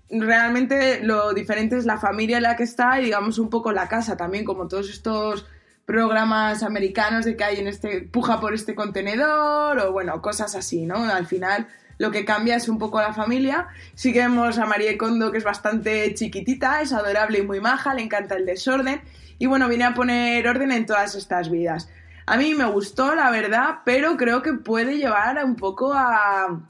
realmente 0.10 1.02
lo 1.04 1.34
diferente 1.34 1.78
es 1.78 1.86
la 1.86 1.98
familia 1.98 2.38
en 2.38 2.44
la 2.44 2.56
que 2.56 2.64
está 2.64 3.00
y 3.00 3.06
digamos 3.06 3.40
un 3.40 3.50
poco 3.50 3.72
la 3.72 3.88
casa 3.88 4.18
también, 4.18 4.46
como 4.46 4.68
todos 4.68 4.90
estos 4.90 5.46
programas 5.86 6.62
americanos 6.62 7.26
de 7.26 7.36
que 7.36 7.44
hay 7.44 7.60
en 7.60 7.68
este 7.68 8.02
puja 8.02 8.40
por 8.40 8.54
este 8.54 8.76
contenedor 8.76 9.80
o 9.80 9.92
bueno, 9.92 10.22
cosas 10.22 10.56
así, 10.56 10.86
¿no? 10.86 11.04
Al 11.04 11.26
final 11.26 11.68
lo 12.00 12.12
que 12.12 12.26
cambia 12.26 12.56
es 12.56 12.70
un 12.70 12.80
poco 12.80 13.02
la 13.02 13.14
familia. 13.14 13.68
Sí 13.94 14.14
que 14.14 14.20
vemos 14.20 14.58
a 14.58 14.66
María 14.66 14.98
Kondo, 14.98 15.32
que 15.32 15.38
es 15.38 15.44
bastante 15.44 16.14
chiquitita, 16.14 16.82
es 16.82 16.94
adorable 16.94 17.40
y 17.40 17.42
muy 17.42 17.60
maja, 17.60 17.94
le 17.94 18.02
encanta 18.02 18.36
el 18.36 18.46
desorden. 18.46 19.02
Y 19.38 19.48
bueno, 19.48 19.68
viene 19.68 19.84
a 19.84 19.94
poner 19.94 20.48
orden 20.48 20.72
en 20.72 20.86
todas 20.86 21.16
estas 21.16 21.50
vidas. 21.52 21.90
A 22.26 22.38
mí 22.38 22.54
me 22.54 22.66
gustó, 22.66 23.16
la 23.16 23.30
verdad, 23.32 23.80
pero 23.84 24.16
creo 24.16 24.42
que 24.42 24.54
puede 24.54 24.98
llevar 24.98 25.44
un 25.44 25.56
poco 25.56 25.94
a... 25.94 26.62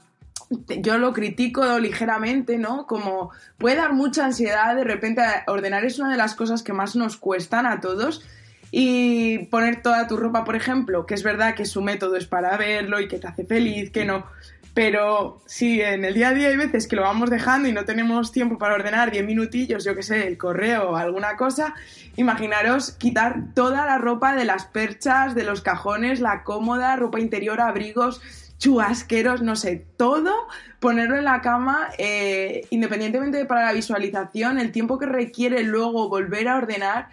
Yo 0.50 0.98
lo 0.98 1.12
critico 1.12 1.78
ligeramente, 1.78 2.58
¿no? 2.58 2.86
Como 2.86 3.30
puede 3.56 3.76
dar 3.76 3.92
mucha 3.92 4.24
ansiedad, 4.24 4.74
de 4.74 4.84
repente 4.84 5.22
ordenar 5.46 5.84
es 5.84 5.98
una 5.98 6.10
de 6.10 6.16
las 6.16 6.34
cosas 6.34 6.62
que 6.62 6.72
más 6.72 6.96
nos 6.96 7.16
cuestan 7.16 7.66
a 7.66 7.80
todos 7.80 8.22
y 8.72 9.46
poner 9.46 9.82
toda 9.82 10.06
tu 10.08 10.16
ropa, 10.16 10.44
por 10.44 10.56
ejemplo, 10.56 11.06
que 11.06 11.14
es 11.14 11.22
verdad 11.22 11.54
que 11.54 11.64
su 11.66 11.82
método 11.82 12.16
es 12.16 12.26
para 12.26 12.56
verlo 12.56 13.00
y 13.00 13.08
que 13.08 13.18
te 13.18 13.28
hace 13.28 13.44
feliz, 13.44 13.90
que 13.90 14.04
no, 14.04 14.26
pero 14.74 15.42
si 15.46 15.80
en 15.80 16.04
el 16.04 16.14
día 16.14 16.28
a 16.28 16.34
día 16.34 16.48
hay 16.48 16.56
veces 16.56 16.86
que 16.86 16.94
lo 16.94 17.02
vamos 17.02 17.28
dejando 17.28 17.68
y 17.68 17.72
no 17.72 17.84
tenemos 17.84 18.30
tiempo 18.30 18.56
para 18.56 18.74
ordenar 18.74 19.10
10 19.10 19.26
minutillos, 19.26 19.84
yo 19.84 19.96
que 19.96 20.02
sé, 20.02 20.28
el 20.28 20.38
correo 20.38 20.90
o 20.90 20.96
alguna 20.96 21.36
cosa, 21.36 21.74
imaginaros 22.16 22.92
quitar 22.92 23.52
toda 23.54 23.84
la 23.84 23.98
ropa 23.98 24.34
de 24.36 24.44
las 24.44 24.66
perchas, 24.66 25.34
de 25.34 25.42
los 25.42 25.60
cajones, 25.60 26.20
la 26.20 26.44
cómoda, 26.44 26.94
ropa 26.94 27.18
interior, 27.18 27.60
abrigos, 27.60 28.20
chubasqueros, 28.60 29.42
no 29.42 29.56
sé, 29.56 29.84
todo, 29.96 30.32
ponerlo 30.78 31.16
en 31.16 31.24
la 31.24 31.40
cama, 31.40 31.88
eh, 31.98 32.66
independientemente 32.70 33.38
de 33.38 33.46
para 33.46 33.64
la 33.64 33.72
visualización, 33.72 34.60
el 34.60 34.70
tiempo 34.70 34.98
que 34.98 35.06
requiere 35.06 35.64
luego 35.64 36.08
volver 36.08 36.46
a 36.46 36.58
ordenar 36.58 37.08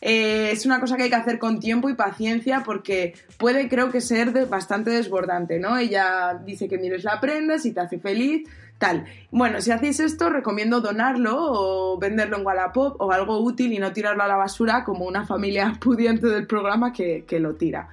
eh, 0.00 0.50
es 0.50 0.66
una 0.66 0.80
cosa 0.80 0.96
que 0.96 1.04
hay 1.04 1.10
que 1.10 1.16
hacer 1.16 1.38
con 1.38 1.60
tiempo 1.60 1.88
y 1.88 1.94
paciencia 1.94 2.62
porque 2.64 3.14
puede, 3.38 3.68
creo 3.68 3.90
que, 3.92 4.00
ser 4.00 4.46
bastante 4.46 4.90
desbordante, 4.90 5.60
¿no? 5.60 5.78
Ella 5.78 6.40
dice 6.44 6.68
que 6.68 6.76
mires 6.76 7.04
la 7.04 7.20
prenda, 7.20 7.58
si 7.58 7.72
te 7.72 7.80
hace 7.80 8.00
feliz, 8.00 8.48
tal. 8.78 9.04
Bueno, 9.30 9.60
si 9.60 9.70
hacéis 9.70 10.00
esto, 10.00 10.28
recomiendo 10.28 10.80
donarlo 10.80 11.36
o 11.36 11.98
venderlo 11.98 12.38
en 12.38 12.46
Wallapop 12.46 13.00
o 13.00 13.12
algo 13.12 13.38
útil 13.40 13.72
y 13.72 13.78
no 13.78 13.92
tirarlo 13.92 14.24
a 14.24 14.28
la 14.28 14.36
basura 14.36 14.82
como 14.82 15.04
una 15.04 15.24
familia 15.24 15.74
pudiente 15.80 16.26
del 16.26 16.48
programa 16.48 16.92
que 16.92 17.24
lo 17.38 17.54
tira. 17.54 17.88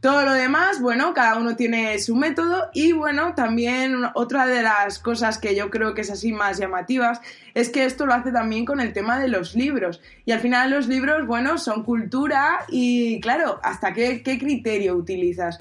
Todo 0.00 0.24
lo 0.24 0.32
demás, 0.32 0.80
bueno, 0.80 1.14
cada 1.14 1.36
uno 1.36 1.56
tiene 1.56 1.98
su 1.98 2.16
método 2.16 2.70
y 2.72 2.92
bueno, 2.92 3.34
también 3.34 4.04
otra 4.14 4.46
de 4.46 4.62
las 4.62 4.98
cosas 4.98 5.38
que 5.38 5.54
yo 5.54 5.70
creo 5.70 5.94
que 5.94 6.02
es 6.02 6.10
así 6.10 6.32
más 6.32 6.58
llamativas 6.58 7.20
es 7.54 7.70
que 7.70 7.84
esto 7.84 8.06
lo 8.06 8.14
hace 8.14 8.32
también 8.32 8.64
con 8.64 8.80
el 8.80 8.92
tema 8.92 9.18
de 9.18 9.28
los 9.28 9.54
libros. 9.54 10.00
Y 10.24 10.32
al 10.32 10.40
final 10.40 10.70
los 10.70 10.88
libros, 10.88 11.26
bueno, 11.26 11.58
son 11.58 11.84
cultura 11.84 12.64
y 12.68 13.20
claro, 13.20 13.60
¿hasta 13.62 13.92
qué, 13.92 14.22
qué 14.22 14.38
criterio 14.38 14.96
utilizas? 14.96 15.58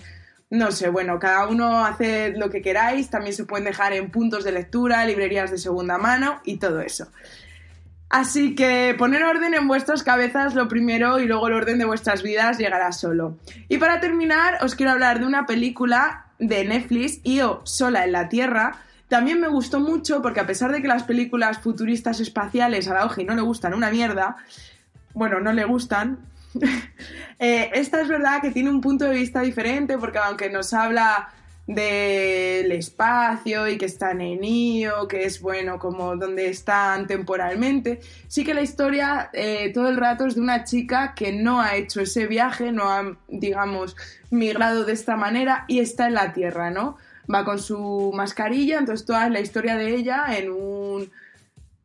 No 0.50 0.72
sé, 0.72 0.90
bueno, 0.90 1.18
cada 1.20 1.48
uno 1.48 1.84
hace 1.86 2.30
lo 2.38 2.50
que 2.50 2.62
queráis, 2.62 3.10
también 3.10 3.34
se 3.36 3.46
pueden 3.46 3.66
dejar 3.66 3.94
en 3.94 4.12
puntos 4.12 4.44
de 4.44 4.52
lectura, 4.52 5.06
librerías 5.06 5.50
de 5.50 5.58
segunda 5.58 5.98
mano 5.98 6.42
y 6.44 6.58
todo 6.58 6.82
eso. 6.82 7.08
Así 8.14 8.54
que 8.54 8.94
poner 8.96 9.24
orden 9.24 9.56
en 9.56 9.68
vuestras 9.68 10.04
cabezas 10.04 10.54
lo 10.54 10.68
primero 10.68 11.20
y 11.20 11.26
luego 11.26 11.48
el 11.48 11.56
orden 11.56 11.80
de 11.80 11.86
vuestras 11.86 12.22
vidas 12.22 12.60
llegará 12.60 12.92
solo. 12.92 13.40
Y 13.70 13.80
para 13.80 14.00
terminar, 14.02 14.60
os 14.62 14.76
quiero 14.76 14.92
hablar 14.92 15.20
de 15.20 15.26
una 15.26 15.48
película 15.48 16.28
de 16.38 16.64
Netflix, 16.64 17.22
Io 17.24 17.62
sola 17.64 18.06
en 18.06 18.12
la 18.12 18.30
Tierra. 18.30 18.76
También 19.08 19.42
me 19.42 19.48
gustó 19.48 19.80
mucho 19.80 20.22
porque 20.22 20.42
a 20.42 20.46
pesar 20.46 20.72
de 20.72 20.84
que 20.84 20.88
las 20.88 21.02
películas 21.02 21.58
futuristas 21.58 22.20
espaciales 22.20 22.88
a 22.88 22.94
la 22.94 23.06
Oji 23.06 23.24
no 23.24 23.34
le 23.34 23.42
gustan 23.42 23.74
una 23.74 23.90
mierda, 23.90 24.36
bueno, 25.16 25.40
no 25.40 25.52
le 25.52 25.66
gustan, 25.66 26.20
eh, 27.40 27.72
esta 27.74 28.00
es 28.00 28.08
verdad 28.08 28.44
que 28.44 28.52
tiene 28.52 28.70
un 28.70 28.80
punto 28.80 29.06
de 29.06 29.16
vista 29.16 29.42
diferente 29.42 29.98
porque 29.98 30.20
aunque 30.20 30.52
nos 30.52 30.72
habla 30.76 31.30
del 31.66 32.72
espacio 32.74 33.70
y 33.70 33.78
que 33.78 33.86
están 33.86 34.20
en 34.20 34.44
Io, 34.44 35.08
que 35.08 35.24
es 35.24 35.42
bueno 35.42 35.80
como 35.80 36.16
donde 36.18 36.50
están 36.50 37.08
temporalmente. 37.08 38.02
Sí 38.28 38.44
que 38.44 38.54
la 38.54 38.62
historia 38.62 39.30
eh, 39.34 39.72
todo 39.74 39.88
el 39.88 39.98
rato 39.98 40.26
es 40.26 40.36
de 40.36 40.42
una 40.42 40.66
chica 40.66 41.14
que 41.16 41.32
no 41.32 41.62
ha 41.62 41.76
hecho 41.76 42.02
ese 42.02 42.28
viaje, 42.28 42.72
no 42.72 42.90
ha, 42.90 43.18
digamos, 43.30 43.96
migrado 44.30 44.84
de 44.84 44.94
esta 44.94 45.16
manera 45.16 45.64
y 45.68 45.80
está 45.80 46.08
en 46.08 46.16
la 46.16 46.34
Tierra, 46.34 46.70
¿no? 46.70 46.98
Va 47.34 47.46
con 47.46 47.60
su 47.60 48.12
mascarilla, 48.14 48.80
entonces 48.80 49.06
toda 49.06 49.30
la 49.30 49.40
historia 49.40 49.78
de 49.78 49.96
ella 49.96 50.26
en 50.38 50.52
un 50.52 51.12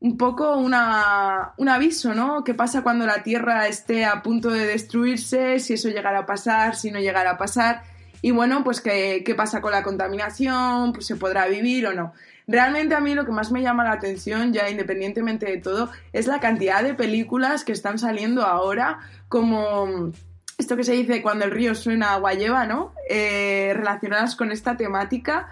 un 0.01 0.17
poco 0.17 0.57
una, 0.57 1.55
un 1.57 1.69
aviso, 1.69 2.15
¿no? 2.15 2.45
¿Qué 2.45 2.55
pasa 2.55 2.83
cuando 2.83 3.05
la 3.05 3.25
Tierra 3.25 3.67
esté 3.67 4.05
a 4.05 4.23
punto 4.23 4.51
de 4.51 4.65
destruirse? 4.65 5.59
Si 5.59 5.75
eso 5.75 5.89
llegara 5.89 6.21
a 6.21 6.27
pasar, 6.27 6.77
si 6.77 6.93
no 6.93 7.01
llegara 7.01 7.33
a 7.33 7.39
pasar 7.39 7.83
y 8.23 8.31
bueno, 8.31 8.65
pues 8.65 8.81
¿qué, 8.81 9.23
qué 9.25 9.35
pasa 9.35 9.61
con 9.61 9.73
la 9.73 9.83
contaminación, 9.83 10.93
pues 10.93 11.07
se 11.07 11.17
podrá 11.17 11.47
vivir 11.47 11.87
o 11.87 11.95
no. 11.95 12.13
Realmente 12.47 12.95
a 12.95 13.01
mí 13.01 13.15
lo 13.15 13.27
que 13.27 13.33
más 13.33 13.53
me 13.53 13.61
llama 13.61 13.85
la 13.85 13.93
atención, 13.93 14.55
ya 14.55 14.71
independientemente 14.71 15.47
de 15.47 15.59
todo, 15.59 15.91
es 16.15 16.27
la 16.27 16.41
cantidad 16.41 16.83
de 16.83 16.95
películas 16.95 17.63
que 17.63 17.73
están 17.73 17.99
saliendo 17.99 18.43
ahora, 18.43 19.01
como 19.29 20.13
esto 20.57 20.77
que 20.77 20.83
se 20.83 20.93
dice 20.93 21.23
cuando 21.23 21.45
el 21.45 21.53
río 21.53 21.75
suena 21.75 22.15
agua 22.15 22.33
lleva, 22.33 22.67
¿no? 22.67 22.93
Eh, 23.09 23.73
relacionadas 23.77 24.35
con 24.35 24.51
esta 24.51 24.77
temática 24.77 25.49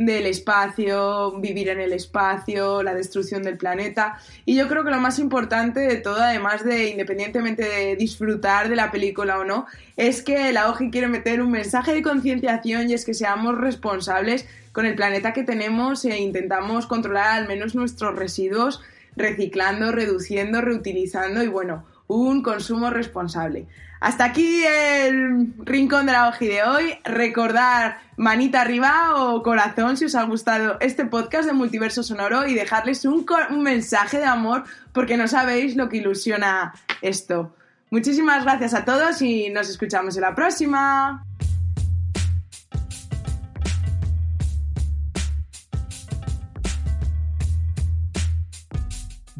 del 0.00 0.24
espacio, 0.24 1.38
vivir 1.40 1.68
en 1.68 1.78
el 1.78 1.92
espacio, 1.92 2.82
la 2.82 2.94
destrucción 2.94 3.42
del 3.42 3.58
planeta. 3.58 4.18
Y 4.46 4.56
yo 4.56 4.66
creo 4.66 4.82
que 4.82 4.90
lo 4.90 4.98
más 4.98 5.18
importante 5.18 5.80
de 5.80 5.96
todo, 5.96 6.22
además 6.22 6.64
de 6.64 6.88
independientemente 6.88 7.64
de 7.64 7.96
disfrutar 7.96 8.70
de 8.70 8.76
la 8.76 8.90
película 8.90 9.38
o 9.38 9.44
no, 9.44 9.66
es 9.98 10.22
que 10.22 10.52
la 10.52 10.70
OGI 10.70 10.90
quiere 10.90 11.06
meter 11.06 11.42
un 11.42 11.50
mensaje 11.50 11.92
de 11.92 12.00
concienciación 12.00 12.88
y 12.88 12.94
es 12.94 13.04
que 13.04 13.12
seamos 13.12 13.58
responsables 13.58 14.48
con 14.72 14.86
el 14.86 14.94
planeta 14.94 15.34
que 15.34 15.42
tenemos 15.42 16.02
e 16.06 16.18
intentamos 16.18 16.86
controlar 16.86 17.38
al 17.38 17.46
menos 17.46 17.74
nuestros 17.74 18.16
residuos 18.16 18.80
reciclando, 19.16 19.92
reduciendo, 19.92 20.62
reutilizando 20.62 21.42
y 21.42 21.48
bueno, 21.48 21.84
un 22.06 22.42
consumo 22.42 22.88
responsable. 22.88 23.66
Hasta 24.00 24.24
aquí 24.24 24.64
el 24.64 25.52
rincón 25.58 26.06
de 26.06 26.12
la 26.12 26.28
OGI 26.28 26.46
de 26.46 26.62
hoy. 26.64 26.98
Recordar 27.04 27.98
manita 28.16 28.62
arriba 28.62 29.14
o 29.16 29.42
corazón 29.42 29.98
si 29.98 30.06
os 30.06 30.14
ha 30.14 30.22
gustado 30.24 30.78
este 30.80 31.04
podcast 31.04 31.46
de 31.46 31.52
Multiverso 31.52 32.02
Sonoro 32.02 32.46
y 32.46 32.54
dejarles 32.54 33.04
un, 33.04 33.26
un 33.50 33.62
mensaje 33.62 34.18
de 34.18 34.24
amor 34.24 34.64
porque 34.92 35.18
no 35.18 35.28
sabéis 35.28 35.76
lo 35.76 35.90
que 35.90 35.98
ilusiona 35.98 36.72
esto. 37.02 37.54
Muchísimas 37.90 38.44
gracias 38.44 38.72
a 38.72 38.86
todos 38.86 39.20
y 39.20 39.50
nos 39.50 39.68
escuchamos 39.68 40.16
en 40.16 40.22
la 40.22 40.34
próxima. 40.34 41.26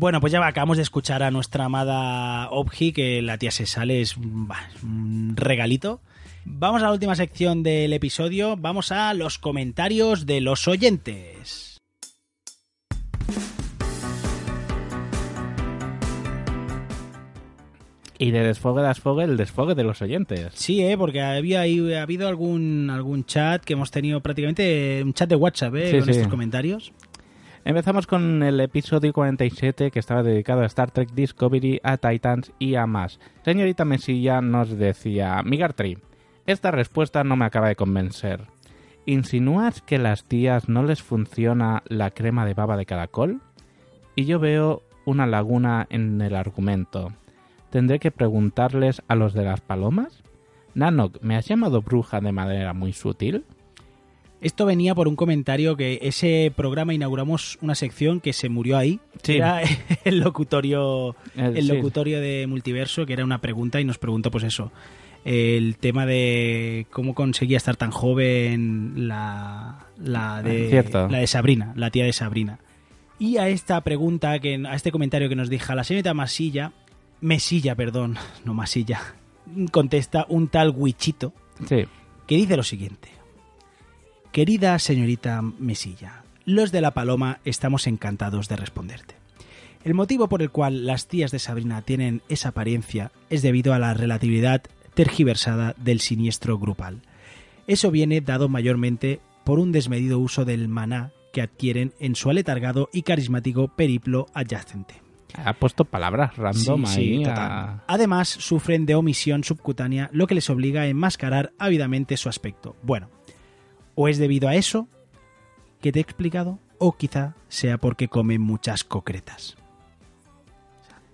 Bueno, 0.00 0.18
pues 0.22 0.32
ya 0.32 0.46
acabamos 0.46 0.78
de 0.78 0.82
escuchar 0.82 1.22
a 1.22 1.30
nuestra 1.30 1.66
amada 1.66 2.48
Obji, 2.48 2.92
que 2.92 3.20
la 3.20 3.36
tía 3.36 3.50
se 3.50 3.66
sale, 3.66 4.00
es 4.00 4.16
un 4.16 5.34
regalito. 5.36 6.00
Vamos 6.46 6.80
a 6.80 6.86
la 6.86 6.92
última 6.92 7.14
sección 7.14 7.62
del 7.62 7.92
episodio, 7.92 8.56
vamos 8.56 8.92
a 8.92 9.12
los 9.12 9.38
comentarios 9.38 10.24
de 10.24 10.40
los 10.40 10.66
oyentes. 10.68 11.76
Y 18.16 18.30
de 18.30 18.42
desfogue 18.42 18.80
a 18.80 18.88
desfogue, 18.88 19.24
el 19.24 19.36
desfogue 19.36 19.74
de 19.74 19.84
los 19.84 20.00
oyentes. 20.00 20.48
Sí, 20.54 20.82
¿eh? 20.82 20.96
porque 20.96 21.20
había 21.20 21.60
ha 21.60 22.02
habido 22.02 22.26
algún, 22.26 22.88
algún 22.88 23.26
chat 23.26 23.62
que 23.62 23.74
hemos 23.74 23.90
tenido 23.90 24.22
prácticamente 24.22 25.02
un 25.04 25.12
chat 25.12 25.28
de 25.28 25.36
WhatsApp 25.36 25.74
¿eh? 25.74 26.00
con 26.00 26.08
estos 26.08 26.28
comentarios. 26.28 26.90
Empezamos 27.62 28.06
con 28.06 28.42
el 28.42 28.58
episodio 28.60 29.12
47 29.12 29.90
que 29.90 29.98
estaba 29.98 30.22
dedicado 30.22 30.62
a 30.62 30.66
Star 30.66 30.90
Trek 30.90 31.10
Discovery, 31.12 31.78
a 31.82 31.98
Titans 31.98 32.52
y 32.58 32.74
a 32.76 32.86
más. 32.86 33.20
Señorita 33.44 33.84
Mesilla 33.84 34.40
nos 34.40 34.70
decía, 34.78 35.42
Migartri, 35.44 35.98
esta 36.46 36.70
respuesta 36.70 37.22
no 37.22 37.36
me 37.36 37.44
acaba 37.44 37.68
de 37.68 37.76
convencer. 37.76 38.46
¿Insinúas 39.04 39.82
que 39.82 39.98
las 39.98 40.24
tías 40.24 40.70
no 40.70 40.82
les 40.82 41.02
funciona 41.02 41.82
la 41.86 42.12
crema 42.12 42.46
de 42.46 42.54
baba 42.54 42.78
de 42.78 42.86
caracol? 42.86 43.42
Y 44.16 44.24
yo 44.24 44.38
veo 44.38 44.82
una 45.04 45.26
laguna 45.26 45.86
en 45.90 46.20
el 46.22 46.36
argumento. 46.36 47.12
¿Tendré 47.68 47.98
que 47.98 48.10
preguntarles 48.10 49.02
a 49.06 49.14
los 49.14 49.34
de 49.34 49.44
las 49.44 49.60
palomas? 49.60 50.22
Nanok, 50.74 51.20
¿me 51.20 51.36
has 51.36 51.46
llamado 51.46 51.82
bruja 51.82 52.20
de 52.20 52.32
manera 52.32 52.72
muy 52.72 52.94
sutil? 52.94 53.44
Esto 54.40 54.64
venía 54.64 54.94
por 54.94 55.06
un 55.06 55.16
comentario 55.16 55.76
que 55.76 55.98
ese 56.02 56.50
programa 56.56 56.94
inauguramos 56.94 57.58
una 57.60 57.74
sección 57.74 58.20
que 58.20 58.32
se 58.32 58.48
murió 58.48 58.78
ahí. 58.78 58.98
Sí. 59.22 59.36
Era 59.36 59.60
el 60.04 60.20
locutorio, 60.20 61.14
El- 61.36 61.56
el 61.58 61.66
sí. 61.66 61.72
locutorio 61.72 62.20
de 62.20 62.46
Multiverso, 62.46 63.04
que 63.04 63.12
era 63.12 63.24
una 63.24 63.40
pregunta 63.40 63.80
y 63.80 63.84
nos 63.84 63.98
preguntó 63.98 64.30
pues 64.30 64.44
eso. 64.44 64.72
El 65.26 65.76
tema 65.76 66.06
de 66.06 66.86
cómo 66.90 67.14
conseguía 67.14 67.58
estar 67.58 67.76
tan 67.76 67.90
joven 67.90 69.06
la, 69.08 69.86
la, 69.98 70.42
de, 70.42 70.70
Cierto. 70.70 71.08
la 71.08 71.18
de 71.18 71.26
Sabrina, 71.26 71.74
la 71.76 71.90
tía 71.90 72.06
de 72.06 72.14
Sabrina. 72.14 72.58
Y 73.18 73.36
a 73.36 73.48
esta 73.50 73.78
pregunta, 73.82 74.38
que 74.38 74.62
a 74.66 74.74
este 74.74 74.90
comentario 74.90 75.28
que 75.28 75.36
nos 75.36 75.50
deja 75.50 75.74
la 75.74 75.84
señorita 75.84 76.14
Masilla, 76.14 76.72
Mesilla, 77.20 77.74
perdón, 77.74 78.16
no 78.46 78.54
Masilla, 78.54 79.02
contesta 79.70 80.24
un 80.30 80.48
tal 80.48 80.70
Wichito, 80.70 81.34
Sí. 81.68 81.84
que 82.26 82.36
dice 82.36 82.56
lo 82.56 82.62
siguiente. 82.62 83.10
Querida 84.32 84.78
señorita 84.78 85.42
Mesilla, 85.42 86.22
los 86.44 86.72
de 86.72 86.80
la 86.80 86.92
Paloma 86.92 87.38
estamos 87.44 87.86
encantados 87.86 88.48
de 88.48 88.56
responderte. 88.56 89.14
El 89.84 89.94
motivo 89.94 90.28
por 90.28 90.42
el 90.42 90.50
cual 90.50 90.86
las 90.86 91.08
tías 91.08 91.30
de 91.30 91.38
Sabrina 91.38 91.82
tienen 91.82 92.22
esa 92.28 92.50
apariencia 92.50 93.10
es 93.30 93.42
debido 93.42 93.72
a 93.74 93.78
la 93.78 93.94
relatividad 93.94 94.62
tergiversada 94.94 95.74
del 95.78 96.00
siniestro 96.00 96.58
grupal. 96.58 97.00
Eso 97.66 97.90
viene 97.90 98.20
dado 98.20 98.48
mayormente 98.48 99.20
por 99.44 99.58
un 99.58 99.72
desmedido 99.72 100.18
uso 100.18 100.44
del 100.44 100.68
maná 100.68 101.10
que 101.32 101.42
adquieren 101.42 101.92
en 101.98 102.14
su 102.14 102.28
aletargado 102.30 102.88
y 102.92 103.02
carismático 103.02 103.68
periplo 103.68 104.26
adyacente. 104.34 104.94
Ha 105.44 105.52
puesto 105.54 105.84
palabras 105.84 106.36
random 106.36 106.86
Sí, 106.86 107.18
ahí. 107.18 107.24
a- 107.24 107.84
Además, 107.86 108.28
sufren 108.28 108.84
de 108.84 108.96
omisión 108.96 109.44
subcutánea, 109.44 110.10
lo 110.12 110.26
que 110.26 110.34
les 110.34 110.50
obliga 110.50 110.82
a 110.82 110.86
enmascarar 110.88 111.52
ávidamente 111.58 112.16
su 112.16 112.28
aspecto. 112.28 112.74
Bueno, 112.82 113.08
o 114.00 114.08
es 114.08 114.16
debido 114.16 114.48
a 114.48 114.54
eso 114.54 114.88
que 115.82 115.92
te 115.92 115.98
he 115.98 116.02
explicado, 116.02 116.58
o 116.78 116.92
quizá 116.92 117.34
sea 117.48 117.76
porque 117.76 118.08
comen 118.08 118.40
muchas 118.40 118.82
concretas. 118.82 119.56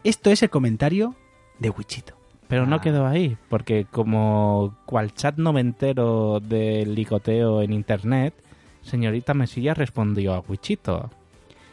Esto 0.05 0.31
es 0.31 0.41
el 0.45 0.51
comentario 0.51 1.17
de 1.59 1.71
Wichito. 1.71 2.17
Pero 2.47 2.65
no 2.65 2.77
Ah. 2.77 2.81
quedó 2.81 3.05
ahí, 3.07 3.37
porque 3.49 3.87
como 3.91 4.77
cual 4.87 5.13
chat 5.13 5.37
noventero 5.37 6.39
del 6.39 6.95
licoteo 6.95 7.61
en 7.61 7.73
internet, 7.73 8.35
señorita 8.83 9.35
Mesilla 9.35 9.75
respondió 9.75 10.35
a 10.35 10.41
Wichito. 10.41 11.11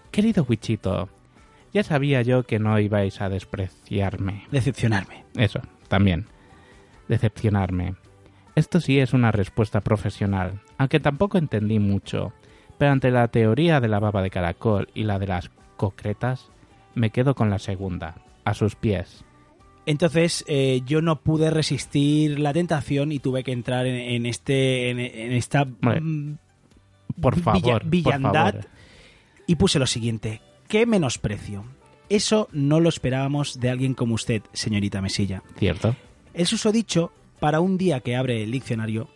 Querido 0.09 0.43
Wichito, 0.49 1.09
ya 1.73 1.83
sabía 1.83 2.23
yo 2.23 2.41
que 2.41 2.57
no 2.57 2.79
ibais 2.79 3.21
a 3.21 3.29
despreciarme. 3.29 4.45
Decepcionarme. 4.49 5.25
Eso, 5.35 5.59
también. 5.89 6.25
Decepcionarme. 7.07 7.93
Esto 8.55 8.79
sí 8.79 8.99
es 8.99 9.13
una 9.13 9.31
respuesta 9.31 9.81
profesional, 9.81 10.59
aunque 10.83 10.99
tampoco 10.99 11.37
entendí 11.37 11.79
mucho. 11.79 12.33
Pero 12.77 12.91
ante 12.91 13.11
la 13.11 13.27
teoría 13.27 13.79
de 13.79 13.87
la 13.87 13.99
baba 13.99 14.21
de 14.21 14.29
caracol 14.29 14.89
y 14.93 15.03
la 15.03 15.19
de 15.19 15.27
las 15.27 15.49
concretas, 15.77 16.49
me 16.95 17.09
quedo 17.11 17.35
con 17.35 17.49
la 17.49 17.59
segunda, 17.59 18.15
a 18.45 18.53
sus 18.53 18.75
pies. 18.75 19.23
Entonces 19.85 20.43
eh, 20.47 20.81
yo 20.85 21.01
no 21.01 21.19
pude 21.21 21.49
resistir 21.51 22.39
la 22.39 22.53
tentación 22.53 23.11
y 23.11 23.19
tuve 23.19 23.43
que 23.43 23.51
entrar 23.51 23.85
en, 23.85 23.95
en 23.95 24.25
este 24.25 24.89
en, 24.89 24.99
en 24.99 25.31
esta 25.33 25.65
Vale. 25.81 25.99
mm, 26.01 26.37
Por 27.21 27.35
villa- 27.35 27.43
favor, 27.43 27.81
por 27.81 27.89
villandad 27.89 28.51
favor. 28.53 28.65
y 29.47 29.55
puse 29.55 29.79
lo 29.79 29.87
siguiente: 29.87 30.41
qué 30.67 30.85
menosprecio. 30.85 31.65
Eso 32.09 32.47
no 32.53 32.79
lo 32.79 32.89
esperábamos 32.89 33.59
de 33.59 33.69
alguien 33.69 33.93
como 33.93 34.15
usted, 34.15 34.41
señorita 34.53 35.01
Mesilla. 35.01 35.41
Cierto. 35.57 35.95
El 36.33 36.47
susodicho 36.47 37.11
para 37.39 37.59
un 37.59 37.77
día 37.77 37.99
que 38.01 38.15
abre 38.15 38.43
el 38.43 38.51
diccionario, 38.51 39.09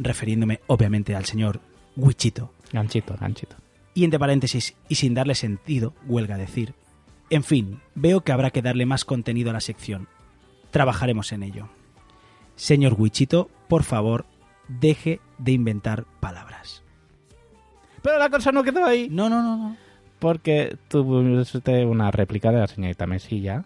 refiriéndome 0.00 0.60
obviamente 0.66 1.14
al 1.14 1.24
señor 1.26 1.60
Wichito, 1.96 2.52
Ganchito, 2.72 3.14
ganchito. 3.20 3.56
y 3.94 4.04
entre 4.04 4.18
paréntesis, 4.18 4.74
y 4.88 4.94
sin 4.96 5.14
darle 5.14 5.34
sentido, 5.34 5.94
huelga 6.06 6.36
decir. 6.36 6.74
En 7.28 7.44
fin, 7.44 7.80
veo 7.94 8.22
que 8.22 8.32
habrá 8.32 8.50
que 8.50 8.62
darle 8.62 8.86
más 8.86 9.04
contenido 9.04 9.50
a 9.50 9.52
la 9.52 9.60
sección. 9.60 10.08
Trabajaremos 10.70 11.32
en 11.32 11.42
ello. 11.44 11.68
Señor 12.56 12.94
Wichito, 12.98 13.48
por 13.68 13.82
favor, 13.84 14.26
deje 14.68 15.20
de 15.38 15.52
inventar 15.52 16.04
palabras. 16.20 16.82
Pero 18.02 18.18
la 18.18 18.30
cosa 18.30 18.50
no 18.52 18.62
quedó 18.64 18.84
ahí. 18.84 19.08
No, 19.10 19.28
no, 19.28 19.42
no, 19.42 19.56
no. 19.56 19.76
Porque 20.18 20.76
tuviste 20.88 21.84
una 21.84 22.10
réplica 22.10 22.50
de 22.50 22.58
la 22.60 22.66
señorita 22.66 23.06
Mesilla 23.06 23.64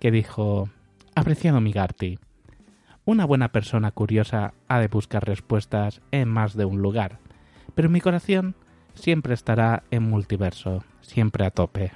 que 0.00 0.10
dijo: 0.10 0.68
Apreciado 1.14 1.60
Migarty, 1.60 2.18
una 3.04 3.24
buena 3.24 3.48
persona 3.52 3.90
curiosa 3.90 4.54
ha 4.68 4.78
de 4.80 4.88
buscar 4.88 5.24
respuestas 5.26 6.00
en 6.10 6.28
más 6.28 6.54
de 6.56 6.64
un 6.64 6.80
lugar, 6.82 7.18
pero 7.74 7.88
mi 7.90 8.00
corazón 8.00 8.54
siempre 8.94 9.34
estará 9.34 9.82
en 9.90 10.02
multiverso, 10.04 10.84
siempre 11.00 11.44
a 11.44 11.50
tope. 11.50 11.92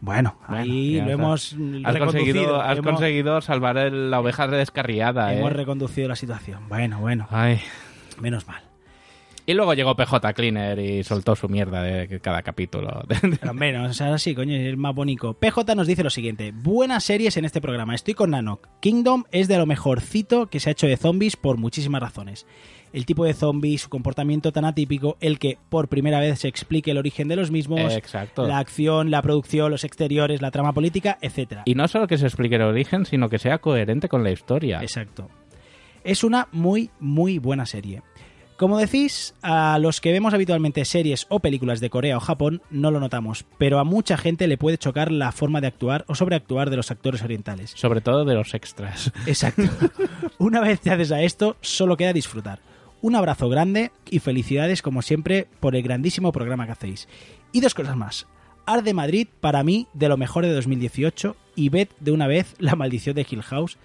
Bueno, 0.00 0.36
ahí 0.48 1.00
lo 1.00 1.10
hemos 1.10 1.56
Has 1.84 1.96
conseguido, 1.98 2.60
has 2.60 2.76
hemos, 2.78 2.92
conseguido 2.92 3.40
salvar 3.40 3.76
el- 3.78 4.10
la 4.10 4.18
oveja 4.18 4.48
descarriada, 4.48 5.32
hemos 5.32 5.52
¿eh? 5.52 5.54
reconducido 5.54 6.08
la 6.08 6.16
situación. 6.16 6.68
Bueno, 6.68 6.98
bueno, 7.00 7.28
Ay. 7.30 7.60
menos 8.20 8.48
mal. 8.48 8.62
Y 9.44 9.54
luego 9.54 9.74
llegó 9.74 9.96
PJ 9.96 10.34
Cleaner 10.34 10.78
y 10.78 11.02
soltó 11.02 11.34
su 11.34 11.48
mierda 11.48 11.82
de 11.82 12.20
cada 12.20 12.42
capítulo. 12.42 13.04
Pero 13.40 13.54
menos, 13.54 13.90
o 13.90 13.94
sea, 13.94 14.16
sí, 14.18 14.34
coño, 14.34 14.54
es 14.54 14.76
más 14.76 14.94
bonito. 14.94 15.34
PJ 15.34 15.74
nos 15.74 15.86
dice 15.86 16.04
lo 16.04 16.10
siguiente: 16.10 16.52
Buenas 16.54 17.02
series 17.04 17.36
en 17.36 17.44
este 17.44 17.60
programa. 17.60 17.94
Estoy 17.94 18.14
con 18.14 18.30
Nanok. 18.30 18.68
Kingdom 18.80 19.24
es 19.32 19.48
de 19.48 19.58
lo 19.58 19.66
mejorcito 19.66 20.46
que 20.46 20.60
se 20.60 20.70
ha 20.70 20.72
hecho 20.72 20.86
de 20.86 20.96
zombies 20.96 21.36
por 21.36 21.56
muchísimas 21.56 22.00
razones. 22.00 22.46
El 22.92 23.06
tipo 23.06 23.24
de 23.24 23.32
zombie, 23.32 23.78
su 23.78 23.88
comportamiento 23.88 24.52
tan 24.52 24.64
atípico, 24.64 25.16
el 25.20 25.38
que 25.38 25.58
por 25.70 25.88
primera 25.88 26.20
vez 26.20 26.40
se 26.40 26.48
explique 26.48 26.90
el 26.90 26.98
origen 26.98 27.26
de 27.26 27.36
los 27.36 27.50
mismos, 27.50 27.94
Exacto. 27.94 28.46
la 28.46 28.58
acción, 28.58 29.10
la 29.10 29.22
producción, 29.22 29.70
los 29.70 29.84
exteriores, 29.84 30.42
la 30.42 30.50
trama 30.50 30.74
política, 30.74 31.16
etcétera. 31.22 31.62
Y 31.64 31.74
no 31.74 31.88
solo 31.88 32.06
que 32.06 32.18
se 32.18 32.26
explique 32.26 32.56
el 32.56 32.62
origen, 32.62 33.06
sino 33.06 33.30
que 33.30 33.38
sea 33.38 33.58
coherente 33.58 34.08
con 34.10 34.22
la 34.22 34.30
historia. 34.30 34.82
Exacto. 34.82 35.30
Es 36.04 36.22
una 36.22 36.48
muy, 36.52 36.90
muy 37.00 37.38
buena 37.38 37.64
serie. 37.64 38.02
Como 38.62 38.78
decís, 38.78 39.34
a 39.42 39.76
los 39.80 40.00
que 40.00 40.12
vemos 40.12 40.34
habitualmente 40.34 40.84
series 40.84 41.26
o 41.30 41.40
películas 41.40 41.80
de 41.80 41.90
Corea 41.90 42.16
o 42.16 42.20
Japón 42.20 42.62
no 42.70 42.92
lo 42.92 43.00
notamos, 43.00 43.44
pero 43.58 43.80
a 43.80 43.84
mucha 43.84 44.16
gente 44.16 44.46
le 44.46 44.56
puede 44.56 44.78
chocar 44.78 45.10
la 45.10 45.32
forma 45.32 45.60
de 45.60 45.66
actuar 45.66 46.04
o 46.06 46.14
sobreactuar 46.14 46.70
de 46.70 46.76
los 46.76 46.92
actores 46.92 47.24
orientales. 47.24 47.72
Sobre 47.74 48.00
todo 48.02 48.24
de 48.24 48.36
los 48.36 48.54
extras. 48.54 49.10
Exacto. 49.26 49.64
Una 50.38 50.60
vez 50.60 50.78
te 50.78 50.92
haces 50.92 51.10
a 51.10 51.22
esto, 51.22 51.56
solo 51.60 51.96
queda 51.96 52.12
disfrutar. 52.12 52.60
Un 53.00 53.16
abrazo 53.16 53.48
grande 53.48 53.90
y 54.08 54.20
felicidades 54.20 54.80
como 54.80 55.02
siempre 55.02 55.48
por 55.58 55.74
el 55.74 55.82
grandísimo 55.82 56.30
programa 56.30 56.66
que 56.66 56.72
hacéis. 56.72 57.08
Y 57.50 57.62
dos 57.62 57.74
cosas 57.74 57.96
más. 57.96 58.28
Arde 58.64 58.94
Madrid, 58.94 59.26
para 59.40 59.64
mí, 59.64 59.88
de 59.92 60.08
lo 60.08 60.16
mejor 60.16 60.46
de 60.46 60.52
2018 60.52 61.34
y 61.56 61.68
ved 61.68 61.88
de 61.98 62.12
una 62.12 62.28
vez 62.28 62.54
La 62.60 62.76
maldición 62.76 63.16
de 63.16 63.26
Hill 63.28 63.42
House. 63.42 63.76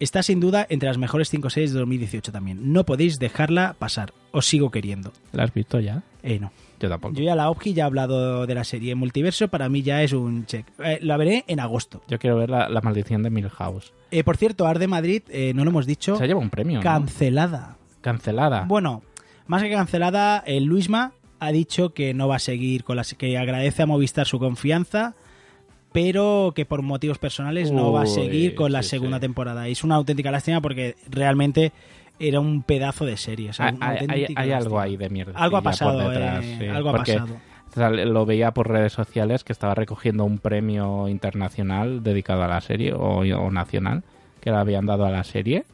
Está 0.00 0.22
sin 0.22 0.40
duda 0.40 0.66
entre 0.68 0.88
las 0.88 0.98
mejores 0.98 1.30
5 1.30 1.50
series 1.50 1.72
de 1.72 1.78
2018 1.78 2.32
también. 2.32 2.72
No 2.72 2.84
podéis 2.84 3.18
dejarla 3.18 3.76
pasar. 3.78 4.12
Os 4.32 4.46
sigo 4.46 4.70
queriendo. 4.70 5.12
¿La 5.32 5.44
has 5.44 5.54
visto 5.54 5.78
ya? 5.80 6.02
Eh, 6.22 6.38
no. 6.40 6.50
Yo 6.80 6.88
tampoco. 6.88 7.14
Yo 7.14 7.22
ya 7.22 7.36
la 7.36 7.48
Opki 7.48 7.74
ya 7.74 7.84
he 7.84 7.86
hablado 7.86 8.46
de 8.46 8.54
la 8.54 8.64
serie 8.64 8.96
Multiverso, 8.96 9.46
para 9.48 9.68
mí 9.68 9.82
ya 9.82 10.02
es 10.02 10.12
un 10.12 10.46
check. 10.46 10.66
Eh, 10.82 10.98
la 11.02 11.16
veré 11.16 11.44
en 11.46 11.60
agosto. 11.60 12.02
Yo 12.08 12.18
quiero 12.18 12.36
ver 12.36 12.50
la, 12.50 12.68
la 12.68 12.80
maldición 12.80 13.22
de 13.22 13.30
Milhouse. 13.30 13.92
Eh, 14.10 14.24
por 14.24 14.36
cierto, 14.36 14.66
Arde 14.66 14.88
Madrid, 14.88 15.22
eh, 15.28 15.52
no 15.54 15.62
lo 15.64 15.70
hemos 15.70 15.86
dicho. 15.86 16.16
Se 16.16 16.26
lleva 16.26 16.40
un 16.40 16.50
premio. 16.50 16.78
¿no? 16.78 16.82
Cancelada. 16.82 17.76
Cancelada. 18.00 18.64
Bueno, 18.66 19.02
más 19.46 19.62
que 19.62 19.70
cancelada, 19.70 20.42
el 20.44 20.64
Luisma 20.64 21.12
ha 21.38 21.52
dicho 21.52 21.92
que 21.94 22.14
no 22.14 22.26
va 22.28 22.36
a 22.36 22.40
seguir 22.40 22.82
con 22.84 22.96
las 22.96 23.14
que 23.14 23.38
agradece 23.38 23.82
a 23.82 23.86
Movistar 23.86 24.26
su 24.26 24.38
confianza, 24.38 25.14
pero 25.92 26.52
que 26.54 26.64
por 26.64 26.82
motivos 26.82 27.18
personales 27.18 27.70
no 27.70 27.92
va 27.92 28.02
a 28.02 28.06
seguir 28.06 28.54
con 28.54 28.72
la 28.72 28.82
sí, 28.82 28.90
segunda 28.90 29.18
sí. 29.18 29.22
temporada. 29.22 29.68
Y 29.68 29.72
es 29.72 29.84
una 29.84 29.96
auténtica 29.96 30.30
lástima 30.30 30.60
porque 30.60 30.96
realmente 31.10 31.72
era 32.18 32.40
un 32.40 32.62
pedazo 32.62 33.04
de 33.04 33.16
serie. 33.16 33.50
o 33.50 33.52
sea, 33.52 33.74
hay 33.80 34.52
algo 34.52 34.80
ahí 34.80 34.96
de 34.96 35.10
mierda. 35.10 35.32
Algo 35.38 35.56
ha 35.56 35.62
por 35.62 35.72
pasado, 35.72 36.08
detrás, 36.10 36.44
eh, 36.44 36.56
sí, 36.60 36.66
algo 36.66 36.90
ha 36.90 36.92
pasado. 36.94 37.36
Lo 38.04 38.26
veía 38.26 38.50
por 38.52 38.68
redes 38.68 38.92
sociales 38.92 39.44
que 39.44 39.52
estaba 39.52 39.74
recogiendo 39.74 40.24
un 40.24 40.38
premio 40.38 41.08
internacional 41.08 42.02
dedicado 42.02 42.42
a 42.42 42.48
la 42.48 42.60
serie 42.60 42.92
o, 42.92 43.20
o 43.20 43.50
nacional 43.50 44.02
que 44.40 44.50
le 44.50 44.56
habían 44.56 44.84
dado 44.86 45.06
a 45.06 45.10
la 45.10 45.24
serie. 45.24 45.64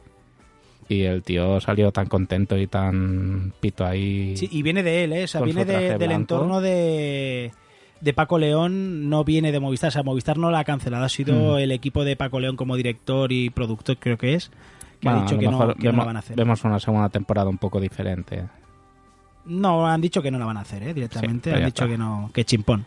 Y 0.87 1.03
el 1.03 1.21
tío 1.21 1.59
salió 1.59 1.91
tan 1.91 2.07
contento 2.07 2.57
y 2.57 2.65
tan 2.67 3.53
pito 3.59 3.85
ahí. 3.85 4.35
Sí, 4.37 4.47
y 4.51 4.63
viene 4.63 4.81
de 4.81 5.03
él, 5.03 5.13
¿eh? 5.13 5.23
O 5.25 5.27
sea, 5.27 5.41
viene 5.41 5.65
de- 5.65 5.97
del 5.99 6.11
entorno 6.11 6.61
de, 6.61 7.51
de 8.01 8.13
Paco 8.13 8.37
León, 8.39 9.09
no 9.09 9.23
viene 9.23 9.51
de 9.51 9.59
Movistar. 9.59 9.89
O 9.89 9.91
sea, 9.91 10.03
Movistar 10.03 10.37
no 10.37 10.51
la 10.51 10.59
ha 10.59 10.63
cancelado, 10.63 11.03
ha 11.05 11.09
sido 11.09 11.55
Mm. 11.55 11.59
el 11.59 11.71
equipo 11.71 12.03
de 12.03 12.15
Paco 12.15 12.39
León 12.39 12.55
como 12.55 12.75
director 12.75 13.31
y 13.31 13.49
productor, 13.49 13.97
creo 13.97 14.17
que 14.17 14.35
es, 14.35 14.49
que 14.49 14.55
Bueno, 15.07 15.19
ha 15.19 15.21
dicho 15.23 15.37
que, 15.39 15.45
no, 15.47 15.59
que 15.59 15.65
no 15.67 15.75
vemos, 15.91 15.97
la 15.97 16.05
van 16.05 16.15
a 16.15 16.19
hacer. 16.19 16.35
vemos 16.35 16.63
una 16.63 16.79
segunda 16.79 17.09
temporada 17.09 17.49
un 17.49 17.57
poco 17.57 17.79
diferente. 17.79 18.43
No, 19.45 19.87
han 19.87 20.01
dicho 20.01 20.21
que 20.21 20.29
no 20.31 20.37
la 20.37 20.45
van 20.45 20.57
a 20.57 20.61
hacer, 20.61 20.83
¿eh? 20.83 20.93
Directamente. 20.93 21.49
Sí, 21.49 21.55
han 21.57 21.65
dicho 21.65 21.83
está. 21.85 21.87
que 21.91 21.97
no, 21.97 22.29
que 22.33 22.45
chimpón. 22.45 22.85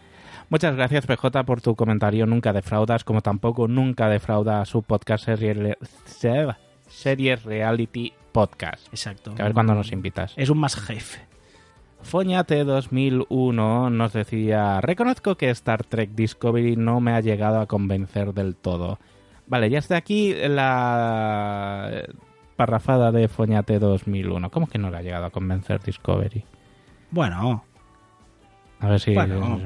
Muchas 0.48 0.76
gracias, 0.76 1.06
PJ, 1.06 1.44
por 1.44 1.60
tu 1.62 1.74
comentario. 1.74 2.26
Nunca 2.26 2.52
defraudas, 2.52 3.04
como 3.04 3.22
tampoco 3.22 3.68
nunca 3.68 4.08
defrauda 4.08 4.64
su 4.66 4.82
podcast 4.82 5.24
serie, 5.24 5.76
Series 6.88 7.42
Reality 7.44 8.12
Podcast. 8.32 8.86
Exacto. 8.88 9.34
Que 9.34 9.42
a 9.42 9.46
ver 9.46 9.54
cuándo 9.54 9.74
nos 9.74 9.92
invitas. 9.92 10.34
Es 10.36 10.50
un 10.50 10.58
más 10.58 10.76
jefe. 10.76 11.20
Foñate 12.02 12.64
2001 12.64 13.90
nos 13.90 14.12
decía, 14.12 14.80
reconozco 14.80 15.36
que 15.36 15.50
Star 15.50 15.84
Trek 15.84 16.10
Discovery 16.10 16.76
no 16.76 17.00
me 17.00 17.12
ha 17.14 17.20
llegado 17.20 17.60
a 17.60 17.66
convencer 17.66 18.34
del 18.34 18.54
todo. 18.56 18.98
Vale, 19.46 19.70
ya 19.70 19.78
está 19.78 19.96
aquí 19.96 20.34
la 20.34 22.02
parrafada 22.56 23.12
de 23.12 23.28
Foñate 23.28 23.78
2001. 23.78 24.50
¿Cómo 24.50 24.66
que 24.66 24.78
no 24.78 24.90
le 24.90 24.98
ha 24.98 25.02
llegado 25.02 25.26
a 25.26 25.30
convencer 25.30 25.80
Discovery? 25.82 26.44
Bueno. 27.10 27.64
A 28.80 28.88
ver 28.88 29.00
si... 29.00 29.14
Bueno. 29.14 29.58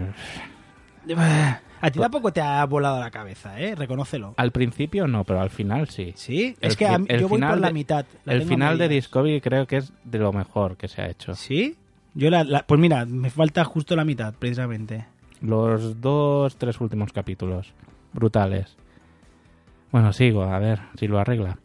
A 1.81 1.91
ti 1.91 1.99
tampoco 2.01 2.33
te 2.33 2.41
ha 2.41 2.65
volado 2.67 3.01
la 3.01 3.11
cabeza, 3.11 3.61
¿eh? 3.61 3.75
Reconócelo. 3.75 4.35
Al 4.37 4.51
principio 4.51 5.07
no, 5.07 5.25
pero 5.25 5.41
al 5.41 5.51
final 5.51 5.89
sí. 5.89 6.13
¿Sí? 6.17 6.57
El 6.61 6.71
es 6.71 6.77
que 6.77 6.99
mí- 6.99 7.07
yo 7.21 7.29
voy 7.29 7.41
por 7.41 7.59
la 7.59 7.71
mitad. 7.71 8.07
la 8.25 8.33
el 8.33 8.43
final 8.43 8.79
de. 8.79 8.89
Discovery 8.89 9.41
creo 9.41 9.67
que 9.67 9.77
es 9.79 9.93
de 10.05 10.19
lo 10.19 10.33
mejor 10.33 10.77
que 10.77 10.89
se 10.89 11.03
ha 11.03 11.09
hecho. 11.09 11.35
¿Sí? 11.35 11.77
Yo 12.17 12.31
la, 12.31 12.65
pues 12.67 12.81
mira, 12.81 13.05
me 13.05 13.29
falta 13.29 13.63
justo 13.65 13.95
la 13.95 14.07
mitad, 14.07 14.33
precisamente. 14.33 15.05
Los 15.43 16.01
dos, 16.01 16.57
tres 16.57 16.81
últimos 16.81 17.13
capítulos. 17.13 17.75
Brutales. 18.15 18.75
Bueno, 19.93 20.15
sigo, 20.15 20.43
a 20.43 20.59
ver 20.59 20.81
si 20.99 21.09
lo 21.09 21.19
arregla. 21.19 21.59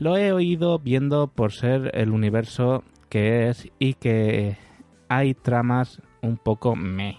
Lo 0.00 0.16
he 0.16 0.32
oído 0.32 0.80
viendo 0.80 1.28
por 1.28 1.52
ser 1.52 1.92
el 1.94 2.10
universo 2.10 2.82
que 3.08 3.48
es 3.48 3.68
y 3.78 3.94
que 3.94 4.58
hay 5.08 5.34
tramas 5.34 6.02
un 6.20 6.36
poco 6.36 6.74
me. 6.74 7.18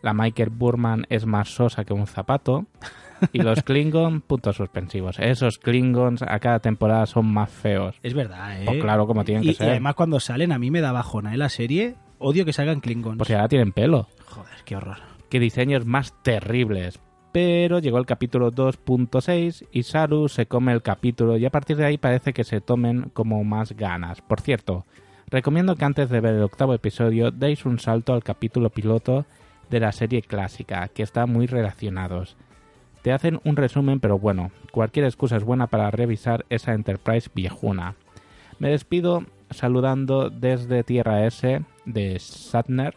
La 0.00 0.14
Michael 0.14 0.50
Burman 0.50 1.06
es 1.08 1.26
más 1.26 1.48
sosa 1.48 1.84
que 1.84 1.92
un 1.92 2.06
zapato. 2.06 2.66
Y 3.32 3.38
los 3.42 3.62
Klingon, 3.62 4.20
puntos 4.22 4.56
suspensivos. 4.56 5.18
Esos 5.18 5.58
Klingons 5.58 6.22
a 6.22 6.38
cada 6.38 6.58
temporada 6.60 7.06
son 7.06 7.26
más 7.26 7.50
feos. 7.50 7.96
Es 8.02 8.14
verdad, 8.14 8.60
¿eh? 8.60 8.64
Pues 8.66 8.80
claro, 8.80 9.06
como 9.06 9.24
tienen 9.24 9.44
y, 9.44 9.46
que 9.46 9.52
y 9.52 9.54
ser. 9.54 9.70
además 9.70 9.94
cuando 9.94 10.20
salen 10.20 10.52
a 10.52 10.58
mí 10.58 10.70
me 10.70 10.80
da 10.80 10.92
bajona, 10.92 11.34
¿eh? 11.34 11.36
La 11.36 11.48
serie, 11.48 11.96
odio 12.18 12.44
que 12.44 12.52
salgan 12.52 12.80
Klingons. 12.80 13.18
Pues 13.18 13.28
ya 13.28 13.46
tienen 13.48 13.72
pelo. 13.72 14.08
Joder, 14.26 14.54
qué 14.64 14.76
horror. 14.76 14.98
qué 15.28 15.40
diseños 15.40 15.86
más 15.86 16.14
terribles. 16.22 17.00
Pero 17.32 17.78
llegó 17.78 17.98
el 17.98 18.06
capítulo 18.06 18.50
2.6 18.50 19.66
y 19.70 19.84
Saru 19.84 20.28
se 20.28 20.46
come 20.46 20.72
el 20.72 20.82
capítulo 20.82 21.36
y 21.36 21.46
a 21.46 21.50
partir 21.50 21.76
de 21.76 21.84
ahí 21.84 21.96
parece 21.96 22.32
que 22.32 22.42
se 22.42 22.60
tomen 22.60 23.10
como 23.12 23.44
más 23.44 23.72
ganas. 23.76 24.20
Por 24.20 24.40
cierto, 24.40 24.84
recomiendo 25.28 25.76
que 25.76 25.84
antes 25.84 26.10
de 26.10 26.20
ver 26.20 26.34
el 26.34 26.42
octavo 26.42 26.74
episodio 26.74 27.30
deis 27.30 27.64
un 27.64 27.78
salto 27.78 28.14
al 28.14 28.24
capítulo 28.24 28.70
piloto 28.70 29.26
de 29.70 29.78
la 29.78 29.92
serie 29.92 30.22
clásica, 30.22 30.88
que 30.88 31.04
está 31.04 31.26
muy 31.26 31.46
relacionados. 31.46 32.36
Te 33.02 33.12
hacen 33.12 33.40
un 33.44 33.56
resumen, 33.56 34.00
pero 34.00 34.18
bueno, 34.18 34.50
cualquier 34.72 35.06
excusa 35.06 35.36
es 35.36 35.44
buena 35.44 35.68
para 35.68 35.90
revisar 35.90 36.44
esa 36.50 36.74
Enterprise 36.74 37.30
viejuna. 37.34 37.94
Me 38.58 38.70
despido 38.70 39.24
saludando 39.50 40.30
desde 40.30 40.84
Tierra 40.84 41.26
S 41.26 41.62
de 41.86 42.18
Satner, 42.18 42.94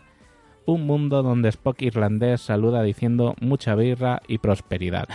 un 0.66 0.86
mundo 0.86 1.24
donde 1.24 1.50
Spock 1.50 1.82
irlandés 1.82 2.42
saluda 2.42 2.84
diciendo 2.84 3.36
mucha 3.40 3.76
birra 3.76 4.22
y 4.28 4.38
prosperidad. 4.38 5.08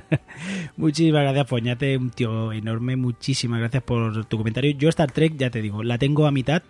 Muchísimas 0.76 1.22
gracias, 1.22 1.48
Foñate, 1.48 1.96
un 1.96 2.10
tío 2.10 2.52
enorme. 2.52 2.96
Muchísimas 2.96 3.60
gracias 3.60 3.82
por 3.82 4.24
tu 4.26 4.38
comentario. 4.38 4.72
Yo 4.72 4.88
Star 4.88 5.10
Trek, 5.10 5.36
ya 5.36 5.50
te 5.50 5.62
digo, 5.62 5.82
la 5.82 5.98
tengo 5.98 6.26
a 6.26 6.30
mitad 6.30 6.62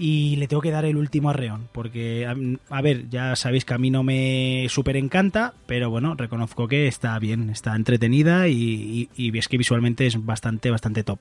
y 0.00 0.36
le 0.36 0.48
tengo 0.48 0.62
que 0.62 0.70
dar 0.70 0.84
el 0.86 0.96
último 0.96 1.30
arreón. 1.30 1.68
Porque, 1.72 2.26
a, 2.26 2.34
a 2.74 2.80
ver, 2.82 3.08
ya 3.10 3.36
sabéis 3.36 3.64
que 3.64 3.74
a 3.74 3.78
mí 3.78 3.90
no 3.90 4.02
me 4.02 4.66
súper 4.70 4.96
encanta, 4.96 5.52
pero 5.66 5.90
bueno, 5.90 6.14
reconozco 6.14 6.66
que 6.66 6.88
está 6.88 7.18
bien, 7.18 7.50
está 7.50 7.76
entretenida 7.76 8.48
y, 8.48 9.08
y- 9.16 9.28
y 9.28 9.38
es 9.38 9.46
que 9.46 9.58
visualmente 9.58 10.06
es 10.06 10.24
bastante, 10.24 10.70
bastante 10.70 11.04
top. 11.04 11.20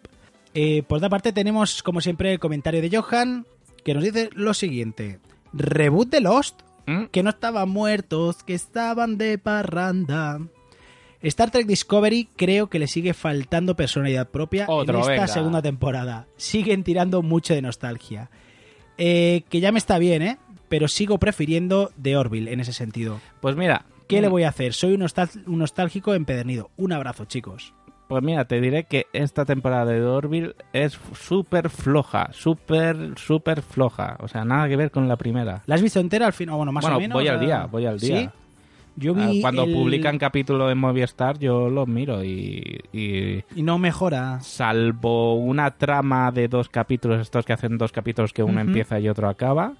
Eh, 0.53 0.81
por 0.87 0.97
otra 0.97 1.09
parte, 1.09 1.31
tenemos, 1.33 1.83
como 1.83 2.01
siempre, 2.01 2.31
el 2.33 2.39
comentario 2.39 2.81
de 2.81 2.89
Johan, 2.97 3.45
que 3.83 3.93
nos 3.93 4.03
dice 4.03 4.29
lo 4.33 4.53
siguiente. 4.53 5.19
Reboot 5.53 6.09
de 6.09 6.21
Lost, 6.21 6.61
que 7.11 7.21
no 7.21 7.29
estaban 7.29 7.69
muertos, 7.69 8.43
que 8.43 8.55
estaban 8.55 9.17
de 9.19 9.37
parranda. 9.37 10.39
Star 11.21 11.51
Trek 11.51 11.67
Discovery 11.67 12.29
creo 12.35 12.67
que 12.67 12.79
le 12.79 12.87
sigue 12.87 13.13
faltando 13.13 13.75
personalidad 13.75 14.29
propia 14.29 14.65
Otro, 14.69 14.95
en 14.95 14.99
esta 15.01 15.11
venga. 15.11 15.27
segunda 15.27 15.61
temporada. 15.61 16.25
Siguen 16.37 16.83
tirando 16.83 17.21
mucho 17.21 17.53
de 17.53 17.61
nostalgia. 17.61 18.29
Eh, 18.99 19.43
que 19.49 19.59
ya 19.59 19.71
me 19.71 19.79
está 19.79 19.97
bien, 19.97 20.21
¿eh? 20.21 20.37
Pero 20.67 20.87
sigo 20.87 21.17
prefiriendo 21.17 21.91
The 21.99 22.15
Orville 22.15 22.53
en 22.53 22.59
ese 22.59 22.73
sentido. 22.73 23.19
Pues 23.41 23.55
mira, 23.55 23.85
¿Qué 24.09 24.21
le 24.21 24.27
voy 24.27 24.43
a 24.43 24.49
hacer? 24.49 24.73
Soy 24.73 24.93
un, 24.93 25.05
nostálgico 25.45 26.15
empedernido. 26.15 26.71
Un 26.77 26.93
abrazo, 26.93 27.25
chicos. 27.25 27.75
Pues 28.07 28.23
mira, 28.23 28.45
te 28.45 28.59
diré 28.59 28.85
que 28.85 29.05
esta 29.13 29.45
temporada 29.45 29.85
de 29.85 30.01
Orville 30.01 30.55
es 30.73 30.99
súper 31.13 31.69
floja, 31.69 32.29
súper, 32.33 33.13
súper 33.17 33.61
floja. 33.61 34.17
O 34.19 34.27
sea, 34.27 34.43
nada 34.43 34.67
que 34.67 34.75
ver 34.75 34.89
con 34.89 35.07
la 35.07 35.15
primera. 35.15 35.61
¿La 35.67 35.75
has 35.75 35.83
visto 35.83 35.99
entera 35.99 36.25
al 36.25 36.33
final? 36.33 36.55
Bueno, 36.55 36.71
más 36.71 36.81
bueno, 36.81 36.97
o 36.97 36.99
menos. 36.99 37.13
voy 37.13 37.27
al 37.27 37.39
día, 37.39 37.67
voy 37.67 37.85
al 37.85 37.99
día. 37.99 38.21
¿Sí? 38.21 38.29
Yo 38.99 39.13
Ah, 39.17 39.27
vi 39.29 39.39
Cuando 39.41 39.63
el- 39.63 39.73
publican 39.73 40.17
capítulo 40.17 40.69
en 40.69 40.77
Movistar, 40.77 41.39
yo 41.39 41.69
los 41.69 41.87
miro 41.87 42.21
y, 42.23 42.79
y 42.91 43.43
Y 43.55 43.63
no 43.63 43.77
mejora. 43.79 44.39
salvo 44.41 45.35
una 45.35 45.71
trama 45.77 46.31
de 46.31 46.47
dos 46.49 46.67
capítulos, 46.69 47.21
estos 47.21 47.45
que 47.45 47.53
hacen 47.53 47.77
dos 47.77 47.91
capítulos 47.93 48.33
que 48.33 48.43
uno 48.43 48.59
empieza 48.59 48.99
y 48.99 49.07
otro 49.07 49.29
acaba, 49.29 49.73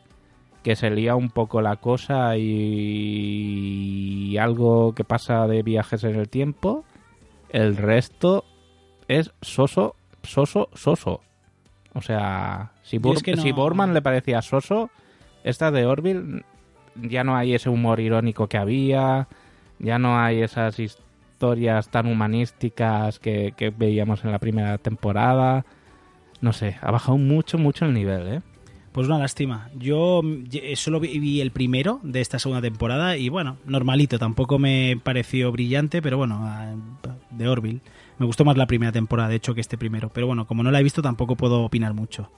que 0.63 0.75
se 0.77 0.89
lía 0.89 1.15
un 1.15 1.29
poco 1.29 1.61
la 1.61 1.75
cosa 1.77 2.37
y 3.39 4.37
algo 4.37 4.93
que 4.93 5.03
pasa 5.03 5.47
de 5.47 5.63
viajes 5.63 6.03
en 6.03 6.15
el 6.15 6.29
tiempo, 6.29 6.85
el 7.49 7.77
resto 7.77 8.45
es 9.07 9.31
soso, 9.41 9.95
soso, 10.23 10.69
soso. 10.73 11.21
O 11.93 12.01
sea, 12.01 12.71
si, 12.83 12.97
Yo 12.97 13.01
Bur- 13.01 13.15
es 13.17 13.23
que 13.23 13.35
no- 13.35 13.41
si 13.41 13.51
Borman 13.51 13.93
le 13.93 14.01
parecía 14.01 14.41
soso, 14.41 14.89
esta 15.43 15.71
de 15.71 15.85
Orville 15.85 16.43
ya 17.03 17.23
no 17.23 17.35
hay 17.35 17.53
ese 17.53 17.69
humor 17.69 17.99
irónico 17.99 18.47
que 18.47 18.57
había, 18.57 19.27
ya 19.79 19.99
no 19.99 20.19
hay 20.19 20.41
esas 20.41 20.79
historias 20.79 21.89
tan 21.89 22.07
humanísticas 22.07 23.19
que, 23.19 23.53
veíamos 23.77 24.23
en 24.25 24.31
la 24.31 24.39
primera 24.39 24.77
temporada. 24.77 25.65
No 26.41 26.53
sé, 26.53 26.77
ha 26.81 26.91
bajado 26.91 27.17
mucho, 27.17 27.57
mucho 27.57 27.85
el 27.85 27.93
nivel, 27.93 28.27
¿eh? 28.27 28.41
Pues 28.91 29.07
una 29.07 29.19
lástima. 29.19 29.69
Yo 29.77 30.21
ye- 30.23 30.75
solo 30.75 30.99
vi 30.99 31.41
el 31.41 31.51
primero 31.51 31.99
de 32.01 32.21
esta 32.21 32.39
segunda 32.39 32.61
temporada 32.61 33.17
y 33.17 33.29
bueno, 33.29 33.57
normalito. 33.65 34.17
Tampoco 34.17 34.57
me 34.57 34.99
pareció 35.03 35.51
brillante, 35.51 36.01
pero 36.01 36.17
bueno, 36.17 36.41
de 37.29 37.47
Orville. 37.47 37.81
Me 38.17 38.25
gustó 38.25 38.43
más 38.45 38.57
la 38.57 38.65
primera 38.65 38.91
temporada, 38.91 39.29
de 39.29 39.35
hecho, 39.35 39.53
que 39.53 39.61
este 39.61 39.77
primero. 39.77 40.09
Pero 40.09 40.27
bueno, 40.27 40.47
como 40.47 40.63
no 40.63 40.71
la 40.71 40.79
he 40.79 40.83
visto, 40.83 41.01
tampoco 41.01 41.35
puedo 41.35 41.61
opinar 41.63 41.93
mucho. 41.93 42.31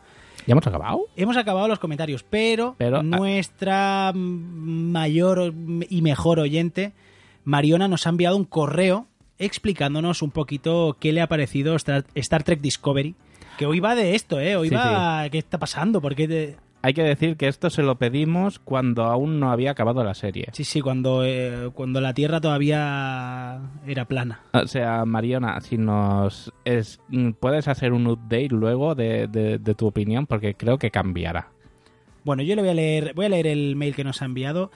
¿Ya 0.48 0.54
hemos 0.54 0.66
acabado? 0.68 1.02
Hemos 1.16 1.38
acabado 1.38 1.68
los 1.68 1.80
comentarios, 1.80 2.24
pero, 2.24 2.76
Pero, 2.78 2.98
ah- 2.98 3.04
nuestra 3.04 4.12
mayor 4.16 5.54
y 5.90 6.02
mejor 6.02 6.40
oyente, 6.40 6.94
Mariona, 7.44 7.88
nos 7.88 8.06
ha 8.08 8.10
enviado 8.10 8.38
un 8.38 8.46
correo 8.46 9.08
explicándonos 9.40 10.22
un 10.22 10.32
poquito 10.32 10.98
qué 11.00 11.12
le 11.14 11.22
ha 11.22 11.28
parecido 11.28 11.76
Star, 11.76 12.06
Star 12.16 12.44
Trek 12.44 12.62
Discovery. 12.62 13.16
Que 13.58 13.66
hoy 13.66 13.80
va 13.80 13.96
de 13.96 14.16
esto, 14.16 14.40
¿eh? 14.40 14.56
Hoy 14.56 14.70
Sí, 14.70 14.76
va... 14.76 15.28
¿Qué 15.32 15.38
está 15.38 15.58
pasando? 15.58 16.02
¿Por 16.02 16.16
qué 16.16 16.28
te- 16.28 16.56
Hay 16.84 16.94
que 16.96 17.04
decir 17.04 17.38
que 17.38 17.48
esto 17.48 17.70
se 17.70 17.84
lo 17.84 17.96
pedimos 18.00 18.58
cuando 18.60 19.04
aún 19.04 19.40
no 19.40 19.52
había 19.52 19.72
acabado 19.72 20.04
la 20.04 20.16
serie. 20.16 20.48
Sí, 20.54 20.64
sí, 20.64 20.82
cuando, 20.82 21.24
eh, 21.24 21.70
cuando 21.76 22.02
la 22.02 22.14
Tierra 22.14 22.42
todavía 22.42 23.60
era 23.86 24.06
plana. 24.06 24.40
O 24.54 24.66
sea, 24.68 25.06
Mariona, 25.06 25.62
si 25.62 25.78
nos 25.78 26.52
es, 26.66 27.00
mm, 27.10 27.32
puedes 27.40 27.68
hacer 27.68 27.94
un 27.94 28.08
update 28.08 28.50
luego 28.50 28.96
de, 28.96 29.28
de- 29.28 29.60
de 29.60 29.76
tu 29.76 29.86
opinión, 29.88 30.26
porque 30.26 30.56
creo 30.56 30.78
que 30.78 30.90
cambiará. 30.92 31.50
Bueno, 32.24 32.44
yo 32.44 32.56
le 32.56 32.62
voy 32.62 32.72
a 32.72 32.76
leer, 32.76 33.14
voy 33.16 33.26
a 33.26 33.30
leer 33.30 33.48
el 33.48 33.76
mail 33.76 33.96
que 33.96 34.04
nos 34.04 34.22
ha 34.22 34.26
enviado. 34.26 34.72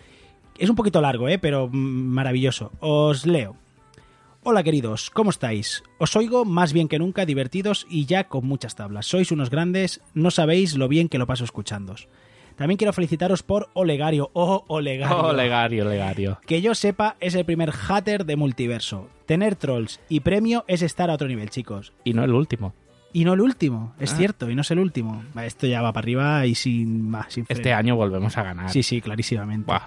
Es 0.58 0.70
un 0.70 0.76
poquito 0.76 1.02
largo, 1.02 1.28
¿eh? 1.28 1.38
pero 1.40 1.68
mm, 1.68 1.76
maravilloso. 1.76 2.72
Os 2.80 3.26
leo. 3.26 3.56
Hola 4.48 4.62
queridos, 4.62 5.10
¿cómo 5.10 5.32
estáis? 5.32 5.84
Os 5.98 6.16
oigo 6.16 6.46
más 6.46 6.72
bien 6.72 6.88
que 6.88 7.00
nunca 7.00 7.26
divertidos 7.26 7.88
y 7.90 8.06
ya 8.06 8.26
con 8.26 8.46
muchas 8.46 8.76
tablas. 8.76 9.08
Sois 9.08 9.32
unos 9.32 9.50
grandes, 9.50 10.02
no 10.14 10.30
sabéis 10.30 10.76
lo 10.78 10.88
bien 10.88 11.10
que 11.10 11.18
lo 11.18 11.26
paso 11.26 11.44
escuchándos. 11.44 12.08
También 12.56 12.78
quiero 12.78 12.94
felicitaros 12.94 13.42
por 13.42 13.70
Olegario. 13.74 14.30
Oh, 14.36 14.64
Olegario. 14.68 15.18
Oh, 15.18 15.34
Legario, 15.34 15.86
Legario. 15.90 16.40
Que 16.46 16.62
yo 16.62 16.76
sepa, 16.76 17.16
es 17.20 17.34
el 17.34 17.44
primer 17.46 17.72
hater 17.72 18.26
de 18.26 18.36
multiverso. 18.36 19.10
Tener 19.26 19.56
trolls 19.56 20.00
y 20.10 20.20
premio 20.20 20.64
es 20.68 20.84
estar 20.84 21.10
a 21.10 21.16
otro 21.16 21.28
nivel, 21.28 21.50
chicos. 21.50 21.94
Y 22.04 22.14
no 22.14 22.24
el 22.24 22.32
último. 22.32 22.76
Y 23.14 23.26
no 23.26 23.34
el 23.34 23.42
último, 23.42 23.96
es 24.00 24.14
Ah. 24.14 24.18
cierto, 24.18 24.50
y 24.52 24.56
no 24.56 24.62
es 24.62 24.70
el 24.72 24.78
último. 24.80 25.24
Esto 25.42 25.66
ya 25.68 25.82
va 25.82 25.92
para 25.92 26.04
arriba 26.04 26.46
y 26.46 26.54
sin 26.54 27.10
más, 27.10 27.34
sin 27.34 27.46
Este 27.50 27.74
año 27.74 27.96
volvemos 27.96 28.38
a 28.38 28.44
ganar. 28.44 28.70
Sí, 28.70 28.84
sí, 28.84 29.02
clarísimamente. 29.02 29.66
Buah. 29.68 29.82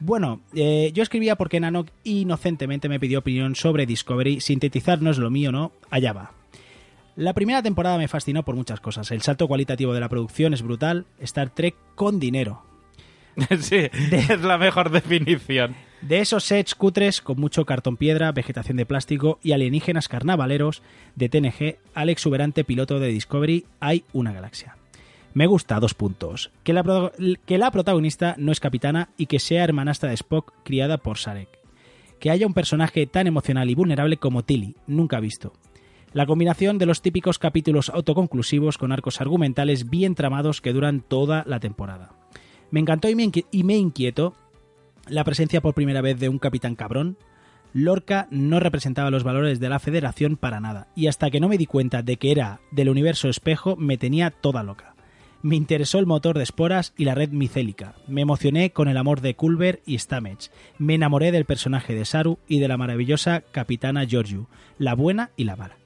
Bueno, 0.00 0.40
eh, 0.54 0.92
yo 0.94 1.02
escribía 1.02 1.36
porque 1.36 1.60
Nanok 1.60 1.88
inocentemente 2.04 2.88
me 2.88 3.00
pidió 3.00 3.18
opinión 3.18 3.56
sobre 3.56 3.86
Discovery. 3.86 4.40
Sintetizar 4.40 5.02
no 5.02 5.10
es 5.10 5.18
lo 5.18 5.30
mío, 5.30 5.50
¿no? 5.50 5.72
Allá 5.90 6.12
va. 6.12 6.32
La 7.16 7.34
primera 7.34 7.62
temporada 7.62 7.98
me 7.98 8.06
fascinó 8.06 8.44
por 8.44 8.54
muchas 8.54 8.80
cosas. 8.80 9.10
El 9.10 9.22
salto 9.22 9.48
cualitativo 9.48 9.92
de 9.92 10.00
la 10.00 10.08
producción 10.08 10.54
es 10.54 10.62
brutal. 10.62 11.06
Star 11.18 11.50
Trek 11.50 11.74
con 11.96 12.20
dinero. 12.20 12.62
sí, 13.60 13.88
es 14.12 14.40
la 14.42 14.56
mejor 14.56 14.90
definición. 14.90 15.74
De 16.00 16.20
esos 16.20 16.44
sets 16.44 16.76
cutres 16.76 17.20
con 17.20 17.40
mucho 17.40 17.66
cartón 17.66 17.96
piedra, 17.96 18.30
vegetación 18.30 18.76
de 18.76 18.86
plástico 18.86 19.40
y 19.42 19.50
alienígenas 19.50 20.08
carnavaleros 20.08 20.82
de 21.16 21.28
TNG 21.28 21.78
al 21.92 22.08
exuberante 22.08 22.62
piloto 22.62 23.00
de 23.00 23.08
Discovery 23.08 23.66
hay 23.80 24.04
una 24.12 24.32
galaxia. 24.32 24.77
Me 25.38 25.46
gusta 25.46 25.78
dos 25.78 25.94
puntos. 25.94 26.50
Que 26.64 26.72
la, 26.72 27.12
que 27.46 27.58
la 27.58 27.70
protagonista 27.70 28.34
no 28.38 28.50
es 28.50 28.58
capitana 28.58 29.10
y 29.16 29.26
que 29.26 29.38
sea 29.38 29.62
hermanastra 29.62 30.08
de 30.08 30.16
Spock 30.16 30.52
criada 30.64 30.98
por 30.98 31.16
Sarek. 31.16 31.60
Que 32.18 32.32
haya 32.32 32.44
un 32.44 32.54
personaje 32.54 33.06
tan 33.06 33.28
emocional 33.28 33.70
y 33.70 33.76
vulnerable 33.76 34.16
como 34.16 34.42
Tilly, 34.42 34.74
nunca 34.88 35.20
visto. 35.20 35.52
La 36.12 36.26
combinación 36.26 36.76
de 36.78 36.86
los 36.86 37.02
típicos 37.02 37.38
capítulos 37.38 37.88
autoconclusivos 37.88 38.78
con 38.78 38.90
arcos 38.90 39.20
argumentales 39.20 39.88
bien 39.88 40.16
tramados 40.16 40.60
que 40.60 40.72
duran 40.72 41.02
toda 41.02 41.44
la 41.46 41.60
temporada. 41.60 42.10
Me 42.72 42.80
encantó 42.80 43.08
y 43.08 43.14
me, 43.14 43.30
y 43.52 43.62
me 43.62 43.76
inquietó 43.76 44.34
la 45.06 45.22
presencia 45.22 45.60
por 45.60 45.72
primera 45.72 46.00
vez 46.00 46.18
de 46.18 46.28
un 46.28 46.40
capitán 46.40 46.74
cabrón. 46.74 47.16
Lorca 47.72 48.26
no 48.32 48.58
representaba 48.58 49.12
los 49.12 49.22
valores 49.22 49.60
de 49.60 49.68
la 49.68 49.78
Federación 49.78 50.36
para 50.36 50.58
nada, 50.58 50.88
y 50.96 51.06
hasta 51.06 51.30
que 51.30 51.38
no 51.38 51.48
me 51.48 51.58
di 51.58 51.66
cuenta 51.66 52.02
de 52.02 52.16
que 52.16 52.32
era 52.32 52.58
del 52.72 52.88
universo 52.88 53.28
espejo 53.28 53.76
me 53.76 53.98
tenía 53.98 54.32
toda 54.32 54.64
loca. 54.64 54.96
Me 55.40 55.54
interesó 55.54 56.00
el 56.00 56.06
motor 56.06 56.36
de 56.36 56.42
esporas 56.42 56.92
y 56.96 57.04
la 57.04 57.14
red 57.14 57.30
micélica. 57.30 57.94
Me 58.08 58.22
emocioné 58.22 58.70
con 58.70 58.88
el 58.88 58.96
amor 58.96 59.20
de 59.20 59.36
Culver 59.36 59.80
y 59.86 59.96
Stamets. 59.98 60.50
Me 60.78 60.94
enamoré 60.94 61.30
del 61.30 61.44
personaje 61.44 61.94
de 61.94 62.04
Saru 62.04 62.38
y 62.48 62.58
de 62.58 62.66
la 62.66 62.76
maravillosa 62.76 63.42
capitana 63.52 64.04
Georgiou, 64.04 64.48
la 64.78 64.94
buena 64.94 65.30
y 65.36 65.44
la 65.44 65.54
mala. 65.54 65.76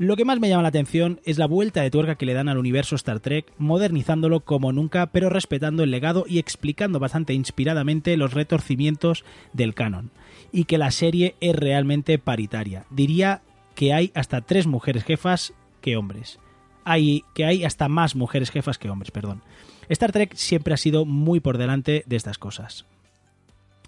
Lo 0.00 0.16
que 0.16 0.24
más 0.24 0.40
me 0.40 0.48
llama 0.48 0.62
la 0.62 0.68
atención 0.68 1.20
es 1.24 1.38
la 1.38 1.46
vuelta 1.46 1.82
de 1.82 1.90
tuerca 1.90 2.14
que 2.14 2.26
le 2.26 2.34
dan 2.34 2.48
al 2.48 2.58
universo 2.58 2.94
Star 2.94 3.20
Trek, 3.20 3.52
modernizándolo 3.58 4.40
como 4.40 4.72
nunca, 4.72 5.06
pero 5.12 5.28
respetando 5.28 5.82
el 5.82 5.90
legado 5.90 6.24
y 6.26 6.38
explicando 6.38 6.98
bastante 6.98 7.32
inspiradamente 7.34 8.16
los 8.16 8.32
retorcimientos 8.32 9.24
del 9.52 9.74
canon. 9.74 10.10
Y 10.52 10.64
que 10.64 10.78
la 10.78 10.90
serie 10.90 11.36
es 11.40 11.54
realmente 11.54 12.18
paritaria. 12.18 12.86
Diría 12.90 13.42
que 13.74 13.92
hay 13.92 14.10
hasta 14.14 14.40
tres 14.40 14.66
mujeres 14.66 15.04
jefas 15.04 15.52
que 15.80 15.96
hombres. 15.96 16.38
Hay, 16.84 17.24
que 17.34 17.44
hay 17.44 17.64
hasta 17.64 17.88
más 17.88 18.14
mujeres 18.16 18.50
jefas 18.50 18.78
que 18.78 18.90
hombres, 18.90 19.10
perdón. 19.10 19.42
Star 19.88 20.12
Trek 20.12 20.34
siempre 20.34 20.74
ha 20.74 20.76
sido 20.76 21.04
muy 21.04 21.40
por 21.40 21.58
delante 21.58 22.04
de 22.06 22.16
estas 22.16 22.38
cosas. 22.38 22.86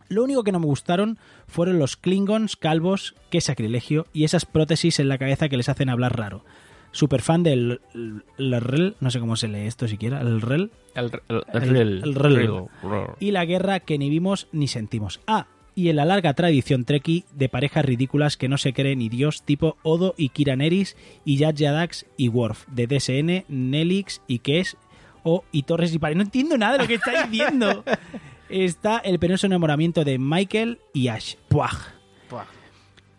Lo 0.08 0.24
único 0.24 0.44
que 0.44 0.52
no 0.52 0.60
me 0.60 0.66
gustaron 0.66 1.18
fueron 1.46 1.78
los 1.78 1.96
Klingons 1.96 2.56
calvos, 2.56 3.14
qué 3.30 3.40
sacrilegio, 3.40 4.06
y 4.12 4.24
esas 4.24 4.44
prótesis 4.44 5.00
en 5.00 5.08
la 5.08 5.16
cabeza 5.18 5.48
que 5.48 5.56
les 5.56 5.68
hacen 5.68 5.88
hablar 5.88 6.18
raro. 6.18 6.44
Super 6.90 7.22
fan 7.22 7.42
del 7.42 7.80
el- 7.94 8.22
el 8.36 8.60
REL, 8.60 8.96
no 9.00 9.10
sé 9.10 9.18
cómo 9.20 9.36
se 9.36 9.48
lee 9.48 9.66
esto 9.66 9.88
siquiera, 9.88 10.20
el 10.20 10.42
REL. 10.42 10.70
El, 10.94 11.04
el, 11.28 11.44
el, 11.54 11.62
El- 11.62 11.68
rel, 11.70 12.02
el 12.04 12.14
rel. 12.14 12.34
rel, 12.34 12.64
rel. 12.82 13.06
Y 13.20 13.30
la 13.30 13.46
guerra 13.46 13.80
que 13.80 13.96
ni 13.96 14.10
vimos 14.10 14.48
ni 14.52 14.68
sentimos. 14.68 15.20
Ah, 15.26 15.46
y 15.74 15.88
en 15.88 15.96
la 15.96 16.04
larga 16.04 16.34
tradición 16.34 16.84
treki 16.84 17.24
de 17.32 17.48
parejas 17.48 17.84
ridículas 17.84 18.36
que 18.36 18.48
no 18.48 18.58
se 18.58 18.72
cree 18.72 18.96
ni 18.96 19.08
Dios, 19.08 19.42
tipo 19.42 19.76
Odo 19.82 20.14
y 20.16 20.30
Kira 20.30 20.56
Nerys, 20.56 20.96
y 21.24 21.38
Jar 21.38 21.54
Jar 21.56 21.74
Dax 21.74 22.06
y 22.16 22.28
Worf, 22.28 22.66
de 22.68 22.86
DSN, 22.86 23.44
Nelix 23.48 24.20
y 24.26 24.40
Kes, 24.40 24.76
o 25.22 25.44
y 25.52 25.62
Torres 25.62 25.94
y 25.94 25.98
Pare. 25.98 26.14
No 26.14 26.22
entiendo 26.22 26.58
nada 26.58 26.74
de 26.74 26.78
lo 26.80 26.88
que 26.88 26.94
está 26.94 27.26
diciendo. 27.26 27.84
Está 28.48 28.98
el 28.98 29.18
penoso 29.18 29.46
enamoramiento 29.46 30.04
de 30.04 30.18
Michael 30.18 30.78
y 30.92 31.08
Ash. 31.08 31.36
Puaj. 31.48 32.01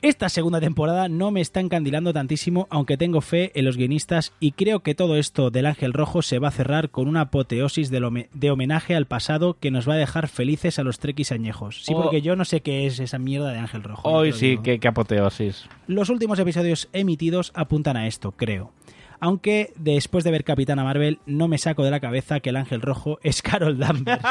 Esta 0.03 0.27
segunda 0.27 0.59
temporada 0.59 1.07
no 1.07 1.31
me 1.31 1.39
está 1.39 1.61
encandilando 1.61 2.11
tantísimo, 2.11 2.67
aunque 2.69 2.97
tengo 2.97 3.21
fe 3.21 3.57
en 3.57 3.63
los 3.63 3.77
guionistas 3.77 4.33
y 4.41 4.51
creo 4.51 4.81
que 4.81 4.95
todo 4.95 5.15
esto 5.15 5.49
del 5.49 5.65
Ángel 5.65 5.93
Rojo 5.93 6.21
se 6.21 6.39
va 6.39 6.49
a 6.49 6.51
cerrar 6.51 6.89
con 6.89 7.07
una 7.07 7.21
apoteosis 7.21 7.89
de 7.89 8.49
homenaje 8.51 8.95
al 8.95 9.05
pasado 9.05 9.53
que 9.57 9.71
nos 9.71 9.87
va 9.87 9.93
a 9.93 9.97
dejar 9.97 10.27
felices 10.27 10.77
a 10.77 10.83
los 10.83 10.99
trekkies 10.99 11.31
añejos. 11.31 11.83
Sí, 11.85 11.93
Oh. 11.95 12.01
porque 12.03 12.21
yo 12.21 12.35
no 12.35 12.43
sé 12.43 12.59
qué 12.59 12.85
es 12.85 12.99
esa 12.99 13.17
mierda 13.17 13.53
de 13.53 13.59
Ángel 13.59 13.81
Rojo. 13.81 14.09
Hoy 14.09 14.31
lo 14.31 14.35
sí, 14.35 14.59
qué, 14.61 14.77
qué 14.77 14.89
apoteosis. 14.89 15.69
Los 15.87 16.09
últimos 16.09 16.37
episodios 16.37 16.89
emitidos 16.91 17.53
apuntan 17.55 17.95
a 17.95 18.05
esto, 18.05 18.33
creo. 18.33 18.73
Aunque 19.21 19.71
después 19.77 20.25
de 20.25 20.31
ver 20.31 20.43
Capitana 20.43 20.83
Marvel 20.83 21.19
no 21.25 21.47
me 21.47 21.57
saco 21.57 21.85
de 21.85 21.91
la 21.91 22.01
cabeza 22.01 22.41
que 22.41 22.49
el 22.49 22.57
Ángel 22.57 22.81
Rojo 22.81 23.19
es 23.23 23.41
Carol 23.41 23.77
Danvers. 23.79 24.21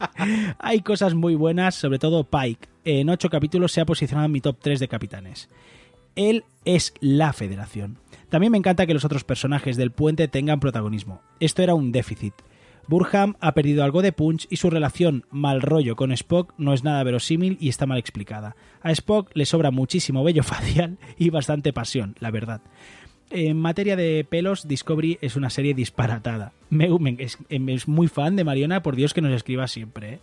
Hay 0.58 0.80
cosas 0.80 1.14
muy 1.14 1.36
buenas, 1.36 1.76
sobre 1.76 2.00
todo 2.00 2.24
Pike. 2.24 2.71
En 2.84 3.08
ocho 3.10 3.30
capítulos 3.30 3.72
se 3.72 3.80
ha 3.80 3.86
posicionado 3.86 4.26
en 4.26 4.32
mi 4.32 4.40
top 4.40 4.58
3 4.60 4.80
de 4.80 4.88
capitanes. 4.88 5.48
Él 6.16 6.44
es 6.64 6.94
la 7.00 7.32
federación. 7.32 7.98
También 8.28 8.50
me 8.50 8.58
encanta 8.58 8.86
que 8.86 8.94
los 8.94 9.04
otros 9.04 9.24
personajes 9.24 9.76
del 9.76 9.92
puente 9.92 10.26
tengan 10.26 10.58
protagonismo. 10.58 11.20
Esto 11.38 11.62
era 11.62 11.74
un 11.74 11.92
déficit. 11.92 12.34
Burham 12.88 13.36
ha 13.40 13.54
perdido 13.54 13.84
algo 13.84 14.02
de 14.02 14.12
punch 14.12 14.48
y 14.50 14.56
su 14.56 14.68
relación 14.68 15.24
mal 15.30 15.62
rollo 15.62 15.94
con 15.94 16.10
Spock 16.10 16.52
no 16.58 16.72
es 16.72 16.82
nada 16.82 17.04
verosímil 17.04 17.56
y 17.60 17.68
está 17.68 17.86
mal 17.86 17.98
explicada. 17.98 18.56
A 18.82 18.90
Spock 18.90 19.30
le 19.34 19.46
sobra 19.46 19.70
muchísimo 19.70 20.24
vello 20.24 20.42
facial 20.42 20.98
y 21.16 21.30
bastante 21.30 21.72
pasión, 21.72 22.16
la 22.18 22.30
verdad. 22.32 22.62
En 23.30 23.58
materia 23.58 23.96
de 23.96 24.26
pelos, 24.28 24.66
Discovery 24.66 25.18
es 25.22 25.36
una 25.36 25.48
serie 25.48 25.72
disparatada. 25.72 26.52
Me, 26.70 26.88
es, 27.18 27.38
es 27.48 27.88
muy 27.88 28.08
fan 28.08 28.34
de 28.34 28.44
Mariona, 28.44 28.82
por 28.82 28.96
Dios 28.96 29.14
que 29.14 29.22
nos 29.22 29.32
escriba 29.32 29.68
siempre. 29.68 30.14
¿eh? 30.14 30.18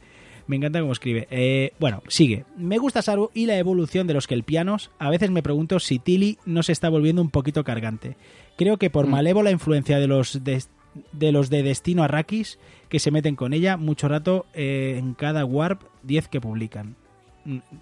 Me 0.50 0.56
encanta 0.56 0.80
cómo 0.82 0.94
escribe. 0.94 1.28
Eh, 1.30 1.74
bueno, 1.80 2.02
sigue. 2.08 2.44
Me 2.58 2.80
gusta 2.80 3.04
Saru 3.04 3.30
y 3.36 3.46
la 3.46 3.60
evolución 3.60 4.08
de 4.08 4.16
los 4.16 4.26
kelpianos. 4.26 4.90
A 4.98 5.12
veces 5.12 5.30
me 5.30 5.44
pregunto 5.44 5.80
si 5.80 6.00
Tilly 6.00 6.40
no 6.46 6.64
se 6.64 6.72
está 6.72 6.90
volviendo 6.90 7.22
un 7.22 7.30
poquito 7.30 7.64
cargante. 7.64 8.18
Creo 8.58 8.78
que 8.78 8.90
por 8.90 9.06
Mm. 9.06 9.12
malévola 9.12 9.52
influencia 9.52 10.00
de 10.00 10.08
los 10.08 10.44
de, 10.44 10.64
de 11.12 11.32
los 11.32 11.52
de 11.52 11.62
Destino 11.62 12.02
Arrakis 12.04 12.58
que 12.90 12.98
se 12.98 13.12
meten 13.12 13.36
con 13.36 13.54
ella 13.54 13.78
mucho 13.78 14.08
rato 14.08 14.48
eh, 14.56 14.96
en 14.98 15.14
cada 15.14 15.46
warp 15.46 15.84
10 16.02 16.28
que 16.30 16.42
publican. 16.42 16.96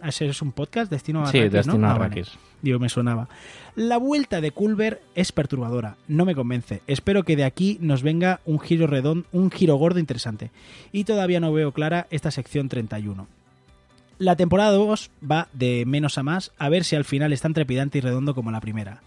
¿Ese 0.03 0.27
es 0.27 0.41
un 0.41 0.52
podcast? 0.52 0.89
Destino 0.91 1.26
Sí, 1.27 1.38
Arrakis, 1.38 1.52
Destino 1.53 1.77
¿no? 1.80 1.88
Ah, 1.88 1.95
Arrakis. 1.95 2.27
vale. 2.30 2.39
Digo, 2.61 2.80
me 2.80 2.89
sonaba. 2.89 3.30
La 3.76 3.98
vuelta 3.98 4.41
de 4.41 4.52
Culver 4.52 5.02
es 5.15 5.31
perturbadora, 5.31 5.95
no 6.07 6.26
me 6.26 6.35
convence. 6.35 6.81
Espero 6.88 7.23
que 7.23 7.35
de 7.35 7.44
aquí 7.44 7.77
nos 7.81 8.02
venga 8.03 8.39
un 8.45 8.60
giro 8.60 8.88
redondo, 8.88 9.27
un 9.31 9.52
giro 9.52 9.76
gordo 9.76 9.99
interesante. 9.99 10.52
Y 10.91 11.03
todavía 11.03 11.39
no 11.39 11.53
veo 11.53 11.72
clara 11.72 12.07
esta 12.10 12.31
sección 12.31 12.69
31. 12.69 13.27
La 14.19 14.35
temporada 14.35 14.72
2 14.72 15.11
va 15.30 15.48
de 15.53 15.84
menos 15.85 16.18
a 16.18 16.23
más, 16.23 16.52
a 16.57 16.69
ver 16.69 16.84
si 16.84 16.95
al 16.95 17.06
final 17.06 17.31
es 17.34 17.41
tan 17.41 17.53
trepidante 17.53 17.99
y 17.99 18.02
redondo 18.02 18.34
como 18.34 18.49
la 18.52 18.61
primera. 18.61 19.02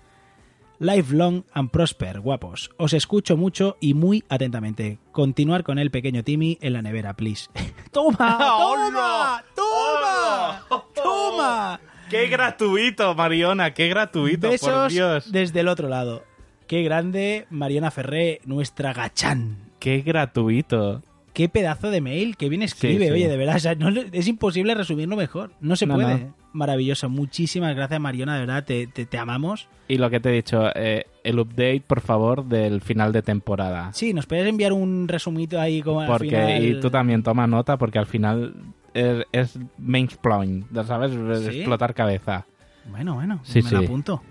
Life 0.82 1.14
long 1.14 1.44
and 1.52 1.70
prosper, 1.70 2.20
guapos. 2.20 2.70
Os 2.78 2.94
escucho 2.94 3.36
mucho 3.36 3.76
y 3.80 3.92
muy 3.92 4.24
atentamente. 4.30 4.98
Continuar 5.12 5.62
con 5.62 5.78
el 5.78 5.90
pequeño 5.90 6.24
Timmy 6.24 6.56
en 6.62 6.72
la 6.72 6.80
nevera, 6.80 7.12
please. 7.14 7.50
¡Toma! 7.92 8.38
¡Toma! 8.38 9.44
¡Toma! 9.54 10.62
¡Toma! 10.94 11.80
¡Qué 12.08 12.28
gratuito, 12.28 13.14
Mariona! 13.14 13.74
¡Qué 13.74 13.88
gratuito, 13.88 14.50
por 14.58 14.88
Dios! 14.90 15.30
desde 15.30 15.60
el 15.60 15.68
otro 15.68 15.88
lado. 15.88 16.24
Qué 16.66 16.82
grande 16.82 17.46
Mariana 17.50 17.90
Ferré, 17.90 18.40
nuestra 18.46 18.92
gachán. 18.94 19.58
¡Qué 19.80 20.00
gratuito! 20.00 21.02
Qué 21.34 21.48
pedazo 21.48 21.90
de 21.90 22.00
mail, 22.00 22.36
que 22.36 22.48
bien 22.48 22.62
escribe, 22.62 23.06
sí. 23.06 23.12
oye, 23.12 23.28
de 23.28 23.36
verdad, 23.36 23.56
o 23.56 23.60
sea, 23.60 23.74
no- 23.74 23.88
es 23.90 24.26
imposible 24.26 24.74
resumirlo 24.74 25.16
mejor, 25.16 25.52
no 25.60 25.76
se 25.76 25.86
No, 25.86 25.94
puede. 25.94 26.18
no. 26.18 26.34
Maravilloso, 26.52 27.08
muchísimas 27.08 27.74
gracias 27.76 28.00
Mariona, 28.00 28.34
de 28.34 28.40
verdad, 28.40 28.64
te, 28.64 28.86
te- 28.88 29.06
te 29.06 29.18
amamos. 29.18 29.68
Y 29.88 29.98
lo 29.98 30.10
que 30.10 30.20
te 30.20 30.30
he 30.30 30.32
dicho, 30.32 30.64
eh, 30.74 31.06
el 31.24 31.38
update, 31.38 31.82
por 31.86 32.00
favor, 32.00 32.44
del 32.44 32.80
final 32.80 33.12
de 33.12 33.22
temporada. 33.22 33.92
Sí, 33.92 34.12
nos 34.14 34.26
puedes 34.26 34.46
enviar 34.48 34.72
un 34.72 35.06
resumito 35.08 35.60
ahí 35.60 35.82
como 35.82 36.00
al 36.00 36.06
Porque, 36.08 36.28
final. 36.30 36.64
y 36.64 36.80
tú 36.80 36.90
también 36.90 37.22
toma 37.22 37.46
nota, 37.46 37.76
porque 37.76 37.98
al 37.98 38.06
final 38.06 38.54
es, 38.94 39.24
es 39.32 39.58
mainsploin, 39.78 40.66
¿sabes? 40.86 41.12
Explotar 41.46 41.94
cabeza. 41.94 42.46
Bueno, 42.90 43.14
bueno, 43.14 43.40
Sí, 43.42 43.62
me 43.62 43.70
lo 43.70 43.78
sí. 43.80 43.84
apunto. 43.84 44.22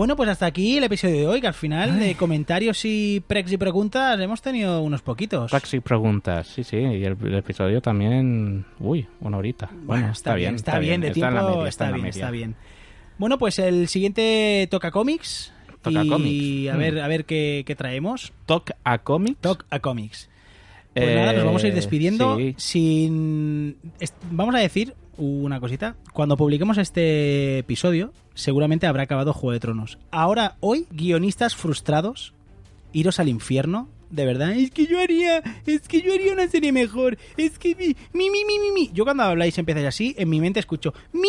Bueno, 0.00 0.16
pues 0.16 0.30
hasta 0.30 0.46
aquí 0.46 0.78
el 0.78 0.84
episodio 0.84 1.14
de 1.14 1.26
hoy, 1.26 1.40
que 1.42 1.46
al 1.46 1.52
final 1.52 2.00
de 2.00 2.14
comentarios 2.14 2.86
y 2.86 3.22
prex 3.26 3.52
y 3.52 3.58
preguntas 3.58 4.18
hemos 4.18 4.40
tenido 4.40 4.80
unos 4.80 5.02
poquitos. 5.02 5.50
Taxi 5.50 5.80
preguntas, 5.80 6.46
sí, 6.46 6.64
sí, 6.64 6.78
y 6.78 7.04
el, 7.04 7.18
el 7.22 7.34
episodio 7.34 7.82
también, 7.82 8.64
uy, 8.78 9.06
una 9.20 9.36
horita. 9.36 9.68
Bueno, 9.84 10.10
está, 10.10 10.34
bien, 10.36 10.54
está, 10.54 10.78
bien, 10.78 11.02
de 11.02 11.10
tiempo, 11.10 11.66
está, 11.66 11.92
bien, 11.92 12.06
está 12.06 12.30
bien. 12.30 12.54
Bueno, 13.18 13.36
pues 13.36 13.58
el 13.58 13.88
siguiente 13.88 14.66
toca 14.70 14.90
cómics. 14.90 15.52
Toca 15.82 16.02
y 16.02 16.08
cómics. 16.08 16.70
a 16.72 16.76
ver, 16.78 16.94
Mm. 16.94 16.98
a 17.04 17.06
ver 17.08 17.24
qué, 17.26 17.64
qué 17.66 17.76
traemos. 17.76 18.32
Talk 18.46 18.70
a 18.82 18.96
Comics. 19.00 19.38
Talk 19.42 19.66
a 19.68 19.80
Comics. 19.80 20.30
Pues 20.94 21.14
nada, 21.14 21.34
nos 21.34 21.44
vamos 21.44 21.62
a 21.62 21.66
ir 21.66 21.74
Eh, 21.74 21.76
despidiendo 21.76 22.38
sí. 22.38 22.54
sin... 22.56 23.76
Vamos 24.30 24.54
a 24.54 24.60
decir 24.60 24.94
una 25.20 25.60
cosita. 25.60 25.94
Cuando 26.12 26.36
publiquemos 26.36 26.78
este 26.78 27.58
episodio, 27.58 28.12
seguramente 28.34 28.86
habrá 28.86 29.04
acabado 29.04 29.32
Juego 29.32 29.52
de 29.52 29.60
Tronos. 29.60 29.98
Ahora, 30.10 30.56
hoy, 30.60 30.86
guionistas 30.90 31.54
frustrados, 31.54 32.32
iros 32.92 33.20
al 33.20 33.28
infierno 33.28 33.88
de 34.10 34.26
verdad, 34.26 34.50
es 34.50 34.72
que 34.72 34.86
yo 34.86 35.00
haría, 35.00 35.38
es 35.66 35.86
que 35.86 36.02
yo 36.02 36.12
haría 36.12 36.32
una 36.32 36.48
serie 36.48 36.72
mejor, 36.72 37.16
es 37.36 37.60
que 37.60 37.76
mi, 37.76 37.94
mi, 38.12 38.28
mi, 38.28 38.44
mi, 38.44 38.58
mi, 38.58 38.72
mi. 38.72 38.90
Yo 38.92 39.04
cuando 39.04 39.22
habláis 39.22 39.56
empezáis 39.56 39.86
así, 39.86 40.16
en 40.18 40.28
mi 40.28 40.40
mente 40.40 40.58
escucho 40.58 40.92
mi, 41.12 41.20
mi, 41.20 41.26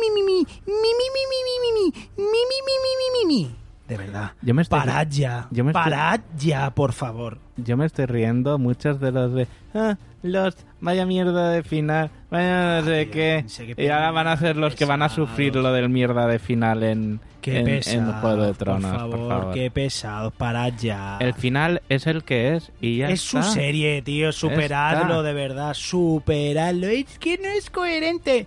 mi, 0.00 0.22
mi, 0.22 0.22
mi, 0.22 0.32
mi, 0.32 0.32
mi, 0.32 0.72
mi, 0.72 0.82
mi, 1.12 1.92
mi, 2.16 2.22
mi, 2.22 2.24
mi, 2.24 2.24
mi, 2.24 2.24
mi, 2.24 2.32
mi, 2.64 3.26
mi, 3.26 3.34
mi, 3.34 3.44
mi. 3.44 3.56
De 3.86 3.96
verdad. 3.98 4.32
Yo 4.40 4.54
me 4.54 4.62
estoy- 4.62 4.78
Parad 4.80 5.08
ya. 5.10 5.48
yo 5.50 5.62
me 5.64 5.72
estoy- 5.72 5.82
Parad 5.84 6.20
ya, 6.38 6.70
por 6.70 6.94
favor. 6.94 7.36
Yo 7.58 7.76
me 7.76 7.84
estoy 7.84 8.06
riendo 8.06 8.58
muchos 8.58 8.98
de 8.98 9.12
los 9.12 9.34
de... 9.34 9.46
Ah, 9.74 9.98
los... 10.22 10.56
Vaya 10.80 11.04
mierda 11.04 11.50
de 11.50 11.62
final. 11.62 12.10
Vaya 12.32 12.80
no 12.80 12.86
sé 12.86 13.08
qué. 13.10 13.44
Y 13.76 13.88
ahora 13.88 14.10
van 14.10 14.26
a 14.26 14.36
ser 14.38 14.56
los 14.56 14.74
que 14.74 14.84
van 14.86 15.02
a 15.02 15.08
pesados. 15.08 15.28
sufrir 15.28 15.54
lo 15.54 15.72
del 15.72 15.88
mierda 15.90 16.26
de 16.26 16.38
final 16.38 16.82
en, 16.82 17.20
Qué 17.42 17.58
en, 17.58 18.12
Juego 18.12 18.44
de 18.44 18.54
Tronos, 18.54 18.90
por 18.90 18.98
favor, 19.00 19.18
por 19.18 19.28
favor. 19.28 19.54
qué 19.54 19.70
pesado. 19.70 20.30
Parad 20.30 20.72
ya. 20.80 21.18
El 21.20 21.34
final 21.34 21.82
es 21.88 22.06
el 22.06 22.24
que 22.24 22.56
es 22.56 22.72
y 22.80 22.98
ya 22.98 23.10
es 23.10 23.20
su 23.20 23.38
está. 23.38 23.50
serie, 23.52 24.00
tío. 24.02 24.32
Superadlo, 24.32 25.16
Está. 25.16 25.22
de 25.22 25.32
verdad. 25.34 25.74
Superadlo. 25.74 26.86
Es 26.88 27.18
que 27.18 27.36
no 27.38 27.48
es 27.48 27.68
coherente. 27.68 28.46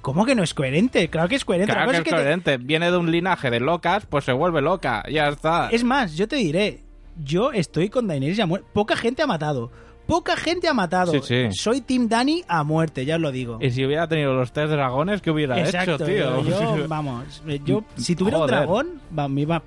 ¿Cómo 0.00 0.24
que 0.24 0.34
no 0.34 0.42
es 0.42 0.54
coherente? 0.54 1.08
Claro 1.10 1.28
que 1.28 1.34
es 1.34 1.44
coherente. 1.44 1.72
La 1.72 1.78
Claro 1.84 1.90
que 1.90 1.96
es 1.98 2.04
te- 2.04 2.10
coherente. 2.10 2.56
Viene 2.56 2.90
de 2.90 2.96
un 2.96 3.10
linaje 3.10 3.50
de 3.50 3.60
locas, 3.60 4.06
pues 4.06 4.24
se 4.24 4.32
vuelve 4.32 4.62
loca. 4.62 5.02
Ya 5.10 5.28
está. 5.28 5.68
Es 5.70 5.84
más, 5.84 6.16
yo 6.16 6.26
te 6.28 6.36
diré. 6.36 6.80
Yo 7.22 7.52
estoy 7.52 7.88
con 7.90 8.06
Daenerys 8.06 8.36
ya 8.36 8.46
muerte. 8.46 8.68
Poca 8.72 8.96
gente 8.96 9.22
ha 9.22 9.26
matado. 9.26 9.70
Poca 10.08 10.36
gente 10.36 10.66
ha 10.66 10.72
matado. 10.74 11.12
Sí, 11.12 11.20
sí. 11.22 11.48
Soy 11.52 11.82
Team 11.82 12.08
Dani 12.08 12.42
a 12.48 12.64
muerte, 12.64 13.04
ya 13.04 13.14
os 13.16 13.20
lo 13.20 13.30
digo. 13.30 13.58
Y 13.60 13.70
si 13.70 13.84
hubiera 13.84 14.08
tenido 14.08 14.32
los 14.34 14.50
tres 14.52 14.70
dragones, 14.70 15.20
¿qué 15.22 15.30
hubiera 15.30 15.60
Exacto, 15.60 15.96
hecho, 15.96 16.04
tío? 16.06 16.42
Yo, 16.42 16.76
yo, 16.78 16.84
vamos, 16.88 17.42
yo, 17.64 17.84
si 17.96 18.16
tuviera 18.16 18.38
Joder. 18.38 18.54
un 18.54 18.58
dragón, 18.58 18.86
va, 19.16 19.28
me, 19.28 19.44
va- 19.44 19.60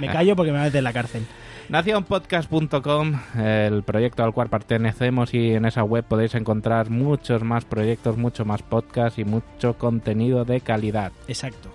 me 0.00 0.08
callo 0.08 0.34
porque 0.36 0.50
me 0.50 0.58
va 0.58 0.64
a 0.64 0.66
meter 0.66 0.78
en 0.78 0.84
la 0.84 0.92
cárcel. 0.92 1.24
Nacionpodcast.com, 1.68 3.12
el 3.38 3.82
proyecto 3.82 4.22
al 4.24 4.32
cual 4.32 4.48
pertenecemos 4.48 5.32
y 5.34 5.52
en 5.52 5.64
esa 5.64 5.82
web 5.84 6.04
podéis 6.04 6.34
encontrar 6.34 6.90
muchos 6.90 7.42
más 7.42 7.64
proyectos, 7.64 8.16
mucho 8.16 8.44
más 8.44 8.62
podcasts 8.62 9.18
y 9.18 9.24
mucho 9.24 9.74
contenido 9.78 10.44
de 10.44 10.60
calidad. 10.60 11.12
Exacto. 11.28 11.68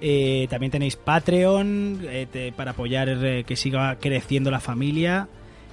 Eh, 0.00 0.46
también 0.50 0.70
tenéis 0.70 0.96
Patreon 0.96 2.00
eh, 2.04 2.26
te- 2.30 2.52
para 2.52 2.70
apoyar 2.72 3.08
eh, 3.08 3.44
que 3.44 3.56
siga 3.56 3.96
creciendo 3.96 4.50
la 4.50 4.60
familia. 4.60 5.28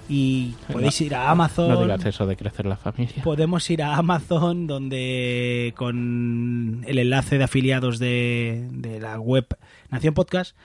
Y 0.08 0.54
podéis 0.72 1.02
No, 1.02 1.08
ir 1.08 1.16
a 1.16 1.32
Amazon. 1.32 1.70
No 1.70 1.82
digas 1.82 2.06
eso 2.06 2.26
de 2.28 2.36
crecer 2.36 2.66
la 2.66 2.78
familia. 2.78 3.24
Podemos 3.24 3.70
ir 3.70 3.82
a 3.82 3.96
Amazon, 3.96 4.68
donde 4.68 5.74
con 5.76 6.84
el 6.88 7.00
enlace 7.00 7.38
de 7.38 7.44
afiliados 7.44 7.98
de, 8.00 8.68
de 8.72 9.00
la 9.00 9.20
web 9.20 9.48
Nación 9.90 10.14
Podcast, 10.14 10.56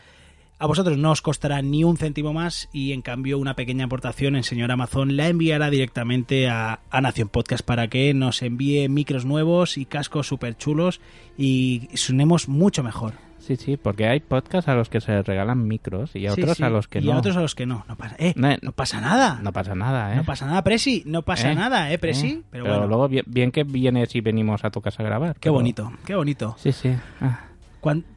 a 0.59 0.67
vosotros 0.67 0.99
no 0.99 1.11
os 1.11 1.23
costará 1.23 1.63
ni 1.63 1.85
un 1.85 1.97
céntimo 1.97 2.35
más 2.35 2.69
y 2.71 2.93
en 2.93 3.01
cambio 3.01 3.39
una 3.39 3.57
pequeña 3.57 3.87
aportación 3.87 4.37
en 4.37 4.45
señor 4.45 4.71
Amazon 4.71 5.17
la 5.17 5.29
enviará 5.29 5.71
directamente 5.71 6.51
a, 6.51 6.81
a 6.91 7.01
Nación 7.01 7.29
Podcast 7.31 7.65
para 7.65 7.89
que 7.89 8.13
nos 8.13 8.43
envíe 8.43 8.87
micros 8.91 9.25
nuevos 9.25 9.79
y 9.79 9.87
cascos 9.87 10.27
súper 10.27 10.59
chulos 10.59 11.01
y 11.39 11.89
sonemos 11.95 12.47
mucho 12.49 12.83
mejor. 12.83 13.15
Sí, 13.51 13.57
sí, 13.57 13.77
porque 13.77 14.07
hay 14.07 14.21
podcasts 14.21 14.69
a 14.69 14.75
los 14.77 14.89
que 14.89 15.01
se 15.01 15.23
regalan 15.23 15.67
micros 15.67 16.15
y 16.15 16.29
a 16.29 16.35
Sí, 16.35 16.43
otros 16.43 16.57
sí, 16.59 16.63
a 16.63 16.71
los 16.71 16.87
que 16.87 17.01
y 17.01 17.07
no. 17.07 17.15
a 17.15 17.19
otros 17.19 17.37
a 17.37 17.41
los 17.41 17.57
que 17.57 17.67
no. 17.67 17.85
No 17.89 17.97
pasa, 17.97 18.15
eh, 18.21 18.33
No, 18.37 18.49
no 18.63 18.71
pasa 18.71 19.01
nada. 19.01 19.41
No 19.43 19.53
pasa 19.53 19.75
nada, 19.75 20.13
¿eh? 20.13 20.17
No 20.19 20.23
pasa 20.25 20.47
nada, 20.47 20.63
Presi. 20.63 21.03
No 21.05 21.23
pasa 21.23 21.51
¿Eh? 21.51 21.55
nada, 21.57 21.91
eh, 21.91 21.99
Presi. 21.99 22.29
¿Eh? 22.29 22.43
Pero, 22.49 22.65
bueno, 22.67 22.87
luego 22.87 23.09
bien, 23.09 23.25
bien 23.27 23.51
que 23.51 23.65
vienes 23.65 24.15
y 24.15 24.21
venimos 24.21 24.65
a 24.65 24.71
tu 24.71 24.81
casa 24.81 25.03
a 25.03 25.07
grabar. 25.07 25.35
qué 25.35 25.41
pero- 25.43 25.55
bonito, 25.55 25.91
qué 26.05 26.15
bonito. 26.15 26.55
Sí, 26.59 26.71
sí. 26.71 26.95
Ah. 27.21 27.41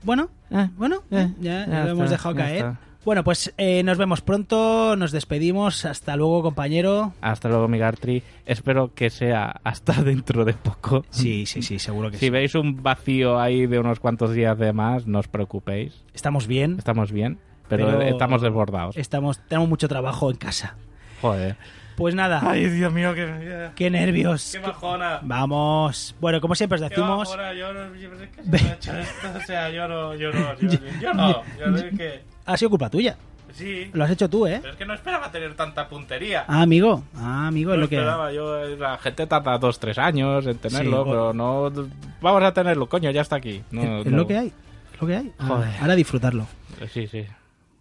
Bueno, 0.04 0.30
Eh, 0.52 0.70
bueno, 0.78 0.98
eh, 1.10 1.32
ya, 1.40 1.66
ya 1.66 1.84
lo 1.86 1.92
hemos 1.92 2.04
está, 2.04 2.16
dejado 2.18 2.36
caer. 2.36 2.58
está. 2.58 2.80
Bueno, 3.06 3.24
pues 3.26 3.54
eh, 3.58 3.84
nos 3.84 3.98
vemos 3.98 4.22
pronto, 4.22 4.96
nos 4.96 5.12
despedimos. 5.12 5.84
Hasta 5.84 6.16
luego, 6.16 6.42
compañero. 6.42 7.14
Hasta 7.20 7.50
luego, 7.50 7.68
Migartri. 7.68 8.24
Espero 8.46 8.94
que 8.94 9.10
sea 9.10 9.60
hasta 9.66 9.94
dentro 10.04 10.46
de 10.46 10.54
poco. 10.54 11.06
Sí, 11.10 11.46
sí, 11.46 11.62
sí, 11.62 11.80
seguro 11.80 12.10
que 12.12 12.18
Si 12.18 12.28
sí. 12.28 12.30
veis 12.30 12.56
un 12.56 12.82
vacío 12.82 13.40
ahí 13.40 13.66
de 13.68 13.80
unos 13.80 14.00
cuantos 14.00 14.32
días 14.34 14.58
de 14.58 14.72
más, 14.72 15.06
no 15.06 15.20
os 15.20 15.28
preocupéis. 15.28 16.02
Estamos 16.14 16.48
bien. 16.48 16.76
Estamos 16.78 17.12
bien, 17.12 17.40
pero, 17.68 17.88
Pero- 17.88 18.02
estamos 18.04 18.42
desbordados. 18.42 18.96
Estamos, 18.96 19.38
tenemos 19.50 19.68
mucho 19.68 19.90
trabajo 19.90 20.32
en 20.32 20.38
casa. 20.38 20.78
Joder. 21.22 21.58
Pues 21.96 22.16
nada. 22.16 22.42
Ay, 22.44 22.70
Dios 22.70 22.92
mío, 22.92 23.14
qué, 23.14 23.70
Qué 23.76 23.90
nervios. 23.90 24.50
qué 24.52 24.60
bajona. 24.60 25.20
Vamos. 25.22 26.16
Bueno, 26.20 26.42
como 26.42 26.56
siempre 26.56 26.76
os 26.76 26.90
decimos. 26.90 27.30
yo 27.32 27.38
no, 27.74 27.96
yo 27.96 28.10
no 28.10 28.18
sé 28.18 28.30
qué 28.30 28.44
se 28.44 28.50
me 28.50 28.58
ha 28.70 28.74
hecho 28.74 28.98
esto, 28.98 29.28
o 29.38 29.42
sea, 29.42 29.70
yo 29.70 29.88
no, 29.88 30.16
yo 30.16 30.32
no, 30.32 30.60
yo, 30.60 30.70
yo 31.02 31.14
no, 31.14 31.44
yo 31.60 31.78
sé 31.78 31.90
que... 31.92 32.24
Ha 32.46 32.58
sido 32.58 32.70
culpa 32.72 32.90
tuya. 32.90 33.16
Sí, 33.54 33.92
Lo 33.94 34.04
has 34.04 34.10
hecho 34.10 34.28
tú, 34.28 34.48
¿eh? 34.48 34.58
pero 34.62 34.74
es 34.74 34.80
que 34.80 34.86
no 34.86 34.96
esperaba 34.96 35.32
tener 35.32 35.54
tanta 35.56 35.88
puntería. 35.88 36.44
Ah, 36.48 36.64
amigo. 36.64 37.04
Ah, 37.16 37.46
amigo, 37.48 37.72
es 37.74 37.78
No 37.78 37.84
lo 37.84 37.90
que. 37.90 37.98
esperaba, 37.98 38.32
yo, 38.34 38.66
la 38.78 38.98
gente 38.98 39.28
tarda 39.28 39.60
dos, 39.60 39.78
tres 39.80 40.00
años 40.00 40.48
en 40.48 40.58
tenerlo, 40.58 41.04
Sí, 41.04 41.10
pero 41.12 41.34
no... 41.34 41.72
Vamos 42.20 42.42
a 42.44 42.52
tenerlo, 42.52 42.90
coño, 42.90 43.12
ya 43.12 43.22
está 43.22 43.36
aquí. 43.36 43.62
No, 43.70 44.00
es, 44.00 44.06
es 44.08 44.12
no- 44.12 44.18
lo 44.18 44.28
que 44.28 44.38
hay. 44.40 44.48
Es 44.96 45.00
lo 45.02 45.08
que 45.08 45.16
hay. 45.18 45.32
Ah, 45.38 45.46
Joder. 45.48 45.70
Ahora 45.82 45.96
disfrutarlo. 45.96 46.48
Sí, 46.92 47.06
sí, 47.06 47.26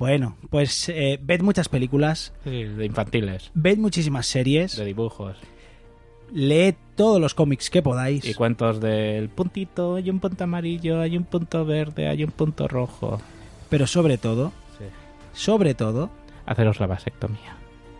Bueno, 0.03 0.37
pues 0.51 0.89
eh, 0.89 1.21
ved 1.23 1.43
muchas 1.43 1.69
películas, 1.69 2.33
sí, 2.43 2.65
de 2.65 2.87
infantiles, 2.87 3.53
ved 3.55 3.79
muchísimas 3.79 4.27
series, 4.27 4.75
de 4.77 4.85
dibujos. 4.85 5.37
leed 6.33 6.75
todos 6.97 7.21
los 7.21 7.35
cómics 7.35 7.71
que 7.71 7.83
podáis. 7.83 8.25
Y 8.25 8.35
cuentos 8.35 8.81
del 8.81 9.29
puntito, 9.29 9.95
hay 9.95 10.11
un 10.11 10.19
punto 10.19 10.43
amarillo, 10.43 11.01
hay 11.01 11.17
un 11.17 11.23
punto 11.23 11.65
verde, 11.65 12.09
hay 12.09 12.25
un 12.25 12.33
punto 12.33 12.67
rojo. 12.67 13.21
Pero 13.71 13.87
sobre 13.87 14.19
todo, 14.19 14.51
Sí. 14.77 14.87
sobre 15.35 15.75
todo, 15.75 16.11
Haceros 16.47 16.81
la 16.81 16.89
vasectomía. 16.89 17.57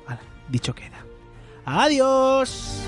ala, 0.09 0.19
dicho 0.49 0.75
queda. 0.75 1.05
¡Adiós! 1.65 2.83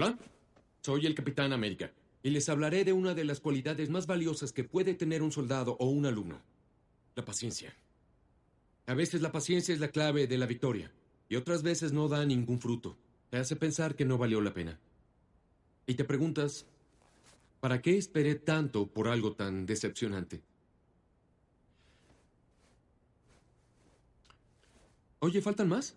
Hola, 0.00 0.16
soy 0.80 1.06
el 1.06 1.16
Capitán 1.16 1.52
América 1.52 1.90
y 2.22 2.30
les 2.30 2.48
hablaré 2.48 2.84
de 2.84 2.92
una 2.92 3.14
de 3.14 3.24
las 3.24 3.40
cualidades 3.40 3.90
más 3.90 4.06
valiosas 4.06 4.52
que 4.52 4.62
puede 4.62 4.94
tener 4.94 5.24
un 5.24 5.32
soldado 5.32 5.76
o 5.80 5.86
un 5.86 6.06
alumno, 6.06 6.40
la 7.16 7.24
paciencia. 7.24 7.74
A 8.86 8.94
veces 8.94 9.22
la 9.22 9.32
paciencia 9.32 9.74
es 9.74 9.80
la 9.80 9.88
clave 9.88 10.28
de 10.28 10.38
la 10.38 10.46
victoria 10.46 10.92
y 11.28 11.34
otras 11.34 11.64
veces 11.64 11.92
no 11.92 12.06
da 12.06 12.24
ningún 12.24 12.60
fruto. 12.60 12.96
Te 13.28 13.38
hace 13.38 13.56
pensar 13.56 13.96
que 13.96 14.04
no 14.04 14.18
valió 14.18 14.40
la 14.40 14.54
pena. 14.54 14.78
Y 15.84 15.94
te 15.94 16.04
preguntas, 16.04 16.64
¿para 17.58 17.82
qué 17.82 17.98
esperé 17.98 18.36
tanto 18.36 18.86
por 18.86 19.08
algo 19.08 19.32
tan 19.32 19.66
decepcionante? 19.66 20.42
Oye, 25.18 25.42
¿faltan 25.42 25.68
más? 25.68 25.96